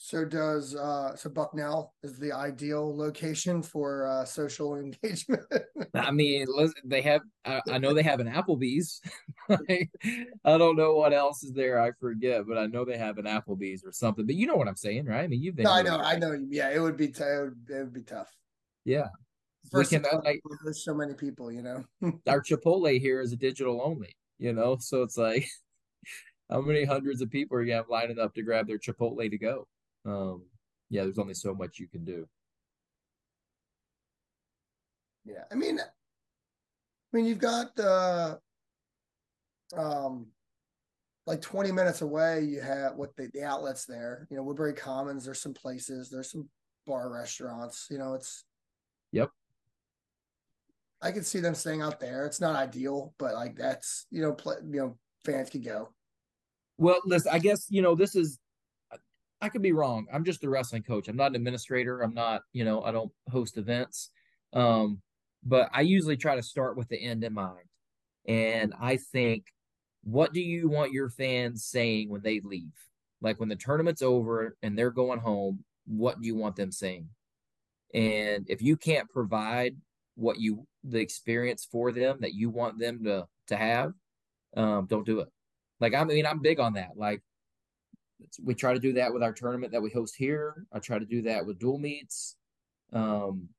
So 0.06 0.26
does 0.26 0.76
uh 0.76 1.16
so 1.16 1.30
Bucknell 1.30 1.94
is 2.04 2.20
the 2.20 2.34
ideal 2.34 2.94
location 2.94 3.64
for 3.64 4.06
uh 4.06 4.26
social 4.26 4.76
engagement. 4.84 5.46
I 5.94 6.12
mean, 6.12 6.46
they 6.84 7.02
have 7.04 7.22
I, 7.46 7.62
I, 7.72 7.78
know 7.78 7.94
they 7.94 8.04
have 8.04 8.20
an 8.20 8.28
Applebee's. 8.28 9.00
I, 9.50 9.88
don't 10.58 10.76
know 10.76 10.96
what 10.96 11.14
else 11.14 11.42
is 11.44 11.54
there. 11.54 11.80
I 11.80 11.92
forget, 12.02 12.46
but 12.46 12.58
I 12.58 12.66
know 12.66 12.84
they 12.84 12.98
have 12.98 13.18
an 13.18 13.28
Applebee's 13.28 13.86
or 13.86 13.94
something. 13.94 14.26
But 14.26 14.36
you 14.36 14.46
know 14.46 14.56
what 14.56 14.68
I'm 14.68 14.76
saying, 14.76 15.06
right? 15.06 15.24
I 15.24 15.28
mean, 15.28 15.42
you've 15.42 15.56
been. 15.56 15.64
No, 15.64 15.72
I 15.72 15.82
know, 15.82 15.98
I 15.98 16.18
know. 16.18 16.38
Yeah, 16.50 16.72
it 16.72 16.80
would 16.80 16.98
be 16.98 17.08
t- 17.08 17.24
it, 17.24 17.42
would, 17.42 17.70
it 17.70 17.84
would 17.84 17.94
be 17.94 18.04
tough. 18.04 18.30
Yeah. 18.84 19.08
we 19.72 19.86
can 19.86 20.04
like 20.26 20.42
there's 20.66 20.84
so 20.84 20.94
many 20.94 21.14
people, 21.14 21.50
you 21.50 21.62
know. 21.62 21.86
our 22.28 22.42
Chipotle 22.42 23.00
here 23.00 23.22
is 23.22 23.32
a 23.32 23.38
digital 23.38 23.82
only, 23.82 24.18
you 24.38 24.52
know, 24.52 24.76
so 24.82 25.02
it's 25.02 25.18
like 25.18 25.48
how 26.50 26.60
many 26.60 26.84
hundreds 26.84 27.22
of 27.22 27.32
people 27.32 27.56
are 27.56 27.64
you 27.64 27.72
have 27.72 27.88
lining 27.88 28.20
up 28.20 28.34
to 28.34 28.42
grab 28.44 28.68
their 28.68 28.78
Chipotle 28.78 29.30
to 29.30 29.38
go? 29.38 29.66
Um, 30.06 30.44
yeah, 30.90 31.04
there's 31.04 31.20
only 31.20 31.34
so 31.34 31.54
much 31.54 31.80
you 31.80 31.88
can 31.88 32.04
do. 32.04 32.28
Yeah, 35.26 35.44
I 35.52 35.56
mean, 35.56 35.80
I 35.80 37.18
mean, 37.18 37.26
you've 37.26 37.40
got 37.40 37.78
uh, 37.80 38.36
um, 39.78 40.28
like 41.26 41.42
20 41.42 41.72
minutes 41.72 42.02
away. 42.02 42.44
You 42.44 42.62
have 42.62 42.96
what 42.96 43.16
the, 43.16 43.30
the 43.34 43.44
outlets 43.44 43.86
there. 43.86 44.28
You 44.30 44.38
know, 44.38 44.44
Woodbury 44.44 44.74
Commons. 44.74 45.26
There's 45.26 45.42
some 45.42 45.54
places. 45.54 46.10
There's 46.10 46.32
some 46.32 46.50
bar 46.86 47.12
restaurants. 47.12 47.88
You 47.90 48.00
know, 48.00 48.14
it's. 48.16 48.44
Yep. 49.12 49.30
I 51.02 51.12
could 51.12 51.26
see 51.26 51.40
them 51.40 51.56
staying 51.56 51.82
out 51.82 52.00
there. 52.00 52.26
It's 52.26 52.42
not 52.42 52.56
ideal, 52.56 53.14
but 53.20 53.34
like 53.34 53.56
that's 53.56 54.06
you 54.10 54.22
know, 54.22 54.34
play, 54.34 54.56
you 54.64 54.80
know, 54.80 54.98
fans 55.26 55.50
could 55.50 55.64
go. 55.64 55.90
Well, 56.78 57.00
listen, 57.06 57.32
I 57.34 57.40
guess 57.40 57.68
you 57.70 57.82
know 57.82 57.96
this 57.96 58.16
is. 58.16 58.40
I 59.44 59.50
could 59.50 59.62
be 59.62 59.74
wrong. 59.74 60.08
I'm 60.12 60.24
just 60.24 60.46
a 60.46 60.50
wrestling 60.50 60.84
coach. 60.84 61.10
I'm 61.10 61.18
not 61.18 61.32
an 61.32 61.36
administrator. 61.36 62.02
I'm 62.02 62.14
not, 62.14 62.44
you 62.54 62.64
know, 62.64 62.82
I 62.82 62.94
don't 62.94 63.12
host 63.30 63.58
events. 63.58 64.10
Um, 64.54 65.02
but 65.44 65.70
I 65.74 65.82
usually 65.82 66.16
try 66.16 66.38
to 66.38 66.42
start 66.42 66.78
with 66.78 66.88
the 66.88 66.98
end 66.98 67.26
in 67.26 67.34
mind. 67.34 67.68
And 68.26 68.74
I 68.80 68.96
think, 68.96 69.48
what 70.06 70.32
do 70.32 70.40
you 70.40 70.70
want 70.70 70.94
your 70.94 71.10
fans 71.10 71.66
saying 71.66 72.08
when 72.10 72.22
they 72.22 72.40
leave? 72.40 72.72
Like 73.22 73.38
when 73.38 73.50
the 73.50 73.58
tournament's 73.58 74.02
over 74.02 74.56
and 74.64 74.78
they're 74.78 74.92
going 74.92 75.20
home, 75.20 75.66
what 75.88 76.22
do 76.22 76.26
you 76.26 76.36
want 76.36 76.56
them 76.56 76.72
saying? 76.72 77.10
And 77.94 78.46
if 78.50 78.62
you 78.62 78.78
can't 78.78 79.10
provide 79.10 79.76
what 80.16 80.40
you 80.40 80.66
the 80.86 81.00
experience 81.00 81.68
for 81.70 81.92
them 81.92 82.20
that 82.22 82.34
you 82.34 82.50
want 82.50 82.80
them 82.80 83.04
to 83.04 83.28
to 83.48 83.58
have, 83.58 83.92
um, 84.56 84.86
don't 84.86 85.06
do 85.06 85.20
it. 85.20 85.28
Like 85.82 85.96
I 85.96 86.06
mean, 86.06 86.26
I'm 86.26 86.42
big 86.42 86.62
on 86.62 86.74
that. 86.74 86.92
Like 86.96 87.22
we 88.44 88.54
try 88.54 88.74
to 88.74 88.80
do 88.80 88.94
that 88.94 89.14
with 89.14 89.24
our 89.24 89.34
tournament 89.34 89.72
that 89.72 89.82
we 89.82 89.90
host 89.90 90.16
here. 90.16 90.66
I 90.72 90.80
try 90.80 91.00
to 91.00 91.06
do 91.06 91.22
that 91.24 91.46
with 91.46 91.60
dual 91.60 91.78
meets. 91.78 92.36
Um, 92.92 93.50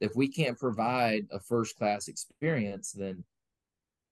if 0.00 0.16
we 0.16 0.28
can't 0.28 0.58
provide 0.58 1.26
a 1.30 1.38
first 1.38 1.76
class 1.76 2.08
experience, 2.08 2.92
then 2.92 3.24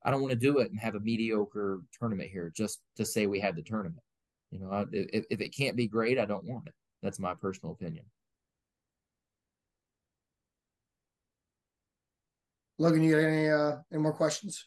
I 0.04 0.10
don't 0.10 0.20
want 0.20 0.32
to 0.32 0.38
do 0.38 0.58
it 0.58 0.70
and 0.70 0.78
have 0.78 0.94
a 0.94 1.00
mediocre 1.00 1.80
tournament 1.98 2.30
here 2.30 2.52
just 2.54 2.80
to 2.96 3.04
say 3.04 3.26
we 3.26 3.40
had 3.40 3.56
the 3.56 3.62
tournament. 3.62 4.02
You 4.50 4.60
know, 4.60 4.86
if, 4.92 5.24
if 5.30 5.40
it 5.40 5.54
can't 5.54 5.76
be 5.76 5.88
great, 5.88 6.18
I 6.18 6.24
don't 6.24 6.44
want 6.44 6.66
it. 6.66 6.74
That's 7.02 7.18
my 7.18 7.34
personal 7.34 7.72
opinion. 7.72 8.04
Logan, 12.78 13.02
you 13.02 13.12
got 13.12 13.26
any 13.26 13.48
uh 13.48 13.76
any 13.92 14.00
more 14.00 14.12
questions? 14.12 14.66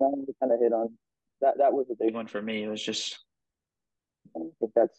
No, 0.00 0.26
kind 0.40 0.52
of 0.52 0.60
hit 0.60 0.72
on 0.72 0.96
that. 1.40 1.58
That 1.58 1.72
was 1.72 1.86
a 1.90 1.94
big 1.94 2.14
one 2.14 2.26
for 2.26 2.42
me. 2.42 2.64
It 2.64 2.68
was 2.68 2.82
just 2.82 3.18
I 4.36 4.40
think 4.58 4.72
that's 4.74 4.98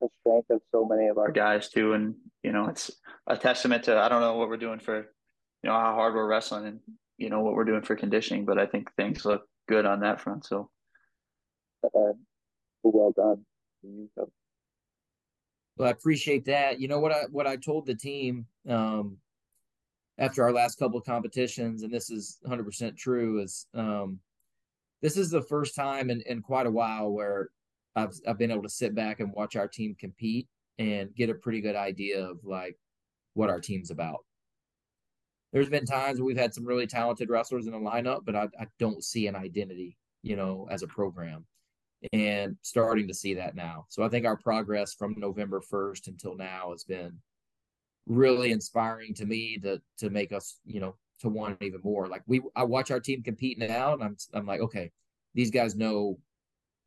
the 0.00 0.08
strength 0.20 0.50
of 0.50 0.60
so 0.72 0.84
many 0.84 1.08
of 1.08 1.18
our 1.18 1.30
guys 1.30 1.68
too, 1.68 1.94
and 1.94 2.14
you 2.42 2.52
know, 2.52 2.66
it's 2.68 2.90
a 3.26 3.36
testament 3.36 3.84
to 3.84 3.98
I 3.98 4.08
don't 4.08 4.20
know 4.20 4.36
what 4.36 4.48
we're 4.48 4.56
doing 4.56 4.78
for, 4.78 4.96
you 4.96 5.70
know, 5.70 5.72
how 5.72 5.94
hard 5.94 6.14
we're 6.14 6.26
wrestling 6.26 6.66
and 6.66 6.80
you 7.18 7.30
know 7.30 7.40
what 7.40 7.54
we're 7.54 7.64
doing 7.64 7.82
for 7.82 7.96
conditioning, 7.96 8.44
but 8.44 8.58
I 8.58 8.66
think 8.66 8.94
things 8.96 9.24
look 9.24 9.46
good 9.68 9.86
on 9.86 10.00
that 10.00 10.20
front. 10.20 10.44
So, 10.44 10.70
uh, 11.84 12.12
well 12.82 13.12
done. 13.16 13.44
Well, 15.76 15.88
I 15.88 15.90
appreciate 15.90 16.44
that. 16.46 16.80
You 16.80 16.88
know 16.88 17.00
what 17.00 17.12
I 17.12 17.22
what 17.30 17.46
I 17.46 17.56
told 17.56 17.86
the 17.86 17.94
team 17.94 18.46
um, 18.68 19.18
after 20.18 20.42
our 20.42 20.52
last 20.52 20.78
couple 20.78 20.98
of 20.98 21.06
competitions, 21.06 21.82
and 21.82 21.92
this 21.92 22.10
is 22.10 22.38
100 22.42 22.64
percent 22.64 22.96
true, 22.96 23.40
is 23.40 23.66
um, 23.74 24.20
this 25.02 25.16
is 25.16 25.30
the 25.30 25.42
first 25.42 25.74
time 25.74 26.10
in, 26.10 26.22
in 26.22 26.42
quite 26.42 26.66
a 26.66 26.70
while 26.70 27.10
where 27.10 27.50
I've 27.96 28.12
I've 28.28 28.38
been 28.38 28.50
able 28.50 28.62
to 28.62 28.68
sit 28.68 28.94
back 28.94 29.20
and 29.20 29.32
watch 29.32 29.56
our 29.56 29.66
team 29.66 29.96
compete 29.98 30.46
and 30.78 31.14
get 31.14 31.30
a 31.30 31.34
pretty 31.34 31.60
good 31.60 31.76
idea 31.76 32.24
of 32.24 32.44
like 32.44 32.76
what 33.34 33.50
our 33.50 33.60
team's 33.60 33.90
about. 33.90 34.24
There's 35.52 35.70
been 35.70 35.86
times 35.86 36.18
where 36.18 36.26
we've 36.26 36.36
had 36.36 36.54
some 36.54 36.66
really 36.66 36.86
talented 36.86 37.30
wrestlers 37.30 37.66
in 37.66 37.72
the 37.72 37.78
lineup, 37.78 38.20
but 38.26 38.36
I, 38.36 38.44
I 38.60 38.66
don't 38.78 39.02
see 39.02 39.26
an 39.26 39.34
identity, 39.34 39.96
you 40.22 40.36
know, 40.36 40.68
as 40.70 40.82
a 40.82 40.86
program 40.86 41.46
and 42.12 42.56
starting 42.62 43.08
to 43.08 43.14
see 43.14 43.34
that 43.34 43.54
now. 43.54 43.86
So 43.88 44.02
I 44.02 44.08
think 44.08 44.26
our 44.26 44.36
progress 44.36 44.94
from 44.94 45.14
November 45.16 45.60
1st 45.60 46.08
until 46.08 46.36
now 46.36 46.70
has 46.72 46.84
been 46.84 47.18
really 48.06 48.52
inspiring 48.52 49.14
to 49.14 49.24
me 49.26 49.58
to 49.58 49.80
to 49.98 50.10
make 50.10 50.32
us, 50.32 50.60
you 50.64 50.80
know, 50.80 50.96
to 51.20 51.28
want 51.28 51.62
even 51.62 51.80
more. 51.82 52.06
Like 52.06 52.22
we 52.26 52.42
I 52.54 52.64
watch 52.64 52.90
our 52.90 53.00
team 53.00 53.22
compete 53.22 53.58
now 53.58 53.94
and 53.94 54.02
I'm 54.02 54.16
I'm 54.34 54.46
like, 54.46 54.60
okay, 54.60 54.90
these 55.34 55.50
guys 55.50 55.74
know 55.74 56.18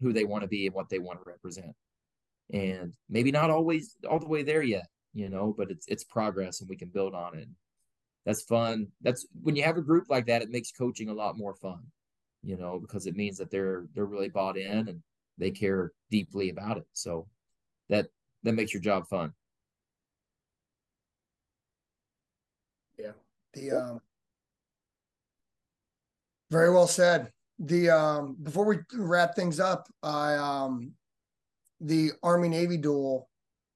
who 0.01 0.13
they 0.13 0.23
want 0.23 0.43
to 0.43 0.47
be 0.47 0.65
and 0.65 0.75
what 0.75 0.89
they 0.89 0.99
want 0.99 1.19
to 1.19 1.29
represent. 1.29 1.75
And 2.51 2.93
maybe 3.09 3.31
not 3.31 3.49
always 3.49 3.95
all 4.09 4.19
the 4.19 4.27
way 4.27 4.43
there 4.43 4.63
yet, 4.63 4.87
you 5.13 5.29
know, 5.29 5.53
but 5.57 5.69
it's 5.69 5.85
it's 5.87 6.03
progress 6.03 6.61
and 6.61 6.69
we 6.69 6.75
can 6.75 6.89
build 6.89 7.13
on 7.13 7.37
it. 7.37 7.47
That's 8.25 8.43
fun. 8.43 8.87
That's 9.01 9.27
when 9.41 9.55
you 9.55 9.63
have 9.63 9.77
a 9.77 9.81
group 9.81 10.05
like 10.09 10.25
that, 10.27 10.41
it 10.41 10.49
makes 10.49 10.71
coaching 10.71 11.09
a 11.09 11.13
lot 11.13 11.37
more 11.37 11.55
fun, 11.55 11.79
you 12.43 12.57
know, 12.57 12.79
because 12.79 13.05
it 13.05 13.15
means 13.15 13.37
that 13.37 13.51
they're 13.51 13.85
they're 13.93 14.05
really 14.05 14.29
bought 14.29 14.57
in 14.57 14.87
and 14.87 15.01
they 15.37 15.51
care 15.51 15.91
deeply 16.11 16.49
about 16.49 16.77
it. 16.77 16.87
So 16.93 17.27
that 17.89 18.07
that 18.43 18.53
makes 18.53 18.73
your 18.73 18.81
job 18.81 19.07
fun. 19.07 19.33
Yeah. 22.97 23.11
The 23.53 23.71
um 23.71 24.01
very 26.51 26.71
well 26.71 26.87
said 26.87 27.31
the 27.59 27.89
um 27.89 28.37
before 28.41 28.65
we 28.65 28.77
wrap 28.93 29.35
things 29.35 29.59
up, 29.59 29.87
I 30.01 30.35
um 30.35 30.93
the 31.81 32.11
Army 32.23 32.49
Navy 32.49 32.77
dual. 32.77 33.29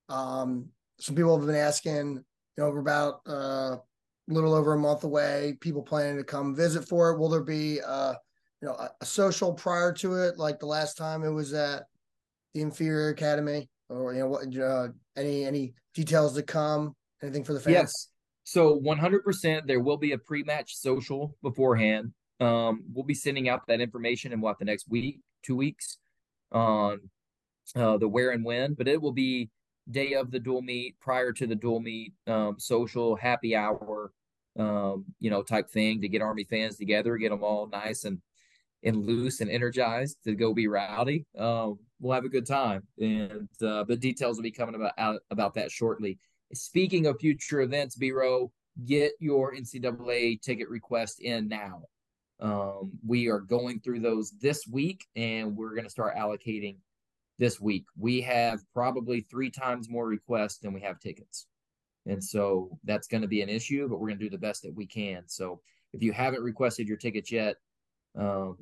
Um, 0.10 0.70
some 1.00 1.16
people 1.16 1.38
have 1.38 1.46
been 1.46 1.56
asking, 1.56 2.16
you 2.16 2.24
know, 2.64 2.70
we're 2.70 2.80
about 2.80 3.22
uh, 3.28 3.78
a 3.78 3.82
little 4.28 4.54
over 4.54 4.74
a 4.74 4.78
month 4.78 5.04
away. 5.04 5.58
People 5.60 5.82
planning 5.82 6.18
to 6.18 6.24
come 6.24 6.56
visit 6.56 6.88
for 6.88 7.12
it. 7.12 7.20
Will 7.20 7.30
there 7.30 7.44
be 7.44 7.80
uh, 7.82 8.14
you 8.62 8.70
know, 8.70 8.76
a, 8.76 8.90
a 9.02 9.06
social 9.06 9.54
prior 9.54 9.92
to 9.92 10.16
it, 10.16 10.38
like 10.38 10.60
the 10.60 10.66
last 10.66 10.98
time 10.98 11.24
it 11.24 11.30
was 11.30 11.54
at 11.54 11.84
the 12.54 12.62
Inferior 12.62 13.10
Academy, 13.10 13.70
or 13.90 14.14
you 14.14 14.20
know, 14.20 14.28
what 14.28 14.58
uh, 14.58 14.88
any 15.18 15.44
any 15.44 15.74
details 15.94 16.34
to 16.36 16.44
come? 16.44 16.96
Anything 17.22 17.44
for 17.44 17.54
the 17.54 17.60
fans? 17.60 17.74
Yes. 17.74 18.08
So 18.46 18.80
100% 18.80 19.68
there 19.68 19.80
will 19.80 19.98
be 19.98 20.12
a 20.12 20.18
pre-match 20.18 20.76
social 20.76 21.38
beforehand. 21.42 22.12
Um, 22.40 22.84
we'll 22.94 23.06
be 23.06 23.14
sending 23.14 23.50
out 23.50 23.62
that 23.68 23.82
information 23.82 24.34
in 24.34 24.42
what 24.42 24.60
the 24.60 24.66
next 24.66 24.90
week, 24.90 25.20
two 25.44 25.56
weeks 25.56 25.98
on 26.52 27.00
uh, 27.76 27.98
the 27.98 28.08
where 28.08 28.32
and 28.32 28.44
when, 28.44 28.74
but 28.74 28.88
it 28.88 29.02
will 29.02 29.12
be 29.12 29.50
day 29.90 30.14
of 30.14 30.32
the 30.32 30.40
dual 30.40 30.62
meet, 30.62 31.00
prior 31.00 31.32
to 31.34 31.48
the 31.48 31.56
dual 31.56 31.80
meet, 31.80 32.14
um, 32.28 32.56
social 32.58 33.16
happy 33.16 33.56
hour, 33.56 34.12
um, 34.58 35.06
you 35.20 35.30
know, 35.30 35.42
type 35.42 35.70
thing 35.70 36.02
to 36.02 36.08
get 36.08 36.22
Army 36.22 36.44
fans 36.44 36.78
together, 36.78 37.18
get 37.18 37.30
them 37.30 37.44
all 37.44 37.68
nice 37.68 38.06
and 38.06 38.20
and 38.86 39.06
loose 39.06 39.40
and 39.40 39.50
energized 39.50 40.18
to 40.26 40.36
go 40.36 40.54
be 40.54 40.68
rowdy. 40.68 41.26
Um, 41.38 41.80
we'll 42.00 42.14
have 42.14 42.26
a 42.26 42.30
good 42.30 42.46
time, 42.46 42.84
and 43.00 43.48
uh, 43.62 43.84
the 43.86 43.96
details 43.96 44.38
will 44.38 44.44
be 44.44 44.52
coming 44.52 44.76
about 44.76 44.94
out, 44.98 45.22
about 45.32 45.54
that 45.56 45.72
shortly. 45.72 46.20
Speaking 46.54 47.08
of 47.08 47.20
future 47.20 47.62
events, 47.62 47.96
B 47.96 48.12
row, 48.12 48.52
get 48.86 49.14
your 49.20 49.56
NCAA 49.56 50.42
ticket 50.42 50.70
request 50.70 51.22
in 51.22 51.48
now. 51.48 51.84
Um, 52.44 52.92
we 53.08 53.30
are 53.30 53.40
going 53.40 53.80
through 53.80 54.02
those 54.02 54.32
this 54.42 54.68
week, 54.68 55.08
and 55.16 55.56
we're 55.56 55.74
going 55.74 55.86
to 55.86 55.90
start 55.90 56.18
allocating 56.18 56.76
this 57.40 57.60
week. 57.62 57.86
We 57.98 58.20
have 58.22 58.60
probably 58.74 59.22
three 59.22 59.50
times 59.50 59.90
more 59.90 60.06
requests 60.06 60.58
than 60.58 60.74
we 60.74 60.82
have 60.82 61.00
tickets. 61.00 61.48
And 62.06 62.22
so 62.22 62.78
that's 62.84 63.08
going 63.08 63.22
to 63.22 63.30
be 63.30 63.42
an 63.42 63.48
issue, 63.48 63.88
but 63.88 63.98
we're 63.98 64.10
going 64.10 64.20
to 64.20 64.26
do 64.26 64.30
the 64.30 64.38
best 64.38 64.62
that 64.64 64.76
we 64.76 64.86
can. 64.86 65.24
So 65.28 65.62
if 65.94 66.04
you 66.04 66.12
haven't 66.12 66.44
requested 66.44 66.86
your 66.86 66.98
tickets 66.98 67.32
yet, 67.32 67.56
um, 68.20 68.58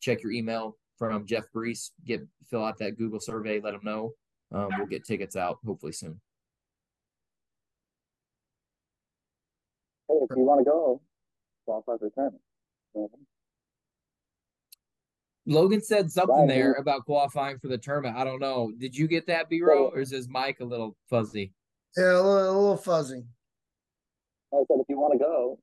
check 0.00 0.22
your 0.22 0.32
email 0.32 0.76
from 0.98 1.24
Jeff 1.26 1.44
Brees, 1.54 1.92
get 2.04 2.20
fill 2.50 2.62
out 2.62 2.78
that 2.78 2.98
Google 2.98 3.20
survey, 3.20 3.58
let 3.58 3.72
them 3.72 3.80
know. 3.84 4.12
Um, 4.52 4.68
we'll 4.76 4.86
get 4.86 5.06
tickets 5.06 5.34
out 5.34 5.58
hopefully 5.64 5.92
soon. 5.92 6.20
Hey, 10.08 10.14
if 10.20 10.36
you 10.36 10.42
want 10.44 10.60
to 10.60 10.64
go, 10.64 11.00
qualify 11.64 11.92
for 11.98 12.10
tournament. 12.10 12.42
Logan 15.46 15.82
said 15.82 16.10
something 16.10 16.46
there 16.46 16.74
about 16.74 17.04
qualifying 17.04 17.58
for 17.58 17.68
the 17.68 17.76
tournament. 17.76 18.16
I 18.16 18.24
don't 18.24 18.40
know. 18.40 18.72
Did 18.78 18.96
you 18.96 19.06
get 19.06 19.26
that, 19.26 19.48
B 19.50 19.60
row, 19.62 19.88
or 19.88 20.00
is 20.00 20.10
his 20.10 20.28
mic 20.28 20.60
a 20.60 20.64
little 20.64 20.96
fuzzy? 21.10 21.52
Yeah, 21.96 22.14
a 22.14 22.22
little, 22.22 22.50
a 22.50 22.60
little 22.60 22.76
fuzzy. 22.76 23.24
I 24.52 24.58
said, 24.68 24.80
if 24.80 24.86
you 24.88 24.98
want 24.98 25.12
to 25.12 25.18
go, 25.18 25.58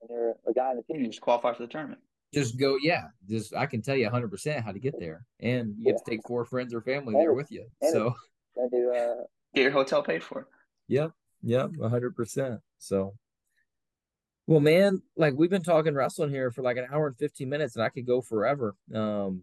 and 0.00 0.10
you're 0.10 0.34
a 0.48 0.52
guy 0.52 0.72
in 0.72 0.76
the 0.76 0.82
team, 0.82 1.02
you 1.02 1.08
just 1.08 1.20
qualify 1.20 1.54
for 1.54 1.62
the 1.62 1.68
tournament. 1.68 2.00
Just 2.34 2.58
go, 2.58 2.78
yeah. 2.82 3.04
Just 3.28 3.54
I 3.54 3.66
can 3.66 3.82
tell 3.82 3.94
you 3.94 4.04
100 4.04 4.28
percent 4.28 4.64
how 4.64 4.72
to 4.72 4.78
get 4.78 4.98
there, 4.98 5.24
and 5.40 5.74
you 5.76 5.84
yeah. 5.84 5.92
have 5.92 6.04
to 6.04 6.10
take 6.10 6.20
four 6.26 6.44
friends 6.44 6.74
or 6.74 6.80
family 6.80 7.14
and, 7.14 7.22
there 7.22 7.34
with 7.34 7.52
you. 7.52 7.66
So, 7.92 8.14
do 8.72 8.94
uh, 8.94 9.24
get 9.54 9.62
your 9.62 9.70
hotel 9.70 10.02
paid 10.02 10.24
for. 10.24 10.48
Yep. 10.88 11.12
Yep, 11.42 11.72
hundred 11.88 12.16
percent. 12.16 12.60
So, 12.78 13.14
well, 14.46 14.60
man, 14.60 15.02
like 15.16 15.34
we've 15.36 15.50
been 15.50 15.62
talking 15.62 15.94
wrestling 15.94 16.30
here 16.30 16.50
for 16.50 16.62
like 16.62 16.76
an 16.76 16.86
hour 16.92 17.06
and 17.06 17.16
fifteen 17.16 17.48
minutes, 17.48 17.76
and 17.76 17.84
I 17.84 17.88
could 17.88 18.06
go 18.06 18.20
forever. 18.20 18.74
Um, 18.94 19.42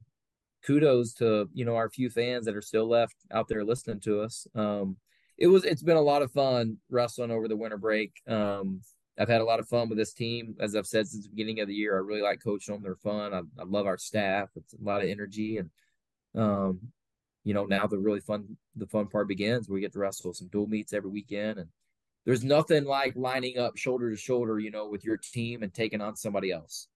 kudos 0.65 1.13
to 1.15 1.49
you 1.53 1.65
know 1.65 1.76
our 1.76 1.89
few 1.89 2.09
fans 2.09 2.45
that 2.45 2.55
are 2.55 2.61
still 2.61 2.88
left 2.88 3.15
out 3.31 3.47
there 3.47 3.63
listening 3.63 3.99
to 4.01 4.21
us. 4.21 4.45
Um, 4.55 4.97
it 5.38 5.47
was 5.47 5.63
it's 5.63 5.84
been 5.84 5.97
a 5.97 6.01
lot 6.01 6.21
of 6.21 6.31
fun 6.31 6.77
wrestling 6.89 7.31
over 7.31 7.47
the 7.47 7.55
winter 7.55 7.77
break. 7.77 8.11
Um, 8.27 8.81
I've 9.17 9.30
had 9.30 9.41
a 9.41 9.45
lot 9.45 9.59
of 9.59 9.67
fun 9.67 9.89
with 9.89 9.97
this 9.97 10.13
team, 10.13 10.55
as 10.59 10.76
I've 10.76 10.88
said 10.88 11.07
since 11.07 11.26
the 11.26 11.30
beginning 11.30 11.59
of 11.59 11.67
the 11.67 11.73
year. 11.73 11.95
I 11.95 11.99
really 11.99 12.21
like 12.21 12.43
coaching 12.43 12.76
them; 12.76 12.84
they're 12.84 12.95
fun. 12.95 13.34
I, 13.34 13.39
I 13.59 13.65
love 13.65 13.85
our 13.85 13.97
staff; 13.97 14.49
it's 14.55 14.73
a 14.73 14.84
lot 14.84 15.01
of 15.01 15.09
energy, 15.09 15.57
and 15.57 15.69
um, 16.35 16.80
you 17.45 17.53
know 17.53 17.65
now 17.65 17.88
the 17.88 17.97
really 17.97 18.19
fun 18.19 18.57
the 18.76 18.88
fun 18.88 19.07
part 19.07 19.30
begins. 19.30 19.69
We 19.69 19.81
get 19.81 19.93
to 19.93 19.99
wrestle 19.99 20.34
some 20.34 20.49
dual 20.49 20.67
meets 20.67 20.91
every 20.93 21.09
weekend, 21.09 21.59
and 21.59 21.69
there's 22.30 22.43
nothing 22.43 22.85
like 22.85 23.15
lining 23.15 23.57
up 23.57 23.76
shoulder 23.76 24.11
to 24.11 24.15
shoulder, 24.15 24.60
you 24.60 24.69
know, 24.69 24.88
with 24.88 25.03
your 25.03 25.18
team 25.18 25.64
and 25.64 25.73
taking 25.73 25.99
on 25.99 26.15
somebody 26.15 26.51
else. 26.51 26.88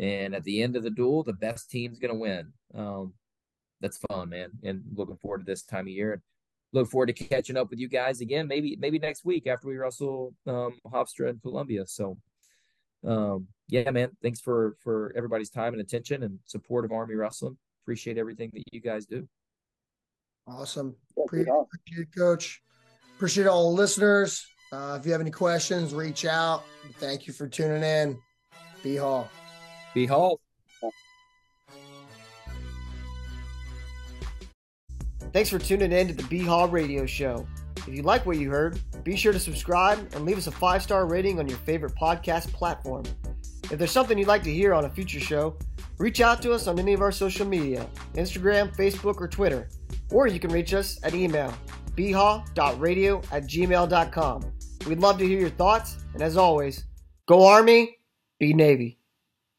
And 0.00 0.34
at 0.34 0.42
the 0.42 0.60
end 0.60 0.74
of 0.74 0.82
the 0.82 0.90
dual, 0.90 1.22
the 1.22 1.32
best 1.32 1.70
team's 1.70 2.00
going 2.00 2.12
to 2.12 2.18
win. 2.18 2.52
Um, 2.74 3.12
that's 3.80 3.98
fun, 4.10 4.30
man. 4.30 4.50
And 4.64 4.82
looking 4.92 5.16
forward 5.18 5.38
to 5.38 5.44
this 5.44 5.62
time 5.62 5.86
of 5.86 5.92
year. 5.92 6.14
And 6.14 6.22
look 6.72 6.90
forward 6.90 7.06
to 7.06 7.12
catching 7.12 7.56
up 7.56 7.70
with 7.70 7.78
you 7.78 7.86
guys 7.86 8.20
again, 8.20 8.48
maybe 8.48 8.76
maybe 8.80 8.98
next 8.98 9.24
week 9.24 9.46
after 9.46 9.68
we 9.68 9.76
wrestle 9.76 10.34
um, 10.48 10.74
Hofstra 10.88 11.30
and 11.30 11.40
Columbia. 11.40 11.86
So, 11.86 12.18
um, 13.06 13.46
yeah, 13.68 13.88
man. 13.92 14.10
Thanks 14.24 14.40
for 14.40 14.76
for 14.82 15.12
everybody's 15.16 15.50
time 15.50 15.72
and 15.72 15.80
attention 15.80 16.24
and 16.24 16.40
support 16.46 16.84
of 16.84 16.90
Army 16.90 17.14
Wrestling. 17.14 17.56
Appreciate 17.84 18.18
everything 18.18 18.50
that 18.54 18.64
you 18.72 18.80
guys 18.80 19.06
do. 19.06 19.28
Awesome. 20.48 20.96
Appreciate 21.16 21.46
it, 21.92 22.08
Coach. 22.12 22.60
Appreciate 23.14 23.46
all 23.46 23.70
the 23.70 23.76
listeners. 23.80 24.49
Uh, 24.72 24.96
if 25.00 25.04
you 25.04 25.12
have 25.12 25.20
any 25.20 25.30
questions, 25.30 25.92
reach 25.94 26.24
out. 26.24 26.64
Thank 26.98 27.26
you 27.26 27.32
for 27.32 27.48
tuning 27.48 27.82
in. 27.82 28.18
B 28.82 28.96
Hall. 28.96 29.28
B 29.94 30.06
Hall. 30.06 30.40
Thanks 35.32 35.48
for 35.48 35.58
tuning 35.58 35.92
in 35.92 36.08
to 36.08 36.14
the 36.14 36.24
B 36.24 36.40
Hall 36.40 36.68
Radio 36.68 37.06
Show. 37.06 37.46
If 37.78 37.88
you 37.88 38.02
like 38.02 38.26
what 38.26 38.36
you 38.36 38.50
heard, 38.50 38.80
be 39.04 39.16
sure 39.16 39.32
to 39.32 39.38
subscribe 39.38 39.98
and 40.14 40.24
leave 40.24 40.38
us 40.38 40.46
a 40.46 40.52
five 40.52 40.82
star 40.82 41.06
rating 41.06 41.38
on 41.38 41.48
your 41.48 41.58
favorite 41.58 41.94
podcast 41.94 42.52
platform. 42.52 43.04
If 43.70 43.78
there's 43.78 43.92
something 43.92 44.18
you'd 44.18 44.28
like 44.28 44.42
to 44.44 44.52
hear 44.52 44.74
on 44.74 44.84
a 44.84 44.90
future 44.90 45.20
show, 45.20 45.56
reach 45.98 46.20
out 46.20 46.42
to 46.42 46.52
us 46.52 46.66
on 46.66 46.78
any 46.78 46.92
of 46.92 47.00
our 47.00 47.12
social 47.12 47.46
media 47.46 47.86
Instagram, 48.14 48.74
Facebook, 48.76 49.20
or 49.20 49.28
Twitter. 49.28 49.68
Or 50.10 50.26
you 50.26 50.40
can 50.40 50.50
reach 50.50 50.74
us 50.74 50.98
at 51.02 51.14
email 51.14 51.52
bhaw.radio 51.96 53.18
at 53.32 53.44
gmail.com. 53.44 54.52
We'd 54.86 54.98
love 54.98 55.18
to 55.18 55.26
hear 55.26 55.40
your 55.40 55.50
thoughts, 55.50 55.98
and 56.14 56.22
as 56.22 56.36
always, 56.36 56.84
go 57.26 57.46
Army, 57.46 57.98
be 58.38 58.54
Navy. 58.54 58.99